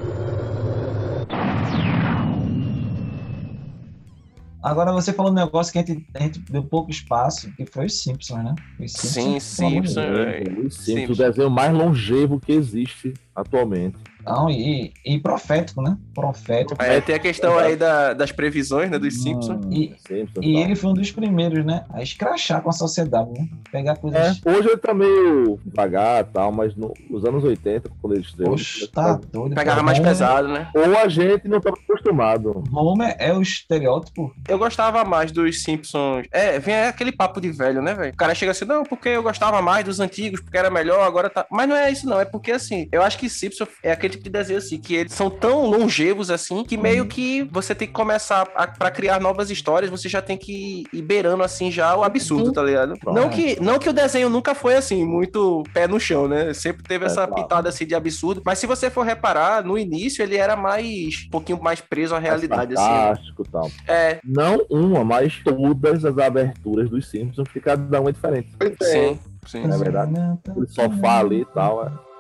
Agora 4.63 4.91
você 4.91 5.13
falou 5.13 5.32
um 5.32 5.36
negócio 5.36 5.71
que 5.71 5.78
a 5.78 5.86
gente, 5.86 6.07
a 6.15 6.24
gente 6.24 6.39
deu 6.39 6.63
pouco 6.63 6.89
espaço, 6.89 7.51
que 7.55 7.65
foi 7.65 7.86
os 7.86 8.01
Simpsons, 8.01 8.43
né? 8.43 8.55
Os 8.80 8.93
Sim, 8.93 9.19
amor 9.19 9.34
de 9.34 9.43
Simpsons. 9.43 9.97
É, 9.97 10.43
sim. 10.45 10.69
Simples, 10.69 11.19
o 11.19 11.21
desenho 11.21 11.49
mais 11.51 11.74
longevo 11.74 12.39
que 12.39 12.53
existe 12.53 13.13
atualmente. 13.36 13.97
Não, 14.26 14.49
e, 14.49 14.93
e 15.05 15.19
profético, 15.19 15.82
né? 15.82 15.97
Profético. 16.13 16.76
Aí 16.82 17.01
tem 17.01 17.15
a 17.15 17.19
questão 17.19 17.57
aí 17.57 17.76
da- 17.76 18.13
das 18.13 18.32
previsões, 18.32 18.89
né, 18.89 18.97
dos 18.99 19.21
Simpsons. 19.21 19.65
E, 19.71 19.93
Simpsons, 20.07 20.45
e 20.45 20.53
tal. 20.53 20.61
ele 20.63 20.76
foi 20.76 20.89
um 20.91 20.93
dos 20.93 21.11
primeiros, 21.11 21.65
né? 21.65 21.84
A 21.93 22.01
escrachar 22.01 22.61
com 22.61 22.69
a 22.69 22.74
sociedade, 22.74 23.32
né? 23.32 23.47
Pegar 23.71 23.95
coisas. 23.97 24.41
É, 24.45 24.49
hoje 24.49 24.67
ele 24.69 24.78
tá 24.78 24.93
meio 24.93 25.59
devagar 25.65 26.21
e 26.21 26.26
tal, 26.26 26.51
mas 26.51 26.76
no- 26.76 26.93
nos 27.09 27.26
anos 27.26 27.43
80, 27.43 27.89
quando 28.01 28.13
ele 28.13 28.24
estreou, 28.24 28.51
Poxa, 28.51 28.88
tá 28.91 29.19
doido. 29.32 29.55
Pegava 29.55 29.82
mais 29.84 29.99
Homer- 29.99 30.11
pesado, 30.11 30.47
né? 30.47 30.69
ou 30.76 30.97
a 30.97 31.07
gente 31.07 31.47
não 31.47 31.57
estava 31.57 31.76
acostumado. 31.78 32.63
Homer 32.71 33.15
é 33.19 33.34
o 33.34 33.41
estereótipo. 33.41 34.34
Eu 34.47 34.57
gostava 34.57 35.03
mais 35.03 35.32
dos 35.32 35.63
Simpsons. 35.63 36.26
É, 36.32 36.59
vem 36.59 36.76
aquele 36.76 37.11
papo 37.11 37.39
de 37.41 37.51
velho, 37.51 37.82
né, 37.82 37.93
velho? 37.93 38.13
O 38.13 38.17
cara 38.17 38.36
chega 38.36 38.51
assim, 38.51 38.65
não, 38.65 38.84
porque 38.84 39.09
eu 39.09 39.24
gostava 39.24 39.61
mais 39.61 39.84
dos 39.86 39.99
antigos, 39.99 40.39
porque 40.41 40.57
era 40.57 40.69
melhor, 40.69 41.01
agora 41.01 41.30
tá. 41.30 41.45
Mas 41.49 41.67
não 41.67 41.76
é 41.76 41.91
isso, 41.91 42.07
não. 42.07 42.19
É 42.19 42.26
porque, 42.26 42.51
assim, 42.51 42.88
eu 42.91 43.01
acho 43.01 43.17
que 43.17 43.30
Simpson 43.30 43.65
é 43.82 43.91
aquele 43.91 44.12
tipo 44.14 44.24
de 44.24 44.30
desenho 44.30 44.57
assim, 44.59 44.80
que 44.80 44.95
eles 44.95 45.14
são 45.14 45.30
tão 45.30 45.66
longevos 45.66 46.30
assim, 46.32 46.64
que 46.64 46.78
meio 46.78 47.05
que 47.05 47.43
você 47.51 47.76
tem 47.76 47.88
que 47.88 47.93
começar 47.93 48.47
a, 48.55 48.68
pra 48.68 48.89
criar 48.89 49.20
novas 49.20 49.49
histórias, 49.49 49.89
você 49.91 50.07
já 50.09 50.22
tem 50.22 50.38
que 50.38 50.84
ir 50.91 51.01
beirando 51.01 51.43
assim 51.43 51.72
já 51.72 51.95
o 51.95 52.03
absurdo, 52.03 52.51
tá 52.51 52.64
ligado? 52.64 52.95
Não 53.05 53.30
que, 53.30 53.59
não 53.61 53.78
que 53.80 53.89
o 53.89 53.93
desenho 53.93 54.30
nunca 54.30 54.55
foi 54.55 54.76
assim, 54.76 55.05
muito 55.05 55.64
pé 55.74 55.88
no 55.88 55.99
chão, 55.99 56.28
né? 56.28 56.53
Sempre 56.53 56.84
teve 56.84 57.03
É, 57.03 57.07
essa 57.07 57.28
claro. 57.28 57.36
pitada 57.43 57.70
assim 57.70 57.86
de 57.86 57.95
absurdo, 57.95 58.41
mas 58.45 58.59
se 58.59 58.66
você 58.68 58.89
for 58.89 59.05
reparar, 59.05 59.64
no 59.64 59.78
início 59.78 60.22
ele 60.24 60.36
era 60.38 60.55
mais, 60.55 61.26
um 61.28 61.30
pouquinho 61.30 61.61
mais 61.61 61.82
preso 61.82 62.16
à 62.16 62.20
realidade, 62.20 62.74
assim. 62.76 62.84
né? 62.84 62.99
Fantástico 63.07 63.43
e 63.47 63.51
tal. 63.51 63.72
É, 63.88 64.20
Não 64.24 64.66
uma, 64.70 65.03
mas 65.03 65.39
todas 65.43 66.05
as 66.05 66.18
aberturas 66.18 66.89
dos 66.89 67.09
Simpsons, 67.09 67.47
que 67.51 67.59
cada 67.59 67.99
uma 67.99 68.09
é 68.09 68.14
diferente. 68.14 68.49
sim, 68.82 69.20
sim. 69.45 69.68
Não 69.68 69.76
é 69.76 69.80
verdade? 69.80 70.14
Aquele 70.47 70.68
sofá 70.68 71.20
ali 71.20 71.41
e 71.41 71.45
tal. 71.45 71.86
É. 71.86 72.12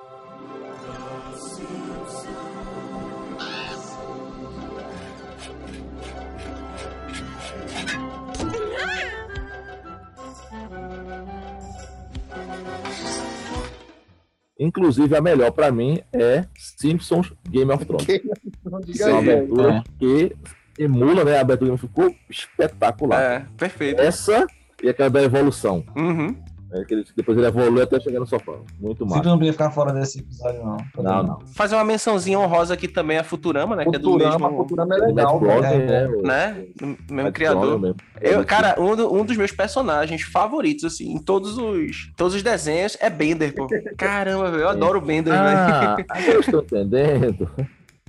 Inclusive, 14.63 15.13
a 15.13 15.21
melhor 15.21 15.51
pra 15.51 15.69
mim 15.71 15.99
é 16.13 16.45
Simpsons 16.57 17.33
Game 17.49 17.69
of 17.69 17.83
Thrones. 17.83 18.07
É 19.01 19.13
uma 19.13 19.83
que 19.99 20.33
emula, 20.79 21.25
né? 21.25 21.37
A 21.37 21.41
abertura 21.41 21.77
ficou 21.77 22.15
espetacular. 22.29 23.21
É, 23.21 23.45
perfeito. 23.57 23.99
Essa 23.99 24.47
e 24.81 24.87
aquela 24.87 25.09
da 25.09 25.21
evolução. 25.21 25.83
Uhum. 25.93 26.33
É, 26.73 26.83
que 26.85 26.93
ele- 26.93 27.05
depois 27.15 27.37
ele 27.37 27.47
evolui 27.47 27.81
até 27.83 27.99
chegar 27.99 28.19
no 28.19 28.25
sofá. 28.25 28.53
Muito 28.79 28.99
Sempre 29.03 29.15
massa. 29.17 29.29
não 29.29 29.37
podia 29.37 29.51
ficar 29.51 29.69
fora 29.71 29.93
desse 29.93 30.19
episódio, 30.19 30.63
não. 30.63 30.77
Não, 31.03 31.23
não. 31.23 31.39
Fazer 31.53 31.75
uma 31.75 31.83
mençãozinha 31.83 32.39
honrosa 32.39 32.73
aqui 32.73 32.87
também 32.87 33.17
a 33.17 33.23
Futurama, 33.23 33.75
né? 33.75 33.83
que 33.85 33.95
é 33.95 33.99
do 33.99 34.11
Futurama, 34.11 34.49
mesmo. 34.49 34.63
Futurama 34.63 34.95
é 34.95 34.97
legal, 34.99 35.39
velho. 35.39 35.61
né? 35.61 36.07
o- 36.07 36.21
Né? 36.23 36.65
Do 37.07 37.13
mesmo 37.13 37.31
criador. 37.31 37.79
Mesmo. 37.79 37.95
Eu, 38.19 38.43
cara, 38.45 38.75
um, 38.81 38.95
do- 38.95 39.13
um 39.13 39.23
dos 39.23 39.37
meus 39.37 39.51
personagens 39.51 40.21
favoritos, 40.23 40.83
assim, 40.85 41.11
em 41.13 41.19
todos 41.19 41.57
os, 41.57 42.11
todos 42.17 42.33
os 42.33 42.41
desenhos 42.41 42.97
é 42.99 43.09
Bender, 43.09 43.53
pô. 43.53 43.67
Caramba, 43.97 44.49
velho, 44.49 44.63
eu 44.63 44.69
adoro 44.69 44.97
o 44.97 45.01
Bender, 45.01 45.33
Ah, 45.33 45.95
velho. 45.95 46.31
eu 46.33 46.39
estou 46.39 46.61
entendendo. 46.61 47.49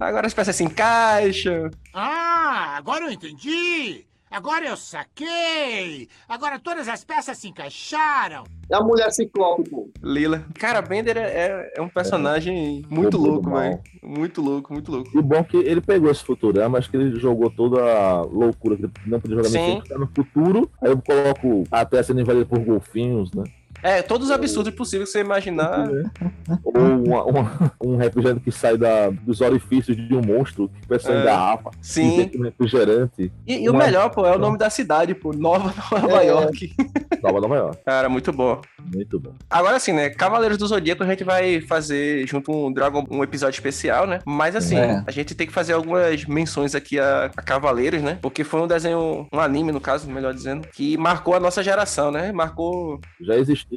Agora 0.01 0.27
as 0.27 0.35
peças 0.35 0.57
se 0.57 0.65
encaixam. 0.65 1.71
Ah, 1.93 2.75
agora 2.77 3.05
eu 3.05 3.11
entendi! 3.13 4.05
Agora 4.35 4.67
eu 4.67 4.77
saquei! 4.77 6.09
Agora 6.29 6.59
todas 6.59 6.89
as 6.89 7.05
peças 7.05 7.39
se 7.39 7.47
encaixaram! 7.47 8.43
É 8.69 8.75
a 8.75 8.81
mulher 8.81 9.13
ciclope, 9.13 9.71
pô. 9.71 9.89
Lila. 10.03 10.45
Cara, 10.59 10.83
Bender 10.83 11.17
é, 11.17 11.21
é- 11.23 11.73
é 11.77 11.81
um 11.81 11.89
personagem 11.89 12.85
muito 12.91 13.17
Bobo 13.17 13.25
do 13.27 13.31
louco, 13.33 13.51
velho. 13.51 13.81
Muito 14.03 14.43
louco, 14.43 14.73
muito 14.73 14.91
louco. 14.91 15.17
E 15.17 15.23
bom 15.23 15.45
que 15.45 15.57
ele 15.59 15.81
pegou 15.81 16.11
esse 16.11 16.25
Futurama, 16.25 16.79
acho 16.79 16.91
que 16.91 16.97
ele 16.97 17.17
jogou 17.21 17.49
toda 17.49 17.81
a 17.81 18.23
loucura 18.23 18.77
que 18.77 18.83
ele 18.83 18.93
não 19.07 19.21
podia 19.21 19.37
jogar 19.37 19.49
no 19.51 19.55
Sim. 19.55 19.75
tempo, 19.77 19.89
tá 19.89 19.99
no 19.99 20.09
futuro. 20.09 20.69
Aí 20.83 20.91
eu 20.91 21.01
coloco 21.01 21.63
a 21.71 22.03
sendo 22.03 22.21
invadida 22.21 22.45
por 22.45 22.59
golfinhos, 22.59 23.33
né? 23.33 23.45
É, 23.85 24.01
todos 24.01 24.29
os 24.29 24.33
absurdos 24.35 24.73
possíveis 24.75 25.11
que 25.11 25.13
você 25.13 25.21
imaginar. 25.21 25.87
Ou 26.65 26.73
uma- 27.05 27.25
uma- 27.25 27.73
um 27.85 27.97
refrigerante 27.97 28.41
que 28.41 28.51
sai 28.51 28.79
da, 28.79 29.11
dos 29.11 29.41
orifícios 29.43 29.95
de 29.97 30.15
um 30.17 30.23
monstro, 30.23 30.69
que 30.71 30.89
pensa 30.89 31.13
É. 31.13 31.21
em 31.21 31.25
garrafa. 31.25 31.71
Sim. 31.83 32.31
E 32.33 32.39
um 32.39 32.43
refrigerante. 32.45 33.31
E, 33.47 33.65
e 33.65 33.69
o 33.69 33.73
Uma- 33.73 33.85
melhor, 33.85 34.09
pô, 34.11 34.25
é 34.27 34.35
o 34.35 34.39
nome 34.39 34.57
da 34.57 34.71
cidade, 34.71 35.15
pô. 35.15 35.33
Nova 35.35 35.73
Nova 35.93 36.23
É. 36.23 36.29
York. 36.29 36.75
Nova 37.23 37.41
Nova 37.41 37.57
York. 37.57 37.79
Cara, 37.85 38.09
muito 38.09 38.33
bom. 38.33 38.61
Muito 38.95 39.21
bom. 39.21 39.33
Agora 39.51 39.79
sim, 39.79 39.93
né? 39.93 40.09
Cavaleiros 40.11 40.57
do 40.59 40.67
Zodíaco 40.67 41.03
a 41.03 41.07
gente 41.07 41.23
vai 41.25 41.61
fazer 41.61 42.27
junto 42.27 42.51
um 42.53 42.73
Dragon 42.73 43.05
um 43.11 43.23
episódio 43.23 43.57
especial, 43.57 44.07
né? 44.07 44.19
Mas 44.25 44.57
assim, 44.57 44.77
É. 44.79 45.03
a 45.07 45.11
gente 45.11 45.35
tem 45.35 45.47
que 45.47 45.53
fazer 45.53 45.75
algumas 45.75 46.25
menções 46.25 46.75
aqui 46.75 46.99
a, 46.99 47.27
a 47.37 47.43
Cavaleiros, 47.43 48.03
né? 48.03 48.19
Porque 48.23 48.45
foi 48.45 48.61
um 48.63 48.67
desenho, 48.67 49.27
um 49.33 49.39
anime 49.41 49.73
no 49.73 49.81
caso, 49.81 50.11
melhor 50.11 50.33
dizendo, 50.33 50.67
que 50.69 50.97
marcou 50.97 51.35
a 51.35 51.41
nossa 51.41 51.63
geração, 51.63 52.11
né? 52.11 52.33
Marcou. 52.33 52.99
Já 53.21 53.37
existia, 53.37 53.74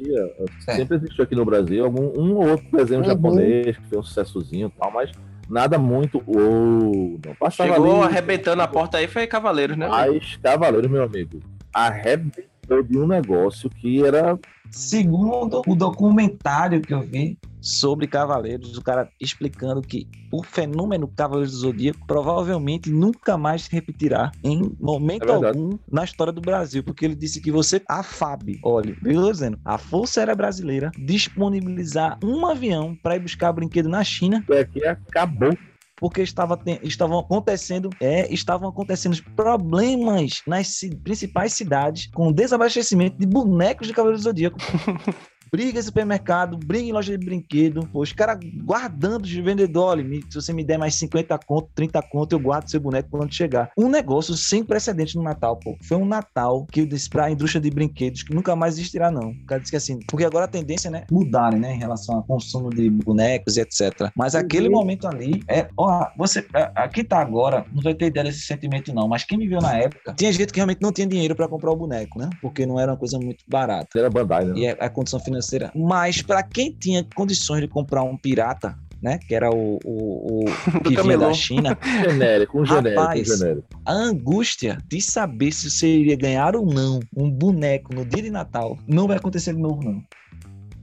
É. 0.66 0.74
sempre 0.76 0.96
existiu 0.96 1.24
aqui 1.24 1.34
no 1.34 1.44
Brasil 1.44 1.84
algum 1.84 2.06
um 2.20 2.34
ou 2.36 2.48
outro 2.50 2.66
desenho 2.72 3.00
Uhum. 3.00 3.06
japonês 3.06 3.76
que 3.76 3.82
fez 3.88 4.00
um 4.00 4.02
sucessozinho 4.02 4.68
e 4.74 4.80
tal, 4.80 4.90
mas 4.92 5.10
nada 5.48 5.78
muito. 5.78 6.22
Uou, 6.26 7.18
não 7.24 7.34
passava 7.38 7.72
Chegou 7.74 8.02
ali. 8.02 8.10
arrebentando 8.12 8.62
a 8.62 8.68
porta 8.68 8.98
aí, 8.98 9.06
foi 9.08 9.26
Cavaleiros, 9.26 9.76
né? 9.76 9.88
Mas 9.88 10.36
Cavaleiros, 10.42 10.90
meu 10.90 11.02
amigo, 11.02 11.40
arrebentou 11.72 12.82
de 12.82 12.98
um 12.98 13.06
negócio 13.06 13.68
que 13.70 14.04
era. 14.04 14.38
Segundo 14.70 15.62
o 15.66 15.74
documentário 15.74 16.80
que 16.82 16.92
eu 16.92 17.00
vi 17.00 17.38
sobre 17.68 18.06
Cavaleiros, 18.06 18.76
o 18.78 18.82
cara 18.82 19.10
explicando 19.20 19.82
que 19.82 20.08
o 20.32 20.42
fenômeno 20.42 21.06
Cavaleiros 21.08 21.52
do 21.52 21.58
Zodíaco 21.58 22.06
provavelmente 22.06 22.90
nunca 22.90 23.36
mais 23.36 23.62
se 23.64 23.70
repetirá 23.72 24.30
em 24.42 24.74
momento 24.80 25.28
É 25.30 25.32
algum 25.48 25.78
na 25.90 26.02
história 26.04 26.32
do 26.32 26.40
Brasil, 26.40 26.82
porque 26.82 27.04
ele 27.04 27.14
disse 27.14 27.40
que 27.40 27.50
você, 27.50 27.82
a 27.88 28.02
FAB, 28.02 28.58
olha, 28.62 28.96
eu 29.04 29.20
tô 29.22 29.32
dizendo, 29.32 29.58
a 29.64 29.76
Força 29.76 30.20
Aérea 30.20 30.34
Brasileira 30.34 30.90
disponibilizar 30.98 32.18
um 32.24 32.46
avião 32.46 32.96
para 33.02 33.16
ir 33.16 33.20
buscar 33.20 33.52
brinquedo 33.52 33.88
na 33.88 34.02
China 34.02 34.44
é 34.50 34.64
que 34.64 34.84
acabou. 34.84 35.56
porque 35.96 36.22
estava 36.22 36.58
estavam 36.82 37.18
acontecendo 37.18 37.90
é, 38.00 38.32
estavam 38.32 38.68
acontecendo 38.68 39.16
problemas 39.36 40.40
nas 40.46 40.68
ci- 40.68 40.96
principais 40.96 41.52
cidades 41.52 42.08
com 42.14 42.32
desabastecimento 42.32 43.18
de 43.18 43.26
bonecos 43.26 43.86
de 43.86 43.92
Cavaleiro 43.92 44.18
do 44.20 44.24
Zodíaco. 44.24 44.58
briga 45.50 45.78
em 45.78 45.82
supermercado, 45.82 46.56
briga 46.56 46.84
em 46.84 46.92
loja 46.92 47.16
de 47.16 47.24
brinquedo, 47.24 47.88
pô, 47.92 48.02
os 48.02 48.12
caras 48.12 48.38
guardando 48.64 49.24
de 49.24 49.40
vendedor, 49.40 49.88
olha, 49.90 50.04
se 50.28 50.34
você 50.34 50.52
me 50.52 50.64
der 50.64 50.78
mais 50.78 50.94
50 50.94 51.38
conto, 51.46 51.68
30 51.74 52.02
conto, 52.02 52.32
eu 52.32 52.40
guardo 52.40 52.68
seu 52.68 52.80
boneco 52.80 53.08
quando 53.10 53.34
chegar. 53.34 53.70
Um 53.76 53.88
negócio 53.88 54.34
sem 54.34 54.64
precedente 54.64 55.16
no 55.16 55.22
Natal, 55.22 55.56
pô. 55.56 55.76
Foi 55.82 55.96
um 55.96 56.04
Natal 56.04 56.66
que 56.70 56.80
eu 56.80 56.86
disse 56.86 57.08
pra 57.08 57.30
indústria 57.30 57.60
de 57.60 57.70
brinquedos 57.70 58.22
que 58.22 58.34
nunca 58.34 58.54
mais 58.54 58.74
existirá, 58.74 59.10
não. 59.10 59.30
O 59.30 59.46
cara 59.46 59.60
disse 59.60 59.72
que 59.72 59.76
assim, 59.76 59.98
porque 60.08 60.24
agora 60.24 60.44
a 60.44 60.48
tendência, 60.48 60.90
né, 60.90 61.04
mudarem, 61.10 61.58
né, 61.58 61.74
em 61.74 61.78
relação 61.78 62.16
ao 62.16 62.22
consumo 62.22 62.70
de 62.70 62.88
bonecos 62.90 63.56
e 63.56 63.60
etc. 63.60 64.10
Mas 64.14 64.34
aquele 64.34 64.68
momento 64.68 65.06
ali, 65.06 65.42
é, 65.48 65.68
ó, 65.76 66.06
você, 66.16 66.46
é, 66.54 66.70
aqui 66.74 67.02
tá 67.04 67.18
agora, 67.18 67.64
não 67.72 67.82
vai 67.82 67.94
ter 67.94 68.06
ideia 68.06 68.24
desse 68.24 68.40
sentimento 68.40 68.92
não, 68.92 69.08
mas 69.08 69.24
quem 69.24 69.38
me 69.38 69.48
viu 69.48 69.60
na 69.60 69.76
época, 69.76 70.14
tinha 70.14 70.32
gente 70.32 70.52
que 70.52 70.58
realmente 70.58 70.82
não 70.82 70.92
tinha 70.92 71.06
dinheiro 71.06 71.34
pra 71.34 71.48
comprar 71.48 71.70
o 71.70 71.76
boneco, 71.76 72.18
né, 72.18 72.28
porque 72.40 72.66
não 72.66 72.78
era 72.78 72.92
uma 72.92 72.98
coisa 72.98 73.18
muito 73.18 73.44
barata. 73.48 73.98
Era 73.98 74.10
Bandai, 74.10 74.44
né? 74.44 74.52
E 74.56 74.66
é 74.66 74.76
a 74.78 74.88
condição 74.88 75.18
financeira. 75.18 75.37
Mas 75.74 76.22
para 76.22 76.42
quem 76.42 76.72
tinha 76.72 77.06
condições 77.14 77.60
de 77.60 77.68
comprar 77.68 78.02
um 78.02 78.16
pirata, 78.16 78.76
né? 79.02 79.18
Que 79.18 79.34
era 79.34 79.50
o, 79.50 79.78
o, 79.84 80.44
o 80.44 80.44
que 80.84 81.00
vinha 81.02 81.18
da 81.18 81.32
China. 81.32 81.78
Genérico, 82.08 82.60
um 82.60 82.64
genérico, 82.66 83.00
um 83.00 83.04
Rapaz, 83.04 83.28
genérico. 83.28 83.68
a 83.84 83.92
angústia 83.92 84.78
de 84.88 85.00
saber 85.00 85.52
se 85.52 85.70
você 85.70 85.88
iria 85.88 86.16
ganhar 86.16 86.56
ou 86.56 86.66
não 86.66 87.00
um 87.16 87.30
boneco 87.30 87.94
no 87.94 88.04
dia 88.04 88.22
de 88.22 88.30
Natal 88.30 88.78
não 88.86 89.06
vai 89.06 89.16
acontecer 89.16 89.54
de 89.54 89.60
novo, 89.60 89.82
não. 89.82 90.02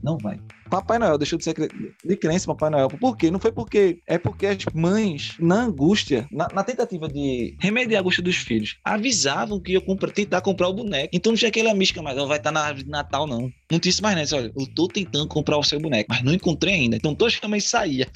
Não 0.02 0.16
vai. 0.18 0.38
Papai 0.70 0.98
Noel 0.98 1.18
deixou 1.18 1.38
de 1.38 1.44
ser 1.44 1.54
de 1.54 2.16
crença 2.16 2.46
Papai 2.46 2.70
Noel. 2.70 2.88
Por 2.88 3.16
quê? 3.16 3.30
Não 3.30 3.38
foi 3.38 3.52
porque. 3.52 4.00
É 4.06 4.18
porque 4.18 4.46
as 4.46 4.64
mães, 4.74 5.34
na 5.38 5.62
angústia, 5.62 6.26
na, 6.30 6.48
na 6.52 6.62
tentativa 6.62 7.08
de 7.08 7.56
remediar 7.60 7.98
a 7.98 8.02
angústia 8.02 8.22
dos 8.22 8.36
filhos, 8.36 8.78
avisavam 8.84 9.60
que 9.60 9.72
ia 9.72 9.80
comprar, 9.80 10.10
tentar 10.10 10.40
comprar 10.40 10.68
o 10.68 10.74
boneco. 10.74 11.10
Então 11.12 11.32
não 11.32 11.36
tinha 11.36 11.48
aquela 11.48 11.74
mística 11.74 12.02
mais, 12.02 12.16
não 12.16 12.26
vai 12.26 12.38
estar 12.38 12.52
na 12.52 12.60
árvore 12.60 12.84
de 12.84 12.90
Natal, 12.90 13.26
não. 13.26 13.50
Não 13.70 13.80
tinha 13.80 13.90
isso 13.90 14.02
mais 14.02 14.14
nessa. 14.14 14.36
Olha, 14.36 14.52
eu 14.56 14.66
tô 14.74 14.86
tentando 14.86 15.26
comprar 15.26 15.58
o 15.58 15.64
seu 15.64 15.80
boneco, 15.80 16.06
mas 16.08 16.22
não 16.22 16.32
encontrei 16.32 16.74
ainda. 16.74 16.96
Então 16.96 17.16
a 17.42 17.48
mãe 17.48 17.60
saía 17.60 18.06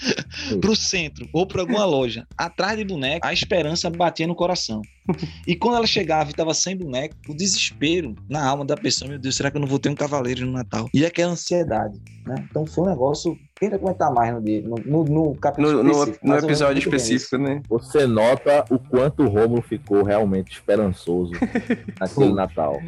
pro 0.61 0.77
centro 0.77 1.29
ou 1.33 1.47
pra 1.47 1.63
alguma 1.63 1.85
loja, 1.85 2.27
atrás 2.39 2.79
de 2.79 2.85
boneco, 2.85 3.27
a 3.27 3.33
esperança 3.33 3.91
batia 3.91 4.27
no 4.27 4.35
coração. 4.35 4.81
E 5.47 5.57
quando 5.57 5.77
ela 5.77 5.87
chegava 5.87 6.31
e 6.31 6.35
tava 6.35 6.55
sem 6.55 6.77
boneco, 6.77 7.17
o 7.29 7.35
desespero 7.35 8.15
na 8.29 8.45
alma 8.45 8.65
da 8.65 8.77
pessoa, 8.77 9.09
meu 9.09 9.19
Deus, 9.19 9.35
será 9.35 9.51
que 9.51 9.57
eu 9.57 9.61
não 9.61 9.67
vou 9.67 9.81
ter 9.81 9.89
um 9.89 9.95
cavaleiro 9.95 10.47
no 10.47 10.53
Natal? 10.53 10.89
E 10.95 11.05
aquela 11.05 11.33
ansiedade, 11.33 12.01
né? 12.27 12.47
Então 12.49 12.65
foi 12.65 12.85
um 12.85 12.89
negócio. 12.89 13.37
Quem 13.61 13.69
vai 13.69 13.79
comentar 13.79 14.11
mais 14.11 14.33
no, 14.35 14.41
dia- 14.41 14.63
no, 14.63 14.75
no, 14.87 15.05
no 15.05 15.35
capítulo 15.35 15.71
No, 15.71 15.83
no- 15.85 15.91
específico, 15.91 16.27
no 16.27 16.33
lembro 16.33 16.47
episódio 16.49 16.79
específico, 16.79 17.37
né? 17.37 17.61
Você 17.69 18.07
nota 18.07 18.65
o 18.71 18.79
quanto 18.79 19.23
o 19.23 19.29
Romulo 19.29 19.61
ficou 19.61 20.03
realmente 20.03 20.51
esperançoso 20.53 21.33
naquele 22.01 22.33
Natal. 22.33 22.81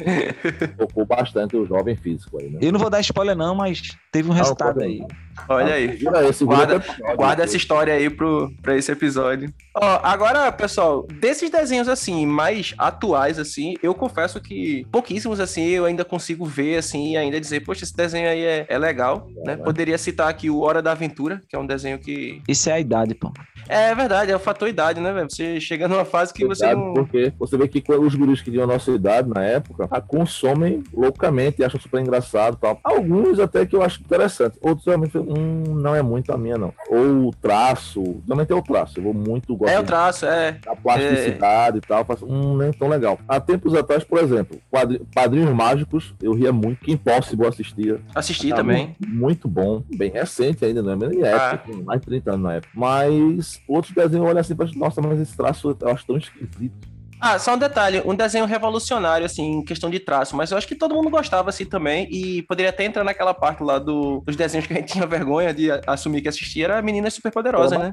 Focou 0.77 1.05
bastante 1.05 1.55
o 1.55 1.63
jovem 1.67 1.95
físico 1.95 2.39
aí, 2.39 2.49
né? 2.49 2.57
Eu 2.59 2.71
não 2.71 2.79
vou 2.79 2.89
dar 2.89 2.99
spoiler, 3.01 3.35
não, 3.35 3.53
mas 3.53 3.81
teve 4.11 4.27
um 4.29 4.33
resultado 4.33 4.81
aí. 4.81 4.97
não. 4.99 5.07
Olha 5.47 5.75
aí. 5.75 5.99
Esse, 6.29 6.45
Guarda, 6.45 6.75
episódio, 6.75 7.15
guarda 7.15 7.37
né? 7.37 7.43
essa 7.43 7.57
história 7.57 7.93
aí 7.93 8.09
pro, 8.09 8.51
pra 8.61 8.75
esse 8.75 8.91
episódio. 8.91 9.53
Ó, 9.75 9.99
agora, 10.03 10.51
pessoal, 10.51 11.05
desses 11.19 11.49
desenhos 11.49 11.87
assim, 11.87 12.25
mais 12.25 12.73
atuais, 12.77 13.39
assim, 13.39 13.75
eu 13.81 13.93
confesso 13.93 14.39
que 14.39 14.85
pouquíssimos, 14.91 15.39
assim, 15.39 15.65
eu 15.67 15.85
ainda 15.85 16.05
consigo 16.05 16.45
ver, 16.45 16.77
assim, 16.77 17.11
e 17.11 17.17
ainda 17.17 17.39
dizer, 17.39 17.61
poxa, 17.61 17.83
esse 17.83 17.95
desenho 17.95 18.29
aí 18.29 18.43
é, 18.43 18.65
é 18.69 18.77
legal, 18.77 19.27
né? 19.45 19.57
Poderia 19.57 19.97
citar 19.97 20.29
aqui 20.29 20.49
o 20.49 20.59
Hora 20.59 20.81
da 20.81 20.91
Aventura, 20.91 21.41
que 21.47 21.55
é 21.55 21.59
um 21.59 21.65
desenho 21.65 21.99
que. 21.99 22.41
Isso 22.47 22.69
é 22.69 22.73
a 22.73 22.79
idade, 22.79 23.15
pô. 23.15 23.31
É 23.67 23.95
verdade, 23.95 24.31
é 24.31 24.35
o 24.35 24.39
fator 24.39 24.67
idade, 24.67 24.99
né, 24.99 25.11
velho? 25.13 25.29
Você 25.29 25.59
chega 25.59 25.87
numa 25.87 26.05
fase 26.05 26.33
que 26.33 26.45
você 26.45 26.65
Sabe 26.65 26.81
não. 26.81 26.93
por 26.93 27.07
quê? 27.07 27.31
Você 27.39 27.57
vê 27.57 27.67
que 27.67 27.83
os 27.93 28.15
guris 28.15 28.41
que 28.41 28.51
tinham 28.51 28.63
a 28.63 28.67
nossa 28.67 28.91
idade 28.91 29.29
na 29.29 29.43
época 29.43 29.87
a 29.89 30.01
consomem 30.01 30.83
loucamente 30.93 31.61
e 31.61 31.65
acham 31.65 31.79
super 31.79 32.01
engraçado 32.01 32.57
tal. 32.57 32.79
Alguns 32.83 33.39
até 33.39 33.65
que 33.65 33.75
eu 33.75 33.81
acho 33.81 34.01
interessante. 34.01 34.57
Outros 34.61 34.85
realmente, 34.85 35.17
hum, 35.27 35.75
não 35.75 35.95
é 35.95 36.01
muito 36.01 36.31
a 36.33 36.37
minha, 36.37 36.57
não. 36.57 36.73
Ou 36.89 37.27
o 37.27 37.31
traço. 37.31 38.01
Também 38.27 38.45
tem 38.45 38.55
o 38.55 38.61
traço. 38.61 38.99
Eu 38.99 39.03
vou 39.03 39.13
muito 39.13 39.55
gosto 39.55 39.71
É 39.71 39.79
o 39.79 39.83
traço, 39.83 40.25
é. 40.25 40.53
da 40.63 40.75
plasticidade 40.75 41.77
e 41.77 41.81
tal. 41.81 42.05
Faço, 42.05 42.25
hum, 42.25 42.57
nem 42.57 42.71
tão 42.71 42.87
legal. 42.87 43.19
Há 43.27 43.39
tempos 43.39 43.73
atrás, 43.75 44.03
por 44.03 44.19
exemplo, 44.19 44.59
quadri- 44.69 45.01
Padrinhos 45.13 45.53
Mágicos, 45.53 46.13
eu 46.21 46.33
ria 46.33 46.51
muito. 46.51 46.79
Que 46.83 46.91
Impossible 46.91 47.47
assistia. 47.47 47.99
Assisti 48.13 48.49
Tá 48.49 48.57
também. 48.57 48.95
Muito, 48.99 49.15
muito 49.15 49.47
bom. 49.47 49.83
Bem 49.95 50.11
recente 50.11 50.63
ainda, 50.65 50.81
não 50.81 50.93
é 50.93 50.95
época, 51.27 51.71
tem 51.71 51.83
mais 51.83 51.99
de 52.01 52.05
30 52.07 52.31
anos 52.31 52.43
na 52.43 52.53
época. 52.55 52.71
Mas 52.75 53.61
outros 53.67 53.93
desenhos 53.93 54.27
olham 54.27 54.39
assim 54.39 54.53
e 54.53 54.55
nossa, 54.77 55.01
mas 55.01 55.19
esse 55.19 55.35
traço 55.35 55.75
eu 55.79 55.87
acho 55.89 56.05
tão 56.05 56.17
esquisito. 56.17 56.93
Ah, 57.25 57.39
só 57.39 57.53
um 57.53 57.57
detalhe, 57.57 58.01
um 58.05 58.13
desenho 58.13 58.43
revolucionário, 58.43 59.25
assim, 59.25 59.43
em 59.59 59.63
questão 59.63 59.89
de 59.89 59.97
traço, 59.97 60.35
mas 60.35 60.51
eu 60.51 60.57
acho 60.57 60.67
que 60.67 60.75
todo 60.75 60.93
mundo 60.93 61.09
gostava, 61.09 61.49
assim, 61.49 61.63
também, 61.63 62.05
e 62.11 62.41
poderia 62.41 62.69
até 62.69 62.83
entrar 62.83 63.01
naquela 63.05 63.33
parte 63.33 63.63
lá 63.63 63.79
do, 63.79 64.21
dos 64.27 64.35
desenhos 64.35 64.67
que 64.67 64.73
a 64.73 64.75
gente 64.75 64.91
tinha 64.91 65.07
vergonha 65.07 65.53
de 65.53 65.69
assumir 65.87 66.21
que 66.21 66.27
assistia, 66.27 66.65
era 66.65 66.81
Meninas 66.81 67.13
Superpoderosas, 67.13 67.79
né? 67.79 67.91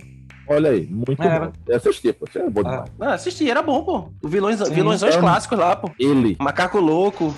Olha 0.48 0.70
aí, 0.70 0.84
muito 0.84 1.22
É, 1.22 1.38
bom. 1.38 1.52
Eu 1.68 1.76
assisti, 1.76 2.12
pô. 2.12 2.24
Isso 2.28 2.40
é 2.40 2.50
bom 2.50 2.64
demais. 2.64 2.90
Ah, 3.00 3.14
assisti, 3.14 3.48
era 3.48 3.62
bom, 3.62 3.84
pô. 3.84 4.12
O 4.20 4.26
vilões, 4.28 4.58
Sim, 4.58 4.74
vilõesões 4.74 5.14
então- 5.14 5.22
clássicos 5.28 5.56
lá, 5.56 5.76
pô. 5.76 5.92
Ele. 5.96 6.36
Macaco 6.40 6.80
Louco. 6.80 7.32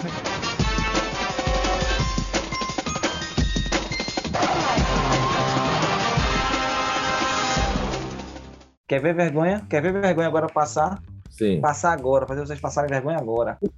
Quer 8.89 9.01
ver 9.01 9.15
vergonha? 9.15 9.67
Quer 9.69 9.81
ver 9.83 9.93
vergonha 9.93 10.29
agora 10.29 10.47
passar? 10.47 10.99
Sim. 11.33 11.61
Passar 11.61 11.93
agora, 11.93 12.27
fazer 12.27 12.41
vocês 12.47 12.61
passarem 12.61 12.89
vergonha 12.91 13.19
agora. 13.19 13.59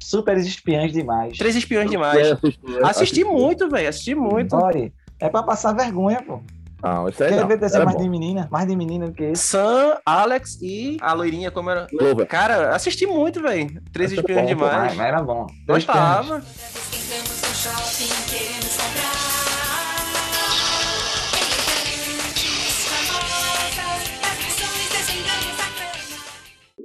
Super 0.00 0.36
espiãs 0.36 0.92
demais. 0.92 1.38
Três 1.38 1.56
espiões 1.56 1.90
demais. 1.90 2.36
Assisti 2.84 3.24
muito, 3.24 3.68
velho, 3.70 3.88
assisti 3.88 4.14
muito. 4.14 4.54
Olha, 4.54 4.92
é 5.18 5.28
pra 5.28 5.42
passar 5.42 5.72
vergonha, 5.74 6.22
pô. 6.22 6.40
Não, 6.82 7.08
isso 7.08 7.24
aí 7.24 7.30
Quer 7.30 7.40
não. 7.40 7.48
ver 7.48 7.56
desenho 7.56 7.84
mais 7.86 7.96
bom. 7.96 8.02
de 8.02 8.08
menina? 8.10 8.46
Mais 8.50 8.68
de 8.68 8.76
menina 8.76 9.06
do 9.06 9.12
que 9.14 9.24
esse? 9.24 9.42
Sam, 9.44 9.96
Alex 10.04 10.58
e 10.60 10.98
a 11.00 11.14
loirinha, 11.14 11.50
como 11.50 11.70
era? 11.70 11.86
Clover. 11.86 12.26
Cara, 12.26 12.76
assisti 12.76 13.06
muito, 13.06 13.40
velho. 13.40 13.80
Três 13.90 14.12
espiões 14.12 14.42
bom, 14.42 14.46
demais. 14.48 14.94
mas- 14.94 15.06
era 15.08 15.22
bom. 15.22 15.46
Três 15.66 15.86
Gostava. 15.86 16.42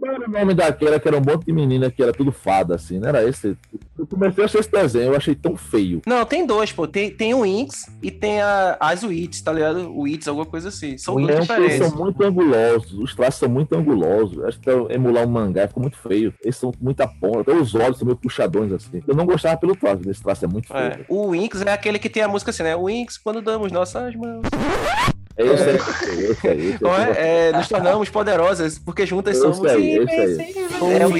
Qual 0.09 0.15
era 0.15 0.27
o 0.27 0.31
nome 0.31 0.53
daquela 0.55 0.99
que 0.99 1.07
era 1.07 1.17
um 1.17 1.21
monte 1.21 1.45
de 1.45 1.53
menina 1.53 1.91
que 1.91 2.01
era 2.01 2.11
tudo 2.11 2.31
fada, 2.31 2.73
assim, 2.73 2.97
não 2.97 3.09
era 3.09 3.27
esse? 3.27 3.55
Eu 3.97 4.07
comecei 4.07 4.43
a 4.43 4.45
assistir 4.45 4.59
esse 4.59 4.71
desenho, 4.71 5.11
eu 5.11 5.15
achei 5.15 5.35
tão 5.35 5.55
feio. 5.55 6.01
Não, 6.07 6.25
tem 6.25 6.47
dois, 6.47 6.71
pô. 6.71 6.87
Tem, 6.87 7.11
tem 7.11 7.33
o 7.33 7.45
Inks 7.45 7.85
e 8.01 8.09
tem 8.09 8.41
a, 8.41 8.75
as 8.79 9.03
Wits, 9.03 9.41
tá 9.41 9.53
ligado? 9.53 9.91
O 9.91 10.01
Wits, 10.01 10.27
alguma 10.27 10.47
coisa 10.47 10.69
assim. 10.69 10.97
São 10.97 11.15
Os 11.15 11.27
dois 11.27 11.41
diferentes. 11.41 11.77
são 11.77 11.95
muito 11.95 12.23
angulosos, 12.23 12.93
os 12.93 13.13
traços 13.13 13.39
são 13.39 13.49
muito 13.49 13.75
angulosos. 13.75 14.43
Acho 14.45 14.59
que 14.59 14.69
é 14.69 14.95
emular 14.95 15.27
um 15.27 15.29
mangá 15.29 15.67
ficou 15.67 15.81
muito 15.81 15.97
feio. 15.97 16.33
Eles 16.41 16.57
são 16.57 16.71
muita 16.81 17.07
ponta, 17.07 17.41
até 17.41 17.53
os 17.53 17.75
olhos 17.75 17.99
são 17.99 18.05
meio 18.05 18.17
puxadões 18.17 18.71
assim. 18.71 19.03
Eu 19.07 19.15
não 19.15 19.27
gostava 19.27 19.57
pelo 19.57 19.75
traço, 19.75 20.09
esse 20.09 20.23
traço 20.23 20.45
é 20.45 20.47
muito 20.47 20.67
feio. 20.69 20.79
É. 20.79 21.05
O 21.07 21.35
Inks 21.35 21.61
é 21.61 21.71
aquele 21.71 21.99
que 21.99 22.09
tem 22.09 22.23
a 22.23 22.27
música 22.27 22.49
assim, 22.49 22.63
né? 22.63 22.75
O 22.75 22.89
Inks, 22.89 23.17
quando 23.17 23.41
damos 23.41 23.71
nossas 23.71 24.15
mãos. 24.15 24.41
É 25.39 25.43
esse 25.45 25.69
aí, 25.69 25.75
esse 26.31 26.47
aí. 26.47 26.69
Esse 26.71 26.83
Não 26.83 26.91
aí. 26.93 27.09
é? 27.11 27.47
É, 27.47 27.51
nos 27.53 27.67
tornamos 27.69 28.09
poderosas, 28.09 28.77
porque 28.77 29.05
juntas 29.05 29.35
Esse 29.37 29.41
somos 29.41 29.65
aí, 29.65 29.97
esse 29.97 30.11
aí. 30.11 30.31
invencíveis. 30.33 30.71
É 31.01 31.05
o 31.05 31.11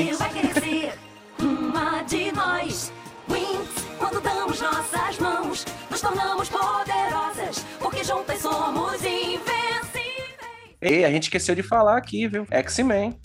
ser 0.60 0.94
uma 1.42 2.02
de 2.04 2.32
nós. 2.34 2.92
Wings, 3.30 3.70
quando 3.98 4.20
damos 4.22 4.60
nossas 4.62 5.20
mãos, 5.20 5.66
nos 5.90 6.02
tornamos 6.02 6.50
poderosas, 6.50 7.66
porque 7.80 8.04
juntas 8.04 8.40
somos 8.40 8.96
invencíveis. 8.96 10.10
Ei, 10.82 11.06
a 11.06 11.10
gente 11.12 11.24
esqueceu 11.24 11.56
de 11.56 11.64
falar 11.64 11.98
aqui, 11.98 12.28
viu? 12.28 12.46
X-Men. 12.50 13.18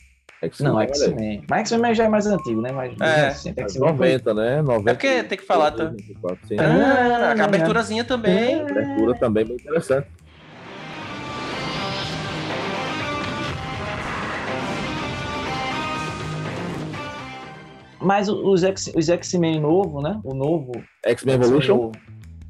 Não. 0.61 0.79
X-Men. 0.83 1.43
Mas 1.49 1.71
X-Men 1.71 1.95
já 1.95 2.05
é 2.05 2.09
mais 2.09 2.27
antigo, 2.27 2.61
né? 2.61 2.71
Mas 2.71 2.93
É. 3.01 3.29
recente. 3.29 3.59
É 3.59 3.63
X-Men 3.63 3.93
90, 3.93 4.35
né? 4.35 4.61
90. 4.63 4.91
É 4.91 4.95
porque 4.95 5.23
tem 5.25 5.39
que 5.39 5.45
falar, 5.47 5.71
tá? 5.71 5.85
94, 5.85 6.39
sim. 6.47 6.57
Ah, 6.59 7.35
a 7.41 7.45
aberturazinha 7.45 8.05
também. 8.05 8.61
Abertura 8.61 9.15
também 9.19 9.45
bem 9.47 9.57
interessante. 9.57 10.07
Mas 18.05 18.29
os 18.29 18.63
X- 18.63 18.93
os 18.95 19.09
X-Men 19.09 19.61
novo, 19.61 20.01
né? 20.01 20.21
O 20.25 20.35
novo. 20.35 20.73
X-Men 21.05 21.35
Evolution. 21.37 21.91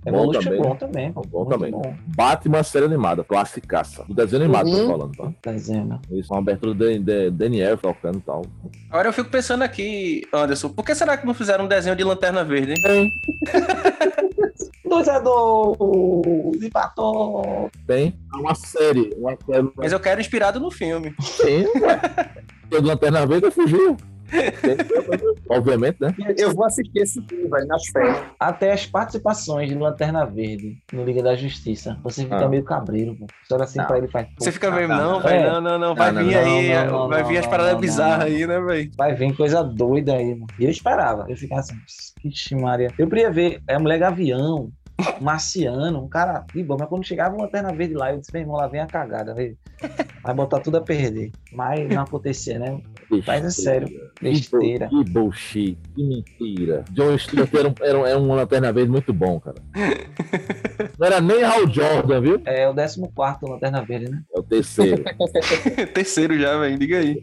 Evolution 0.06 0.40
também. 0.42 0.58
é 0.58 0.62
bom 0.62 0.76
também. 0.76 1.12
pô. 1.12 1.22
Bom 1.22 1.38
Muito 1.44 1.50
também. 1.52 1.70
bom. 1.70 1.94
Batman 2.14 2.62
série 2.62 2.84
animada, 2.84 3.24
classicaça. 3.24 4.04
Do 4.06 4.12
desenho 4.12 4.42
animado, 4.42 4.68
Uhum. 4.68 4.76
tô 4.76 4.86
falando, 4.86 5.12
tá? 5.16 5.32
Desenho. 5.50 5.98
Isso, 6.10 6.30
uma 6.30 6.40
abertura 6.40 6.74
de, 6.74 6.98
de 6.98 7.30
Daniel 7.30 7.78
tocando 7.78 8.18
e 8.18 8.20
tal. 8.20 8.42
Agora 8.90 9.08
eu 9.08 9.12
fico 9.14 9.30
pensando 9.30 9.62
aqui, 9.62 10.20
Anderson, 10.30 10.68
por 10.68 10.84
que 10.84 10.94
será 10.94 11.16
que 11.16 11.24
não 11.26 11.32
fizeram 11.32 11.64
um 11.64 11.68
desenho 11.68 11.96
de 11.96 12.04
Lanterna 12.04 12.44
Verde? 12.44 12.74
hein? 12.86 13.10
Dois 14.86 15.08
é 15.08 15.18
do. 15.20 16.52
De 16.58 16.68
batom. 16.68 17.70
Tem 17.86 18.14
uma 18.34 18.54
série. 18.54 19.10
Uma 19.16 19.36
série 19.46 19.70
Mas 19.76 19.92
eu 19.92 19.98
quero 20.00 20.20
inspirado 20.20 20.60
no 20.60 20.70
filme. 20.70 21.14
Tem, 21.42 21.64
ué. 21.80 22.00
Tem 22.70 22.80
Lanterna 22.82 23.26
Verde 23.26 23.50
fugiu. 23.50 23.96
Obviamente, 25.48 25.96
né? 26.00 26.14
Eu 26.38 26.52
vou 26.54 26.64
assistir 26.64 26.98
esse 27.00 27.20
filme, 27.22 27.48
velho, 27.48 27.66
nas 27.66 27.86
férias. 27.86 28.16
Até 28.38 28.72
as 28.72 28.86
participações 28.86 29.68
de 29.68 29.74
Lanterna 29.74 30.24
Verde 30.24 30.78
no 30.92 31.04
Liga 31.04 31.22
da 31.22 31.36
Justiça. 31.36 31.98
Você 32.02 32.22
fica 32.24 32.44
Ah. 32.44 32.48
meio 32.48 32.64
cabreiro, 32.64 33.14
pô. 33.16 33.26
Você 33.44 33.54
olha 33.54 33.64
assim 33.64 33.78
Não. 33.78 33.86
pra 33.86 33.98
ele 33.98 34.06
e 34.06 34.10
faz. 34.10 34.26
Você 34.38 34.52
fica 34.52 34.70
meio, 34.70 34.88
não, 34.88 35.20
tá. 35.20 35.28
velho, 35.28 35.46
É. 35.46 35.50
não, 35.52 35.60
não, 35.60 35.78
não, 35.78 35.94
vai 35.94 36.12
Não, 36.12 36.24
vir 36.24 36.32
não, 36.34 36.40
aí, 36.40 36.74
não, 36.86 36.86
não, 37.00 37.08
vai 37.08 37.24
vir 37.24 37.38
as 37.38 37.46
paradas 37.46 37.72
não, 37.74 37.80
bizarras 37.80 38.18
não. 38.30 38.36
aí, 38.36 38.46
né, 38.46 38.60
velho? 38.60 38.90
Vai 38.96 39.14
vir 39.14 39.36
coisa 39.36 39.62
doida 39.62 40.14
aí, 40.14 40.34
mano. 40.34 40.46
E 40.58 40.64
eu 40.64 40.70
esperava. 40.70 41.26
Eu 41.28 41.36
ficava 41.36 41.60
assim, 41.60 41.76
ixi, 42.24 42.54
Maria. 42.54 42.88
Eu 42.98 43.08
queria 43.08 43.30
ver 43.30 43.62
é, 43.68 43.78
mulher 43.78 43.98
gavião, 43.98 44.70
marciano, 45.20 46.02
um 46.04 46.08
cara 46.08 46.44
de 46.54 46.62
bom. 46.62 46.76
Mas 46.78 46.88
quando 46.88 47.04
chegava 47.04 47.34
uma 47.34 47.44
lanterna 47.44 47.72
verde 47.72 47.94
lá, 47.94 48.12
eu 48.12 48.18
disse, 48.20 48.32
meu 48.32 48.42
irmão, 48.42 48.56
lá 48.56 48.66
vem 48.68 48.80
a 48.80 48.86
cagada, 48.86 49.34
velho. 49.34 49.56
Vai 50.22 50.34
botar 50.34 50.60
tudo 50.60 50.76
a 50.78 50.80
perder. 50.80 51.30
Mas 51.52 51.88
não 51.88 52.02
acontecia, 52.02 52.58
né? 52.58 52.80
Mas 53.26 53.44
é 53.44 53.50
sério, 53.50 54.10
besteira. 54.20 54.88
Que 54.88 55.04
bullshit, 55.04 55.78
que 55.94 56.02
mentira. 56.02 56.84
John 56.90 57.16
Stewart 57.18 57.52
era, 57.54 57.68
um, 57.68 57.74
era, 57.80 57.98
um, 57.98 58.06
era 58.06 58.18
um 58.18 58.34
lanterna 58.34 58.72
verde 58.72 58.90
muito 58.90 59.12
bom, 59.12 59.40
cara. 59.40 59.56
Não 60.98 61.06
era 61.06 61.20
nem 61.20 61.42
Hal 61.42 61.68
Jordan, 61.68 62.20
viu? 62.20 62.42
É 62.44 62.68
o 62.68 62.74
14 62.74 62.98
Lanterna 63.42 63.84
Verde, 63.84 64.10
né? 64.10 64.22
É 64.34 64.38
o 64.38 64.42
terceiro. 64.42 65.04
Terceiro 65.92 66.38
já, 66.38 66.58
velho, 66.58 66.78
diga 66.78 66.98
aí. 66.98 67.22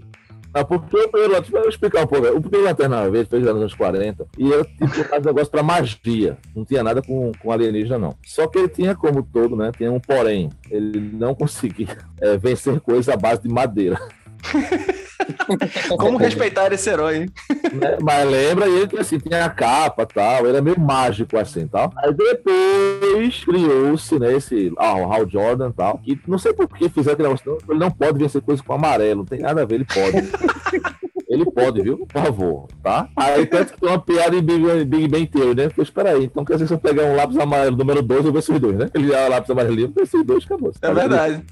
Ah, 0.54 0.66
porque 0.66 0.98
o 0.98 1.10
primeiro, 1.10 1.42
deixa 1.42 1.58
eu 1.58 1.70
explicar 1.70 2.04
um 2.04 2.08
pouco. 2.08 2.28
O 2.28 2.42
primeiro 2.42 2.66
Lanterna 2.66 3.10
Verde 3.10 3.30
fez 3.30 3.42
nos 3.44 3.52
anos 3.52 3.74
40 3.74 4.28
e 4.38 4.52
era 4.52 4.66
tipo 4.66 4.84
um 4.84 5.22
negócio 5.26 5.50
pra 5.50 5.64
magia. 5.64 6.38
Não 6.54 6.66
tinha 6.66 6.84
nada 6.84 7.02
com, 7.02 7.32
com 7.42 7.52
alienígena, 7.52 7.98
não. 7.98 8.18
Só 8.26 8.48
que 8.48 8.60
ele 8.60 8.68
tinha, 8.68 8.94
como 8.94 9.24
todo, 9.24 9.56
né? 9.56 9.72
Tinha 9.78 9.92
um 9.92 10.00
porém. 10.00 10.50
Ele 10.70 11.00
não 11.00 11.34
conseguia 11.36 11.98
é, 12.20 12.38
vencer 12.38 12.82
coisas 12.82 13.08
à 13.08 13.16
base 13.16 13.42
de 13.44 13.50
madeira. 13.50 13.98
Como 15.98 16.18
respeitar 16.18 16.72
esse 16.72 16.90
herói, 16.90 17.18
hein? 17.18 17.30
né? 17.74 17.98
Mas 18.02 18.30
lembra 18.30 18.68
ele 18.68 18.88
que 18.88 18.98
assim, 18.98 19.20
tinha 19.20 19.46
a 19.46 19.50
capa 19.50 20.04
e 20.04 20.06
tal, 20.08 20.48
era 20.48 20.62
meio 20.62 20.80
mágico 20.80 21.38
assim 21.38 21.68
tal. 21.68 21.92
Aí 21.98 22.14
depois 22.14 23.44
criou-se, 23.44 24.20
né, 24.20 24.34
esse 24.34 24.72
ah, 24.78 24.96
o 24.96 25.12
Hal 25.12 25.30
Jordan 25.30 25.70
e 25.70 25.74
tal, 25.74 25.98
que 26.00 26.20
não 26.28 26.38
sei 26.38 26.54
por 26.54 26.68
que 26.68 26.90
fizeram 26.90 27.14
aquele 27.14 27.30
negócio, 27.30 27.58
ele 27.70 27.80
não 27.80 27.92
pode 27.92 28.18
vencer 28.18 28.42
coisa 28.42 28.64
com 28.64 28.74
amarelo, 28.74 29.20
não 29.20 29.26
tem 29.26 29.40
nada 29.40 29.62
a 29.62 29.66
ver, 29.66 29.76
ele 29.76 29.86
pode. 29.86 30.92
Ele 31.32 31.50
pode, 31.50 31.82
viu? 31.82 31.98
Por 32.00 32.22
favor, 32.22 32.68
tá? 32.84 33.08
Aí 33.16 33.46
tanto 33.46 33.72
que 33.72 33.80
tem 33.80 33.90
uma 33.90 34.02
piada 34.02 34.36
em 34.36 34.42
Big, 34.42 34.84
Big 34.84 35.08
Bang 35.08 35.26
Theory, 35.28 35.56
né? 35.56 35.68
Porque 35.70 35.82
espera 35.82 36.10
aí, 36.10 36.26
então 36.26 36.44
quer 36.44 36.56
dizer, 36.56 36.68
se 36.68 36.74
eu 36.74 36.78
pegar 36.78 37.06
um 37.06 37.16
lápis 37.16 37.38
amarelo 37.38 37.78
número 37.78 38.02
2, 38.02 38.26
eu 38.26 38.32
vou 38.34 38.40
esses 38.40 38.60
dois, 38.60 38.76
né? 38.76 38.90
Ele 38.94 39.08
dá 39.08 39.28
o 39.28 39.30
lápis 39.30 39.50
amarelo 39.50 39.80
eu 39.80 39.88
vou 39.88 40.04
esses 40.04 40.26
dois, 40.26 40.44
acabou. 40.44 40.74
É 40.82 40.94
verdade. 40.94 41.46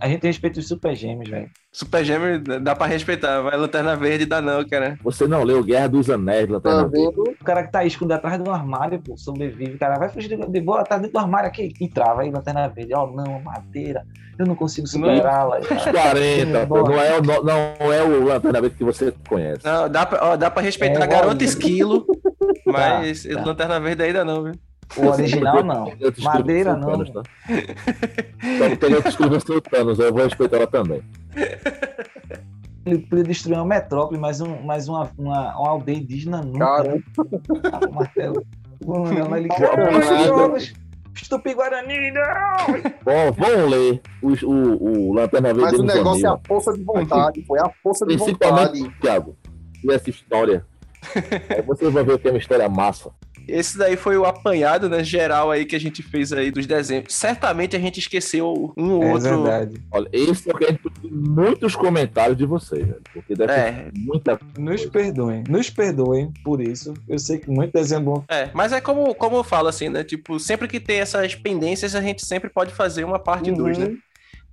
A 0.00 0.08
gente 0.08 0.26
respeita 0.26 0.58
os 0.58 0.66
super 0.66 0.96
gêmeos, 0.96 1.30
velho. 1.30 1.48
Super 1.78 2.04
Gêmeo 2.04 2.40
dá 2.60 2.74
pra 2.74 2.88
respeitar, 2.88 3.40
vai 3.40 3.56
Lanterna 3.56 3.94
Verde 3.94 4.26
dá 4.26 4.42
não, 4.42 4.66
cara. 4.68 4.98
Você 5.04 5.28
não 5.28 5.44
leu 5.44 5.62
Guerra 5.62 5.86
dos 5.88 6.10
Anéis, 6.10 6.48
Lanterna 6.48 6.88
Verde. 6.88 7.20
O 7.40 7.44
cara 7.44 7.62
que 7.62 7.70
tá 7.70 7.84
escondido 7.84 8.14
atrás 8.14 8.36
do 8.42 8.50
armário, 8.50 8.98
pô, 9.00 9.16
sobrevive. 9.16 9.76
O 9.76 9.78
cara 9.78 9.96
vai 9.96 10.08
fugir 10.08 10.28
de- 10.36 10.44
de 10.50 10.60
boa, 10.60 10.82
tá 10.82 10.96
dentro 10.96 11.12
do 11.12 11.18
armário 11.20 11.48
aqui. 11.48 11.72
E 11.80 11.88
trava 11.88 12.22
aí, 12.22 12.32
lanterna 12.32 12.66
verde. 12.66 12.92
Ó, 12.94 13.06
não, 13.06 13.40
madeira. 13.42 14.04
Eu 14.36 14.44
não 14.46 14.56
consigo 14.56 14.88
superá-la. 14.88 15.58
Os 15.60 15.66
40, 15.68 16.66
pô, 16.66 16.82
não 16.82 17.00
é, 17.00 17.16
o, 17.16 17.22
não, 17.22 17.42
não 17.44 17.92
é 17.92 18.02
o 18.02 18.24
Lanterna 18.24 18.60
Verde 18.60 18.76
que 18.76 18.84
você 18.84 19.12
conhece. 19.28 19.64
Não, 19.64 19.88
dá 19.88 20.04
pra, 20.04 20.18
ó, 20.24 20.36
dá 20.36 20.50
pra 20.50 20.62
respeitar 20.62 20.98
É, 21.00 21.02
a 21.04 21.06
garota 21.06 21.44
esquilo, 21.44 22.04
mas 22.66 23.22
Tá, 23.22 23.34
tá. 23.36 23.44
Lanterna 23.44 23.78
Verde 23.78 24.02
ainda 24.02 24.24
não, 24.24 24.42
viu? 24.42 24.52
O 24.96 25.06
original 25.08 25.62
não. 25.62 25.92
Madeira 26.22 26.74
não. 26.74 26.88
Thanos, 26.90 27.10
tá? 27.10 27.22
Só 28.58 28.68
que 28.70 28.76
tem 28.76 28.94
outros 28.94 29.14
são 29.44 29.60
Thanos, 29.60 29.98
eu 29.98 30.12
vou 30.12 30.24
respeitar 30.24 30.56
ela 30.56 30.66
também. 30.66 31.02
Ele 32.86 32.98
podia 33.00 33.24
destruir 33.24 33.56
uma 33.56 33.66
metrópole, 33.66 34.18
mas, 34.18 34.40
um, 34.40 34.62
mas 34.62 34.88
uma, 34.88 35.10
uma, 35.18 35.58
uma 35.58 35.68
aldeia 35.68 35.98
indígena 35.98 36.40
nunca. 36.40 36.58
Cara. 36.58 37.02
Ah, 37.72 37.80
o 37.88 37.92
martelo. 37.92 38.46
Ele... 39.36 39.48
Estupi 41.14 41.52
Guarani, 41.52 42.12
não! 42.12 42.80
Bom, 43.02 43.32
vamos 43.36 43.70
ler 43.70 44.00
os- 44.22 44.42
o, 44.42 44.50
o 44.50 45.12
Lanterna 45.12 45.52
Verde 45.52 45.72
Mas 45.72 45.80
o 45.80 45.82
negócio 45.82 46.26
é 46.26 46.30
a 46.30 46.38
força 46.46 46.72
de 46.72 46.84
vontade. 46.84 47.44
Foi 47.44 47.58
a 47.58 47.68
força 47.82 48.06
de 48.06 48.16
Principalmente, 48.16 48.78
vontade. 48.78 49.00
Thiago, 49.00 49.36
e 49.84 49.92
essa 49.92 50.08
história. 50.10 50.64
Aí 51.50 51.62
você 51.62 51.90
vai 51.90 52.04
ver 52.04 52.18
que 52.20 52.28
é 52.28 52.30
uma 52.30 52.38
história 52.38 52.68
massa. 52.68 53.10
Esse 53.48 53.78
daí 53.78 53.96
foi 53.96 54.16
o 54.16 54.24
apanhado, 54.24 54.88
né, 54.88 55.02
geral 55.02 55.50
aí 55.50 55.64
que 55.64 55.74
a 55.74 55.80
gente 55.80 56.02
fez 56.02 56.32
aí 56.32 56.50
dos 56.50 56.66
desenhos. 56.66 57.06
Certamente 57.08 57.74
a 57.74 57.78
gente 57.78 57.98
esqueceu 57.98 58.72
um 58.76 58.92
ou 58.92 59.02
É 59.02 59.12
outro. 59.12 59.42
verdade. 59.42 59.82
Olha, 59.90 60.08
esse 60.12 60.50
é 60.50 60.54
o 60.54 60.58
que 60.58 60.64
a 60.64 60.68
gente 60.70 60.82
precisa 60.82 61.08
de 61.08 61.14
muitos 61.14 61.74
comentários 61.74 62.36
de 62.36 62.44
vocês, 62.44 62.86
velho. 62.86 63.00
Porque 63.12 63.34
deve 63.34 63.52
É. 63.52 63.88
muita 63.96 64.38
Nos 64.58 64.84
perdoem, 64.86 65.44
nos 65.48 65.70
perdoem 65.70 66.32
por 66.44 66.60
isso. 66.60 66.92
Eu 67.08 67.18
sei 67.18 67.38
que 67.38 67.50
muito 67.50 67.72
desenho 67.72 68.02
bom. 68.02 68.24
É, 68.28 68.50
mas 68.52 68.72
é 68.72 68.80
como, 68.80 69.14
como 69.14 69.36
eu 69.36 69.44
falo 69.44 69.68
assim, 69.68 69.88
né? 69.88 70.04
Tipo, 70.04 70.38
sempre 70.38 70.68
que 70.68 70.78
tem 70.80 71.00
essas 71.00 71.34
pendências, 71.34 71.94
a 71.94 72.00
gente 72.00 72.24
sempre 72.26 72.50
pode 72.50 72.72
fazer 72.74 73.04
uma 73.04 73.18
parte 73.18 73.50
2, 73.50 73.78
né? 73.78 73.96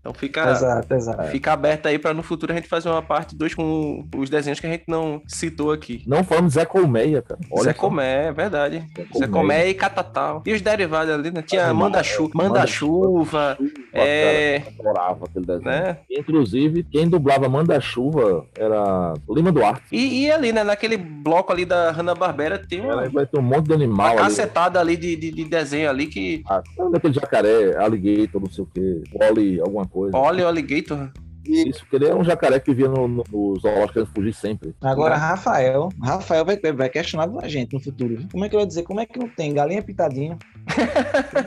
Então 0.05 0.13
fica, 0.13 0.51
Exato, 0.51 0.93
exato. 0.93 1.23
fica 1.31 1.51
aberto 1.51 1.87
aí 1.87 1.97
pra 1.97 2.13
no 2.13 2.21
futuro 2.21 2.51
a 2.53 2.55
gente 2.55 2.67
fazer 2.67 2.89
uma 2.89 3.01
parte 3.01 3.35
2 3.35 3.55
com 3.55 4.05
os 4.15 4.29
desenhos 4.29 4.59
que 4.59 4.67
a 4.67 4.69
gente 4.69 4.83
não 4.87 5.19
citou 5.27 5.71
aqui. 5.71 6.03
Não 6.05 6.23
falando 6.23 6.47
Zé 6.47 6.63
Colmeia, 6.63 7.23
cara. 7.23 7.39
Olha 7.49 7.63
Zé. 7.63 7.73
Comé, 7.73 8.27
é 8.27 8.31
verdade. 8.31 8.83
Zé 8.95 9.05
Colmeia. 9.05 9.31
Comé 9.31 9.67
e 9.69 9.73
Catatal. 9.73 10.43
E 10.45 10.53
os 10.53 10.61
derivados 10.61 11.11
ali, 11.11 11.31
né? 11.31 11.41
Tinha 11.41 11.73
Manda-Chuva, 11.73 12.29
Manda-Chuva, 12.35 13.57
é... 13.91 14.59
Cara, 14.59 14.73
eu 14.77 14.89
adorava 14.91 15.25
aquele 15.25 15.45
desenho. 15.47 15.65
né? 15.65 15.97
Inclusive, 16.11 16.83
quem 16.83 17.09
dublava 17.09 17.49
Manda-Chuva 17.49 18.45
era 18.55 19.13
Lima 19.27 19.51
Duarte. 19.51 19.81
E, 19.91 20.25
e 20.25 20.31
ali, 20.31 20.51
né? 20.53 20.63
Naquele 20.63 20.97
bloco 20.97 21.51
ali 21.51 21.65
da 21.65 21.89
Hanna-Barbera 21.89 22.59
tem 22.59 22.79
uma, 22.81 22.91
Ela 22.93 23.09
vai 23.09 23.25
ter 23.25 23.39
um 23.39 23.41
monte 23.41 23.65
de 23.69 23.73
animal 23.73 24.13
uma 24.13 24.21
ali. 24.21 24.29
cacetada 24.35 24.79
ali 24.79 24.95
de, 24.97 25.15
de, 25.15 25.31
de 25.31 25.45
desenho 25.45 25.89
ali 25.89 26.05
que... 26.05 26.43
Ah, 26.47 26.61
daquele 26.91 27.13
jacaré, 27.13 27.75
alligator, 27.77 28.39
não 28.39 28.51
sei 28.51 28.63
o 28.63 28.67
que, 28.67 29.03
Oli, 29.31 29.59
alguma 29.59 29.85
coisa. 29.85 29.94
Olha 30.13 30.45
o 30.45 30.47
Alligator. 30.47 31.11
Isso, 31.47 31.81
porque 31.81 31.97
ele 31.97 32.07
é 32.07 32.15
um 32.15 32.23
jacaré 32.23 32.59
que 32.59 32.73
via 32.73 32.87
no, 32.87 33.07
no, 33.07 33.23
no 33.31 33.59
zoológico 33.59 33.93
querendo 33.93 34.11
fugir 34.15 34.33
sempre. 34.33 34.75
Agora, 34.81 35.15
Rafael, 35.15 35.89
Rafael 36.01 36.43
vai, 36.43 36.57
vai 36.57 36.89
questionar 36.89 37.29
a 37.41 37.47
gente 37.47 37.73
no 37.73 37.79
futuro. 37.79 38.17
Como 38.31 38.43
é 38.43 38.49
que 38.49 38.55
eu 38.55 38.59
vou 38.59 38.67
dizer? 38.67 38.83
Como 38.83 38.99
é 38.99 39.05
que 39.05 39.19
não 39.19 39.29
tem 39.29 39.53
galinha 39.53 39.83
pitadinha? 39.83 40.37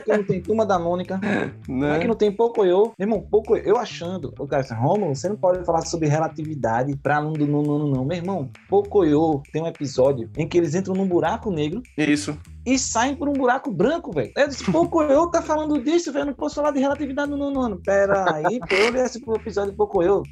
É 0.07 0.17
não 0.17 0.23
tem 0.23 0.41
turma 0.41 0.65
da 0.65 0.79
Mônica? 0.79 1.19
Como 1.65 1.85
é 1.85 1.93
que 1.93 1.99
Né? 1.99 2.07
não 2.07 2.15
tem 2.15 2.31
Pocoyo? 2.31 2.93
Meu 2.97 3.07
irmão, 3.07 3.21
Pocoyo, 3.21 3.63
eu 3.63 3.77
achando, 3.77 4.33
o 4.39 4.47
cara 4.47 4.61
assim, 4.61 4.73
Romulo, 4.73 5.15
você 5.15 5.29
não 5.29 5.35
pode 5.35 5.63
falar 5.65 5.81
sobre 5.81 6.07
relatividade 6.07 6.95
pra 6.97 7.17
aluno 7.17 7.37
do 7.37 7.47
nono 7.47 7.87
não. 7.87 8.05
Meu 8.05 8.17
irmão, 8.17 8.49
Pocoyo 8.67 9.41
tem 9.51 9.61
um 9.61 9.67
episódio 9.67 10.29
em 10.37 10.47
que 10.47 10.57
eles 10.57 10.75
entram 10.75 10.95
num 10.95 11.07
buraco 11.07 11.51
negro 11.51 11.81
Isso. 11.97 12.37
e 12.65 12.77
saem 12.77 13.15
por 13.15 13.27
um 13.27 13.33
buraco 13.33 13.71
branco, 13.71 14.11
velho. 14.11 14.31
Eu 14.35 14.47
disse, 14.47 14.69
Pocoyo 14.71 15.27
tá 15.29 15.41
falando 15.41 15.81
disso, 15.81 16.11
velho. 16.11 16.27
Não 16.27 16.33
posso 16.33 16.55
falar 16.55 16.71
de 16.71 16.79
relatividade 16.79 17.29
no 17.29 17.37
nono 17.37 17.61
ano. 17.61 17.81
Pera 17.83 18.35
aí, 18.35 18.59
pô, 18.59 18.75
eu 18.75 18.91
li 18.91 18.99
esse 18.99 19.21
episódio 19.35 19.71
do 19.71 19.77
Pocoyo. 19.77 20.23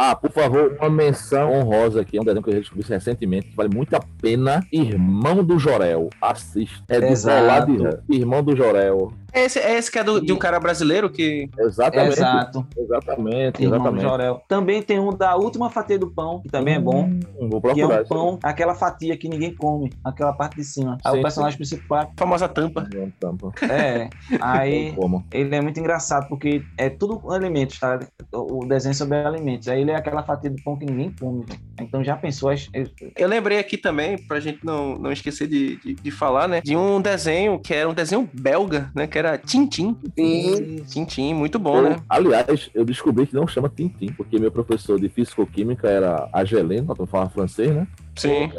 Ah, 0.00 0.14
por 0.14 0.30
favor, 0.30 0.76
uma 0.78 0.88
menção 0.88 1.52
honrosa 1.52 2.02
aqui, 2.02 2.18
é 2.18 2.20
um 2.20 2.24
desenho 2.24 2.40
que 2.40 2.50
eu 2.50 2.54
descobri 2.54 2.86
recentemente, 2.88 3.48
que 3.48 3.56
vale 3.56 3.74
muito 3.74 3.96
a 3.96 4.00
pena. 4.22 4.64
Irmão 4.72 5.42
do 5.42 5.58
Jorel. 5.58 6.08
Assista. 6.22 6.84
É 6.88 7.00
do 7.00 7.06
Exato. 7.06 7.72
Irmão 8.08 8.40
do 8.44 8.54
Jorel. 8.54 9.12
É 9.32 9.44
esse, 9.44 9.58
é 9.58 9.76
esse 9.76 9.90
que 9.90 9.98
é 9.98 10.04
do, 10.04 10.20
de 10.20 10.32
um 10.32 10.38
cara 10.38 10.58
brasileiro 10.58 11.10
que... 11.10 11.48
Exatamente. 11.58 12.12
Exato. 12.12 12.66
Exatamente, 12.76 13.64
exatamente. 13.64 14.02
Jorel. 14.02 14.42
Também 14.48 14.82
tem 14.82 14.98
um 14.98 15.10
da 15.14 15.36
última 15.36 15.70
fatia 15.70 15.98
do 15.98 16.10
pão, 16.10 16.40
que 16.40 16.48
também 16.48 16.74
é 16.74 16.80
bom. 16.80 17.04
Hum, 17.04 17.48
vou 17.48 17.60
Que 17.60 17.68
é 17.68 17.74
procurar 17.74 18.02
um 18.02 18.04
pão, 18.06 18.38
aquela 18.42 18.74
fatia 18.74 19.16
que 19.16 19.28
ninguém 19.28 19.54
come, 19.54 19.92
aquela 20.04 20.32
parte 20.32 20.56
de 20.56 20.64
cima. 20.64 20.96
Aí 21.04 21.12
Sim, 21.14 21.18
o 21.18 21.22
personagem 21.22 21.56
principal, 21.56 22.12
famosa 22.16 22.48
tampa. 22.48 22.88
Não, 22.94 23.10
tampa. 23.20 23.52
é. 23.70 24.08
Aí 24.40 24.94
ele 25.32 25.54
é 25.54 25.60
muito 25.60 25.78
engraçado, 25.78 26.28
porque 26.28 26.62
é 26.76 26.88
tudo 26.88 27.30
alimentos, 27.32 27.78
tá? 27.78 27.98
O 28.32 28.64
desenho 28.66 28.94
sobre 28.94 29.16
alimentos. 29.18 29.68
Aí 29.68 29.80
ele 29.82 29.90
é 29.90 29.96
aquela 29.96 30.22
fatia 30.22 30.50
do 30.50 30.62
pão 30.62 30.76
que 30.76 30.86
ninguém 30.86 31.14
come. 31.18 31.44
Então 31.80 32.02
já 32.02 32.16
pensou? 32.16 32.48
as- 32.50 32.68
Eu 33.16 33.28
lembrei 33.28 33.58
aqui 33.58 33.76
também, 33.76 34.16
pra 34.18 34.40
gente 34.40 34.64
não, 34.64 34.94
não 34.96 35.12
esquecer 35.12 35.46
de, 35.46 35.76
de, 35.76 35.94
de 35.94 36.10
falar, 36.10 36.48
né? 36.48 36.60
De 36.60 36.76
um 36.76 37.00
desenho 37.00 37.58
que 37.58 37.74
era 37.74 37.88
um 37.88 37.94
desenho 37.94 38.28
belga, 38.32 38.90
né? 38.94 39.06
Que 39.06 39.17
era 39.18 39.36
Tintim. 39.38 39.96
Sim. 40.16 40.82
Tintim, 40.86 41.34
muito 41.34 41.58
bom, 41.58 41.76
Eu- 41.78 41.82
né? 41.82 41.96
aliás, 42.08 42.70
eu 42.74 42.84
descobri 42.84 43.26
que 43.26 43.34
não 43.34 43.46
chama 43.46 43.68
Tintim, 43.68 44.12
porque 44.12 44.38
meu 44.38 44.50
professor 44.50 44.98
de 45.00 45.08
fisicoquímica 45.08 45.88
era 45.88 46.28
Agelino, 46.32 46.94
eu 46.98 47.06
falava 47.06 47.30
francês, 47.30 47.74
né? 47.74 47.86
Sim. 48.20 48.52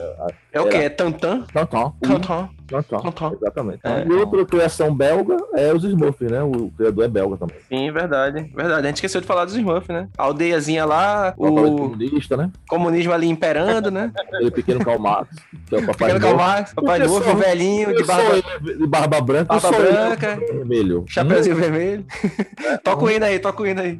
É 0.51 0.59
o 0.61 0.67
quê? 0.67 0.77
É 0.77 0.89
Tantan? 0.89 1.43
Tantan. 1.53 1.93
Tantan. 2.01 2.49
Tantan. 2.67 2.99
Tantan. 3.01 3.31
Exatamente. 3.33 3.79
É. 3.83 4.05
E 4.07 4.11
outra 4.13 4.45
criação 4.45 4.93
belga 4.95 5.37
é 5.55 5.73
os 5.73 5.83
Smurfs, 5.83 6.29
né? 6.29 6.41
O 6.43 6.71
criador 6.77 7.05
é 7.05 7.07
belga 7.07 7.37
também. 7.37 7.55
Sim, 7.67 7.91
verdade. 7.91 8.43
Verdade. 8.55 8.83
A 8.83 8.87
gente 8.87 8.95
esqueceu 8.97 9.21
de 9.21 9.27
falar 9.27 9.45
dos 9.45 9.55
Smurfs, 9.55 9.89
né? 9.89 10.07
A 10.17 10.23
aldeiazinha 10.23 10.85
lá, 10.85 11.33
O 11.37 11.47
comunista, 11.53 12.37
né? 12.37 12.51
comunismo 12.67 13.11
ali 13.13 13.27
imperando, 13.27 13.89
né? 13.91 14.11
Aquele 14.17 14.51
pequeno 14.51 14.83
Karl 14.83 14.99
Marx, 14.99 15.35
que 15.67 15.75
é 15.75 15.79
o 15.79 15.85
papai 15.85 16.13
Pequeno 16.13 16.19
Novo. 16.19 16.37
Calmar, 16.37 16.73
Papai 16.75 17.07
sou- 17.07 17.35
velhinho, 17.35 17.95
de 17.95 18.03
barba, 18.03 18.41
de 18.61 18.87
barba 18.87 19.21
branca, 19.21 19.59
barba 19.59 19.77
branca, 19.77 20.35
vermelho. 20.35 21.05
chapeuzinho 21.07 21.55
vermelho. 21.55 22.05
toca 22.83 23.03
o 23.03 23.09
hino 23.09 23.25
aí, 23.25 23.39
toca 23.39 23.63
o 23.63 23.67
hino 23.67 23.81
aí. 23.81 23.99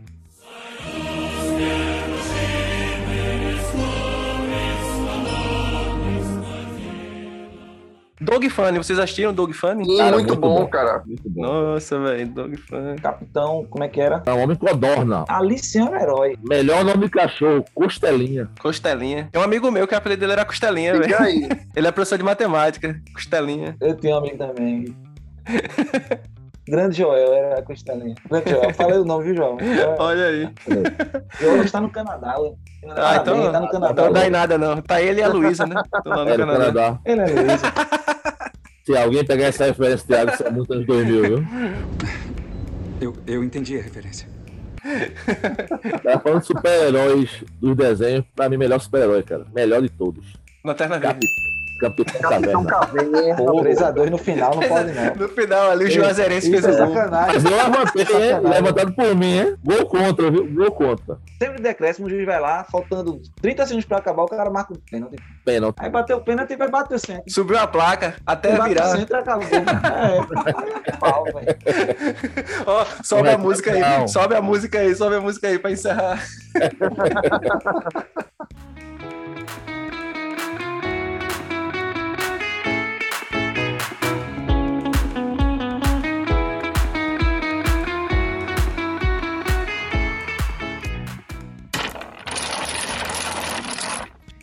Dog 8.22 8.50
Funny, 8.50 8.78
vocês 8.78 9.00
assistiram 9.00 9.34
Dog 9.34 9.54
Funny? 9.54 9.86
Sim, 9.86 9.98
Cara, 9.98 10.12
muito, 10.12 10.28
muito 10.28 10.42
bom, 10.42 10.56
bom. 10.62 10.68
cara. 10.68 11.02
Muito 11.06 11.30
bom. 11.30 11.42
Nossa, 11.42 11.98
velho, 12.00 12.28
Dog 12.28 12.58
Funny. 12.58 13.00
Capitão, 13.02 13.66
como 13.70 13.84
é 13.84 13.88
que 13.88 14.02
era? 14.02 14.22
É 14.26 14.34
um 14.34 14.42
homem 14.44 14.58
codorna. 14.58 15.24
Alice 15.30 15.78
é 15.78 15.84
um 15.84 15.96
herói. 15.96 16.38
Melhor 16.48 16.84
nome 16.84 17.06
de 17.06 17.10
cachorro, 17.12 17.64
Costelinha. 17.74 18.50
Costelinha. 18.60 19.30
Tem 19.32 19.42
um 19.42 19.46
amigo 19.46 19.72
meu 19.72 19.88
que 19.88 19.94
o 19.96 19.98
apelido 19.98 20.20
dele 20.22 20.34
era 20.34 20.44
Costelinha, 20.46 20.96
E 20.96 21.00
velho. 21.00 21.22
aí? 21.22 21.50
Ele 21.76 21.88
é 21.88 21.92
professor 21.92 22.18
de 22.18 22.24
matemática. 22.24 23.00
Costelinha. 23.14 23.78
Eu 23.80 23.96
tenho 23.96 24.16
um 24.16 24.18
amigo 24.20 24.38
também. 24.38 24.96
Grande 26.70 26.98
Joel, 26.98 27.34
era 27.34 27.62
Costelinha. 27.64 28.16
Grande 28.30 28.52
Joel, 28.52 28.74
falei 28.74 28.98
o 29.00 29.06
nome, 29.06 29.26
viu, 29.26 29.36
Joel? 29.36 29.58
Olha 30.00 30.26
aí. 30.26 30.50
Joel 31.40 31.64
está 31.64 31.82
no 31.82 31.90
Canadá. 31.90 32.36
Ah, 32.38 33.18
então, 33.22 33.42
Parabéns, 33.42 33.52
tá 33.52 33.60
no 33.60 33.70
Canadá. 33.70 33.92
então 33.92 34.06
não 34.06 34.14
dá 34.14 34.28
em 34.28 34.30
nada, 34.30 34.58
não. 34.58 34.82
Tá 34.82 35.02
ele 35.02 35.20
e 35.20 35.24
a 35.24 35.28
Luísa, 35.34 35.66
né? 35.66 35.82
Tô 36.04 36.10
lá 36.10 36.24
no 36.26 36.30
É, 36.32 36.38
Canadá. 36.38 36.58
Canadá. 36.60 37.00
Ele 37.06 37.22
é 37.22 37.26
Luiz. 37.26 37.62
Se 38.86 38.98
alguém 38.98 39.26
pegar 39.26 39.46
essa 39.48 39.66
referência, 39.66 40.06
Thiago, 40.08 40.32
isso 40.32 40.44
é 40.44 40.50
muito 40.50 40.74
anos 40.74 40.86
2000, 40.88 41.22
viu? 41.24 41.46
Eu, 43.02 43.14
eu 43.28 43.44
entendi 43.44 43.78
a 43.78 43.82
referência. 43.84 44.28
Tava 46.04 46.20
falando 46.22 46.40
de 46.42 46.48
super-heróis 46.48 47.44
dos 47.62 47.76
desenhos, 47.76 48.26
pra 48.36 48.50
mim, 48.50 48.58
melhor 48.58 48.80
super-herói, 48.80 49.22
cara. 49.24 49.46
Melhor 49.54 49.82
de 49.82 49.90
todos. 49.90 50.26
Lanterna 50.66 50.98
Verde. 50.98 51.28
Capitão 51.80 52.22
Capitão 52.22 52.64
Caverna. 52.66 53.12
Caverna. 53.12 53.36
Pô, 53.38 53.64
3x2 53.64 54.10
no 54.10 54.18
final, 54.18 54.56
não 54.56 54.68
pode 54.68 54.92
não. 54.92 55.16
No 55.16 55.30
final 55.30 55.72
ali, 55.72 55.86
o 55.86 55.92
Juazeirense 55.92 56.50
fez 56.52 56.66
é 56.66 56.72
o 56.72 56.78
gol. 56.86 56.94
sacanagem. 56.96 57.36
Mas 57.36 57.46
eu 57.46 57.52
levantei, 57.52 58.02
hein? 58.02 58.08
Sacanagem. 58.08 58.50
Levantado 58.62 58.94
por 58.94 59.16
mim, 59.16 59.38
hein? 59.38 59.56
Gol 59.64 59.86
contra, 59.86 60.32
viu? 60.32 60.48
Gol 60.54 60.72
contra. 60.72 61.18
Sempre 61.42 61.62
decréscimo, 61.62 62.08
o 62.08 62.10
juiz 62.10 62.26
vai 62.26 62.40
lá, 62.40 62.66
faltando 62.70 63.20
30 63.42 63.66
segundos 63.66 63.86
pra 63.86 63.98
acabar, 63.98 64.24
o 64.24 64.28
cara 64.28 64.50
marca 64.50 64.74
o 64.74 64.78
pênalti. 64.78 65.16
Pênalti. 65.46 65.78
Aí 65.80 65.90
bateu 65.90 66.18
o 66.18 66.22
pênalti 66.22 66.52
e 66.52 66.58
vai 66.58 66.70
bater 66.70 66.96
o 66.96 67.00
centro. 67.00 67.24
Subiu 67.30 67.58
a 67.58 67.68
placa 67.68 68.16
até 68.26 68.50
Bateu 68.52 68.66
o 68.66 68.70
virar. 68.70 68.88
centro 68.98 69.16
e 69.16 69.20
acabou. 69.20 69.48
É, 69.48 70.90
é 70.90 70.92
pau, 70.98 71.24
velho. 71.24 71.58
Ó, 72.66 72.86
sobe 73.04 73.30
a 73.30 73.38
música 73.38 73.72
aí. 73.72 74.08
Sobe 74.08 74.36
a 74.36 74.42
música 74.42 74.80
aí, 74.80 74.94
sobe 74.96 75.16
a 75.16 75.22
música 75.22 75.48
aí 75.48 75.58
pra 75.58 75.72
encerrar. 75.72 76.20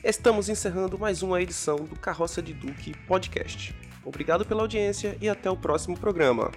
Estamos 0.08 0.48
encerrando 0.48 0.96
mais 0.96 1.20
uma 1.20 1.42
edição 1.42 1.78
do 1.78 1.96
Carroça 1.96 2.40
de 2.40 2.54
Duque 2.54 2.94
Podcast. 3.08 3.74
Obrigado 4.04 4.44
pela 4.44 4.62
audiência 4.62 5.16
e 5.20 5.28
até 5.28 5.50
o 5.50 5.56
próximo 5.56 5.98
programa. 5.98 6.52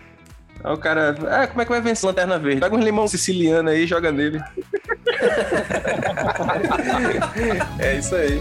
Aí 0.63 0.71
o 0.71 0.77
cara, 0.77 1.15
ah, 1.27 1.47
como 1.47 1.59
é 1.59 1.65
que 1.65 1.71
vai 1.71 1.81
vencer 1.81 2.05
Lanterna 2.05 2.37
Verde? 2.37 2.61
Pega 2.61 2.75
um 2.75 2.79
limão 2.79 3.07
siciliano 3.07 3.69
aí 3.69 3.85
e 3.85 3.87
joga 3.87 4.11
nele. 4.11 4.37
é 7.79 7.97
isso 7.97 8.15
aí. 8.15 8.39